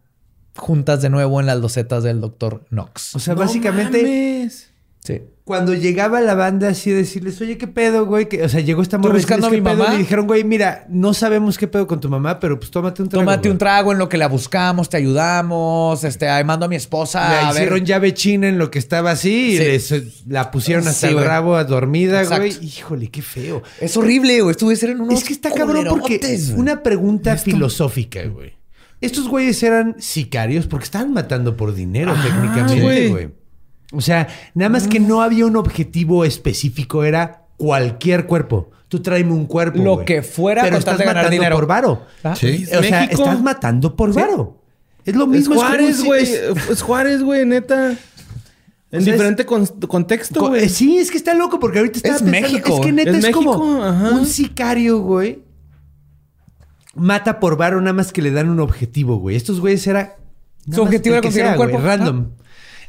juntas 0.56 1.02
de 1.02 1.10
nuevo 1.10 1.40
en 1.40 1.46
las 1.46 1.58
losetas 1.60 2.04
del 2.04 2.22
doctor 2.22 2.66
Knox. 2.70 3.16
O 3.16 3.20
sea, 3.20 3.34
No 3.36 3.42
básicamente... 3.42 4.02
mames. 4.02 4.70
Sí. 5.04 5.22
Cuando 5.50 5.74
llegaba 5.74 6.22
la 6.22 6.36
banda 6.36 6.70
así 6.70 6.92
a 6.92 6.96
decirles, 6.96 7.42
oye, 7.42 7.58
¿qué 7.58 7.66
pedo, 7.66 8.06
güey? 8.06 8.30
Que- 8.30 8.44
O 8.44 8.50
sea, 8.50 8.60
llegó 8.62 8.84
esta 8.84 9.00
morra 9.00 9.16
buscando 9.16 9.48
a 9.48 9.50
mi 9.50 9.60
mamá. 9.62 9.96
Y 9.96 9.98
dijeron, 9.98 10.28
güey, 10.28 10.44
mira, 10.44 10.86
no 10.90 11.16
sabemos 11.16 11.58
qué 11.58 11.68
pedo 11.68 11.88
con 11.88 12.00
tu 12.00 12.08
mamá, 12.08 12.40
pero 12.40 12.60
pues 12.60 12.70
tómate 12.70 13.02
un 13.02 13.10
trago. 13.10 13.24
Tómate 13.24 13.40
güey". 13.48 13.52
un 13.54 13.58
trago 13.58 13.92
en 13.92 13.98
lo 13.98 14.08
que 14.10 14.18
la 14.20 14.28
buscamos, 14.28 14.90
te 14.90 14.98
ayudamos, 14.98 16.04
este, 16.04 16.30
ahí 16.30 16.44
mando 16.44 16.68
a 16.68 16.70
mi 16.70 16.76
esposa 16.76 17.28
Le 17.30 17.36
a 17.36 17.40
ver. 17.52 17.64
hicieron 17.64 17.84
llave 17.86 18.14
china 18.14 18.48
en 18.48 18.60
lo 18.60 18.70
que 18.70 18.78
estaba 18.78 19.10
así 19.10 19.54
y 19.54 19.58
les- 19.58 20.26
la 20.28 20.52
pusieron 20.52 20.88
hasta 20.88 21.08
Sí, 21.08 21.14
el 21.16 21.24
rabo 21.26 21.56
a 21.56 21.64
dormida, 21.64 22.22
Exacto. 22.22 22.44
güey. 22.46 22.58
Híjole, 22.66 23.08
qué 23.10 23.24
feo. 23.24 23.64
Es 23.82 23.98
horrible, 23.98 24.42
güey. 24.42 24.52
Estuve 24.52 24.76
en 24.80 25.02
unos 25.02 25.16
Es 25.16 25.24
que 25.24 25.34
está 25.34 25.52
cabrón 25.52 25.86
porque 25.90 26.20
güey. 26.20 26.52
una 26.60 26.84
pregunta 26.84 27.36
filosófica, 27.38 28.24
güey. 28.28 28.54
Estos 29.02 29.28
güeyes 29.28 29.64
eran 29.64 29.96
sicarios 30.00 30.68
porque 30.68 30.84
estaban 30.84 31.12
matando 31.12 31.56
por 31.58 31.74
dinero 31.74 32.14
técnicamente, 32.22 32.82
güey. 32.82 33.10
güey. 33.10 33.39
O 33.92 34.02
sea, 34.02 34.28
nada 34.54 34.70
más 34.70 34.88
que 34.88 35.00
no 35.00 35.22
había 35.22 35.46
un 35.46 35.56
objetivo 35.56 36.24
específico, 36.26 37.04
era 37.04 37.46
cualquier 37.58 38.26
cuerpo. 38.28 38.70
Tú 38.88 39.02
tráeme 39.02 39.32
un 39.34 39.46
cuerpo. 39.46 39.80
Lo 39.82 40.04
que 40.06 40.22
fuera 40.24 40.64
Pero 40.64 40.78
estás 40.78 40.98
de 40.98 41.04
ganar 41.06 41.24
matando 41.24 41.34
dinero. 41.36 41.56
por 41.56 41.68
varo. 41.68 42.06
Ah. 42.24 42.36
Sí. 42.36 42.66
O 42.66 42.82
sea, 42.84 43.02
México. 43.02 43.22
estás 43.24 43.42
matando 43.42 43.96
por 43.96 44.14
varo. 44.14 44.58
Es 45.06 45.16
lo 45.16 45.28
mismo. 45.28 45.56
es 45.56 45.60
Juárez, 45.62 46.04
güey. 46.04 46.24
es- 46.24 46.70
Es 46.72 46.82
Juárez, 46.82 47.22
güey, 47.24 47.46
neta. 47.46 47.92
En 48.92 49.02
O 49.02 49.04
sea, 49.04 49.14
diferente 49.14 49.46
con- 49.46 49.66
contexto, 49.68 50.40
Co- 50.40 50.48
güey. 50.50 50.64
eh, 50.66 50.70
Sí, 50.70 50.98
es 50.98 51.12
que 51.12 51.18
está 51.18 51.36
loco 51.36 51.60
porque 51.60 51.78
ahorita 51.80 51.98
está 51.98 52.16
Es 52.16 52.22
México, 52.24 52.76
Es 52.80 52.86
que 52.86 52.92
neta 52.92 53.12
es, 53.12 53.24
Es 53.26 53.32
como 53.36 53.84
ajá. 53.84 54.10
un 54.12 54.26
sicario, 54.26 55.00
güey. 55.02 55.44
Mata 56.96 57.40
por 57.40 57.56
varo 57.58 57.80
nada 57.82 57.94
más 57.94 58.12
que 58.12 58.22
le 58.22 58.32
dan 58.32 58.50
un 58.50 58.60
objetivo, 58.60 59.18
güey. 59.18 59.36
Estos 59.36 59.60
güeyes 59.60 59.86
era 59.86 60.16
Su 60.72 60.82
objetivo 60.82 61.14
era 61.16 61.22
que 61.22 61.28
conseguir 61.28 61.52
un 61.52 61.58
güey, 61.58 61.70
cuerpo. 61.70 61.86
random. 61.88 62.26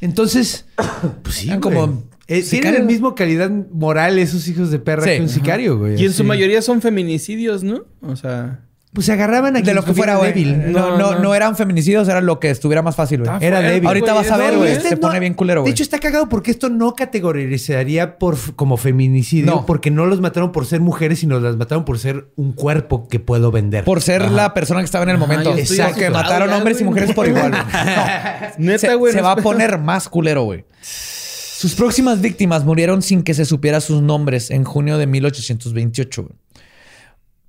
Entonces, 0.00 0.66
pues 1.22 1.36
sí, 1.36 1.48
güey. 1.48 1.60
como 1.60 2.04
Eh, 2.26 2.42
tienen 2.48 2.74
el 2.76 2.84
mismo 2.84 3.14
calidad 3.14 3.50
moral 3.72 4.18
esos 4.18 4.46
hijos 4.48 4.70
de 4.70 4.78
perra 4.78 5.02
Sí. 5.04 5.10
que 5.16 5.20
un 5.22 5.28
sicario, 5.28 5.78
güey. 5.78 6.00
Y 6.00 6.04
en 6.06 6.12
su 6.12 6.22
mayoría 6.24 6.62
son 6.62 6.80
feminicidios, 6.80 7.64
¿no? 7.64 7.84
O 8.02 8.14
sea, 8.16 8.60
Pues 8.92 9.06
se 9.06 9.12
agarraban 9.12 9.56
a 9.56 9.60
De 9.60 9.72
lo 9.72 9.84
que 9.84 9.94
fuera, 9.94 10.16
güey. 10.16 10.32
débil. 10.32 10.72
No, 10.72 10.98
no, 10.98 11.20
no 11.20 11.32
eran 11.36 11.54
feminicidios, 11.54 12.08
era 12.08 12.20
lo 12.20 12.40
que 12.40 12.50
estuviera 12.50 12.82
más 12.82 12.96
fácil, 12.96 13.20
güey. 13.22 13.30
Era 13.40 13.60
débil. 13.60 13.86
Ahorita 13.86 14.12
vas 14.14 14.28
a 14.32 14.36
ver, 14.36 14.56
güey. 14.56 14.72
este 14.72 14.88
Se 14.88 14.94
no- 14.96 15.00
pone 15.02 15.20
bien 15.20 15.34
culero, 15.34 15.60
De 15.60 15.62
güey. 15.62 15.72
hecho, 15.72 15.84
está 15.84 16.00
cagado 16.00 16.28
porque 16.28 16.50
esto 16.50 16.68
no 16.70 16.96
categorizaría 16.96 18.18
por, 18.18 18.36
como 18.56 18.76
feminicidio, 18.76 19.46
No. 19.46 19.64
porque 19.66 19.92
no 19.92 20.06
los 20.06 20.20
mataron 20.20 20.50
por 20.50 20.66
ser 20.66 20.80
mujeres, 20.80 21.20
sino 21.20 21.38
las 21.38 21.56
mataron 21.56 21.84
por 21.84 22.00
ser 22.00 22.30
un 22.34 22.52
cuerpo 22.52 23.06
que 23.06 23.20
puedo 23.20 23.52
vender. 23.52 23.84
Por 23.84 24.02
ser 24.02 24.28
la 24.28 24.54
persona 24.54 24.80
que 24.80 24.86
estaba 24.86 25.04
en 25.04 25.10
el 25.10 25.18
momento. 25.18 25.54
estoy 25.54 25.76
Porque 25.78 26.06
asustado 26.06 26.12
mataron 26.12 26.52
hombres 26.52 26.80
y 26.80 26.84
mujeres 26.84 27.12
por 27.14 27.28
igual. 27.28 27.52
Neta, 28.58 28.78
se, 28.88 28.94
güey, 28.96 29.12
se 29.12 29.18
no 29.18 29.24
va 29.24 29.32
a 29.32 29.36
poner 29.36 29.78
más 29.78 30.08
culero, 30.08 30.42
güey. 30.42 30.64
Sus 30.82 31.74
próximas 31.74 32.20
víctimas 32.20 32.64
murieron 32.64 33.02
sin 33.02 33.22
que 33.22 33.34
se 33.34 33.44
supiera 33.44 33.80
sus 33.80 34.02
nombres 34.02 34.50
en 34.50 34.64
junio 34.64 34.98
de 34.98 35.06
1828. 35.06 36.22
güey. 36.22 36.34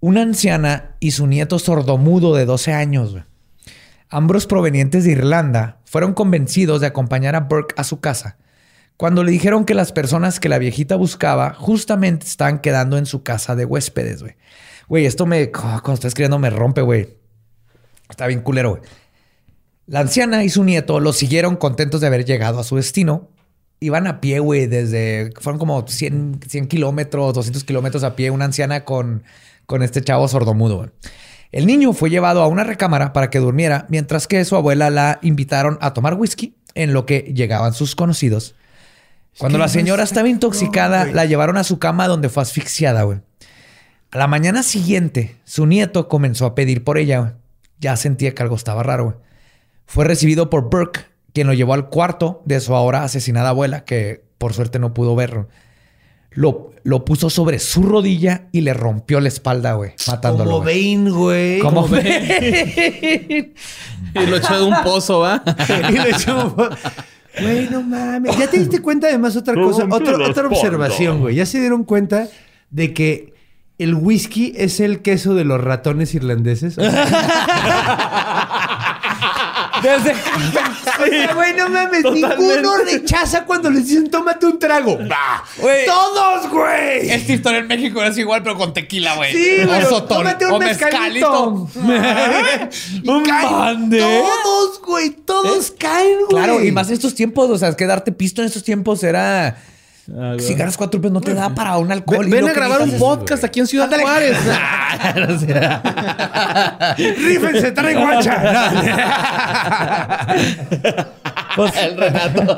Una 0.02 0.24
anciana 0.24 0.96
y 1.00 1.12
su 1.12 1.26
nieto 1.26 1.58
sordomudo 1.58 2.36
de 2.36 2.46
12 2.46 2.74
años. 2.74 3.16
Ambos 4.10 4.46
provenientes 4.46 5.06
de 5.06 5.12
Irlanda 5.12 5.80
fueron 5.86 6.14
convencidos 6.14 6.82
de 6.82 6.88
acompañar 6.88 7.36
a 7.36 7.42
Burke 7.42 7.76
a 7.78 7.86
su 7.86 8.02
casa 8.02 8.38
cuando 9.02 9.24
le 9.24 9.32
dijeron 9.32 9.66
que 9.66 9.74
las 9.74 9.92
personas 9.92 10.40
que 10.40 10.48
la 10.48 10.60
viejita 10.60 10.96
buscaba 10.96 11.56
justamente 11.56 12.28
estaban 12.28 12.60
quedando 12.60 13.00
en 13.00 13.08
su 13.08 13.24
casa 13.24 13.56
de 13.56 13.66
huéspedes, 13.66 14.22
güey. 14.22 14.36
Güey, 14.90 15.08
esto 15.08 15.26
me... 15.26 15.50
Cuando 15.50 15.94
estoy 15.94 16.10
escribiendo 16.10 16.38
me 16.38 16.52
rompe, 16.52 16.84
güey. 16.84 17.18
Está 18.08 18.28
bien 18.28 18.42
culero, 18.42 18.76
güey. 18.76 18.84
La 19.88 20.02
anciana 20.02 20.44
y 20.44 20.50
su 20.50 20.64
nieto 20.64 21.00
lo 21.00 21.14
siguieron 21.14 21.56
contentos 21.56 22.00
de 22.00 22.06
haber 22.06 22.26
llegado 22.26 22.60
a 22.60 22.64
su 22.64 22.76
destino. 22.76 23.32
Iban 23.80 24.06
a 24.06 24.22
pie, 24.22 24.38
güey, 24.38 24.68
desde... 24.68 25.32
Fueron 25.40 25.58
como 25.58 25.88
100, 25.88 26.42
100 26.48 26.68
kilómetros, 26.68 27.34
200 27.34 27.64
kilómetros 27.64 28.04
a 28.04 28.16
pie. 28.16 28.30
Una 28.30 28.46
anciana 28.46 28.86
con, 28.86 29.24
con 29.66 29.84
este 29.84 30.02
chavo 30.02 30.28
sordomudo, 30.28 30.78
güey. 30.78 30.90
El 31.52 31.68
niño 31.68 31.92
fue 31.94 32.10
llevado 32.10 32.42
a 32.42 32.48
una 32.48 32.64
recámara 32.64 33.12
para 33.12 33.30
que 33.30 33.40
durmiera, 33.40 33.86
mientras 33.90 34.28
que 34.28 34.44
su 34.46 34.56
abuela 34.56 34.90
la 34.90 35.20
invitaron 35.22 35.78
a 35.82 35.94
tomar 35.94 36.14
whisky 36.14 36.56
en 36.76 36.94
lo 36.94 37.06
que 37.06 37.34
llegaban 37.36 37.74
sus 37.74 37.96
conocidos. 37.96 38.56
Cuando 39.38 39.58
la 39.58 39.68
señora 39.68 40.04
estaba 40.04 40.30
intoxicada, 40.30 41.06
la 41.06 41.26
llevaron 41.26 41.58
a 41.58 41.64
su 41.64 41.80
cama 41.80 42.08
donde 42.08 42.30
fue 42.30 42.44
asfixiada, 42.44 43.04
güey. 43.04 43.20
A 44.12 44.18
la 44.18 44.28
mañana 44.28 44.62
siguiente, 44.62 45.38
su 45.46 45.66
nieto 45.66 46.08
comenzó 46.10 46.46
a 46.46 46.56
pedir 46.56 46.84
por 46.84 46.98
ella. 46.98 47.20
güey. 47.20 47.32
Ya 47.80 47.96
sentía 47.96 48.36
que 48.36 48.44
algo 48.44 48.56
estaba 48.56 48.84
raro. 48.84 49.06
güey. 49.06 49.16
Fue 49.86 50.06
recibido 50.06 50.50
por 50.50 50.70
Burke, 50.70 51.06
quien 51.34 51.48
lo 51.48 51.54
llevó 51.54 51.74
al 51.74 51.90
cuarto 51.90 52.42
de 52.46 52.60
su 52.60 52.76
ahora 52.76 53.04
asesinada 53.04 53.50
abuela, 53.50 53.86
que 53.86 54.24
por 54.38 54.54
suerte 54.54 54.80
no 54.80 54.94
pudo 54.94 55.16
verlo. 55.16 55.48
Lo, 56.32 56.72
lo 56.84 57.04
puso 57.04 57.30
sobre 57.30 57.60
su 57.60 57.84
rodilla 57.84 58.48
y 58.54 58.62
le 58.62 58.74
rompió 58.74 59.20
la 59.20 59.28
espalda, 59.28 59.74
güey, 59.74 59.92
matándolo. 60.08 60.52
Como. 60.52 60.64
Bane, 60.64 61.10
güey. 61.12 61.60
Como 61.60 61.88
Bane. 61.88 63.54
Y 64.16 64.26
lo 64.28 64.38
echó 64.38 64.58
de 64.58 64.64
un 64.66 64.82
pozo, 64.84 65.20
¿va? 65.20 65.44
Y 65.90 65.94
le 65.94 66.10
echó- 66.12 66.56
Güey, 67.40 67.70
no 67.70 67.82
mames. 67.82 68.38
Ya 68.38 68.50
te 68.50 68.58
diste 68.60 68.82
cuenta 68.82 69.08
además 69.08 69.36
otra 69.38 69.54
cosa, 69.56 69.86
otra, 69.90 70.16
otra 70.30 70.48
observación, 70.48 71.20
güey. 71.22 71.36
Ya 71.36 71.46
se 71.46 71.60
dieron 71.60 71.84
cuenta 71.86 72.28
de 72.70 72.94
que 72.94 73.34
el 73.78 73.96
whisky 73.96 74.54
es 74.56 74.80
el 74.80 75.02
queso 75.02 75.34
de 75.34 75.44
los 75.46 75.62
ratones 75.62 76.14
irlandeses. 76.14 76.78
O 79.22 79.82
Desde- 79.82 80.16
sea, 80.16 81.34
güey, 81.34 81.54
no 81.54 81.70
mames. 81.70 82.04
Ninguno 82.04 82.78
rechaza 82.86 83.46
cuando 83.46 83.70
les 83.70 83.88
dicen 83.88 84.10
tómate 84.10 84.46
un 84.46 84.60
trago. 84.60 84.98
¡Bah! 85.08 85.44
Güey. 85.58 85.86
¡Todos, 85.86 86.50
güey! 86.50 87.10
Esta 87.10 87.34
historia 87.34 87.60
en 87.60 87.68
México 87.68 88.02
es 88.04 88.18
igual, 88.18 88.44
pero 88.44 88.58
con 88.58 88.74
tequila, 88.74 89.16
güey. 89.16 89.32
Sí, 89.34 89.64
güey. 89.66 89.82
Tómate 90.08 90.46
un 90.46 90.54
o 90.54 90.60
mezcalito. 90.60 91.70
mezcalito. 91.76 93.24
Caen 93.26 93.52
mande. 93.52 94.00
Todos, 94.00 94.82
güey. 94.82 95.10
Todos 95.12 95.72
caen, 95.72 96.18
güey. 96.30 96.30
Claro, 96.30 96.64
y 96.64 96.72
más 96.72 96.88
en 96.88 96.94
estos 96.94 97.16
tiempos, 97.16 97.50
o 97.50 97.58
sea, 97.58 97.70
es 97.70 97.76
que 97.76 97.86
darte 97.86 98.12
pisto 98.12 98.42
en 98.42 98.48
estos 98.48 98.64
tiempos 98.64 99.04
era. 99.04 99.58
Ah, 100.10 100.36
si 100.40 100.56
ganas 100.56 100.78
cuatro 100.78 101.00
pesos 101.00 101.14
no 101.14 101.22
te 101.22 101.34
da 101.34 101.54
para 101.54 101.78
un 101.78 101.92
alcohol. 101.92 102.28
Ven, 102.30 102.48
a 102.48 102.54
grabar 102.54 102.82
un 102.82 102.98
podcast 102.98 103.44
aquí 103.44 103.60
en 103.60 103.68
Ciudad 103.68 103.90
Juárez. 103.90 104.38
¡Rífense, 106.98 107.72
trae 107.72 107.96
guacha! 107.96 108.42
Pues, 111.54 111.76
el 111.76 111.98
Renato. 111.98 112.58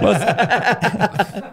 Pues, 0.00 0.18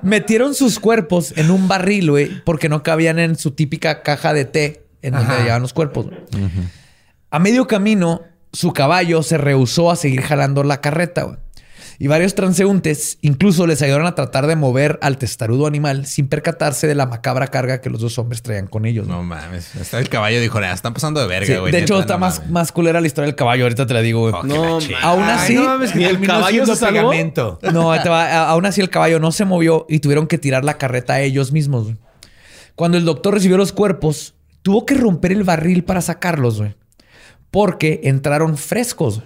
metieron 0.02 0.56
sus 0.56 0.80
cuerpos 0.80 1.34
en 1.36 1.52
un 1.52 1.68
barril, 1.68 2.12
güey, 2.12 2.42
porque 2.46 2.70
no 2.70 2.82
cabían 2.82 3.20
en 3.20 3.38
su 3.38 3.52
típica 3.52 4.04
caja 4.04 4.34
de 4.34 4.46
té 4.46 4.86
en 5.02 5.16
donde 5.16 5.34
Ajá. 5.34 5.42
llevaban 5.42 5.62
los 5.62 5.74
cuerpos. 5.74 6.06
A 7.30 7.40
medio 7.40 7.68
camino, 7.68 8.22
su 8.54 8.72
caballo 8.72 9.22
se 9.22 9.38
rehusó 9.38 9.92
a 9.92 9.98
seguir 9.98 10.22
jalando 10.22 10.64
la 10.64 10.80
carreta, 10.80 11.24
güey. 11.24 11.43
Y 12.00 12.08
varios 12.08 12.36
transeúntes 12.36 13.18
incluso 13.22 13.68
les 13.68 13.82
ayudaron 13.82 14.08
a 14.08 14.16
tratar 14.16 14.48
de 14.48 14.56
mover 14.56 14.98
al 15.02 15.18
testarudo 15.18 15.68
animal 15.68 16.06
sin 16.06 16.28
percatarse 16.28 16.88
de 16.88 16.96
la 16.96 17.06
macabra 17.06 17.48
carga 17.48 17.82
que 17.82 17.90
los 17.90 18.02
dos 18.02 18.18
hombres 18.18 18.42
traían 18.42 18.68
con 18.68 18.86
ellos. 18.86 19.06
güey. 19.08 19.18
No 19.18 19.24
mames. 19.24 19.76
Está 19.76 20.00
el 20.00 20.10
caballo 20.10 20.42
dijo, 20.42 20.60
"Nah, 20.60 20.74
están 20.74 20.94
pasando 20.94 21.20
de 21.22 21.28
verga, 21.28 21.46
Sí, 21.54 21.56
güey. 21.60 21.72
de 21.72 21.80
hecho, 21.80 21.94
no 21.96 22.02
está 22.02 22.18
más, 22.18 22.40
mames". 22.40 22.52
más 22.52 22.72
culera 22.72 23.00
la 23.00 23.08
historia 23.08 23.28
del 23.28 23.36
caballo. 23.36 23.64
Ahorita 23.64 23.86
te 23.86 23.94
la 23.94 24.02
digo, 24.02 24.22
güey. 24.22 24.34
Oh, 24.34 24.44
No. 24.44 24.80
Aún 25.02 25.24
Ay, 25.24 25.32
así, 25.38 25.56
no 25.56 25.64
mames, 25.66 25.92
que 25.92 26.00
¿Ni 26.00 26.04
el 26.06 26.12
terminó 26.12 26.34
caballo 26.34 26.66
se 26.66 26.76
salvó? 26.76 27.14
No, 27.72 28.02
te 28.02 28.10
va. 28.10 28.48
Aún 28.50 28.66
así 28.66 28.82
el 28.82 28.90
caballo 28.90 29.20
no 29.20 29.32
se 29.32 29.46
movió 29.46 29.86
y 29.90 30.00
tuvieron 30.00 30.28
que 30.28 30.38
tirar 30.38 30.64
la 30.66 30.78
carreta 30.78 31.14
a 31.14 31.22
ellos 31.22 31.52
mismos. 31.52 31.84
güey. 31.86 31.98
Cuando 32.76 32.98
el 32.98 33.06
doctor 33.06 33.36
recibió 33.36 33.56
los 33.58 33.72
cuerpos, 33.72 34.34
tuvo 34.64 34.86
que 34.86 34.96
romper 34.96 35.32
el 35.32 35.44
barril 35.44 35.84
para 35.84 36.02
sacarlos, 36.02 36.58
güey. 36.58 36.76
Porque 37.52 38.02
entraron 38.06 38.58
frescos. 38.58 39.22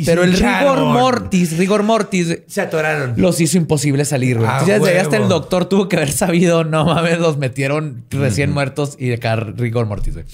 Y 0.00 0.04
Pero 0.04 0.24
el 0.24 0.30
hincharon. 0.30 0.76
rigor 0.76 0.92
mortis, 0.92 1.58
rigor 1.58 1.82
mortis, 1.82 2.38
Se 2.46 2.60
atoraron. 2.60 3.14
los 3.16 3.40
hizo 3.40 3.56
imposible 3.58 4.04
salir, 4.04 4.38
güey. 4.38 4.48
Ah, 4.50 4.60
Entonces, 4.66 4.94
ya 4.94 5.02
hasta 5.02 5.16
el 5.16 5.28
doctor 5.28 5.66
tuvo 5.66 5.88
que 5.88 5.96
haber 5.96 6.12
sabido, 6.12 6.64
no 6.64 6.84
mames, 6.86 7.18
los 7.18 7.36
metieron 7.38 8.04
recién 8.10 8.50
muertos 8.52 8.96
y 8.98 9.08
de 9.08 9.18
car- 9.18 9.54
rigor 9.58 9.86
mortis, 9.86 10.14
güey. 10.14 10.26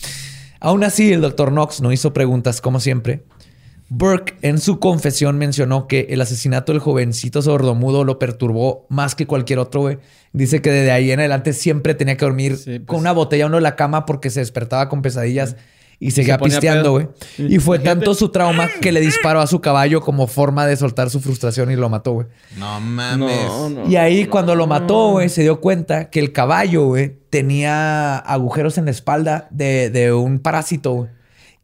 Aún 0.61 0.85
así, 0.85 1.13
el 1.13 1.21
doctor 1.21 1.51
Knox 1.51 1.81
no 1.81 1.93
hizo 1.93 2.13
preguntas, 2.13 2.61
como 2.61 2.81
siempre. 2.81 3.23
Burke 3.89 4.35
en 4.43 4.59
su 4.59 4.81
confesión 4.81 5.39
mencionó 5.39 5.87
que 5.87 6.09
el 6.11 6.21
asesinato 6.21 6.73
del 6.73 6.81
jovencito 6.81 7.41
sordomudo 7.41 8.03
lo 8.05 8.19
perturbó 8.19 8.85
más 8.89 9.15
que 9.15 9.27
cualquier 9.27 9.61
otro, 9.61 9.83
güey. 9.83 9.99
Dice 10.33 10.61
que 10.61 10.71
desde 10.73 10.91
ahí 10.91 11.13
en 11.13 11.21
adelante 11.21 11.53
siempre 11.53 11.95
tenía 11.95 12.17
que 12.17 12.25
dormir 12.25 12.57
Sí, 12.57 12.65
pues. 12.81 12.87
con 12.87 12.99
una 12.99 13.13
botella 13.13 13.47
uno 13.47 13.59
en 13.59 13.63
la 13.63 13.77
cama 13.77 14.05
porque 14.05 14.31
se 14.31 14.41
despertaba 14.41 14.89
con 14.89 15.03
pesadillas 15.03 15.55
y 15.99 16.11
seguía 16.11 16.39
pisteando, 16.39 16.93
güey. 16.93 17.09
Y 17.39 17.59
fue 17.59 17.79
tanto 17.79 18.15
su 18.15 18.29
trauma 18.29 18.69
que 18.81 18.93
le 18.93 19.01
disparó 19.01 19.41
a 19.41 19.47
su 19.47 19.61
caballo 19.61 20.01
como 20.01 20.27
forma 20.27 20.67
de 20.67 20.77
soltar 20.77 21.09
su 21.11 21.21
frustración 21.21 21.71
y 21.71 21.77
lo 21.77 21.89
mató, 21.89 22.13
güey. 22.13 22.27
No 22.59 22.81
mames. 22.81 23.47
No, 23.47 23.71
no. 23.71 23.89
Y 23.89 23.97
ahí 23.97 24.27
cuando 24.27 24.55
lo 24.55 24.67
mató, 24.67 25.13
güey, 25.13 25.29
se 25.29 25.43
dio 25.43 25.61
cuenta 25.61 26.11
que 26.11 26.21
el 26.21 26.33
caballo, 26.33 26.87
güey, 26.87 27.17
tenía 27.31 28.17
agujeros 28.19 28.77
en 28.79 28.87
la 28.87 28.91
espalda 28.91 29.49
de, 29.51 29.91
de 29.91 30.13
un 30.13 30.39
parásito, 30.39 30.93
güey. 30.93 31.11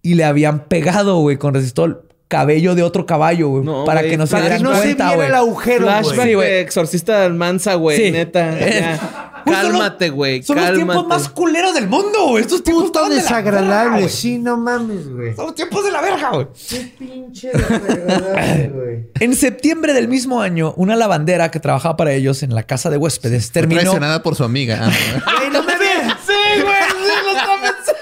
Y 0.03 0.15
le 0.15 0.25
habían 0.25 0.65
pegado, 0.65 1.19
güey, 1.19 1.37
con 1.37 1.55
resistol 1.55 2.09
cabello 2.33 2.75
de 2.75 2.83
otro 2.83 3.05
caballo, 3.05 3.51
güey. 3.51 3.65
No, 3.65 3.85
para 3.85 4.03
que 4.03 4.17
no 4.17 4.27
se 4.27 4.33
Para 4.33 4.45
que 4.45 4.55
dieran 4.57 4.63
no 4.63 4.75
se 4.75 4.83
cuenta, 4.85 5.05
viera 5.05 5.17
güey. 5.17 5.29
el 5.29 5.35
agujero, 5.35 5.83
Flashback 5.83 6.15
güey. 6.17 6.29
Sí, 6.29 6.35
güey. 6.35 6.49
de 6.49 6.61
exorcista 6.63 7.21
del 7.21 7.35
Mansa, 7.35 7.75
güey. 7.75 7.99
Sí. 7.99 8.11
Neta. 8.11 9.29
Cálmate, 9.45 10.11
güey. 10.11 10.43
Son 10.43 10.57
los 10.57 10.75
tiempos 10.75 11.07
más 11.07 11.29
culeros 11.29 11.75
del 11.75 11.89
mundo, 11.89 12.29
güey. 12.29 12.43
Estos 12.43 12.63
tiempos 12.63 12.85
Puto 12.87 12.99
estaban 13.01 13.11
de 13.11 13.17
la 13.17 13.23
verga, 13.23 13.51
desagradable. 13.51 13.99
güey. 14.03 14.09
Sí, 14.13 14.39
no 14.39 14.57
mames, 14.57 15.09
güey. 15.09 15.35
Son 15.35 15.47
los 15.47 15.55
tiempos 15.55 15.85
de 15.85 15.91
la 15.93 16.01
verga, 16.01 16.31
güey. 16.31 16.47
Qué 16.69 16.93
pinche 16.99 17.51
desagradable, 17.53 18.69
güey. 18.75 19.11
En 19.21 19.35
septiembre 19.37 19.93
del 19.93 20.09
mismo 20.09 20.41
año, 20.41 20.75
una 20.77 20.97
lavandera 20.97 21.51
que 21.51 21.61
trabajaba 21.61 21.97
para 21.97 22.13
ellos 22.13 22.43
en 22.43 22.55
la 22.55 22.63
casa 22.65 22.91
de 22.91 22.97
huéspedes 22.97 23.47
Fue 23.47 23.53
terminó. 23.61 23.81
traicionada 23.81 24.23
por 24.23 24.35
su 24.35 24.45
amiga. 24.45 24.81
Ah, 24.83 24.91
Güey, 25.39 25.51
no 25.51 25.63
me 25.63 25.77
veas. 25.79 26.17
Sí, 26.27 26.63
güey, 26.63 26.75
sí, 26.89 27.25
lo 27.25 27.31
está 27.33 27.61
pensando. 27.61 27.93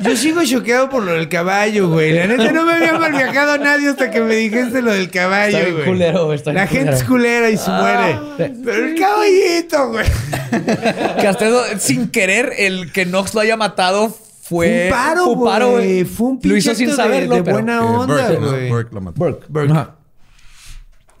Yo 0.00 0.16
sigo 0.16 0.42
choqueado 0.44 0.88
por 0.88 1.02
lo 1.02 1.12
del 1.12 1.28
caballo, 1.28 1.88
güey. 1.88 2.12
La 2.12 2.26
neta 2.26 2.52
no 2.52 2.64
me 2.64 2.74
había 2.74 2.98
mal 2.98 3.12
viajado 3.12 3.52
a 3.52 3.58
nadie 3.58 3.88
hasta 3.88 4.10
que 4.10 4.20
me 4.20 4.34
dijiste 4.36 4.82
lo 4.82 4.92
del 4.92 5.10
caballo, 5.10 5.56
Está 5.58 5.60
bien 5.64 5.74
güey. 5.74 5.86
culero, 5.86 6.24
güey, 6.26 6.36
está 6.36 6.50
bien 6.50 6.62
La 6.62 6.66
gente 6.68 6.84
culero. 6.84 6.96
es 6.96 7.04
culera 7.04 7.50
y 7.50 7.56
se 7.56 7.70
muere. 7.70 8.18
Pero 8.64 8.86
el 8.86 8.98
caballito, 8.98 9.88
güey. 9.90 10.06
Que 11.20 11.26
hasta 11.28 11.46
eso, 11.46 11.62
sin 11.78 12.08
querer, 12.10 12.52
el 12.58 12.92
que 12.92 13.04
Knox 13.06 13.34
lo 13.34 13.40
haya 13.40 13.56
matado 13.56 14.08
fue. 14.10 14.16
Fue 14.48 14.84
un 14.84 14.90
paro, 14.90 15.24
fue 15.24 15.32
un 15.34 15.44
paro, 15.44 15.70
güey. 15.72 16.04
Fue 16.04 16.26
un 16.28 16.40
Lo 16.42 16.56
hizo 16.56 16.74
sin 16.74 16.90
de- 16.90 16.94
saberlo. 16.94 17.34
de 17.36 17.42
pero- 17.42 17.54
buena 17.56 17.78
que 17.80 17.84
onda, 17.84 18.28
Burke, 18.28 18.36
güey. 18.50 18.68
Burke 18.68 18.94
lo 18.94 19.00
mató. 19.00 19.18
Burke, 19.18 19.46
Burke. 19.48 19.72
Ajá. 19.72 19.90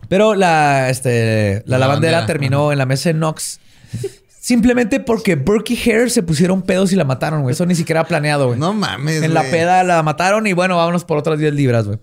Pero 0.08 0.34
la, 0.36 0.88
este, 0.90 1.62
la, 1.66 1.78
La 1.78 1.86
lavandera 1.86 2.12
lavandera, 2.12 2.26
terminó 2.26 2.70
en 2.70 2.78
la 2.78 2.86
mesa 2.86 3.08
de 3.08 3.14
Knox. 3.14 3.58
Simplemente 4.46 5.00
porque 5.00 5.34
Burke 5.34 5.74
y 5.74 5.90
Hare 5.90 6.08
se 6.08 6.22
pusieron 6.22 6.62
pedos 6.62 6.92
y 6.92 6.94
la 6.94 7.02
mataron, 7.02 7.42
güey. 7.42 7.52
Eso 7.52 7.66
ni 7.66 7.74
siquiera 7.74 8.04
planeado, 8.04 8.46
güey. 8.46 8.60
No 8.60 8.72
mames. 8.72 9.20
En 9.24 9.34
la 9.34 9.42
peda 9.42 9.82
la 9.82 10.00
mataron 10.04 10.46
y 10.46 10.52
bueno, 10.52 10.76
vámonos 10.76 11.04
por 11.04 11.18
otras 11.18 11.40
10 11.40 11.52
libras, 11.52 11.88
güey. 11.88 11.98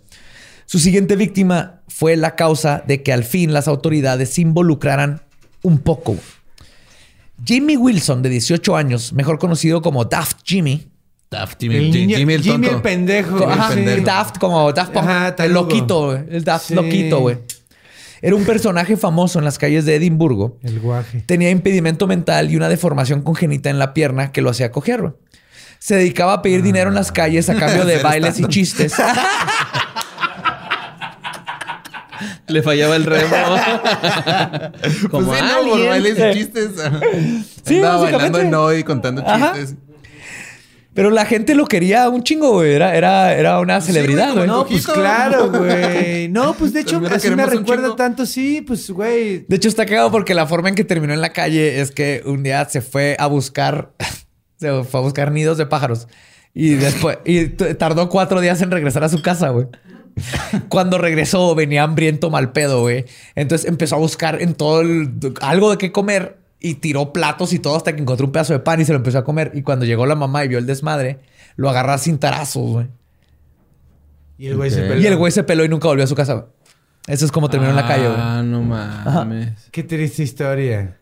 Su 0.65 0.77
siguiente 0.79 1.15
víctima 1.15 1.83
fue 1.87 2.17
la 2.17 2.35
causa 2.35 2.83
de 2.85 3.01
que 3.01 3.13
al 3.13 3.23
fin 3.23 3.53
las 3.53 3.69
autoridades 3.69 4.33
se 4.33 4.41
involucraran 4.41 5.21
un 5.61 5.77
poco. 5.77 6.15
güey. 6.15 6.23
Jimmy 7.45 7.77
Wilson, 7.77 8.21
de 8.21 8.27
18 8.27 8.75
años, 8.75 9.13
mejor 9.13 9.39
conocido 9.39 9.81
como 9.81 10.03
Daft 10.03 10.39
Jimmy. 10.43 10.89
Daft 11.31 11.61
Jimmy, 11.61 11.75
El 11.77 11.81
Jimmy, 11.85 11.97
niño- 12.07 12.17
Jimmy 12.17 12.33
el 12.33 12.41
Jimmy 12.43 12.55
tonto. 12.67 12.75
el 12.75 12.81
pendejo. 12.81 13.39
Sí. 13.39 13.73
pendejo. 13.75 14.05
Daft 14.05 14.37
como 14.39 14.73
Daft 14.73 14.91
Punk. 14.91 15.05
Ajá, 15.05 15.35
el 15.39 15.53
loquito, 15.53 16.07
güey. 16.07 16.19
El 16.29 16.43
Daft 16.43 16.67
Sí. 16.67 16.73
loquito, 16.75 17.19
güey. 17.21 17.37
Era 18.23 18.37
un 18.37 18.45
personaje 18.45 18.95
famoso 18.95 19.37
en 19.37 19.43
las 19.43 19.59
calles 19.59 19.83
de 19.83 19.95
Edimburgo. 19.95 20.57
El 20.63 20.79
guaje. 20.79 21.21
Tenía 21.25 21.49
impedimento 21.49 22.07
mental 22.07 22.49
y 22.49 22.55
una 22.55 22.69
deformación 22.69 23.21
congénita 23.21 23.69
en 23.69 23.79
la 23.79 23.93
pierna 23.93 24.31
que 24.31 24.41
lo 24.41 24.49
hacía 24.49 24.71
güey. 24.71 25.13
Se 25.77 25.95
dedicaba 25.95 26.31
a 26.31 26.41
pedir 26.41 26.61
dinero 26.63 26.87
en 26.87 26.95
las 26.95 27.11
calles 27.11 27.49
a 27.49 27.55
cambio 27.55 27.83
de 27.83 27.97
bailes 28.01 28.39
y 28.39 28.45
chistes. 28.45 28.93
Le 32.47 32.63
fallaba 32.63 32.95
el 32.95 33.03
remo. 33.03 33.35
Como 35.11 35.27
pues 35.27 35.39
sí, 35.41 35.45
no, 35.45 35.69
por 35.69 35.85
bailes 35.85 36.17
y 36.17 36.33
chistes. 36.39 36.71
Sí, 37.65 37.75
Andaba 37.75 37.97
básicamente. 37.97 38.07
bailando 38.07 38.39
en 38.39 38.51
no 38.51 38.73
y 38.73 38.83
contando 38.85 39.21
Ajá. 39.27 39.53
Pero 40.93 41.09
la 41.09 41.25
gente 41.25 41.55
lo 41.55 41.65
quería 41.65 42.07
un 42.09 42.23
chingo, 42.23 42.51
güey. 42.51 42.73
Era, 42.73 42.95
era, 42.95 43.33
era 43.33 43.59
una 43.59 43.81
celebridad, 43.81 44.33
güey, 44.33 44.47
No, 44.47 44.65
pues 44.65 44.85
claro, 44.85 45.49
güey. 45.51 46.27
No, 46.29 46.53
pues 46.53 46.73
de 46.73 46.81
hecho, 46.81 47.01
así 47.11 47.29
me 47.31 47.45
recuerda 47.45 47.95
tanto, 47.95 48.25
sí, 48.25 48.61
pues, 48.61 48.89
güey. 48.89 49.45
De 49.47 49.55
hecho, 49.55 49.69
está 49.69 49.85
cagado 49.85 50.11
porque 50.11 50.33
la 50.33 50.45
forma 50.45 50.69
en 50.69 50.75
que 50.75 50.83
terminó 50.83 51.13
en 51.13 51.21
la 51.21 51.33
calle 51.33 51.81
es 51.81 51.91
que 51.91 52.21
un 52.25 52.43
día 52.43 52.63
se 52.69 52.81
fue 52.81 53.15
a 53.19 53.27
buscar, 53.27 53.93
se 54.57 54.83
fue 54.83 54.99
a 54.99 55.03
buscar 55.03 55.31
nidos 55.31 55.57
de 55.57 55.65
pájaros 55.65 56.07
y 56.53 56.75
después, 56.75 57.17
y 57.25 57.47
tardó 57.47 58.09
cuatro 58.09 58.39
días 58.39 58.61
en 58.61 58.69
regresar 58.69 59.03
a 59.03 59.09
su 59.09 59.21
casa, 59.21 59.49
güey. 59.49 59.67
Cuando 60.69 60.99
regresó, 60.99 61.55
venía 61.55 61.81
hambriento 61.81 62.29
mal 62.29 62.51
pedo, 62.51 62.81
güey. 62.81 63.05
Entonces 63.33 63.67
empezó 63.67 63.95
a 63.95 63.99
buscar 63.99 64.41
en 64.41 64.53
todo 64.53 64.81
el, 64.81 65.11
algo 65.41 65.71
de 65.71 65.77
qué 65.79 65.91
comer 65.91 66.37
y 66.63 66.75
tiró 66.75 67.13
platos 67.13 67.53
y 67.53 67.59
todo 67.59 67.75
hasta 67.75 67.93
que 67.93 68.01
encontró 68.01 68.25
un 68.25 68.31
pedazo 68.31 68.53
de 68.53 68.59
pan 68.59 68.79
y 68.81 68.85
se 68.85 68.93
lo 68.93 68.97
empezó 68.97 69.19
a 69.19 69.23
comer. 69.23 69.51
Y 69.53 69.61
cuando 69.61 69.85
llegó 69.85 70.05
la 70.07 70.15
mamá 70.15 70.43
y 70.45 70.47
vio 70.47 70.57
el 70.57 70.65
desmadre, 70.65 71.19
lo 71.57 71.69
agarró 71.69 71.95
sin 71.99 72.17
tarazos, 72.17 72.63
güey. 72.71 72.87
Y 74.37 74.47
el 74.47 74.55
güey 74.55 74.71
se 74.71 74.81
peló. 74.81 74.99
Y 75.01 75.05
el 75.05 75.17
güey 75.17 75.31
se 75.31 75.43
peló 75.43 75.63
y 75.65 75.69
nunca 75.69 75.87
volvió 75.89 76.05
a 76.05 76.07
su 76.07 76.15
casa. 76.15 76.47
Eso 77.05 77.25
es 77.25 77.31
como 77.33 77.49
terminó 77.49 77.71
en 77.71 77.75
la 77.75 77.85
calle, 77.85 78.07
güey. 78.07 78.17
Ah, 78.17 78.41
no 78.43 78.61
mames. 78.61 79.51
Qué 79.71 79.83
triste 79.83 80.23
historia. 80.23 80.97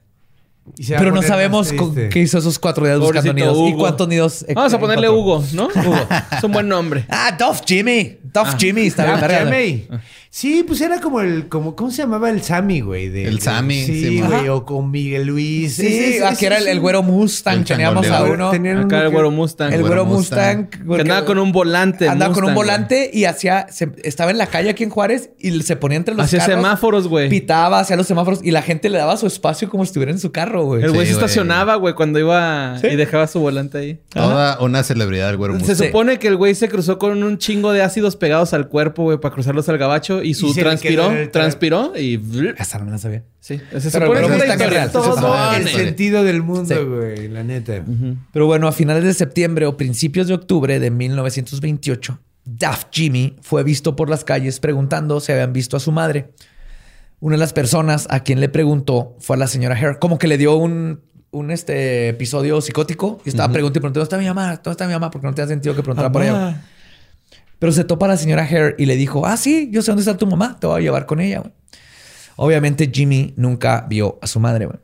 Pero 0.87 1.11
no 1.11 1.21
sabemos 1.21 1.71
qué 2.11 2.19
hizo 2.19 2.37
esos 2.37 2.57
cuatro 2.59 2.85
días 2.85 2.99
buscando 2.99 3.33
nidos. 3.33 3.57
¿Y 3.69 3.73
cuántos 3.73 4.07
nidos? 4.07 4.45
Vamos 4.55 4.73
a 4.73 4.79
ponerle 4.79 5.07
encontró? 5.07 5.21
Hugo, 5.37 5.43
¿no? 5.53 5.67
Hugo. 5.67 5.95
Es 6.37 6.43
un 6.43 6.51
buen 6.51 6.67
nombre. 6.67 7.05
Ah, 7.09 7.35
Duff 7.37 7.61
Jimmy. 7.65 8.17
Duff 8.33 8.55
Jimmy. 8.57 8.87
Está 8.87 9.05
bien, 9.05 9.17
Ah, 9.17 9.19
güey. 9.19 9.31
Jeremy. 9.37 9.87
Sí, 10.33 10.63
pues 10.65 10.79
era 10.79 11.01
como 11.01 11.19
el, 11.19 11.49
como, 11.49 11.75
¿cómo 11.75 11.91
se 11.91 12.03
llamaba 12.03 12.29
el 12.29 12.41
Sammy, 12.41 12.79
güey? 12.79 13.09
De- 13.09 13.25
El 13.25 13.35
de- 13.35 13.41
Sammy, 13.41 13.81
Sí, 13.83 14.01
sí, 14.01 14.21
güey, 14.21 14.39
ajá. 14.45 14.53
o 14.53 14.65
con 14.65 14.89
Miguel 14.89 15.27
Luis. 15.27 15.75
Sí, 15.75 15.85
ese- 15.87 16.25
aquí 16.25 16.45
era 16.45 16.57
el, 16.57 16.69
el 16.69 16.79
güero 16.79 17.03
Mustang. 17.03 17.57
El 17.59 17.65
Teníamos 17.65 18.07
a 18.09 18.23
uno. 18.23 18.49
Tenían 18.49 18.77
Acá 18.77 18.99
el 18.99 19.07
que- 19.07 19.13
güero 19.13 19.29
Mustang. 19.29 19.73
El 19.73 19.81
güero 19.81 20.05
Mustang. 20.05 20.69
Que 20.69 21.01
andaba 21.01 21.25
con 21.25 21.37
un 21.37 21.51
volante. 21.51 22.07
Andaba 22.07 22.33
con 22.33 22.45
un 22.45 22.55
volante 22.55 23.09
y 23.13 23.25
hacía... 23.25 23.67
se- 23.71 23.91
estaba 24.03 24.31
en 24.31 24.37
la 24.37 24.47
calle 24.47 24.69
aquí 24.69 24.85
en 24.85 24.89
Juárez 24.89 25.31
y 25.37 25.61
se 25.63 25.75
ponía 25.75 25.97
entre 25.97 26.15
los 26.15 26.25
Hacía 26.25 26.39
carros. 26.39 26.55
semáforos, 26.55 27.07
güey. 27.09 27.27
Pitaba, 27.27 27.81
hacía 27.81 27.97
los 27.97 28.07
semáforos 28.07 28.39
y 28.41 28.51
la 28.51 28.61
gente 28.61 28.87
le 28.89 28.99
daba 28.99 29.17
su 29.17 29.27
espacio 29.27 29.69
como 29.69 29.83
si 29.83 29.89
estuviera 29.89 30.13
en 30.13 30.19
su 30.19 30.31
carro, 30.31 30.63
güey. 30.63 30.81
El 30.81 30.91
güey 30.91 31.07
Sí, 31.07 31.07
se 31.07 31.13
güey. 31.15 31.25
estacionaba, 31.25 31.75
güey, 31.75 31.93
cuando 31.93 32.19
iba 32.19 32.77
Sí. 32.79 32.87
y 32.87 32.95
dejaba 32.95 33.27
su 33.27 33.41
volante 33.41 33.79
ahí. 33.79 33.99
Toda 34.07 34.61
una 34.61 34.81
celebridad 34.83 35.27
del 35.27 35.35
güero 35.35 35.55
Se 35.55 35.59
Mustang. 35.59 35.87
supone 35.87 36.19
que 36.19 36.29
el 36.29 36.37
güey 36.37 36.55
se 36.55 36.69
cruzó 36.69 36.97
con 36.99 37.21
un 37.21 37.37
chingo 37.37 37.73
de 37.73 37.81
ácidos 37.81 38.15
pegados 38.15 38.53
al 38.53 38.69
cuerpo, 38.69 39.03
güey, 39.03 39.17
para 39.19 39.33
cruzarlos 39.33 39.67
al 39.67 39.77
gabacho 39.77 40.20
y 40.23 40.33
su 40.33 40.47
Y 40.49 40.53
transpiró, 40.53 41.11
el 41.11 41.29
transpiró 41.31 41.93
y 41.97 42.19
Esa 42.57 42.79
no 42.79 42.85
me 42.85 42.91
la 42.91 42.97
sabía. 42.97 43.23
sí, 43.39 43.57
se 43.57 43.63
Pero 43.69 43.81
supone 43.91 44.01
que 44.01 44.07
güero 44.07 44.25
es 44.25 44.29
la 44.29 44.37
Mustang 44.37 44.49
es 44.49 44.55
historia. 44.55 44.69
real, 44.69 44.91
Todo 44.91 45.55
el 45.55 45.67
sentido 45.67 46.23
del 46.23 46.43
mundo, 46.43 46.75
Sí. 46.75 46.83
güey, 46.83 47.27
la 47.27 47.43
neta. 47.43 47.83
Pero 48.33 48.45
bueno, 48.45 48.67
a 48.67 48.71
finales 48.71 49.03
de 49.03 49.13
septiembre 49.13 49.65
o 49.65 49.77
principios 49.77 50.27
de 50.27 50.33
octubre 50.33 50.79
de 50.79 50.91
1928, 50.91 52.19
Daft 52.45 52.87
Jimmy 52.91 53.35
fue 53.41 53.63
visto 53.63 53.95
por 53.95 54.09
las 54.09 54.23
calles 54.23 54.59
preguntando 54.59 55.19
si 55.19 55.31
habían 55.31 55.53
visto 55.53 55.77
a 55.77 55.79
su 55.79 55.91
madre. 55.91 56.31
Una 57.19 57.35
de 57.35 57.39
las 57.39 57.53
personas 57.53 58.07
a 58.09 58.21
quien 58.21 58.39
le 58.39 58.49
preguntó 58.49 59.15
fue 59.19 59.35
a 59.35 59.39
la 59.39 59.47
señora 59.47 59.75
Hare, 59.75 59.99
como 59.99 60.17
que 60.17 60.27
le 60.27 60.37
dio 60.39 60.55
un, 60.55 61.01
un 61.29 61.51
este, 61.51 62.09
episodio 62.09 62.59
psicótico 62.61 63.21
y 63.25 63.29
estaba 63.29 63.53
preguntando 63.53 63.77
y 63.77 63.81
preguntando, 63.81 63.99
¿dónde 63.99 64.05
está 64.05 64.17
mi 64.17 64.25
mamá? 64.27 64.55
¿Dónde 64.55 64.71
está 64.71 64.87
mi 64.87 64.93
mamá? 64.93 65.11
Porque 65.11 65.27
no 65.27 65.33
tenía 65.35 65.47
sentido 65.47 65.75
que 65.75 65.81
preguntara 65.83 66.11
por 66.11 66.23
ella. 66.23 66.63
Pero 67.61 67.71
se 67.73 67.83
topa 67.83 68.07
a 68.07 68.09
la 68.09 68.17
señora 68.17 68.41
Hare 68.43 68.73
y 68.79 68.87
le 68.87 68.95
dijo, 68.95 69.23
ah, 69.27 69.37
sí, 69.37 69.69
yo 69.71 69.83
sé 69.83 69.91
dónde 69.91 70.01
está 70.01 70.17
tu 70.17 70.25
mamá, 70.25 70.57
te 70.59 70.65
voy 70.65 70.79
a 70.79 70.83
llevar 70.83 71.05
con 71.05 71.19
ella. 71.21 71.41
güey". 71.41 71.53
Obviamente 72.35 72.89
Jimmy 72.91 73.35
nunca 73.37 73.85
vio 73.87 74.17
a 74.19 74.25
su 74.25 74.39
madre. 74.39 74.65
güey. 74.65 74.79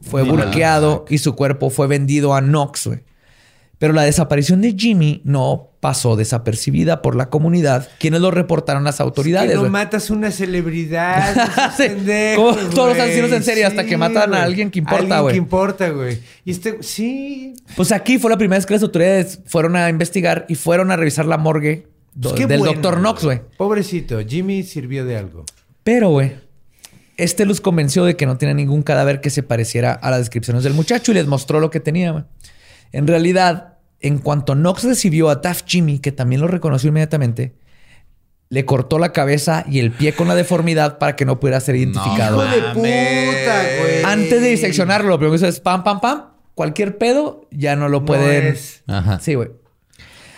Fue 0.00 0.22
burqueado 0.22 1.04
y 1.10 1.18
su 1.18 1.34
cuerpo 1.36 1.68
fue 1.68 1.86
vendido 1.86 2.34
a 2.34 2.40
Knox. 2.40 2.86
güey. 2.86 3.00
Pero 3.76 3.92
la 3.92 4.04
desaparición 4.04 4.62
de 4.62 4.72
Jimmy 4.72 5.20
no 5.24 5.72
pasó 5.80 6.16
desapercibida 6.16 7.02
por 7.02 7.14
la 7.14 7.28
comunidad, 7.28 7.90
quienes 7.98 8.22
lo 8.22 8.30
reportaron 8.30 8.84
a 8.84 8.86
las 8.86 9.00
autoridades. 9.02 9.50
que 9.50 9.54
no 9.56 9.60
güey. 9.60 9.72
matas 9.72 10.08
una 10.08 10.30
celebridad. 10.30 11.34
Sí, 11.76 11.88
como 12.36 12.54
todos 12.70 12.96
los 12.96 12.98
asesinos 12.98 13.32
en 13.32 13.42
serie, 13.42 13.66
hasta 13.66 13.84
que 13.84 13.98
matan 13.98 14.32
a 14.32 14.44
alguien 14.44 14.70
que 14.70 14.78
importa, 14.78 15.18
Alguien 15.18 15.20
güey. 15.22 15.32
que 15.34 15.38
importa, 15.38 15.90
güey. 15.90 16.20
Y 16.46 16.52
este, 16.52 16.82
sí. 16.82 17.54
Pues 17.76 17.92
aquí 17.92 18.18
fue 18.18 18.30
la 18.30 18.38
primera 18.38 18.56
vez 18.56 18.64
que 18.64 18.72
las 18.72 18.82
autoridades 18.82 19.40
fueron 19.44 19.76
a 19.76 19.90
investigar 19.90 20.46
y 20.48 20.54
fueron 20.54 20.90
a 20.90 20.96
revisar 20.96 21.26
la 21.26 21.36
morgue 21.36 21.92
do- 22.14 22.30
Pues 22.30 22.40
qué 22.40 22.46
del 22.46 22.58
bueno, 22.60 22.72
doctor 22.74 22.98
Knox, 22.98 23.24
güey. 23.24 23.40
Pobrecito, 23.56 24.18
Jimmy 24.26 24.62
sirvió 24.62 25.04
de 25.04 25.16
algo. 25.16 25.44
Pero, 25.82 26.08
güey, 26.10 26.32
este 27.16 27.44
los 27.46 27.60
convenció 27.60 28.04
de 28.04 28.16
que 28.16 28.26
no 28.26 28.38
tenía 28.38 28.54
ningún 28.54 28.82
cadáver 28.82 29.20
que 29.20 29.30
se 29.30 29.42
pareciera 29.42 29.92
a 29.92 30.10
las 30.10 30.20
descripciones 30.20 30.64
del 30.64 30.74
muchacho 30.74 31.12
y 31.12 31.14
les 31.14 31.26
mostró 31.26 31.60
lo 31.60 31.70
que 31.70 31.80
tenía, 31.80 32.10
güey. 32.12 32.24
En 32.92 33.06
realidad, 33.06 33.78
en 34.00 34.18
cuanto 34.18 34.54
Knox 34.54 34.84
recibió 34.84 35.28
a 35.30 35.36
Daft 35.36 35.64
Jimmy, 35.68 35.98
que 35.98 36.12
también 36.12 36.40
lo 36.40 36.46
reconoció 36.48 36.88
inmediatamente, 36.88 37.54
le 38.50 38.64
cortó 38.64 38.98
la 38.98 39.12
cabeza 39.12 39.64
y 39.68 39.80
el 39.80 39.90
pie 39.90 40.12
con 40.12 40.28
la 40.28 40.34
deformidad 40.34 40.98
para 40.98 41.16
que 41.16 41.24
no 41.24 41.40
pudiera 41.40 41.58
ser 41.60 41.76
identificado. 41.76 42.44
Hijo 42.44 42.54
de 42.54 42.60
puta, 42.74 43.62
güey. 43.80 44.02
Antes 44.04 44.40
de 44.42 44.48
diseccionarlo, 44.48 45.08
lo 45.08 45.18
primero 45.18 45.32
que 45.32 45.36
hizo 45.38 45.46
es 45.48 45.60
pam, 45.60 45.82
pam, 45.82 46.00
pam. 46.00 46.24
Cualquier 46.54 46.98
pedo 46.98 47.48
ya 47.50 47.74
no 47.74 47.88
lo 47.88 48.00
No 48.00 48.06
pueden. 48.06 48.46
es. 48.48 48.82
Ajá. 48.86 49.18
Sí, 49.18 49.34
güey. 49.34 49.50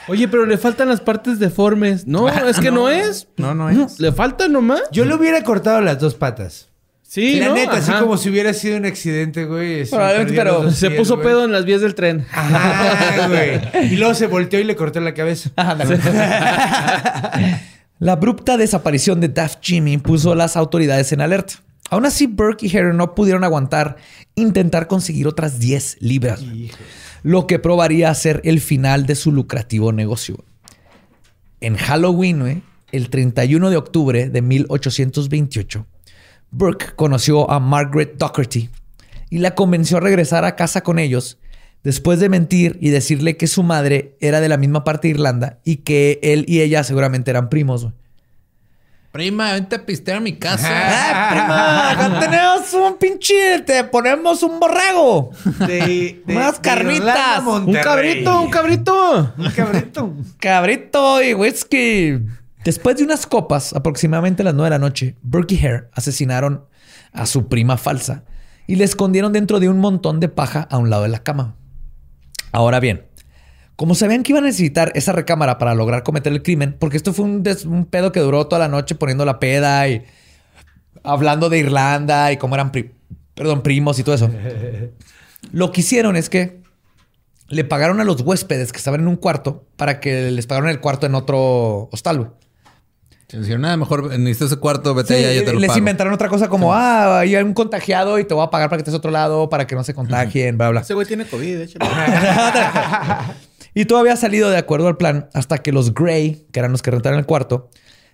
Oye, 0.08 0.28
pero 0.28 0.46
le 0.46 0.58
faltan 0.58 0.88
las 0.88 1.00
partes 1.00 1.38
deformes. 1.38 2.06
No, 2.06 2.28
es 2.48 2.58
que 2.58 2.70
no, 2.70 2.88
es. 2.88 3.28
No, 3.36 3.54
no 3.54 3.70
es. 3.70 3.98
Le 3.98 4.12
falta 4.12 4.48
nomás. 4.48 4.82
Yo 4.92 5.04
le 5.04 5.14
hubiera 5.14 5.42
cortado 5.42 5.80
las 5.80 5.98
dos 5.98 6.14
patas. 6.14 6.68
Sí, 7.02 7.38
la 7.38 7.48
¿no? 7.48 7.54
neta, 7.54 7.74
así 7.74 7.92
como 7.92 8.18
si 8.18 8.30
hubiera 8.30 8.52
sido 8.52 8.76
un 8.76 8.84
accidente, 8.84 9.44
güey. 9.44 9.82
así, 9.82 9.92
Probablemente, 9.92 10.34
pero 10.34 10.64
los 10.64 10.74
Se 10.74 10.88
pies, 10.88 10.98
puso 10.98 11.14
güey. 11.16 11.28
pedo 11.28 11.44
en 11.44 11.52
las 11.52 11.64
vías 11.64 11.80
del 11.80 11.94
tren. 11.94 12.26
Ajá, 12.32 13.28
güey. 13.28 13.92
Y 13.92 13.96
luego 13.96 14.12
se 14.14 14.26
volteó 14.26 14.58
y 14.58 14.64
le 14.64 14.74
cortó 14.74 15.00
la 15.00 15.14
cabeza. 15.14 15.50
La 17.98 18.12
abrupta 18.12 18.58
desaparición 18.58 19.20
de 19.20 19.28
Daft 19.28 19.58
Jimmy 19.62 19.96
puso 19.98 20.32
a 20.32 20.36
las 20.36 20.56
autoridades 20.56 21.12
en 21.12 21.22
alerta. 21.22 21.54
Aún 21.88 22.04
así, 22.04 22.26
Burke 22.26 22.66
y 22.66 22.76
Harry 22.76 22.94
no 22.94 23.14
pudieron 23.14 23.44
aguantar 23.44 23.96
intentar 24.34 24.86
conseguir 24.86 25.26
otras 25.28 25.58
10 25.58 25.98
libras. 26.00 26.42
Lo 27.26 27.48
que 27.48 27.58
probaría 27.58 28.14
ser 28.14 28.40
el 28.44 28.60
final 28.60 29.04
de 29.04 29.16
su 29.16 29.32
lucrativo 29.32 29.90
negocio. 29.90 30.44
En 31.60 31.74
Halloween, 31.74 32.62
el 32.92 33.10
31 33.10 33.68
de 33.68 33.76
octubre 33.76 34.30
de 34.30 34.42
1828, 34.42 35.86
Burke 36.52 36.94
conoció 36.94 37.50
a 37.50 37.58
Margaret 37.58 38.14
Docherty 38.16 38.70
y 39.28 39.38
la 39.38 39.56
convenció 39.56 39.96
a 39.96 40.00
regresar 40.00 40.44
a 40.44 40.54
casa 40.54 40.82
con 40.82 41.00
ellos 41.00 41.38
después 41.82 42.20
de 42.20 42.28
mentir 42.28 42.78
y 42.80 42.90
decirle 42.90 43.36
que 43.36 43.48
su 43.48 43.64
madre 43.64 44.16
era 44.20 44.40
de 44.40 44.48
la 44.48 44.56
misma 44.56 44.84
parte 44.84 45.08
de 45.08 45.14
Irlanda 45.14 45.58
y 45.64 45.78
que 45.78 46.20
él 46.22 46.44
y 46.46 46.60
ella 46.60 46.84
seguramente 46.84 47.32
eran 47.32 47.48
primos. 47.48 47.88
Prima, 49.16 49.52
vente 49.54 49.76
a 49.76 49.86
pistear 49.86 50.18
a 50.18 50.20
mi 50.20 50.34
casa. 50.34 50.68
¡Ah, 50.70 51.28
prima! 51.30 51.90
Acá 51.90 52.20
tenemos 52.20 52.72
un 52.74 52.98
pinche... 52.98 53.60
Te 53.62 53.82
ponemos 53.84 54.42
un 54.42 54.60
borrego. 54.60 55.30
De, 55.66 56.22
de- 56.26 56.36
Unas 56.36 56.60
carnitas. 56.60 57.42
Un 57.46 57.72
cabrito, 57.72 58.40
un 58.42 58.50
cabrito. 58.50 59.34
Un 59.38 59.50
cabrito. 59.52 60.12
Cabrito 60.38 61.22
y 61.22 61.32
whisky. 61.34 62.18
Después 62.62 62.96
de 62.96 63.04
unas 63.04 63.26
copas, 63.26 63.72
aproximadamente 63.72 64.42
a 64.42 64.44
las 64.44 64.54
9 64.54 64.66
de 64.66 64.70
la 64.70 64.78
noche, 64.78 65.16
Burke 65.22 65.54
y 65.54 65.64
Hare 65.66 65.88
asesinaron 65.94 66.64
a 67.12 67.24
su 67.24 67.48
prima 67.48 67.78
falsa 67.78 68.24
y 68.66 68.76
le 68.76 68.84
escondieron 68.84 69.32
dentro 69.32 69.60
de 69.60 69.68
un 69.70 69.78
montón 69.78 70.20
de 70.20 70.28
paja 70.28 70.66
a 70.70 70.76
un 70.76 70.90
lado 70.90 71.04
de 71.04 71.08
la 71.08 71.20
cama. 71.22 71.54
Ahora 72.52 72.80
bien, 72.80 73.05
como 73.76 73.94
sabían 73.94 74.22
que 74.22 74.32
iban 74.32 74.44
a 74.44 74.46
necesitar 74.48 74.90
esa 74.94 75.12
recámara 75.12 75.58
para 75.58 75.74
lograr 75.74 76.02
cometer 76.02 76.32
el 76.32 76.42
crimen, 76.42 76.76
porque 76.78 76.96
esto 76.96 77.12
fue 77.12 77.24
un, 77.26 77.42
des- 77.42 77.64
un 77.66 77.84
pedo 77.86 78.10
que 78.12 78.20
duró 78.20 78.46
toda 78.46 78.58
la 78.60 78.68
noche 78.68 78.94
poniendo 78.94 79.24
la 79.24 79.38
peda 79.38 79.86
y 79.88 80.02
hablando 81.04 81.48
de 81.50 81.58
Irlanda 81.58 82.32
y 82.32 82.36
cómo 82.38 82.54
eran 82.54 82.72
pri- 82.72 82.90
perdón, 83.34 83.62
primos 83.62 83.98
y 83.98 84.02
todo 84.02 84.14
eso. 84.14 84.30
Lo 85.52 85.72
que 85.72 85.82
hicieron 85.82 86.16
es 86.16 86.28
que 86.30 86.60
le 87.48 87.62
pagaron 87.64 88.00
a 88.00 88.04
los 88.04 88.22
huéspedes 88.22 88.72
que 88.72 88.78
estaban 88.78 89.00
en 89.02 89.08
un 89.08 89.16
cuarto 89.16 89.66
para 89.76 90.00
que 90.00 90.30
les 90.32 90.46
pagaran 90.46 90.70
el 90.70 90.80
cuarto 90.80 91.06
en 91.06 91.14
otro 91.14 91.88
hostal. 91.92 92.32
Se 93.28 93.38
dijeron, 93.40 93.62
nada, 93.62 93.76
mejor 93.76 94.04
necesitas 94.18 94.52
ese 94.52 94.56
cuarto, 94.60 94.94
vete 94.94 95.14
allá, 95.16 95.32
yo 95.32 95.44
te 95.44 95.52
lo 95.52 95.58
les 95.60 95.68
pago. 95.68 95.78
inventaron 95.78 96.12
otra 96.14 96.28
cosa 96.28 96.48
como, 96.48 96.72
ah, 96.74 97.18
ahí 97.20 97.34
hay 97.34 97.42
un 97.44 97.54
contagiado 97.54 98.18
y 98.20 98.24
te 98.24 98.34
voy 98.34 98.44
a 98.44 98.50
pagar 98.50 98.68
para 98.68 98.78
que 98.78 98.82
estés 98.82 98.94
a 98.94 98.98
otro 98.98 99.10
lado, 99.10 99.48
para 99.50 99.66
que 99.66 99.74
no 99.74 99.82
se 99.84 99.94
contagien, 99.94 100.56
bla, 100.56 100.70
bla. 100.70 100.80
Ese 100.80 100.94
güey 100.94 101.06
tiene 101.06 101.24
COVID, 101.26 101.56
de 101.58 101.64
hecho. 101.64 101.78
Y 103.76 103.84
todo 103.84 103.98
había 103.98 104.16
salido 104.16 104.48
de 104.48 104.56
acuerdo 104.56 104.88
al 104.88 104.96
plan 104.96 105.28
hasta 105.34 105.58
que 105.58 105.70
los 105.70 105.92
Gray, 105.92 106.46
que 106.50 106.60
eran 106.60 106.72
los 106.72 106.80
que 106.80 106.90
rentaron 106.90 107.18
el 107.18 107.26
cuarto, 107.26 107.68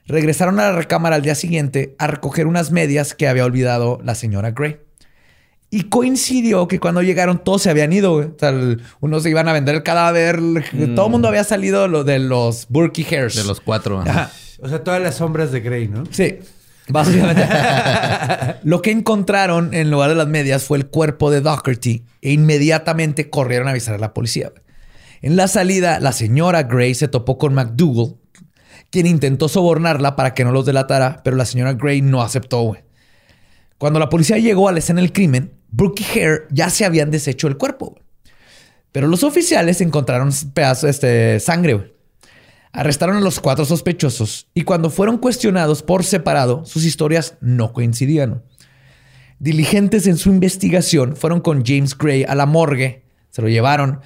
regresaron 0.09 0.59
a 0.59 0.65
la 0.65 0.73
recámara 0.73 1.15
al 1.15 1.23
día 1.23 1.37
siguiente 1.37 1.95
a 2.01 2.09
recoger 2.09 2.49
unas 2.49 2.73
medias 2.73 3.15
que 3.15 3.29
había 3.29 3.45
olvidado 3.45 4.01
la 4.03 4.17
señora 4.17 4.51
Gray. 4.51 4.81
Y 5.71 5.85
coincidió 5.85 6.67
que 6.67 6.81
cuando 6.81 7.01
llegaron 7.01 7.45
todos 7.45 7.63
se 7.63 7.71
habían 7.71 7.93
ido. 7.93 8.15
O 8.15 8.37
sea, 8.37 8.53
unos 8.99 9.23
se 9.23 9.31
iban 9.31 9.47
a 9.47 9.53
vender 9.53 9.77
el 9.77 9.85
cadáver. 9.85 10.41
Todo 10.97 11.07
el 11.07 11.13
mundo 11.13 11.29
había 11.29 11.45
salido 11.45 11.87
lo 11.87 12.03
de 12.03 12.19
los 12.19 12.67
Burkey 12.69 13.07
Hairs. 13.09 13.37
De 13.37 13.45
los 13.45 13.61
cuatro. 13.61 14.01
ajá. 14.01 14.11
Ajá. 14.11 14.33
O 14.61 14.69
sea, 14.69 14.83
todas 14.83 15.01
las 15.01 15.15
sombras 15.15 15.53
de 15.53 15.61
Grey, 15.61 15.87
¿no? 15.87 16.03
Sí, 16.11 16.41
básicamente. 16.89 17.47
Lo 18.65 18.83
que 18.83 18.91
encontraron 18.91 19.75
en 19.75 19.93
lugar 19.93 20.09
de 20.11 20.17
las 20.17 20.27
medias 20.27 20.65
fue 20.65 20.79
el 20.79 20.87
cuerpo 20.87 21.31
de 21.31 21.41
Doherty 21.41 22.05
e 22.21 22.33
inmediatamente 22.33 23.31
corrieron 23.31 23.69
a 23.69 23.71
avisar 23.73 23.95
a 23.95 23.99
la 23.99 24.13
policía. 24.13 24.53
En 25.23 25.37
la 25.37 25.47
salida, 25.47 26.01
la 26.01 26.11
señora 26.11 26.65
Gray 26.65 26.97
se 26.97 27.07
topó 27.07 27.39
con 27.39 27.55
McDougall, 27.55 28.17
quien 28.91 29.07
intentó 29.07 29.49
sobornarla 29.49 30.17
para 30.17 30.35
que 30.35 30.45
no 30.45 30.51
los 30.51 30.67
delatara, 30.67 31.21
pero 31.23 31.37
la 31.37 31.45
señora 31.45 31.75
Gray 31.75 32.03
no 32.03 32.23
aceptó. 32.23 32.77
Cuando 33.79 34.01
la 34.01 34.09
policía 34.09 34.39
llegó 34.39 34.69
a 34.69 34.73
la 34.73 34.81
escena 34.81 35.01
del 35.01 35.13
crimen, 35.13 35.53
Brooke 35.71 36.03
y 36.03 36.19
Hare 36.19 36.43
ya 36.51 36.71
se 36.71 36.85
habían 36.85 37.13
deshecho 37.13 37.47
el 37.47 37.57
cuerpo. 37.57 37.95
Pero 38.91 39.07
los 39.07 39.23
oficiales 39.23 39.81
encontraron 39.81 40.31
pedazos 40.53 40.83
de 40.83 40.91
este, 40.91 41.41
sangre. 41.41 41.95
Arrestaron 42.73 43.17
a 43.17 43.21
los 43.21 43.39
cuatro 43.39 43.65
sospechosos 43.65 44.49
y 44.55 44.63
cuando 44.63 44.91
fueron 44.91 45.19
cuestionados 45.19 45.85
por 45.85 46.03
separado, 46.05 46.65
sus 46.65 46.85
historias 46.85 47.37
no 47.41 47.73
coincidían. 47.73 48.43
Diligentes 49.39 50.07
en 50.09 50.17
su 50.17 50.31
investigación 50.31 51.15
fueron 51.15 51.41
con 51.41 51.65
James 51.65 51.97
Gray 51.97 52.25
a 52.25 52.35
la 52.35 52.47
morgue, 52.47 53.05
se 53.31 53.41
lo 53.41 53.49
llevaron 53.49 54.01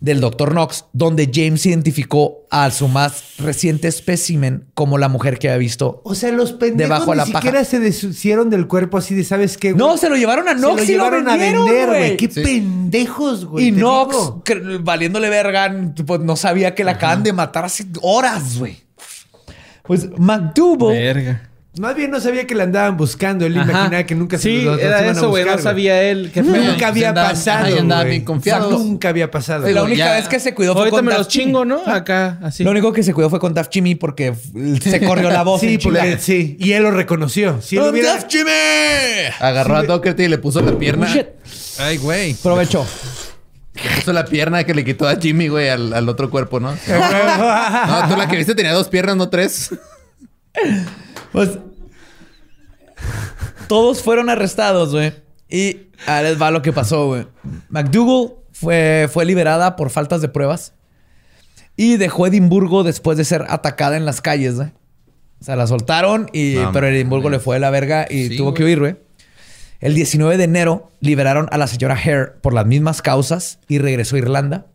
del 0.00 0.20
Dr. 0.20 0.50
Knox, 0.50 0.84
donde 0.92 1.30
James 1.32 1.64
identificó 1.66 2.46
a 2.50 2.70
su 2.70 2.86
más 2.88 3.36
reciente 3.38 3.88
espécimen 3.88 4.66
como 4.74 4.98
la 4.98 5.08
mujer 5.08 5.38
que 5.38 5.48
había 5.48 5.58
visto. 5.58 6.00
O 6.04 6.14
sea, 6.14 6.30
los 6.32 6.52
pendejos 6.52 6.88
Debajo 6.90 7.10
de 7.12 7.12
ni 7.12 7.16
la 7.16 7.24
paja. 7.26 7.38
siquiera 7.38 7.64
se 7.64 7.80
deshicieron 7.80 8.50
del 8.50 8.66
cuerpo 8.66 8.98
así 8.98 9.14
de, 9.14 9.24
¿sabes 9.24 9.56
qué? 9.56 9.72
güey? 9.72 9.78
No, 9.86 9.96
se 9.96 10.08
lo 10.10 10.16
llevaron 10.16 10.48
a 10.48 10.52
Se 10.52 10.58
Knox 10.58 10.76
lo 10.76 10.82
y 10.82 10.86
lo 10.86 10.92
llevaron 10.92 11.28
a 11.28 11.32
vendieron, 11.36 11.64
vender, 11.66 11.88
güey. 11.88 12.16
Qué 12.16 12.30
Sí. 12.30 12.42
pendejos, 12.42 13.44
güey. 13.46 13.68
Y 13.68 13.72
Knox, 13.72 14.16
que- 14.44 14.78
valiéndole 14.82 15.28
verga, 15.30 15.74
pues 16.06 16.20
no 16.20 16.36
sabía 16.36 16.74
que 16.74 16.84
la 16.84 16.92
acaban 16.92 17.22
de 17.22 17.32
matar 17.32 17.64
hace 17.64 17.86
horas, 18.02 18.58
güey. 18.58 18.76
Pues 19.82 20.08
McDougal 20.18 20.92
Verga. 20.96 21.50
Más 21.78 21.94
bien 21.94 22.10
no 22.10 22.20
sabía 22.20 22.46
que 22.46 22.54
la 22.54 22.64
andaban 22.64 22.96
buscando. 22.96 23.44
Él 23.44 23.56
Ajá. 23.58 23.70
imaginaba 23.70 24.04
que 24.04 24.14
nunca 24.14 24.38
se 24.38 24.44
Sí, 24.44 24.62
los- 24.62 24.76
los 24.76 24.80
era 24.80 25.06
eso, 25.10 25.28
güey. 25.28 25.44
No 25.44 25.58
sabía 25.58 26.02
él. 26.02 26.30
Qué 26.32 26.42
feo. 26.42 26.54
Nunca 26.64 26.88
había 26.88 27.10
andaba- 27.10 27.28
pasado. 27.30 27.78
andaba 27.78 28.02
güey. 28.02 28.10
bien 28.12 28.24
confiado. 28.24 28.68
O 28.68 28.70
sea, 28.70 28.78
nunca 28.78 29.08
había 29.10 29.30
pasado. 29.30 29.62
la 29.62 29.68
Digo, 29.68 29.82
única 29.84 30.04
ya- 30.06 30.12
vez 30.14 30.28
que 30.28 30.40
se 30.40 30.54
cuidó 30.54 30.72
fue 30.72 30.80
Ahorita 30.82 30.96
con 30.96 31.04
me 31.04 31.12
los 31.14 31.28
chingo, 31.28 31.64
¿no? 31.64 31.82
Acá, 31.86 32.38
así. 32.42 32.64
Lo 32.64 32.70
único 32.70 32.92
que 32.92 33.02
se 33.02 33.12
cuidó 33.12 33.28
fue 33.28 33.38
con 33.40 33.52
Daft 33.52 33.72
Jimmy 33.72 33.94
porque 33.94 34.34
se 34.82 35.04
corrió 35.04 35.30
la 35.30 35.42
voz. 35.42 35.60
Sí, 35.60 35.78
porque 35.82 36.18
sí. 36.18 36.56
Y 36.60 36.72
él 36.72 36.82
lo 36.82 36.90
reconoció. 36.92 37.60
Si 37.60 37.76
él 37.76 37.82
¡Oh, 37.82 37.90
hubiera... 37.90 38.14
Daft 38.14 38.30
Jimmy! 38.32 38.50
Agarró 39.40 39.76
a 39.76 39.82
Doherty 39.82 40.22
y 40.24 40.28
le 40.28 40.38
puso 40.38 40.60
la 40.62 40.72
pierna. 40.78 41.06
Oh, 41.10 41.14
shit. 41.14 41.26
Ay, 41.78 41.98
güey. 41.98 42.32
Aprovechó. 42.32 42.86
Le 43.74 43.96
puso 43.96 44.12
la 44.14 44.24
pierna 44.24 44.64
que 44.64 44.72
le 44.72 44.82
quitó 44.84 45.06
a 45.06 45.16
Jimmy, 45.16 45.48
güey, 45.48 45.68
al, 45.68 45.92
al 45.92 46.08
otro 46.08 46.30
cuerpo, 46.30 46.58
¿no? 46.60 46.70
No, 46.88 48.08
tú 48.08 48.16
la 48.16 48.26
que 48.28 48.36
viste 48.36 48.54
tenía 48.54 48.72
dos 48.72 48.88
piernas, 48.88 49.16
no 49.16 49.28
tres. 49.28 49.70
Pues 51.32 51.58
todos 53.68 54.02
fueron 54.02 54.30
arrestados, 54.30 54.92
güey. 54.92 55.12
Y 55.48 55.88
ahí 56.06 56.24
les 56.24 56.40
va 56.40 56.50
lo 56.50 56.62
que 56.62 56.72
pasó, 56.72 57.06
güey. 57.06 57.26
McDougall 57.68 58.34
fue, 58.52 59.08
fue 59.12 59.24
liberada 59.24 59.76
por 59.76 59.90
faltas 59.90 60.20
de 60.20 60.28
pruebas 60.28 60.72
y 61.76 61.96
dejó 61.96 62.26
Edimburgo 62.26 62.82
después 62.84 63.18
de 63.18 63.24
ser 63.24 63.44
atacada 63.48 63.96
en 63.96 64.06
las 64.06 64.20
calles, 64.20 64.56
güey. 64.56 64.68
O 65.40 65.44
sea, 65.44 65.56
la 65.56 65.66
soltaron, 65.66 66.30
y, 66.32 66.54
No, 66.54 66.72
pero 66.72 66.86
Edimburgo 66.86 67.28
le 67.28 67.38
fue 67.38 67.56
de 67.56 67.60
la 67.60 67.70
verga 67.70 68.06
y 68.08 68.28
Sí, 68.28 68.36
tuvo 68.36 68.54
que 68.54 68.64
huir, 68.64 68.80
güey. 68.80 68.96
El 69.80 69.94
19 69.94 70.38
de 70.38 70.44
enero 70.44 70.90
liberaron 71.00 71.48
a 71.52 71.58
la 71.58 71.66
señora 71.66 71.94
Hare 71.94 72.28
por 72.40 72.54
las 72.54 72.64
mismas 72.64 73.02
causas 73.02 73.58
y 73.68 73.78
regresó 73.78 74.16
a 74.16 74.20
Irlanda. 74.20 74.66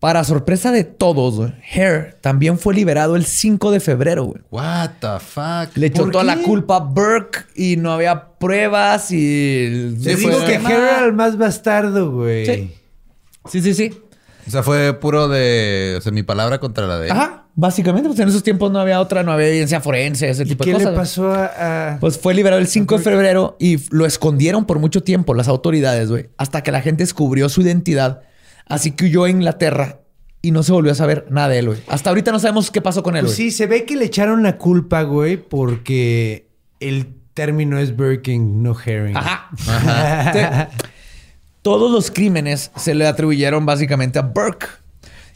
Para 0.00 0.22
sorpresa 0.22 0.70
de 0.70 0.84
todos, 0.84 1.34
güey, 1.36 1.52
Hare 1.74 2.14
también 2.20 2.56
fue 2.58 2.72
liberado 2.72 3.16
el 3.16 3.24
5 3.24 3.72
de 3.72 3.80
febrero, 3.80 4.26
güey. 4.26 4.40
What 4.50 4.90
the 5.00 5.18
fuck. 5.18 5.76
Le 5.76 5.88
echó 5.88 6.02
¿Por 6.04 6.12
toda 6.12 6.22
qué? 6.34 6.40
la 6.40 6.46
culpa 6.46 6.76
a 6.76 6.80
Burke 6.80 7.40
y 7.56 7.76
no 7.76 7.92
había 7.92 8.28
pruebas 8.38 9.10
y... 9.10 9.96
Te 10.02 10.16
Sí, 10.16 10.26
digo 10.26 10.44
que 10.44 10.54
Harry 10.56 10.72
era 10.72 11.04
el 11.04 11.14
más 11.14 11.36
bastardo, 11.36 12.12
güey. 12.12 12.46
Sí. 12.46 12.74
Sí, 13.50 13.60
sí, 13.62 13.74
sí. 13.74 13.92
O 14.46 14.50
sea, 14.50 14.62
fue 14.62 14.94
puro 14.94 15.26
de... 15.26 15.96
O 15.98 16.00
sea, 16.00 16.12
mi 16.12 16.22
palabra 16.22 16.60
contra 16.60 16.86
la 16.86 16.98
de 17.00 17.06
él. 17.06 17.12
Ajá. 17.12 17.44
Básicamente, 17.56 18.08
pues 18.08 18.20
en 18.20 18.28
esos 18.28 18.44
tiempos 18.44 18.70
no 18.70 18.78
había 18.78 19.00
otra, 19.00 19.24
no 19.24 19.32
había 19.32 19.48
evidencia 19.48 19.80
forense, 19.80 20.30
ese 20.30 20.44
¿Y 20.44 20.46
tipo 20.46 20.62
qué 20.62 20.70
de 20.70 20.76
cosas. 20.76 20.92
le 20.92 20.96
pasó 20.96 21.32
a...? 21.34 21.94
a- 21.94 21.98
Pues 21.98 22.18
fue 22.18 22.34
liberado 22.34 22.60
el 22.62 22.68
5 22.68 22.98
de 22.98 23.02
febrero 23.02 23.56
y 23.58 23.78
lo 23.90 24.06
escondieron 24.06 24.64
por 24.64 24.78
mucho 24.78 25.02
tiempo 25.02 25.34
las 25.34 25.48
autoridades, 25.48 26.08
güey. 26.08 26.28
Hasta 26.36 26.62
que 26.62 26.70
la 26.70 26.82
gente 26.82 27.02
descubrió 27.02 27.48
su 27.48 27.62
identidad. 27.62 28.22
Así 28.68 28.92
que 28.92 29.06
huyó 29.06 29.24
a 29.24 29.30
Inglaterra 29.30 30.00
y 30.42 30.50
no 30.50 30.62
se 30.62 30.72
volvió 30.72 30.92
a 30.92 30.94
saber 30.94 31.26
nada 31.30 31.48
de 31.48 31.58
él, 31.58 31.66
güey. 31.68 31.78
Hasta 31.88 32.10
ahorita 32.10 32.32
no 32.32 32.38
sabemos 32.38 32.70
qué 32.70 32.80
pasó 32.80 33.02
con 33.02 33.16
él, 33.16 33.24
Pues 33.24 33.36
sí, 33.36 33.50
se 33.50 33.66
ve 33.66 33.84
que 33.84 33.96
le 33.96 34.04
echaron 34.04 34.42
la 34.42 34.56
culpa, 34.58 35.02
güey, 35.02 35.36
porque 35.36 36.48
el 36.80 37.08
término 37.34 37.78
es 37.78 37.96
Birking, 37.96 38.62
no 38.62 38.76
herring. 38.84 39.16
Ajá. 39.16 39.50
Sí. 40.72 40.78
Todos 41.62 41.90
los 41.90 42.10
crímenes 42.10 42.70
se 42.76 42.94
le 42.94 43.06
atribuyeron 43.06 43.66
básicamente 43.66 44.18
a 44.18 44.22
Burke, 44.22 44.68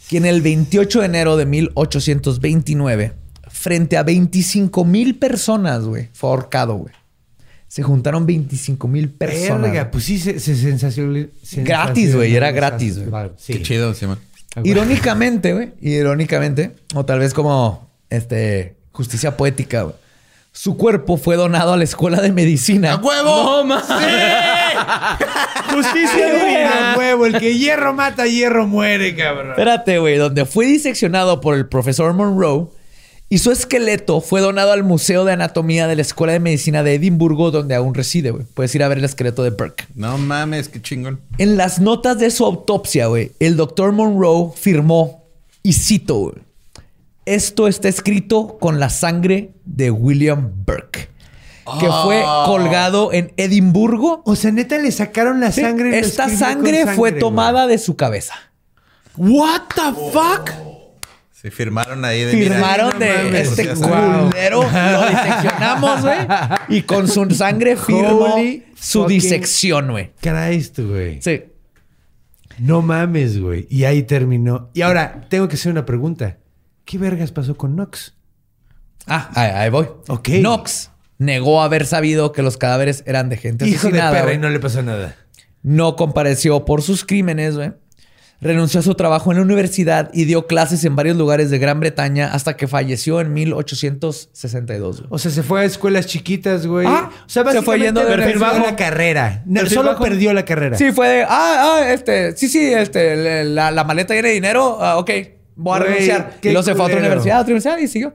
quien 0.08 0.24
el 0.24 0.40
28 0.40 1.00
de 1.00 1.06
enero 1.06 1.36
de 1.36 1.46
1829, 1.46 3.12
frente 3.48 3.96
a 3.96 4.02
25 4.02 4.84
mil 4.84 5.18
personas, 5.18 5.84
güey, 5.84 6.08
fue 6.12 6.30
ahorcado, 6.30 6.76
güey. 6.76 6.94
Se 7.72 7.82
juntaron 7.82 8.26
25 8.26 8.86
mil 8.86 9.08
personas. 9.08 9.62
Verga, 9.62 9.90
pues 9.90 10.04
sí, 10.04 10.18
se, 10.18 10.38
se 10.40 10.54
sensacional- 10.56 11.30
Gratis, 11.64 12.14
güey, 12.14 12.36
era 12.36 12.50
gratis, 12.50 12.98
güey. 13.08 13.30
Sí. 13.38 13.54
Qué 13.54 13.62
chido, 13.62 13.94
Simón. 13.94 14.18
Irónicamente, 14.62 15.54
güey, 15.54 15.72
irónicamente, 15.80 16.72
o 16.94 17.06
tal 17.06 17.20
vez 17.20 17.32
como 17.32 17.90
este 18.10 18.76
justicia 18.92 19.38
poética, 19.38 19.84
güey. 19.84 19.94
Su 20.52 20.76
cuerpo 20.76 21.16
fue 21.16 21.36
donado 21.36 21.72
a 21.72 21.78
la 21.78 21.84
escuela 21.84 22.20
de 22.20 22.30
medicina. 22.30 22.92
¡A 22.92 22.96
huevo! 22.96 23.24
¡No, 23.24 23.64
mames! 23.64 23.88
Justicia 25.72 26.10
Sí, 26.12 26.20
güey, 26.20 26.40
divina. 26.54 26.92
a 26.92 26.98
huevo, 26.98 27.24
el 27.24 27.38
que 27.38 27.56
hierro 27.56 27.94
mata, 27.94 28.26
hierro 28.26 28.66
muere, 28.66 29.16
cabrón. 29.16 29.52
Espérate, 29.52 29.98
güey, 29.98 30.18
donde 30.18 30.44
fue 30.44 30.66
diseccionado 30.66 31.40
por 31.40 31.54
el 31.54 31.66
profesor 31.66 32.12
Monroe 32.12 32.66
y 33.32 33.38
su 33.38 33.50
esqueleto 33.50 34.20
fue 34.20 34.42
donado 34.42 34.72
al 34.72 34.82
Museo 34.84 35.24
de 35.24 35.32
Anatomía 35.32 35.86
de 35.86 35.96
la 35.96 36.02
Escuela 36.02 36.34
de 36.34 36.40
Medicina 36.40 36.82
de 36.82 36.96
Edimburgo, 36.96 37.50
donde 37.50 37.74
aún 37.74 37.94
reside, 37.94 38.30
güey. 38.30 38.44
Puedes 38.52 38.74
ir 38.74 38.82
a 38.82 38.88
ver 38.88 38.98
el 38.98 39.04
esqueleto 39.04 39.42
de 39.42 39.48
Burke. 39.48 39.86
No 39.94 40.18
mames, 40.18 40.68
qué 40.68 40.82
chingón. 40.82 41.18
En 41.38 41.56
las 41.56 41.80
notas 41.80 42.18
de 42.18 42.30
su 42.30 42.44
autopsia, 42.44 43.06
güey, 43.06 43.32
el 43.40 43.56
doctor 43.56 43.92
Monroe 43.92 44.50
firmó, 44.54 45.24
y 45.62 45.72
cito, 45.72 46.16
güey, 46.18 46.34
esto 47.24 47.68
está 47.68 47.88
escrito 47.88 48.58
con 48.60 48.78
la 48.80 48.90
sangre 48.90 49.52
de 49.64 49.90
William 49.90 50.50
Burke, 50.66 51.08
que 51.80 51.86
fue 52.04 52.22
Ah. 52.26 52.42
colgado 52.46 53.14
en 53.14 53.32
Edimburgo. 53.38 54.20
O 54.26 54.36
sea, 54.36 54.50
neta, 54.50 54.76
le 54.76 54.92
sacaron 54.92 55.40
la 55.40 55.52
Sí, 55.52 55.62
sangre. 55.62 55.98
esta 56.00 56.28
sangre, 56.28 56.84
fue 56.94 57.12
tomada 57.12 57.66
de 57.66 57.78
su 57.78 57.96
cabeza. 57.96 58.34
What 59.16 59.62
the 59.74 60.10
fuck? 60.12 60.50
Se 61.42 61.50
firmaron 61.50 62.04
ahí 62.04 62.22
de... 62.24 62.34
mira, 62.34 62.52
Firmaron 62.54 62.92
no 62.92 62.98
de 63.00 63.12
mames. 63.24 63.48
este 63.48 63.62
está. 63.72 63.74
culero. 63.74 64.62
Lo 64.62 65.08
diseccionamos, 65.08 66.02
güey. 66.02 66.18
Y 66.68 66.82
con 66.82 67.08
su 67.08 67.28
sangre 67.30 67.76
firmó 67.86 68.34
Holy 68.34 68.64
su 68.78 69.06
disección, 69.08 69.90
güey. 69.90 70.12
Christ, 70.20 70.78
güey. 70.78 71.20
Sí. 71.20 71.42
No 72.58 72.80
mames, 72.80 73.40
güey. 73.40 73.66
Y 73.70 73.84
ahí 73.84 74.04
terminó. 74.04 74.70
Y 74.72 74.82
ahora, 74.82 75.26
tengo 75.28 75.48
que 75.48 75.56
hacer 75.56 75.72
una 75.72 75.84
pregunta. 75.84 76.38
¿Qué 76.84 76.96
vergas 76.96 77.32
pasó 77.32 77.56
con 77.56 77.72
Knox? 77.74 78.14
Ah, 79.08 79.30
ahí, 79.34 79.50
ahí 79.50 79.70
voy. 79.70 79.88
Ok. 80.06 80.28
Knox 80.40 80.90
negó 81.18 81.60
haber 81.62 81.86
sabido 81.86 82.30
que 82.30 82.42
los 82.42 82.56
cadáveres 82.56 83.02
eran 83.04 83.28
de 83.28 83.36
gente 83.36 83.66
Hijo 83.66 83.88
de 83.88 83.98
asesinada. 83.98 84.12
perra 84.12 84.34
y 84.34 84.38
no 84.38 84.48
le 84.48 84.60
pasó 84.60 84.80
nada. 84.82 85.16
No 85.62 85.96
compareció 85.96 86.64
por 86.64 86.82
sus 86.82 87.04
crímenes, 87.04 87.56
güey. 87.56 87.72
Renunció 88.42 88.80
a 88.80 88.82
su 88.82 88.94
trabajo 88.96 89.30
en 89.30 89.38
la 89.38 89.44
universidad 89.44 90.10
y 90.12 90.24
dio 90.24 90.48
clases 90.48 90.84
en 90.84 90.96
varios 90.96 91.16
lugares 91.16 91.48
de 91.50 91.58
Gran 91.58 91.78
Bretaña 91.78 92.32
hasta 92.32 92.56
que 92.56 92.66
falleció 92.66 93.20
en 93.20 93.32
1862. 93.32 94.96
güey. 94.98 95.08
O 95.10 95.18
sea, 95.18 95.30
se 95.30 95.42
fue 95.44 95.60
a 95.60 95.64
escuelas 95.64 96.06
chiquitas, 96.06 96.66
güey. 96.66 96.86
Ah, 96.88 97.10
o 97.24 97.28
sea, 97.28 97.44
se 97.52 97.62
fue 97.62 97.78
yendo 97.78 98.00
de 98.00 98.06
perdió 98.06 98.24
perfil 98.24 98.40
bajo. 98.40 98.66
la 98.66 98.74
carrera. 98.76 99.42
No, 99.46 99.64
solo 99.66 99.90
bajo. 99.92 100.02
perdió 100.04 100.32
la 100.32 100.44
carrera. 100.44 100.76
Sí, 100.76 100.90
fue 100.92 101.08
de, 101.08 101.22
ah, 101.22 101.28
ah, 101.78 101.92
este, 101.92 102.36
sí, 102.36 102.48
sí, 102.48 102.72
este, 102.72 103.44
la, 103.44 103.70
la 103.70 103.84
maleta 103.84 104.12
de 104.14 104.22
dinero, 104.22 104.78
ah, 104.80 104.98
ok, 104.98 105.10
voy 105.54 105.76
a 105.76 105.78
Güey, 105.78 105.90
renunciar. 105.92 106.34
Y 106.42 106.46
luego 106.48 106.62
se 106.64 106.74
fue 106.74 106.82
a 106.82 106.86
otra 106.86 106.98
universidad, 106.98 107.36
a 107.36 107.40
otra 107.42 107.52
universidad 107.54 107.78
y 107.78 107.86
siguió. 107.86 108.12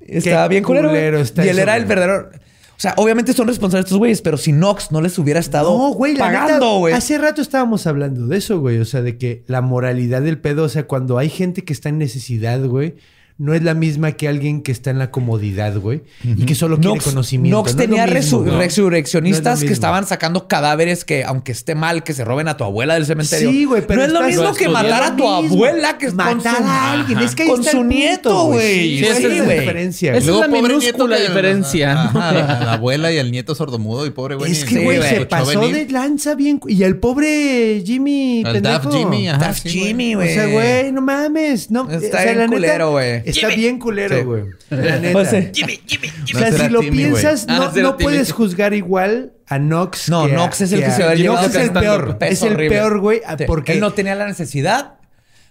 Estaba 0.00 0.44
Qué 0.44 0.50
bien 0.50 0.64
culero. 0.64 0.88
güey. 0.88 1.00
culero 1.00 1.20
está 1.20 1.44
y 1.44 1.48
él 1.48 1.56
eso, 1.56 1.62
era 1.62 1.76
el 1.76 1.84
verdadero. 1.86 2.30
O 2.78 2.80
sea, 2.80 2.94
obviamente 2.96 3.32
son 3.32 3.48
responsables 3.48 3.86
estos 3.86 3.98
güeyes, 3.98 4.22
pero 4.22 4.36
si 4.36 4.52
Nox 4.52 4.92
no 4.92 5.00
les 5.00 5.18
hubiera 5.18 5.40
estado 5.40 5.76
No, 5.76 5.94
güey, 5.94 6.16
pagando, 6.16 6.78
güey. 6.78 6.94
Hace 6.94 7.18
rato 7.18 7.42
estábamos 7.42 7.88
hablando 7.88 8.28
de 8.28 8.36
eso, 8.36 8.60
güey. 8.60 8.78
O 8.78 8.84
sea, 8.84 9.02
de 9.02 9.18
que 9.18 9.42
la 9.48 9.62
moralidad 9.62 10.22
del 10.22 10.38
pedo, 10.38 10.62
o 10.62 10.68
sea, 10.68 10.86
cuando 10.86 11.18
hay 11.18 11.28
gente 11.28 11.64
que 11.64 11.72
está 11.72 11.88
en 11.88 11.98
necesidad, 11.98 12.64
güey, 12.64 12.94
no 13.38 13.54
es 13.54 13.62
la 13.62 13.74
misma 13.74 14.12
que 14.12 14.26
alguien 14.26 14.62
que 14.62 14.72
está 14.72 14.90
en 14.90 14.98
la 14.98 15.12
comodidad, 15.12 15.76
güey. 15.78 16.02
Y 16.24 16.44
que 16.44 16.56
solo 16.56 16.76
quiere 16.76 16.94
Nox, 16.96 17.04
conocimiento. 17.04 17.56
Nox 17.58 17.74
No 17.74 17.78
tenía 17.80 18.04
mismo, 18.06 18.40
resu- 18.40 18.44
güey. 18.44 18.56
resurreccionistas 18.58 19.44
No 19.44 19.54
es 19.54 19.60
lo 19.62 19.66
que 19.68 19.72
estaban 19.72 20.06
sacando 20.08 20.48
cadáveres 20.48 21.04
que, 21.04 21.22
aunque 21.24 21.52
esté 21.52 21.74
mal, 21.76 22.02
que 22.02 22.14
se 22.14 22.24
roben 22.24 22.48
a 22.48 22.56
tu 22.56 22.64
abuela 22.64 22.94
del 22.94 23.06
cementerio. 23.06 23.50
Sí, 23.50 23.64
güey, 23.64 23.86
pero 23.86 24.00
no 24.00 24.06
es 24.06 24.12
lo 24.12 24.22
mismo 24.22 24.42
lo 24.42 24.54
que 24.54 24.68
matar 24.68 25.02
a 25.04 25.16
tu 25.16 25.22
mismo. 25.22 25.54
abuela 25.54 25.98
que 25.98 26.06
con 26.08 26.16
Matar 26.16 26.56
su, 26.56 26.62
a 26.64 26.92
alguien. 26.92 27.18
Es 27.20 27.34
que 27.36 27.42
ahí 27.44 27.48
con 27.48 27.60
está 27.60 27.70
su 27.70 27.76
el 27.78 27.82
punto, 27.84 27.94
nieto, 27.96 28.44
güey. 28.46 28.74
Sí, 28.74 28.98
Sí, 28.98 29.04
esa 29.04 29.16
es 29.18 29.22
la 29.38 29.44
güey. 29.44 29.58
diferencia. 29.60 30.14
Esa 30.16 30.30
es 30.32 30.36
la 30.40 30.48
minúscula 30.48 31.16
diferencia. 31.20 31.92
Ajá, 32.02 32.32
la, 32.32 32.40
la 32.64 32.72
abuela 32.74 33.12
y 33.12 33.18
el 33.18 33.30
nieto 33.30 33.54
sordomudo 33.54 34.04
y 34.06 34.10
pobre 34.10 34.34
güey. 34.34 34.50
Es 34.50 34.64
que, 34.64 34.82
güey, 34.82 35.00
se 35.02 35.26
pasó 35.26 35.60
de 35.68 35.86
lanza 35.88 36.34
bien. 36.34 36.60
Y 36.66 36.82
el 36.82 36.96
pobre 36.96 37.82
Jimmy, 37.86 38.38
El 38.44 38.54
pendejo. 38.54 38.78
Daft 38.90 38.92
Jimmy, 38.96 39.28
ajá. 39.28 39.52
Sí, 39.54 39.68
güey. 39.68 39.86
Jimmy, 39.86 40.14
O 40.14 40.18
güey. 40.18 40.34
sea, 40.34 40.46
güey, 40.46 40.92
no 40.92 41.00
mames. 41.02 41.70
No, 41.70 41.88
Está 41.88 42.24
bien 42.24 42.38
neta, 42.38 42.48
culero, 42.52 42.90
güey. 42.90 43.27
Está 43.30 43.48
bien 43.48 43.78
culero, 43.78 44.16
Sí. 44.18 44.22
güey. 44.24 44.44
La 44.70 44.98
neta. 44.98 45.18
O 45.18 45.24
sea, 45.24 45.40
No 45.40 46.38
será 46.40 46.66
si 46.66 46.68
lo 46.70 46.80
piensas, 46.80 47.46
Ah, 47.48 47.70
no, 47.74 47.82
no 47.82 47.96
puedes 47.96 48.32
juzgar 48.32 48.74
igual 48.74 49.32
a 49.46 49.58
Nox. 49.58 50.08
No, 50.08 50.26
que 50.26 50.32
a- 50.32 50.36
Nox 50.36 50.60
es 50.60 50.72
el 50.72 50.84
que 50.84 50.90
se 50.90 51.02
va 51.04 51.10
a 51.10 51.14
llevar 51.14 51.42
Nox 51.42 51.54
es 51.54 51.62
el 51.62 51.72
peor. 51.72 52.18
Es 52.20 52.42
el 52.42 52.56
peor, 52.56 53.00
güey. 53.00 53.20
Porque 53.46 53.72
él 53.72 53.80
no 53.80 53.92
tenía 53.92 54.14
la 54.14 54.26
necesidad. 54.26 54.94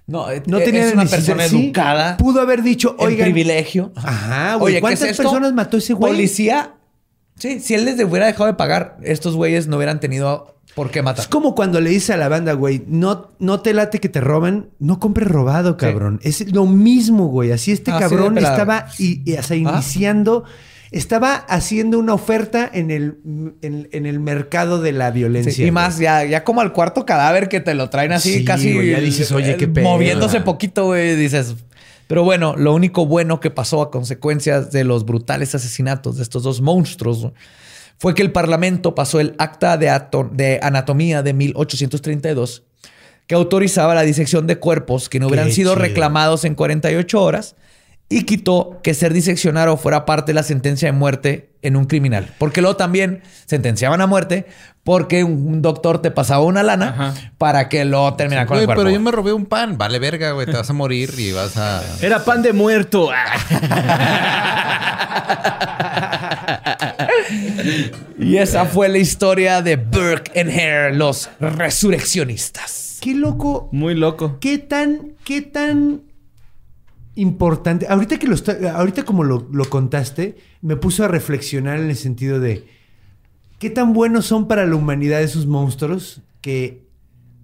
No, 0.05 0.27
no 0.45 0.57
eh, 0.59 0.63
tenía 0.63 0.87
es 0.87 0.93
una 0.93 1.05
persona 1.05 1.47
Sí, 1.49 1.65
educada. 1.65 2.15
Pudo 2.15 2.39
haber 2.39 2.63
dicho, 2.63 2.95
oigan. 2.97 3.25
privilegio. 3.25 3.91
Ajá, 3.95 4.55
güey. 4.55 4.65
Oye, 4.71 4.75
¿qué 4.75 4.81
¿Cuántas 4.81 5.09
es 5.09 5.17
personas 5.17 5.51
mató 5.51 5.75
ese 5.77 5.93
güey? 5.93 6.13
Policía. 6.13 6.75
Sí, 7.37 7.59
si 7.59 7.73
él 7.75 7.83
les 7.83 8.01
hubiera 8.01 8.25
dejado 8.25 8.45
de 8.45 8.53
pagar, 8.53 8.97
estos 9.03 9.35
güeyes 9.35 9.67
no 9.67 9.75
hubieran 9.75 9.99
tenido 9.99 10.56
por 10.77 10.91
qué 10.91 11.01
matar. 11.01 11.23
Es 11.23 11.27
como 11.27 11.55
cuando 11.55 11.81
le 11.81 11.89
dice 11.89 12.13
a 12.13 12.17
la 12.17 12.29
banda, 12.29 12.53
güey, 12.53 12.83
no, 12.87 13.31
no 13.39 13.61
te 13.61 13.73
late 13.73 13.99
que 13.99 14.09
te 14.09 14.21
roban, 14.21 14.69
no 14.77 14.99
compres 14.99 15.27
robado, 15.27 15.75
cabrón. 15.75 16.19
Es 16.21 16.53
lo 16.53 16.67
mismo, 16.67 17.29
güey. 17.29 17.51
Así 17.51 17.71
este 17.71 17.89
cabrón 17.89 18.37
estaba 18.37 18.85
y, 18.99 19.27
y 19.27 19.37
hasta 19.37 19.55
iniciando, 19.55 20.43
estaba 20.91 21.33
haciendo 21.33 21.97
una 21.97 22.13
oferta 22.13 22.69
en 22.71 22.91
el, 22.91 23.17
en, 23.63 23.89
en 23.91 24.05
el 24.05 24.19
mercado 24.19 24.79
de 24.79 24.91
la 24.91 25.09
violencia. 25.09 25.51
Sí, 25.51 25.61
y 25.63 25.65
güey. 25.65 25.71
más, 25.71 25.97
ya, 25.97 26.23
ya 26.25 26.43
como 26.43 26.61
al 26.61 26.73
cuarto 26.73 27.07
cadáver 27.07 27.49
que 27.49 27.59
te 27.59 27.73
lo 27.73 27.89
traen 27.89 28.11
así, 28.11 28.33
Sí, 28.35 28.45
casi. 28.45 28.71
güey, 28.75 28.91
ya 28.91 28.99
dices, 28.99 29.31
oye, 29.31 29.57
qué 29.57 29.67
pedo. 29.67 29.83
Moviéndose 29.83 30.41
poquito, 30.41 30.85
güey, 30.85 31.15
dices. 31.15 31.55
Pero 32.07 32.23
bueno, 32.23 32.55
lo 32.55 32.75
único 32.75 33.07
bueno 33.07 33.39
que 33.39 33.49
pasó 33.49 33.81
a 33.81 33.89
consecuencias 33.89 34.71
de 34.71 34.83
los 34.83 35.05
brutales 35.05 35.55
asesinatos 35.55 36.17
de 36.17 36.23
estos 36.23 36.43
dos 36.43 36.61
monstruos 36.61 37.21
güey, 37.21 37.33
fue 37.97 38.13
que 38.15 38.21
el 38.21 38.31
Parlamento 38.31 38.93
pasó 38.95 39.19
el 39.19 39.35
Acta 39.39 39.77
de, 39.77 39.89
Ato- 39.89 40.29
de 40.31 40.59
Anatomía 40.61 41.23
de 41.23 41.33
1832, 41.33 42.63
que 43.27 43.35
autorizaba 43.35 43.95
la 43.95 44.03
disección 44.03 44.47
de 44.47 44.57
cuerpos 44.57 45.09
que 45.09 45.19
no 45.19 45.27
hubieran 45.27 45.47
Qué 45.47 45.53
sido 45.53 45.73
chido. 45.73 45.81
reclamados 45.83 46.45
en 46.45 46.55
48 46.55 47.21
horas 47.21 47.55
y 48.09 48.23
quitó 48.23 48.79
que 48.83 48.93
ser 48.93 49.11
diseccionado 49.13 49.75
fuera 49.75 50.05
parte 50.05 50.27
de 50.31 50.35
la 50.35 50.43
sentencia 50.43 50.87
de 50.87 50.91
muerte 50.93 51.49
en 51.61 51.75
un 51.75 51.85
criminal. 51.85 52.33
Porque 52.37 52.61
luego 52.61 52.77
también 52.77 53.21
sentenciaban 53.45 53.99
a 53.99 54.07
muerte 54.07 54.45
porque 54.83 55.25
un 55.25 55.61
doctor 55.61 56.01
te 56.01 56.09
pasaba 56.11 56.41
una 56.45 56.63
lana 56.63 56.87
Ajá. 56.89 57.13
para 57.37 57.67
que 57.67 57.83
lo 57.83 58.13
terminara 58.13 58.45
con 58.47 58.55
Güey, 58.55 58.61
el 58.61 58.67
cuerpo. 58.67 58.83
pero 58.83 58.93
yo 58.93 59.01
me 59.01 59.11
robé 59.11 59.33
un 59.33 59.45
pan. 59.45 59.77
Vale, 59.77 59.99
verga, 59.99 60.31
güey. 60.31 60.45
Te 60.45 60.53
vas 60.53 60.69
a 60.69 60.73
morir 60.73 61.11
y 61.17 61.33
vas 61.33 61.57
a. 61.57 61.83
Era 62.01 62.23
pan 62.23 62.41
de 62.41 62.53
muerto. 62.53 63.09
Y 68.19 68.37
esa 68.37 68.65
fue 68.65 68.89
la 68.89 68.97
historia 68.97 69.61
de 69.61 69.75
Burke 69.75 70.39
and 70.39 70.49
Hare, 70.51 70.95
los 70.95 71.29
resurreccionistas. 71.39 72.97
Qué 73.01 73.13
loco. 73.13 73.69
Muy 73.71 73.95
loco. 73.95 74.37
¿Qué 74.39 74.57
tan, 74.57 75.13
qué 75.23 75.41
tan 75.41 76.01
importante? 77.15 77.87
Ahorita 77.89 78.17
que 78.17 78.27
lo 78.27 78.35
está- 78.35 78.57
ahorita 78.75 79.03
como 79.03 79.23
lo, 79.23 79.47
lo 79.51 79.65
contaste, 79.65 80.37
me 80.61 80.75
puso 80.75 81.03
a 81.03 81.07
reflexionar 81.07 81.79
en 81.79 81.89
el 81.89 81.95
sentido 81.95 82.39
de 82.39 82.65
qué 83.59 83.69
tan 83.69 83.93
buenos 83.93 84.25
son 84.25 84.47
para 84.47 84.65
la 84.65 84.75
humanidad 84.75 85.21
esos 85.21 85.45
monstruos 85.47 86.21
que 86.41 86.86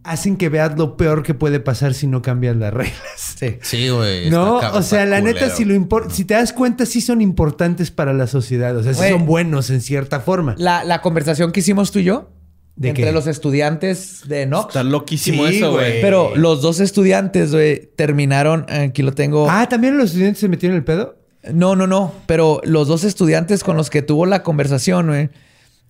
hacen 0.04 0.36
que 0.38 0.50
veas 0.50 0.78
lo 0.78 0.98
peor 0.98 1.24
que 1.24 1.34
puede 1.34 1.60
pasar 1.60 1.94
si 1.94 2.08
no 2.08 2.22
cambias 2.22 2.56
las 2.58 2.74
reglas. 2.74 2.96
Sí. 3.38 3.58
Sí, 3.62 3.90
güey. 3.90 4.30
No, 4.30 4.58
o 4.60 4.82
sea, 4.82 5.06
la 5.06 5.20
neta, 5.22 5.50
si 5.50 5.66
lo 5.66 5.74
impor- 5.76 6.10
si 6.12 6.24
te 6.26 6.34
das 6.34 6.54
cuenta, 6.54 6.86
sí 6.86 7.02
son 7.02 7.22
importantes 7.22 7.92
para 7.92 8.14
la 8.14 8.28
sociedad. 8.28 8.76
O 8.78 8.84
sea, 8.84 8.94
sí 8.94 9.00
Güey. 9.00 9.12
son 9.12 9.26
buenos 9.26 9.70
en 9.70 9.82
cierta 9.82 10.20
forma. 10.22 10.56
La, 10.58 10.84
la 10.84 11.02
conversación 11.02 11.52
que 11.52 11.60
hicimos 11.62 11.92
tú 11.92 12.00
y 12.00 12.04
yo 12.06 12.32
¿De 12.76 12.90
entre 12.90 13.06
qué? 13.06 13.12
los 13.12 13.28
estudiantes 13.28 14.22
de 14.28 14.46
Knox. 14.46 14.68
Está 14.70 14.84
loquísimo 14.84 15.46
Sí, 15.48 15.58
eso, 15.58 15.72
güey. 15.74 16.02
Pero 16.02 16.36
los 16.36 16.62
dos 16.62 16.80
estudiantes, 16.80 17.52
güey, 17.52 17.92
terminaron. 17.96 18.66
Aquí 18.70 19.02
lo 19.04 19.14
tengo. 19.14 19.48
Ah, 19.50 19.68
¿también 19.70 19.98
los 19.98 20.08
estudiantes 20.12 20.40
se 20.40 20.48
metieron 20.50 20.76
en 20.76 20.80
el 20.80 20.86
pedo? 20.86 21.18
No, 21.54 21.76
no, 21.76 21.86
no. 21.88 22.14
Pero 22.26 22.62
los 22.64 22.88
dos 22.88 23.04
estudiantes 23.04 23.64
con 23.64 23.76
los 23.78 23.90
que 23.90 24.02
tuvo 24.02 24.26
la 24.26 24.44
conversación, 24.44 25.08
güey, 25.08 25.30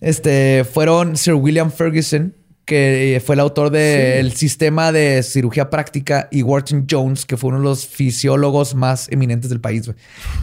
este, 0.00 0.64
fueron 0.64 1.16
Sir 1.16 1.34
William 1.34 1.70
Ferguson, 1.70 2.34
que 2.64 3.16
eh, 3.16 3.20
fue 3.20 3.34
el 3.34 3.40
autor 3.40 3.70
del 3.70 4.32
sistema 4.32 4.92
de 4.92 5.22
cirugía 5.22 5.70
práctica, 5.70 6.28
y 6.30 6.42
Wharton 6.42 6.86
Jones, 6.90 7.26
que 7.26 7.36
fue 7.36 7.48
uno 7.48 7.58
de 7.58 7.64
los 7.64 7.86
fisiólogos 7.86 8.74
más 8.74 9.10
eminentes 9.10 9.50
del 9.50 9.60
país. 9.60 9.90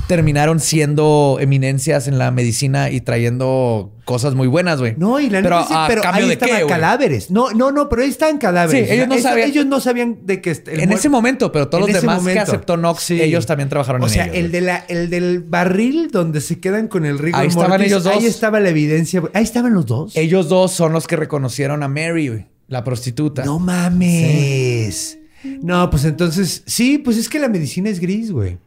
Terminaron 0.07 0.59
siendo 0.59 1.37
eminencias 1.39 2.07
en 2.07 2.17
la 2.17 2.31
medicina 2.31 2.89
y 2.89 3.01
trayendo 3.01 3.91
cosas 4.11 4.35
muy 4.35 4.47
buenas, 4.47 4.79
güey. 4.79 4.93
No, 4.97 5.19
y 5.19 5.29
la 5.29 5.41
pero, 5.41 5.55
neta 5.59 5.67
sí, 5.67 5.73
a 5.77 5.85
pero 5.87 6.01
cambio 6.01 6.21
ahí 6.23 6.27
de 6.27 6.33
estaban 6.33 6.57
qué, 6.59 6.65
cadáveres. 6.67 7.31
No, 7.31 7.51
no, 7.51 7.71
no, 7.71 7.87
pero 7.89 8.01
ahí 8.01 8.09
estaban 8.09 8.37
cadáveres. 8.37 8.87
Sí, 8.87 8.93
ellos 8.93 9.07
no 9.07 9.15
Eso- 9.15 9.29
sabían- 9.29 9.49
Ellos 9.49 9.65
no 9.65 9.79
sabían 9.79 10.17
de 10.23 10.41
que... 10.41 10.51
el 10.51 10.79
En 10.81 10.91
ese 10.91 11.07
momento, 11.09 11.51
pero 11.51 11.69
todos 11.69 11.83
En 11.87 11.93
los 11.93 11.97
ese 11.97 12.01
demás 12.01 12.17
que 12.17 12.21
momento. 12.23 12.41
aceptó 12.43 12.75
Knox, 12.77 13.03
Sí. 13.03 13.21
ellos 13.21 13.45
también 13.45 13.69
trabajaron 13.69 14.01
O 14.01 14.05
en 14.07 14.11
sea, 14.11 14.25
el, 14.25 14.29
güey. 14.31 14.47
de 14.49 14.61
la, 14.61 14.77
el 14.89 15.09
del 15.09 15.39
barril 15.39 16.09
donde 16.11 16.41
se 16.41 16.59
quedan 16.59 16.87
con 16.87 17.05
el 17.05 17.17
rigor 17.19 17.41
Ahí 17.41 17.47
estaban 17.47 17.81
ellos 17.81 18.03
dos. 18.03 18.13
Ahí 18.15 18.25
estaba 18.25 18.59
la 18.59 18.69
evidencia. 18.69 19.19
güey. 19.21 19.31
Ahí 19.35 19.43
estaban 19.43 19.73
los 19.73 19.85
dos. 19.85 20.15
Ellos 20.17 20.49
dos 20.49 20.71
son 20.73 20.93
los 20.93 21.07
que 21.07 21.15
reconocieron 21.15 21.83
a 21.83 21.87
Mary, 21.87 22.27
güey, 22.27 22.45
la 22.67 22.83
prostituta. 22.83 23.45
No 23.45 23.59
mames. 23.59 25.17
No, 25.61 25.89
pues 25.89 26.05
entonces, 26.05 26.63
sí, 26.65 26.97
pues 26.99 27.17
es 27.17 27.27
que 27.29 27.39
la 27.39 27.49
medicina 27.49 27.89
es 27.89 27.99
gris, 27.99 28.31
güey. 28.31 28.57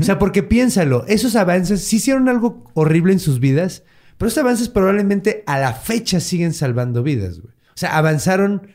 O 0.00 0.02
sea, 0.02 0.18
porque 0.18 0.42
piénsalo, 0.42 1.04
esos 1.08 1.36
avances 1.36 1.82
sí 1.84 1.96
hicieron 1.96 2.28
algo 2.30 2.64
horrible 2.72 3.12
en 3.12 3.18
sus 3.20 3.38
vidas, 3.40 3.82
pero 4.18 4.28
esos 4.28 4.38
avances 4.38 4.68
probablemente 4.68 5.42
a 5.46 5.58
la 5.58 5.72
fecha 5.72 6.20
siguen 6.20 6.52
salvando 6.54 7.02
vidas, 7.02 7.40
güey. 7.40 7.52
O 7.52 7.76
sea, 7.76 7.96
avanzaron, 7.96 8.68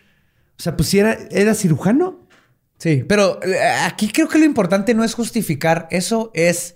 o 0.57 0.61
sea, 0.61 0.75
pues 0.75 0.89
si 0.89 0.99
era, 0.99 1.17
era 1.31 1.53
cirujano. 1.53 2.27
Sí, 2.77 3.03
pero 3.07 3.39
eh, 3.43 3.57
aquí 3.85 4.09
creo 4.09 4.27
que 4.29 4.39
lo 4.39 4.45
importante 4.45 4.93
no 4.93 5.03
es 5.03 5.13
justificar, 5.13 5.87
eso 5.91 6.31
es... 6.33 6.75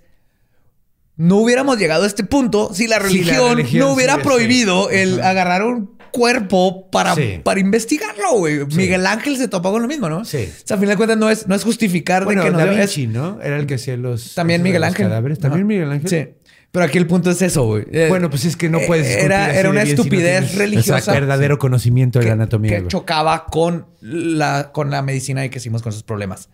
No 1.15 1.37
hubiéramos 1.37 1.77
llegado 1.77 2.03
a 2.05 2.07
este 2.07 2.23
punto 2.23 2.73
si 2.73 2.87
la 2.87 2.95
Si 3.07 3.23
la 3.23 3.53
religión, 3.53 3.79
no 3.79 3.93
hubiera 3.93 4.13
sí, 4.15 4.19
sí. 4.21 4.25
prohibido 4.27 4.89
el 4.89 5.21
agarrar 5.21 5.63
un 5.63 5.95
cuerpo 6.11 6.89
para, 6.89 7.13
Sí. 7.15 7.39
para 7.43 7.59
investigarlo, 7.59 8.37
güey. 8.39 8.65
Miguel 8.67 9.05
Ángel 9.05 9.37
se 9.37 9.47
topó 9.47 9.71
con 9.71 9.81
lo 9.83 9.87
mismo, 9.87 10.09
¿no? 10.09 10.25
Sí. 10.25 10.49
O 10.51 10.67
sea, 10.67 10.77
a 10.77 10.79
fin 10.79 10.89
de 10.89 10.97
cuentas 10.97 11.17
no 11.17 11.29
es, 11.29 11.47
no 11.47 11.53
es 11.55 11.63
justificar 11.63 12.25
Bueno, 12.25 12.41
de 12.43 12.47
que 12.49 12.51
no 12.51 12.57
Da 12.59 12.65
Vinci, 12.65 13.07
¿no? 13.07 13.39
Era 13.41 13.57
el 13.57 13.67
que 13.67 13.75
hacía 13.75 13.95
los... 13.95 14.33
También 14.33 14.63
Miguel 14.63 14.81
los 14.81 14.89
Ángel. 14.89 15.07
cadáveres. 15.07 15.39
También. 15.39 15.67
Miguel 15.67 15.91
Ángel. 15.91 16.09
Sí. 16.09 16.42
Pero 16.73 16.85
aquí 16.85 16.97
el 16.97 17.05
punto 17.05 17.29
es 17.29 17.39
eso, 17.43 17.65
güey. 17.65 17.85
Eh, 17.91 18.07
Bueno, 18.09 18.31
pues 18.31 18.45
es 18.45 18.57
que 18.57 18.67
no 18.67 18.79
puedes 18.87 19.05
Era, 19.07 19.53
era 19.53 19.69
una 19.69 19.83
bien 19.83 19.95
si 19.95 20.01
no 20.01 20.01
estupidez 20.01 20.55
religiosa. 20.55 21.11
verdadero 21.13 21.59
conocimiento 21.59 22.17
de 22.17 22.25
que, 22.25 22.29
la 22.29 22.33
anatomía. 22.33 22.71
que 22.71 22.79
güey. 22.79 22.87
chocaba 22.87 23.45
con 23.45 23.85
la, 24.01 24.71
con 24.73 24.89
la 24.89 25.03
medicina 25.03 25.45
y 25.45 25.49
que 25.49 25.59
hicimos 25.59 25.83
con 25.83 25.91
esos 25.91 26.01
problemas. 26.01 26.49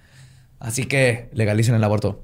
Así 0.60 0.88
que 0.88 1.30
legalicen 1.32 1.74
el 1.74 1.84
aborto. 1.86 2.22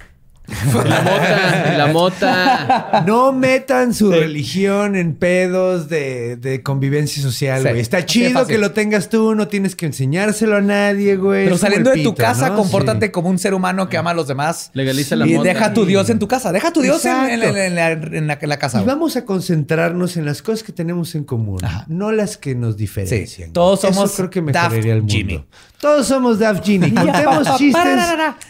La 0.48 1.02
mota, 1.02 1.74
la 1.78 1.88
mota. 1.88 3.04
No 3.08 3.32
metan 3.32 3.94
su 3.94 4.12
religión 4.12 4.96
en 4.96 5.16
pedos 5.16 5.90
de, 5.90 6.36
de 6.38 6.62
convivencia 6.62 7.22
social, 7.22 7.62
Sí, 7.64 7.70
güey. 7.70 7.80
Está 7.82 8.06
chido 8.06 8.46
que 8.46 8.58
lo 8.58 8.72
tengas 8.72 9.10
tú, 9.10 9.36
no 9.36 9.48
tienes 9.48 9.76
que 9.76 9.86
enseñárselo 9.86 10.58
a 10.58 10.62
nadie, 10.62 11.16
güey. 11.18 11.46
Pero 11.46 11.58
saliendo 11.58 11.90
de 11.92 12.04
tu 12.04 12.12
pito, 12.14 12.24
casa, 12.24 12.50
¿no? 12.50 12.56
compórtate 12.58 13.08
Sí. 13.08 13.12
como 13.12 13.30
un 13.30 13.40
ser 13.40 13.54
humano 13.54 13.90
que 13.90 13.98
ama 13.98 14.12
a 14.12 14.14
los 14.14 14.28
demás. 14.28 14.70
Legaliza 14.74 15.16
la 15.16 15.28
y 15.28 15.34
mota. 15.36 15.48
deja 15.50 15.74
tu 15.74 15.86
Dios 15.86 16.10
en 16.10 16.20
tu 16.20 16.28
casa. 16.28 16.52
Deja 16.52 16.72
tu 16.72 16.82
Dios 16.82 17.04
en, 17.06 17.12
en- 17.12 17.18
Exacto. 17.44 17.58
en 17.58 17.76
la, 17.76 17.92
en 17.92 18.28
la- 18.28 18.38
en 18.42 18.50
la 18.50 18.60
casa. 18.60 18.78
Y 18.80 18.84
güey. 18.84 18.96
vamos 18.96 19.16
a 19.16 19.26
concentrarnos 19.26 20.18
en 20.18 20.26
las 20.26 20.42
cosas 20.42 20.64
que 20.64 20.72
tenemos 20.72 21.16
en 21.16 21.24
común, 21.24 21.64
Ajá. 21.64 21.86
no 21.88 22.12
las 22.12 22.38
que 22.38 22.56
nos 22.56 22.78
diferencian. 22.78 23.48
Sí, 23.48 23.54
todos 23.54 23.84
Eso 23.84 23.94
somos 23.94 24.12
creo 24.16 24.30
que 24.30 24.42
Daft 24.42 24.54
mejoraría 24.72 24.94
el 24.94 25.00
mundo. 25.00 25.14
Jimmy. 25.14 25.46
Todos 25.82 26.08
somos 26.08 26.40
Daft 26.40 26.64
Jimmy. 26.66 26.92
Contemos 26.94 27.58
chistes 27.58 27.84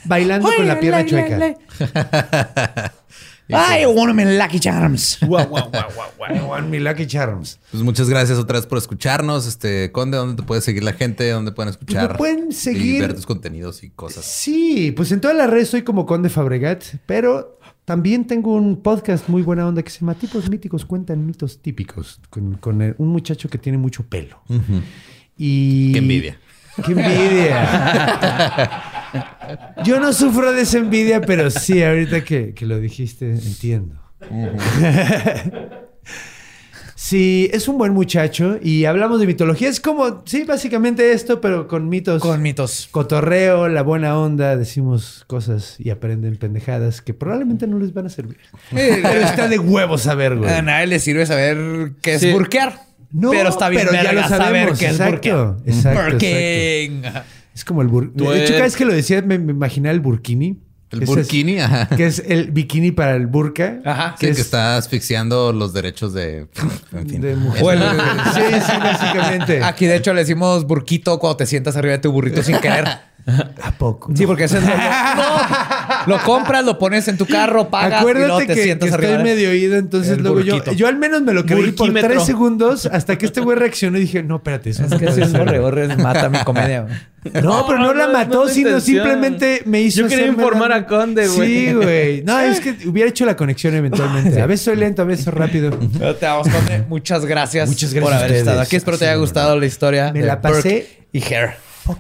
bailando 0.06 0.50
con 0.56 0.68
la 0.68 0.80
pierna 0.80 1.06
chueca. 1.06 1.56
I 3.48 3.86
want 3.86 4.08
them 4.10 4.20
in 4.20 4.38
Lucky 4.40 4.60
Charms. 4.60 5.20
Guau, 5.28 5.46
guau, 5.48 5.70
guau. 5.72 5.86
I 6.28 6.40
want 6.42 6.68
me 6.70 6.80
lucky 6.80 7.06
charms. 7.06 7.60
Pues 7.70 7.84
muchas 7.84 8.10
gracias 8.10 8.40
otra 8.40 8.58
vez 8.58 8.66
por 8.66 8.80
escucharnos. 8.80 9.46
Este, 9.46 9.92
Conde, 9.92 10.18
¿dónde 10.18 10.36
te 10.36 10.42
puede 10.44 10.62
seguir 10.62 10.84
la 10.84 10.94
gente? 10.94 11.30
¿Dónde 11.30 11.52
pueden 11.52 11.70
escuchar? 11.70 12.18
Pues 12.18 12.18
pueden 12.18 12.50
Y 12.50 12.54
seguir- 12.54 13.02
ver 13.02 13.14
tus 13.14 13.28
contenidos 13.28 13.84
y 13.84 13.92
cosas. 13.92 14.26
Sí, 14.26 14.92
pues 14.98 15.12
en 15.12 15.22
todas 15.22 15.38
las 15.38 15.48
redes 15.50 15.70
soy 15.70 15.84
como 15.84 16.08
Conde 16.08 16.30
Fabregat, 16.30 16.84
pero 17.06 17.60
también 17.86 18.26
tengo 18.26 18.54
un 18.56 18.82
podcast 18.82 19.30
muy 19.30 19.44
buena 19.44 19.68
onda 19.68 19.84
que 19.84 19.92
se 19.92 20.00
llama 20.00 20.16
Tipos 20.16 20.50
Míticos 20.50 20.84
Cuentan 20.84 21.24
Mitos 21.24 21.62
Típicos, 21.62 22.20
con, 22.32 22.56
con 22.56 22.82
el- 22.82 22.96
un 22.98 23.10
muchacho 23.10 23.48
que 23.48 23.60
tiene 23.60 23.78
mucho 23.78 24.02
pelo. 24.08 24.42
Y... 25.38 25.92
Qué 25.94 26.00
envidia. 26.00 26.40
¡Qué 26.84 26.94
envidia! 26.94 28.82
Yo 29.84 30.00
no 30.00 30.14
sufro 30.14 30.52
de 30.54 30.62
esa 30.62 30.78
envidia, 30.80 31.22
pero 31.22 31.50
sí, 31.50 31.84
ahorita 31.84 32.24
que, 32.24 32.54
que 32.54 32.66
lo 32.66 32.80
dijiste, 32.80 33.30
entiendo. 33.32 33.96
Sí, 36.98 37.50
es 37.54 37.68
un 37.68 37.78
buen 37.78 37.92
muchacho 37.94 38.58
y 38.64 38.86
hablamos 38.86 39.20
de 39.20 39.28
mitología. 39.28 39.68
Es 39.70 39.80
como, 39.82 40.24
sí, 40.26 40.44
básicamente 40.44 41.12
esto, 41.12 41.42
pero 41.42 41.68
con 41.68 41.90
mitos. 41.90 42.22
Con 42.22 42.42
mitos. 42.42 42.88
cotorreo, 42.90 43.68
la 43.68 43.84
buena 43.84 44.18
onda, 44.18 44.56
decimos 44.56 45.24
cosas 45.28 45.76
y 45.78 45.90
aprenden 45.90 46.38
pendejadas 46.38 47.02
que 47.02 47.14
probablemente 47.14 47.68
no 47.68 47.78
les 47.80 47.94
van 47.94 48.06
a 48.08 48.10
servir. 48.10 48.38
Pero 48.72 49.20
está 49.20 49.48
de 49.50 49.60
huevos 49.60 50.02
saber, 50.04 50.38
güey. 50.38 50.50
A 50.50 50.62
nadie 50.62 50.88
le 50.88 51.00
sirve 51.00 51.26
saber 51.26 51.92
qué 52.02 52.16
es 52.16 52.22
Sí. 52.22 52.32
burkear. 52.32 52.80
No, 53.16 53.32
pero 53.32 53.50
está 53.50 53.70
bien 53.70 53.88
pero 53.90 54.04
ya 54.04 54.12
lo 54.14 54.22
saber 54.24 54.38
sabemos, 54.38 54.80
qué 54.80 54.86
es 54.88 54.92
exacto, 54.92 55.12
burkear. 55.12 55.56
exacto, 55.66 56.12
Burking. 56.12 57.02
Es 57.54 57.64
como 57.66 57.82
el 57.82 57.88
bur... 57.88 58.12
De 58.14 58.44
hecho, 58.44 58.52
cada 58.54 58.64
vez 58.66 58.76
que 58.76 58.84
lo 58.86 58.94
decía 58.94 59.22
me, 59.22 59.40
me 59.40 59.54
imaginaba 59.54 59.94
el 59.94 60.02
burkini. 60.02 60.60
El 60.92 61.04
es- 61.04 61.10
burkini, 61.10 61.60
ajá. 61.60 61.88
que 61.96 62.06
es 62.06 62.22
el 62.28 62.52
bikini 62.52 62.92
para 62.92 63.16
el 63.16 63.28
burka. 63.28 63.80
Ajá. 63.86 64.16
Sí, 64.18 64.22
que 64.22 64.26
que 64.28 64.32
es 64.34 64.40
está 64.40 64.76
asfixiando 64.78 65.52
los 65.54 65.74
derechos 65.74 66.14
de... 66.14 66.48
En 66.94 67.10
fin. 67.10 67.22
de 67.22 67.36
mujer. 67.36 67.62
Bueno. 67.64 67.86
sí, 68.34 68.42
sí, 68.66 68.72
básicamente. 68.78 69.64
Aquí, 69.64 69.86
de 69.86 69.96
hecho, 69.96 70.14
le 70.14 70.22
decimos 70.22 70.66
burquito 70.68 71.18
cuando 71.18 71.38
te 71.38 71.46
sientas 71.46 71.76
arriba 71.78 71.94
de 71.94 72.00
tu 72.00 72.12
burrito 72.12 72.44
sin 72.44 72.58
querer. 72.60 72.86
¿A 73.64 73.72
poco? 73.78 74.12
Sí, 74.16 74.26
porque 74.28 74.44
ese 74.44 74.58
es 74.60 74.64
lo, 74.64 74.70
lo- 74.70 74.76
lo 76.08 76.18
compras, 76.24 76.64
lo 76.66 76.78
pones 76.80 77.08
en 77.08 77.18
tu 77.18 77.26
carro, 77.26 77.70
pagas 77.70 77.92
y 77.92 77.96
Acuérdate 78.02 78.28
luego 78.28 78.40
te 78.40 78.48
que, 78.56 78.64
sientas 78.64 78.90
que 78.90 78.96
arriba. 78.96 79.12
estoy 79.14 79.24
medio 79.24 79.50
oído, 79.50 79.78
entonces 79.78 80.18
El 80.18 80.24
luego 80.24 80.40
yo, 80.42 80.56
burquito. 80.56 80.76
yo 80.76 80.88
al 80.88 80.98
menos 80.98 81.22
me 81.22 81.34
lo 81.34 81.46
creí 81.46 81.72
por 81.72 81.94
tres 81.94 82.24
segundos 82.26 82.86
hasta 82.86 83.18
que 83.18 83.26
este 83.26 83.42
güey 83.42 83.58
reaccionó 83.58 83.98
y 83.98 84.02
dije, 84.02 84.24
no, 84.24 84.38
espérate. 84.38 84.70
Eso 84.72 84.84
Es 84.84 84.92
no 84.92 85.00
que 85.00 85.12
si 85.12 85.22
es 85.22 85.30
ser". 85.32 85.40
borre, 85.40 85.60
borre, 85.60 85.96
mata 85.98 86.30
mi 86.30 86.40
comedia. 86.40 86.82
güey. 86.82 86.94
No, 87.42 87.66
pero 87.66 87.80
no, 87.80 87.88
No, 87.88 87.94
la 87.96 88.06
no, 88.06 88.14
mató, 88.14 88.48
sino 88.48 88.70
intención. 88.70 88.82
simplemente 89.04 89.64
me 89.66 89.82
hizo. 89.82 90.02
Yo 90.02 90.08
quería 90.08 90.28
informar 90.28 90.70
la- 90.70 90.76
a 90.76 90.86
Conde, 90.86 91.28
güey. 91.28 91.66
Sí, 91.68 91.74
güey. 91.74 92.22
No, 92.24 92.40
es 92.42 92.60
que 92.60 92.76
hubiera 92.88 93.10
hecho 93.10 93.26
la 93.26 93.36
conexión 93.36 93.74
eventualmente. 93.74 94.40
A 94.40 94.46
veces 94.46 94.64
soy 94.66 94.76
lento, 94.76 95.02
a 95.02 95.06
veces 95.06 95.26
soy 95.26 95.34
rápido. 95.34 95.72
Pero 95.98 96.16
te 96.16 96.24
damos, 96.28 96.48
Conde. 96.48 96.84
Muchas 96.88 97.26
gracias, 97.26 97.68
Muchas 97.68 97.96
gracias 97.96 98.04
por 98.04 98.14
haber 98.14 98.26
ustedes. 98.28 98.42
estado 98.42 98.62
aquí. 98.62 98.76
Espero 98.76 98.98
te 98.98 99.06
Sí, 99.06 99.06
haya 99.06 99.14
de 99.16 99.20
gustado 99.22 99.60
la 99.60 99.66
historia. 99.66 100.12
Me 100.14 100.20
de 100.22 100.28
la 100.28 100.40
pasé 100.40 100.54
Burke 100.54 101.08
y 101.14 101.34
Hair. 101.34 101.50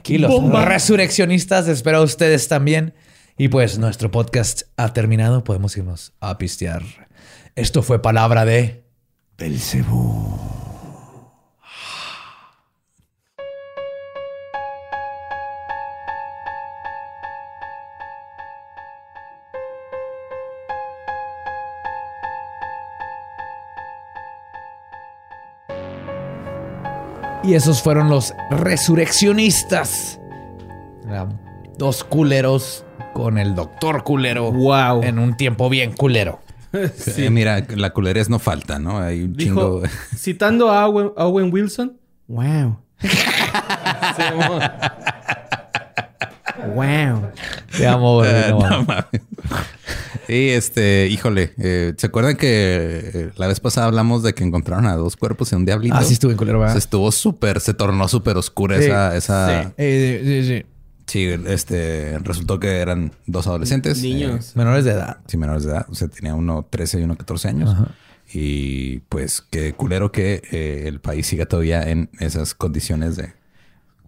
Y 0.05 0.17
los 0.19 0.31
resurreccionistas, 0.63 1.67
espero 1.67 1.97
a 1.97 2.01
ustedes 2.01 2.47
también. 2.47 2.93
Y 3.37 3.49
pues 3.49 3.77
nuestro 3.77 4.11
podcast 4.11 4.61
ha 4.77 4.93
terminado. 4.93 5.43
Podemos 5.43 5.75
irnos 5.75 6.13
a 6.21 6.37
pistear. 6.37 6.83
Esto 7.55 7.83
fue 7.83 8.01
palabra 8.01 8.45
de. 8.45 8.85
Belcebú. 9.37 10.39
Y 27.43 27.53
esos 27.53 27.81
fueron 27.83 28.09
los 28.09 28.33
resurreccionistas. 28.49 30.21
Dos 31.77 32.05
culeros 32.05 32.85
con 33.15 33.37
el 33.37 33.55
doctor 33.55 34.03
culero. 34.03 34.51
Wow. 34.51 35.01
En 35.03 35.19
un 35.19 35.37
tiempo 35.37 35.69
bien 35.69 35.93
culero. 35.93 36.41
Eh, 37.15 37.29
mira, 37.29 37.65
la 37.73 37.91
culerez 37.91 38.29
no 38.29 38.37
falta, 38.37 38.79
¿no? 38.79 38.99
Hay 38.99 39.21
un 39.21 39.31
Dijo, 39.31 39.79
chingo... 39.79 39.81
citando 40.17 40.69
a 40.69 40.85
Owen, 40.85 41.13
a 41.15 41.25
Owen 41.25 41.49
Wilson. 41.49 41.97
Wow. 42.27 42.79
wow. 46.75 47.31
Te 47.77 47.87
amo, 47.87 48.15
güey, 48.15 48.29
no 48.49 48.49
no 48.49 48.59
mames. 48.59 48.87
mames. 48.87 49.05
Sí, 50.27 50.49
este, 50.49 51.07
híjole, 51.07 51.53
eh, 51.59 51.93
¿se 51.95 52.07
acuerdan 52.07 52.35
que 52.35 53.11
eh, 53.13 53.29
la 53.37 53.47
vez 53.47 53.61
pasada 53.61 53.87
hablamos 53.87 54.21
de 54.21 54.33
que 54.33 54.43
encontraron 54.43 54.85
a 54.87 54.97
dos 54.97 55.15
cuerpos 55.15 55.53
en 55.53 55.59
un 55.59 55.65
diablito? 55.65 55.95
Ah, 55.95 56.03
sí 56.03 56.11
estuvo 56.11 56.31
en 56.31 56.37
culero, 56.37 56.59
¿verdad? 56.59 56.73
sea, 56.73 56.79
estuvo 56.79 57.09
súper, 57.13 57.61
se 57.61 57.73
tornó 57.73 58.09
súper 58.09 58.35
oscura 58.35 58.79
Sí, 58.79 58.83
esa, 58.85 59.15
esa... 59.15 59.63
sí. 59.63 59.69
Eh, 59.77 60.21
sí, 60.25 60.43
sí. 60.45 60.65
Sí, 61.05 61.25
este, 61.47 62.17
resultó 62.19 62.59
que 62.59 62.79
eran 62.79 63.11
dos 63.27 63.47
adolescentes. 63.47 64.01
Niños. 64.01 64.55
Menores 64.55 64.85
de 64.85 64.91
edad. 64.91 65.17
eh, 65.19 65.23
sí, 65.27 65.37
menores 65.37 65.63
de 65.63 65.71
edad. 65.71 65.85
O 65.89 65.95
sea, 65.95 66.07
tenía 66.07 66.33
uno 66.33 66.65
13 66.69 66.99
y 66.99 67.03
uno 67.03 67.15
14 67.15 67.47
años. 67.47 67.75
Y 68.33 68.99
pues 69.09 69.41
qué 69.49 69.73
culero 69.73 70.11
que 70.11 70.41
eh, 70.51 70.83
el 70.87 70.99
país 70.99 71.27
siga 71.27 71.45
todavía 71.45 71.89
en 71.89 72.09
esas 72.19 72.55
condiciones 72.55 73.15
de... 73.15 73.33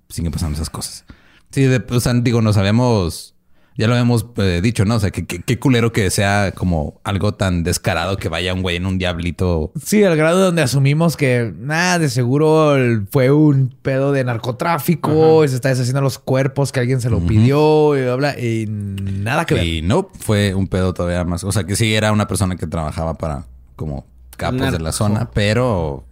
Siguen 0.10 0.32
pasando 0.32 0.56
esas 0.56 0.70
cosas. 0.70 1.06
Sí, 1.52 1.64
de, 1.64 1.84
o 1.90 2.00
sea, 2.00 2.14
digo, 2.14 2.42
nos 2.42 2.58
habíamos... 2.58 3.36
Ya 3.78 3.86
lo 3.86 3.94
habíamos 3.94 4.26
eh, 4.38 4.60
dicho, 4.64 4.86
¿no? 4.86 4.96
O 4.96 5.00
sea, 5.00 5.12
que 5.12 5.26
qué 5.26 5.60
culero 5.60 5.92
que 5.92 6.10
sea 6.10 6.52
como 6.52 7.00
algo 7.04 7.36
tan 7.36 7.62
descarado 7.64 8.18
que 8.18 8.28
vaya 8.28 8.52
un 8.56 8.64
güey 8.64 8.78
en 8.78 8.88
un 8.88 8.98
diablito. 8.98 9.72
Sí, 9.80 10.04
al 10.04 10.18
grado 10.18 10.40
donde 10.40 10.64
asumimos 10.64 11.16
que 11.16 11.54
nada, 11.60 12.00
de 12.00 12.10
seguro 12.10 12.76
fue 13.12 13.32
un 13.32 13.76
pedo 13.84 14.12
de 14.12 14.24
narcotráfico, 14.24 15.46
y 15.46 15.48
se 15.48 15.56
está 15.56 15.70
deshaciendo 15.70 16.02
los 16.02 16.18
cuerpos, 16.18 16.72
que 16.72 16.80
alguien 16.80 17.02
se 17.02 17.12
lo 17.12 17.20
pidió 17.20 17.96
y 17.96 18.08
habla 18.08 18.40
y 18.40 18.66
nada 18.68 19.46
que 19.46 19.54
ver. 19.54 19.64
Y 19.64 19.82
no, 19.84 20.10
fue 20.20 20.56
un 20.56 20.68
pedo 20.68 20.96
todavía 20.96 21.24
más. 21.24 21.44
O 21.44 21.52
sea, 21.52 21.64
que 21.64 21.76
sí 21.76 21.94
era 21.94 22.12
una 22.12 22.28
persona 22.28 22.56
que 22.56 22.66
trabajaba 22.66 23.14
para 23.14 23.46
como 23.76 24.08
capos 24.38 24.72
de 24.72 24.80
la 24.80 24.92
zona, 24.92 25.30
pero 25.32 26.07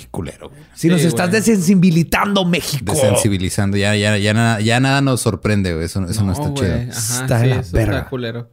qué 0.00 0.08
culero, 0.10 0.48
güey. 0.50 0.60
Si 0.74 0.88
nos 0.88 1.02
estás 1.02 1.30
güey. 1.30 1.40
desensibilizando, 1.40 2.44
México. 2.44 2.92
Desensibilizando. 2.92 3.76
Ya, 3.76 3.94
ya, 3.96 4.16
ya, 4.16 4.34
nada, 4.34 4.60
ya 4.60 4.80
nada 4.80 5.00
nos 5.00 5.20
sorprende, 5.20 5.72
güey. 5.74 5.86
Eso, 5.86 6.04
eso 6.08 6.24
no, 6.24 6.32
está 6.32 6.48
güey. 6.48 6.54
chido. 6.62 6.74
Ajá, 6.74 6.88
Está 7.22 7.40
sí, 7.40 7.46
la 7.46 7.56
eso 7.60 7.76
verga. 7.76 7.98
está 7.98 8.10
culero. 8.10 8.50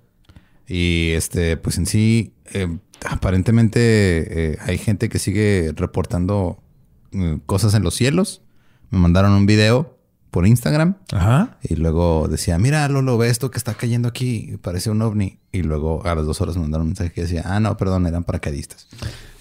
Y 0.67 1.11
este, 1.11 1.57
pues 1.57 1.77
en 1.77 1.85
sí, 1.85 2.33
eh, 2.53 2.67
aparentemente 3.05 3.79
eh, 4.53 4.57
hay 4.65 4.77
gente 4.77 5.09
que 5.09 5.19
sigue 5.19 5.71
reportando 5.75 6.61
eh, 7.13 7.39
cosas 7.45 7.73
en 7.73 7.83
los 7.83 7.95
cielos. 7.95 8.41
Me 8.89 8.99
mandaron 8.99 9.31
un 9.31 9.45
video 9.45 9.96
por 10.37 10.45
Instagram 10.45 10.93
Ajá. 11.13 11.57
y 11.63 11.77
luego 11.77 12.27
decía, 12.27 12.59
mira, 12.59 12.87
Lolo, 12.89 13.17
ve 13.17 13.27
esto 13.27 13.49
que 13.49 13.57
está 13.57 13.73
cayendo 13.73 14.07
aquí, 14.07 14.55
parece 14.61 14.91
un 14.91 15.01
ovni. 15.01 15.39
Y 15.51 15.63
luego 15.63 16.05
a 16.05 16.13
las 16.13 16.27
dos 16.27 16.39
horas 16.41 16.55
me 16.57 16.61
mandaron 16.61 16.83
un 16.83 16.89
mensaje 16.89 17.11
que 17.11 17.21
decía, 17.21 17.41
ah, 17.43 17.59
no, 17.59 17.75
perdón, 17.75 18.05
eran 18.05 18.23
paracaidistas. 18.23 18.87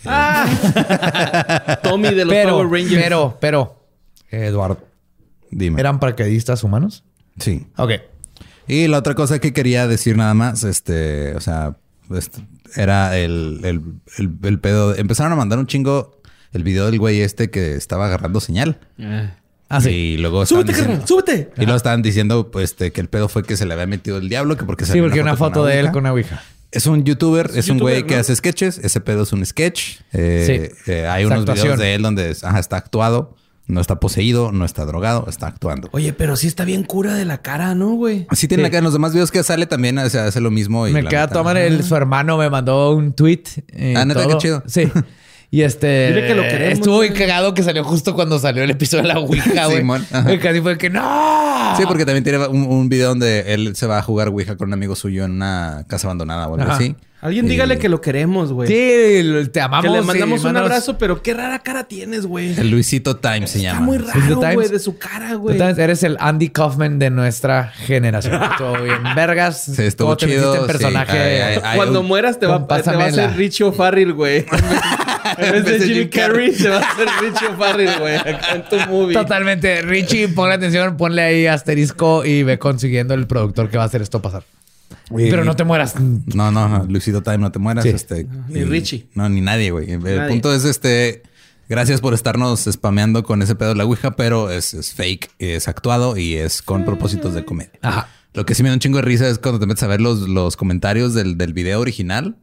Tommy 1.82 2.14
de 2.14 2.24
los 2.24 2.32
Pero, 2.32 2.52
Power 2.52 2.68
Rangers. 2.70 3.02
pero, 3.02 3.36
pero, 3.42 3.86
Eduardo, 4.30 4.78
Dime. 5.50 5.78
¿eran 5.78 6.00
paracaidistas 6.00 6.64
humanos? 6.64 7.04
Sí. 7.38 7.66
Ok. 7.76 7.90
Y 8.66 8.88
la 8.88 8.96
otra 8.96 9.14
cosa 9.14 9.38
que 9.38 9.52
quería 9.52 9.86
decir 9.86 10.16
nada 10.16 10.32
más, 10.32 10.64
este, 10.64 11.34
o 11.36 11.40
sea, 11.42 11.76
este, 12.10 12.40
era 12.74 13.18
el, 13.18 13.60
el, 13.64 13.82
el, 14.16 14.38
el 14.44 14.60
pedo. 14.60 14.96
Empezaron 14.96 15.30
a 15.30 15.36
mandar 15.36 15.58
un 15.58 15.66
chingo 15.66 16.22
el 16.54 16.62
video 16.62 16.86
del 16.86 16.98
güey 16.98 17.20
este 17.20 17.50
que 17.50 17.74
estaba 17.74 18.06
agarrando 18.06 18.40
señal. 18.40 18.80
Ah. 18.98 19.34
Ah, 19.68 19.80
sí. 19.80 19.90
Y 19.90 20.16
luego 20.18 20.42
estaban 20.44 20.62
¡Súbete, 20.64 20.72
diciendo- 20.78 20.92
carnal! 21.04 21.08
¡Súbete! 21.08 21.50
Y 21.56 21.62
luego 21.64 21.76
estaban 21.76 22.02
diciendo 22.02 22.50
pues, 22.50 22.64
este, 22.70 22.92
que 22.92 23.00
el 23.00 23.08
pedo 23.08 23.28
fue 23.28 23.42
que 23.42 23.56
se 23.56 23.66
le 23.66 23.74
había 23.74 23.86
metido 23.86 24.18
el 24.18 24.28
diablo, 24.28 24.56
que 24.56 24.64
porque 24.64 24.84
Sí, 24.84 24.90
salió 24.90 25.04
porque 25.04 25.20
una 25.20 25.36
foto 25.36 25.60
con 25.60 25.68
de 25.68 25.74
él 25.74 25.78
ouija. 25.86 25.92
con 25.92 26.00
una 26.02 26.12
ouija. 26.12 26.42
Es 26.72 26.86
un 26.86 27.04
youtuber, 27.04 27.50
es, 27.54 27.68
un 27.68 27.76
youtuber, 27.78 27.94
güey 27.94 28.06
que 28.06 28.14
¿no? 28.14 28.20
hace 28.20 28.36
sketches. 28.36 28.78
Ese 28.78 29.00
pedo 29.00 29.22
es 29.22 29.32
un 29.32 29.44
sketch. 29.46 30.00
Eh, 30.12 30.72
Sí. 30.84 30.90
eh, 30.92 31.06
hay 31.06 31.22
Es 31.22 31.26
unos 31.26 31.40
actuación. 31.40 31.64
videos 31.68 31.78
de 31.80 31.94
él 31.94 32.02
donde 32.02 32.36
ajá, 32.42 32.58
está 32.58 32.76
actuado. 32.76 33.34
No 33.68 33.80
está 33.80 33.98
poseído, 33.98 34.52
no 34.52 34.64
está 34.64 34.84
drogado, 34.84 35.26
está 35.28 35.48
actuando. 35.48 35.88
Oye, 35.90 36.12
pero 36.12 36.36
sí 36.36 36.46
está 36.46 36.64
bien 36.64 36.84
cura 36.84 37.14
de 37.14 37.24
la 37.24 37.38
cara, 37.42 37.74
¿no, 37.74 37.94
güey? 37.94 38.24
Así 38.28 38.46
tiene 38.46 38.62
Sí. 38.62 38.68
acá 38.68 38.78
en 38.78 38.84
los 38.84 38.92
demás 38.92 39.12
videos 39.12 39.32
que 39.32 39.42
sale 39.42 39.66
también 39.66 39.98
o 39.98 40.08
sea, 40.08 40.26
hace 40.26 40.40
lo 40.40 40.52
mismo. 40.52 40.86
Y 40.86 40.92
Me 40.92 41.02
la 41.02 41.10
queda 41.10 41.22
neta- 41.22 41.32
tomar 41.34 41.56
el, 41.56 41.82
su 41.82 41.96
hermano 41.96 42.36
me 42.38 42.48
mandó 42.48 42.92
un 42.94 43.12
tweet. 43.12 43.42
eh, 43.72 43.94
Ah, 43.96 44.04
neta, 44.04 44.24
qué 44.28 44.38
chido. 44.38 44.62
Sí. 44.66 44.82
Y 45.50 45.62
este. 45.62 46.08
Dile 46.08 46.26
que 46.26 46.34
lo 46.34 46.42
queremos, 46.42 46.78
Estuvo 46.78 47.00
bien 47.00 47.14
cagado 47.14 47.54
que 47.54 47.62
salió 47.62 47.84
justo 47.84 48.14
cuando 48.14 48.38
salió 48.38 48.62
el 48.64 48.70
episodio 48.70 49.02
de 49.02 49.08
la 49.14 49.20
Ouija, 49.20 49.66
güey. 49.66 49.84
Y 50.34 50.38
casi 50.38 50.60
fue 50.60 50.76
que 50.76 50.90
no. 50.90 51.74
Sí, 51.76 51.84
porque 51.86 52.04
también 52.04 52.24
tiene 52.24 52.46
un, 52.46 52.66
un 52.66 52.88
video 52.88 53.08
donde 53.10 53.54
él 53.54 53.76
se 53.76 53.86
va 53.86 53.98
a 53.98 54.02
jugar 54.02 54.28
Ouija 54.28 54.56
con 54.56 54.68
un 54.68 54.74
amigo 54.74 54.96
suyo 54.96 55.24
en 55.24 55.32
una 55.32 55.84
casa 55.88 56.06
abandonada 56.08 56.48
o 56.48 56.54
algo 56.54 56.64
Ajá. 56.66 56.74
así. 56.74 56.96
Alguien 57.22 57.48
dígale 57.48 57.78
que 57.78 57.88
lo 57.88 58.00
queremos, 58.00 58.52
güey. 58.52 58.68
Sí, 58.68 59.48
te 59.50 59.60
amamos. 59.60 59.84
Que 59.86 59.90
le 59.90 60.02
mandamos 60.02 60.40
sí, 60.42 60.46
un 60.46 60.52
manos. 60.52 60.70
abrazo, 60.70 60.98
pero 60.98 61.22
qué 61.22 61.34
rara 61.34 61.58
cara 61.60 61.84
tienes, 61.84 62.26
güey. 62.26 62.58
El 62.58 62.70
Luisito 62.70 63.16
Time 63.16 63.46
se 63.46 63.58
Está 63.58 63.72
llama. 63.72 63.80
muy 63.86 63.98
Luisito 63.98 64.18
raro, 64.20 64.40
Times. 64.40 64.54
güey, 64.54 64.68
de 64.68 64.78
su 64.78 64.98
cara, 64.98 65.34
güey. 65.34 65.58
Eres 65.60 66.02
el 66.02 66.16
Andy 66.20 66.50
Kaufman 66.50 66.98
de 66.98 67.10
nuestra 67.10 67.68
generación. 67.68 68.40
Todo 68.58 68.82
bien, 68.84 68.98
vergas. 69.16 69.64
Sí, 69.64 69.82
estuvo 69.82 70.08
¿Cómo 70.08 70.16
te 70.18 70.26
chido, 70.26 70.54
en 70.54 70.60
sí. 70.60 70.66
personaje? 70.66 71.18
Ay, 71.18 71.40
ay, 71.56 71.60
ay. 71.64 71.76
Cuando 71.76 72.00
un- 72.00 72.06
mueras 72.06 72.38
te 72.38 72.46
va, 72.46 72.58
te 72.66 72.82
va 72.92 73.04
a 73.04 73.06
hacer 73.06 73.36
Richie 73.36 73.64
O'Farrill, 73.64 74.12
güey. 74.12 74.44
En 75.38 75.52
vez 75.52 75.64
de 75.64 75.80
Jimmy 75.80 76.08
Carrey, 76.08 76.52
te 76.52 76.68
va 76.68 76.76
a 76.76 76.80
hacer 76.92 77.08
Richie 77.20 77.46
O'Farrill, 77.48 77.90
güey. 77.98 78.14
En 78.14 78.62
tu 78.70 78.76
movie. 78.90 79.12
Totalmente. 79.14 79.82
Richie, 79.82 80.28
ponle 80.28 80.54
atención, 80.54 80.96
ponle 80.96 81.20
ahí 81.22 81.46
asterisco 81.48 82.24
y 82.24 82.44
ve 82.44 82.58
consiguiendo 82.60 83.12
el 83.14 83.26
productor 83.26 83.68
que 83.68 83.76
va 83.76 83.82
a 83.82 83.86
hacer 83.86 84.02
esto 84.02 84.22
pasar. 84.22 84.44
Pero 85.14 85.44
no 85.44 85.54
te 85.56 85.64
mueras. 85.64 85.94
No, 86.00 86.50
no, 86.50 86.68
no. 86.68 86.84
Luisito 86.84 87.22
Time, 87.22 87.38
no 87.38 87.52
te 87.52 87.58
mueras. 87.58 87.84
Sí. 87.84 87.90
Este, 87.90 88.26
Ni 88.48 88.64
Richie. 88.64 89.06
No, 89.14 89.28
ni 89.28 89.40
nadie, 89.40 89.70
güey. 89.70 89.90
El 89.92 90.02
Nadie. 90.02 90.28
punto 90.28 90.52
es 90.54 90.64
este. 90.64 91.22
Gracias 91.68 92.00
por 92.00 92.14
estarnos 92.14 92.64
spameando 92.70 93.24
con 93.24 93.42
ese 93.42 93.56
pedo 93.56 93.70
de 93.70 93.74
la 93.76 93.84
Ouija, 93.84 94.14
pero 94.14 94.50
es, 94.50 94.72
es 94.72 94.92
fake, 94.94 95.30
es 95.40 95.66
actuado 95.66 96.16
y 96.16 96.34
es 96.36 96.62
con 96.62 96.84
propósitos 96.84 97.34
de 97.34 97.44
comedia. 97.44 97.72
Ajá. 97.82 98.08
Lo 98.34 98.46
que 98.46 98.54
sí 98.54 98.62
me 98.62 98.68
da 98.68 98.74
un 98.74 98.80
chingo 98.80 98.98
de 98.98 99.02
risa 99.02 99.28
es 99.28 99.38
cuando 99.38 99.58
te 99.58 99.66
metes 99.66 99.82
a 99.82 99.86
ver 99.88 100.00
los, 100.00 100.28
los 100.28 100.56
comentarios 100.56 101.12
del, 101.14 101.36
del 101.38 101.52
video 101.54 101.80
original. 101.80 102.36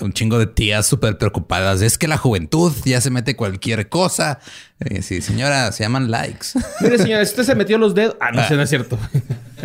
Un 0.00 0.12
chingo 0.12 0.38
de 0.38 0.46
tías 0.46 0.86
súper 0.86 1.18
preocupadas. 1.18 1.82
Es 1.82 1.98
que 1.98 2.08
la 2.08 2.16
juventud 2.16 2.72
ya 2.84 3.00
se 3.00 3.10
mete 3.10 3.36
cualquier 3.36 3.88
cosa. 3.90 4.38
Eh, 4.80 5.02
sí, 5.02 5.20
señora, 5.20 5.70
se 5.72 5.82
llaman 5.82 6.10
likes. 6.10 6.46
Mire, 6.80 6.96
señora, 6.98 7.24
si 7.26 7.30
usted 7.32 7.42
se 7.44 7.54
metió 7.54 7.76
los 7.76 7.94
dedos. 7.94 8.16
Ah, 8.20 8.30
no 8.32 8.46
sé, 8.46 8.54
no 8.56 8.62
es 8.62 8.70
cierto. 8.70 8.98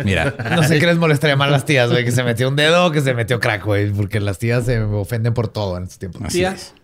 Mira, 0.04 0.34
No 0.56 0.62
sé 0.62 0.78
qué 0.78 0.86
les 0.86 0.98
molestaría 0.98 1.36
más 1.36 1.50
las 1.50 1.64
tías, 1.64 1.90
güey, 1.90 2.04
que 2.04 2.10
se 2.12 2.22
metió 2.24 2.48
un 2.48 2.56
dedo 2.56 2.86
o 2.86 2.90
que 2.90 3.00
se 3.00 3.14
metió 3.14 3.40
crack, 3.40 3.64
güey, 3.64 3.90
porque 3.92 4.20
las 4.20 4.38
tías 4.38 4.64
se 4.66 4.80
ofenden 4.80 5.34
por 5.34 5.48
todo 5.48 5.76
en 5.76 5.84
estos 5.84 5.98
tiempos. 5.98 6.22
Así 6.24 6.38
Tía. 6.38 6.52
es. 6.52 6.74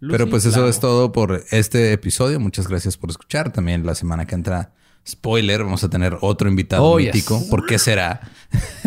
Lucy 0.00 0.12
Pero 0.12 0.30
pues 0.30 0.46
eso 0.46 0.66
es 0.68 0.80
todo 0.80 1.12
por 1.12 1.42
este 1.50 1.92
episodio. 1.92 2.40
Muchas 2.40 2.68
gracias 2.68 2.96
por 2.96 3.10
escuchar. 3.10 3.52
También 3.52 3.84
la 3.84 3.94
semana 3.94 4.26
que 4.26 4.34
entra, 4.34 4.72
spoiler, 5.06 5.62
vamos 5.64 5.84
a 5.84 5.90
tener 5.90 6.16
otro 6.22 6.48
invitado 6.48 6.84
Oh, 6.84 6.98
yes. 6.98 7.12
mítico. 7.14 7.42
¿Por 7.50 7.66
qué 7.66 7.78
será? 7.78 8.20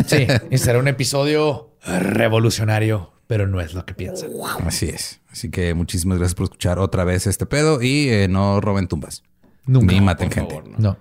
Sí, 0.08 0.26
y 0.50 0.58
será 0.58 0.80
un 0.80 0.88
episodio 0.88 1.76
revolucionario, 1.86 3.14
pero 3.28 3.48
no 3.48 3.62
es 3.62 3.74
lo 3.74 3.86
que 3.86 3.94
piensan. 3.94 4.30
Así 4.66 4.90
es. 4.90 5.20
Así 5.32 5.50
que 5.52 5.74
muchísimas 5.74 6.18
gracias 6.18 6.36
por 6.36 6.46
escuchar 6.46 6.80
otra 6.80 7.04
vez 7.04 7.28
este 7.28 7.46
pedo 7.46 7.82
y 7.82 8.10
eh, 8.10 8.28
no 8.28 8.60
roben 8.62 8.88
tumbas. 8.88 9.24
Nunca. 9.66 9.94
Ni 9.94 10.02
maten 10.02 10.30
Por 10.30 10.36
gente. 10.36 10.56
favor, 10.56 10.70
no. 10.72 10.78
No. 10.80 10.98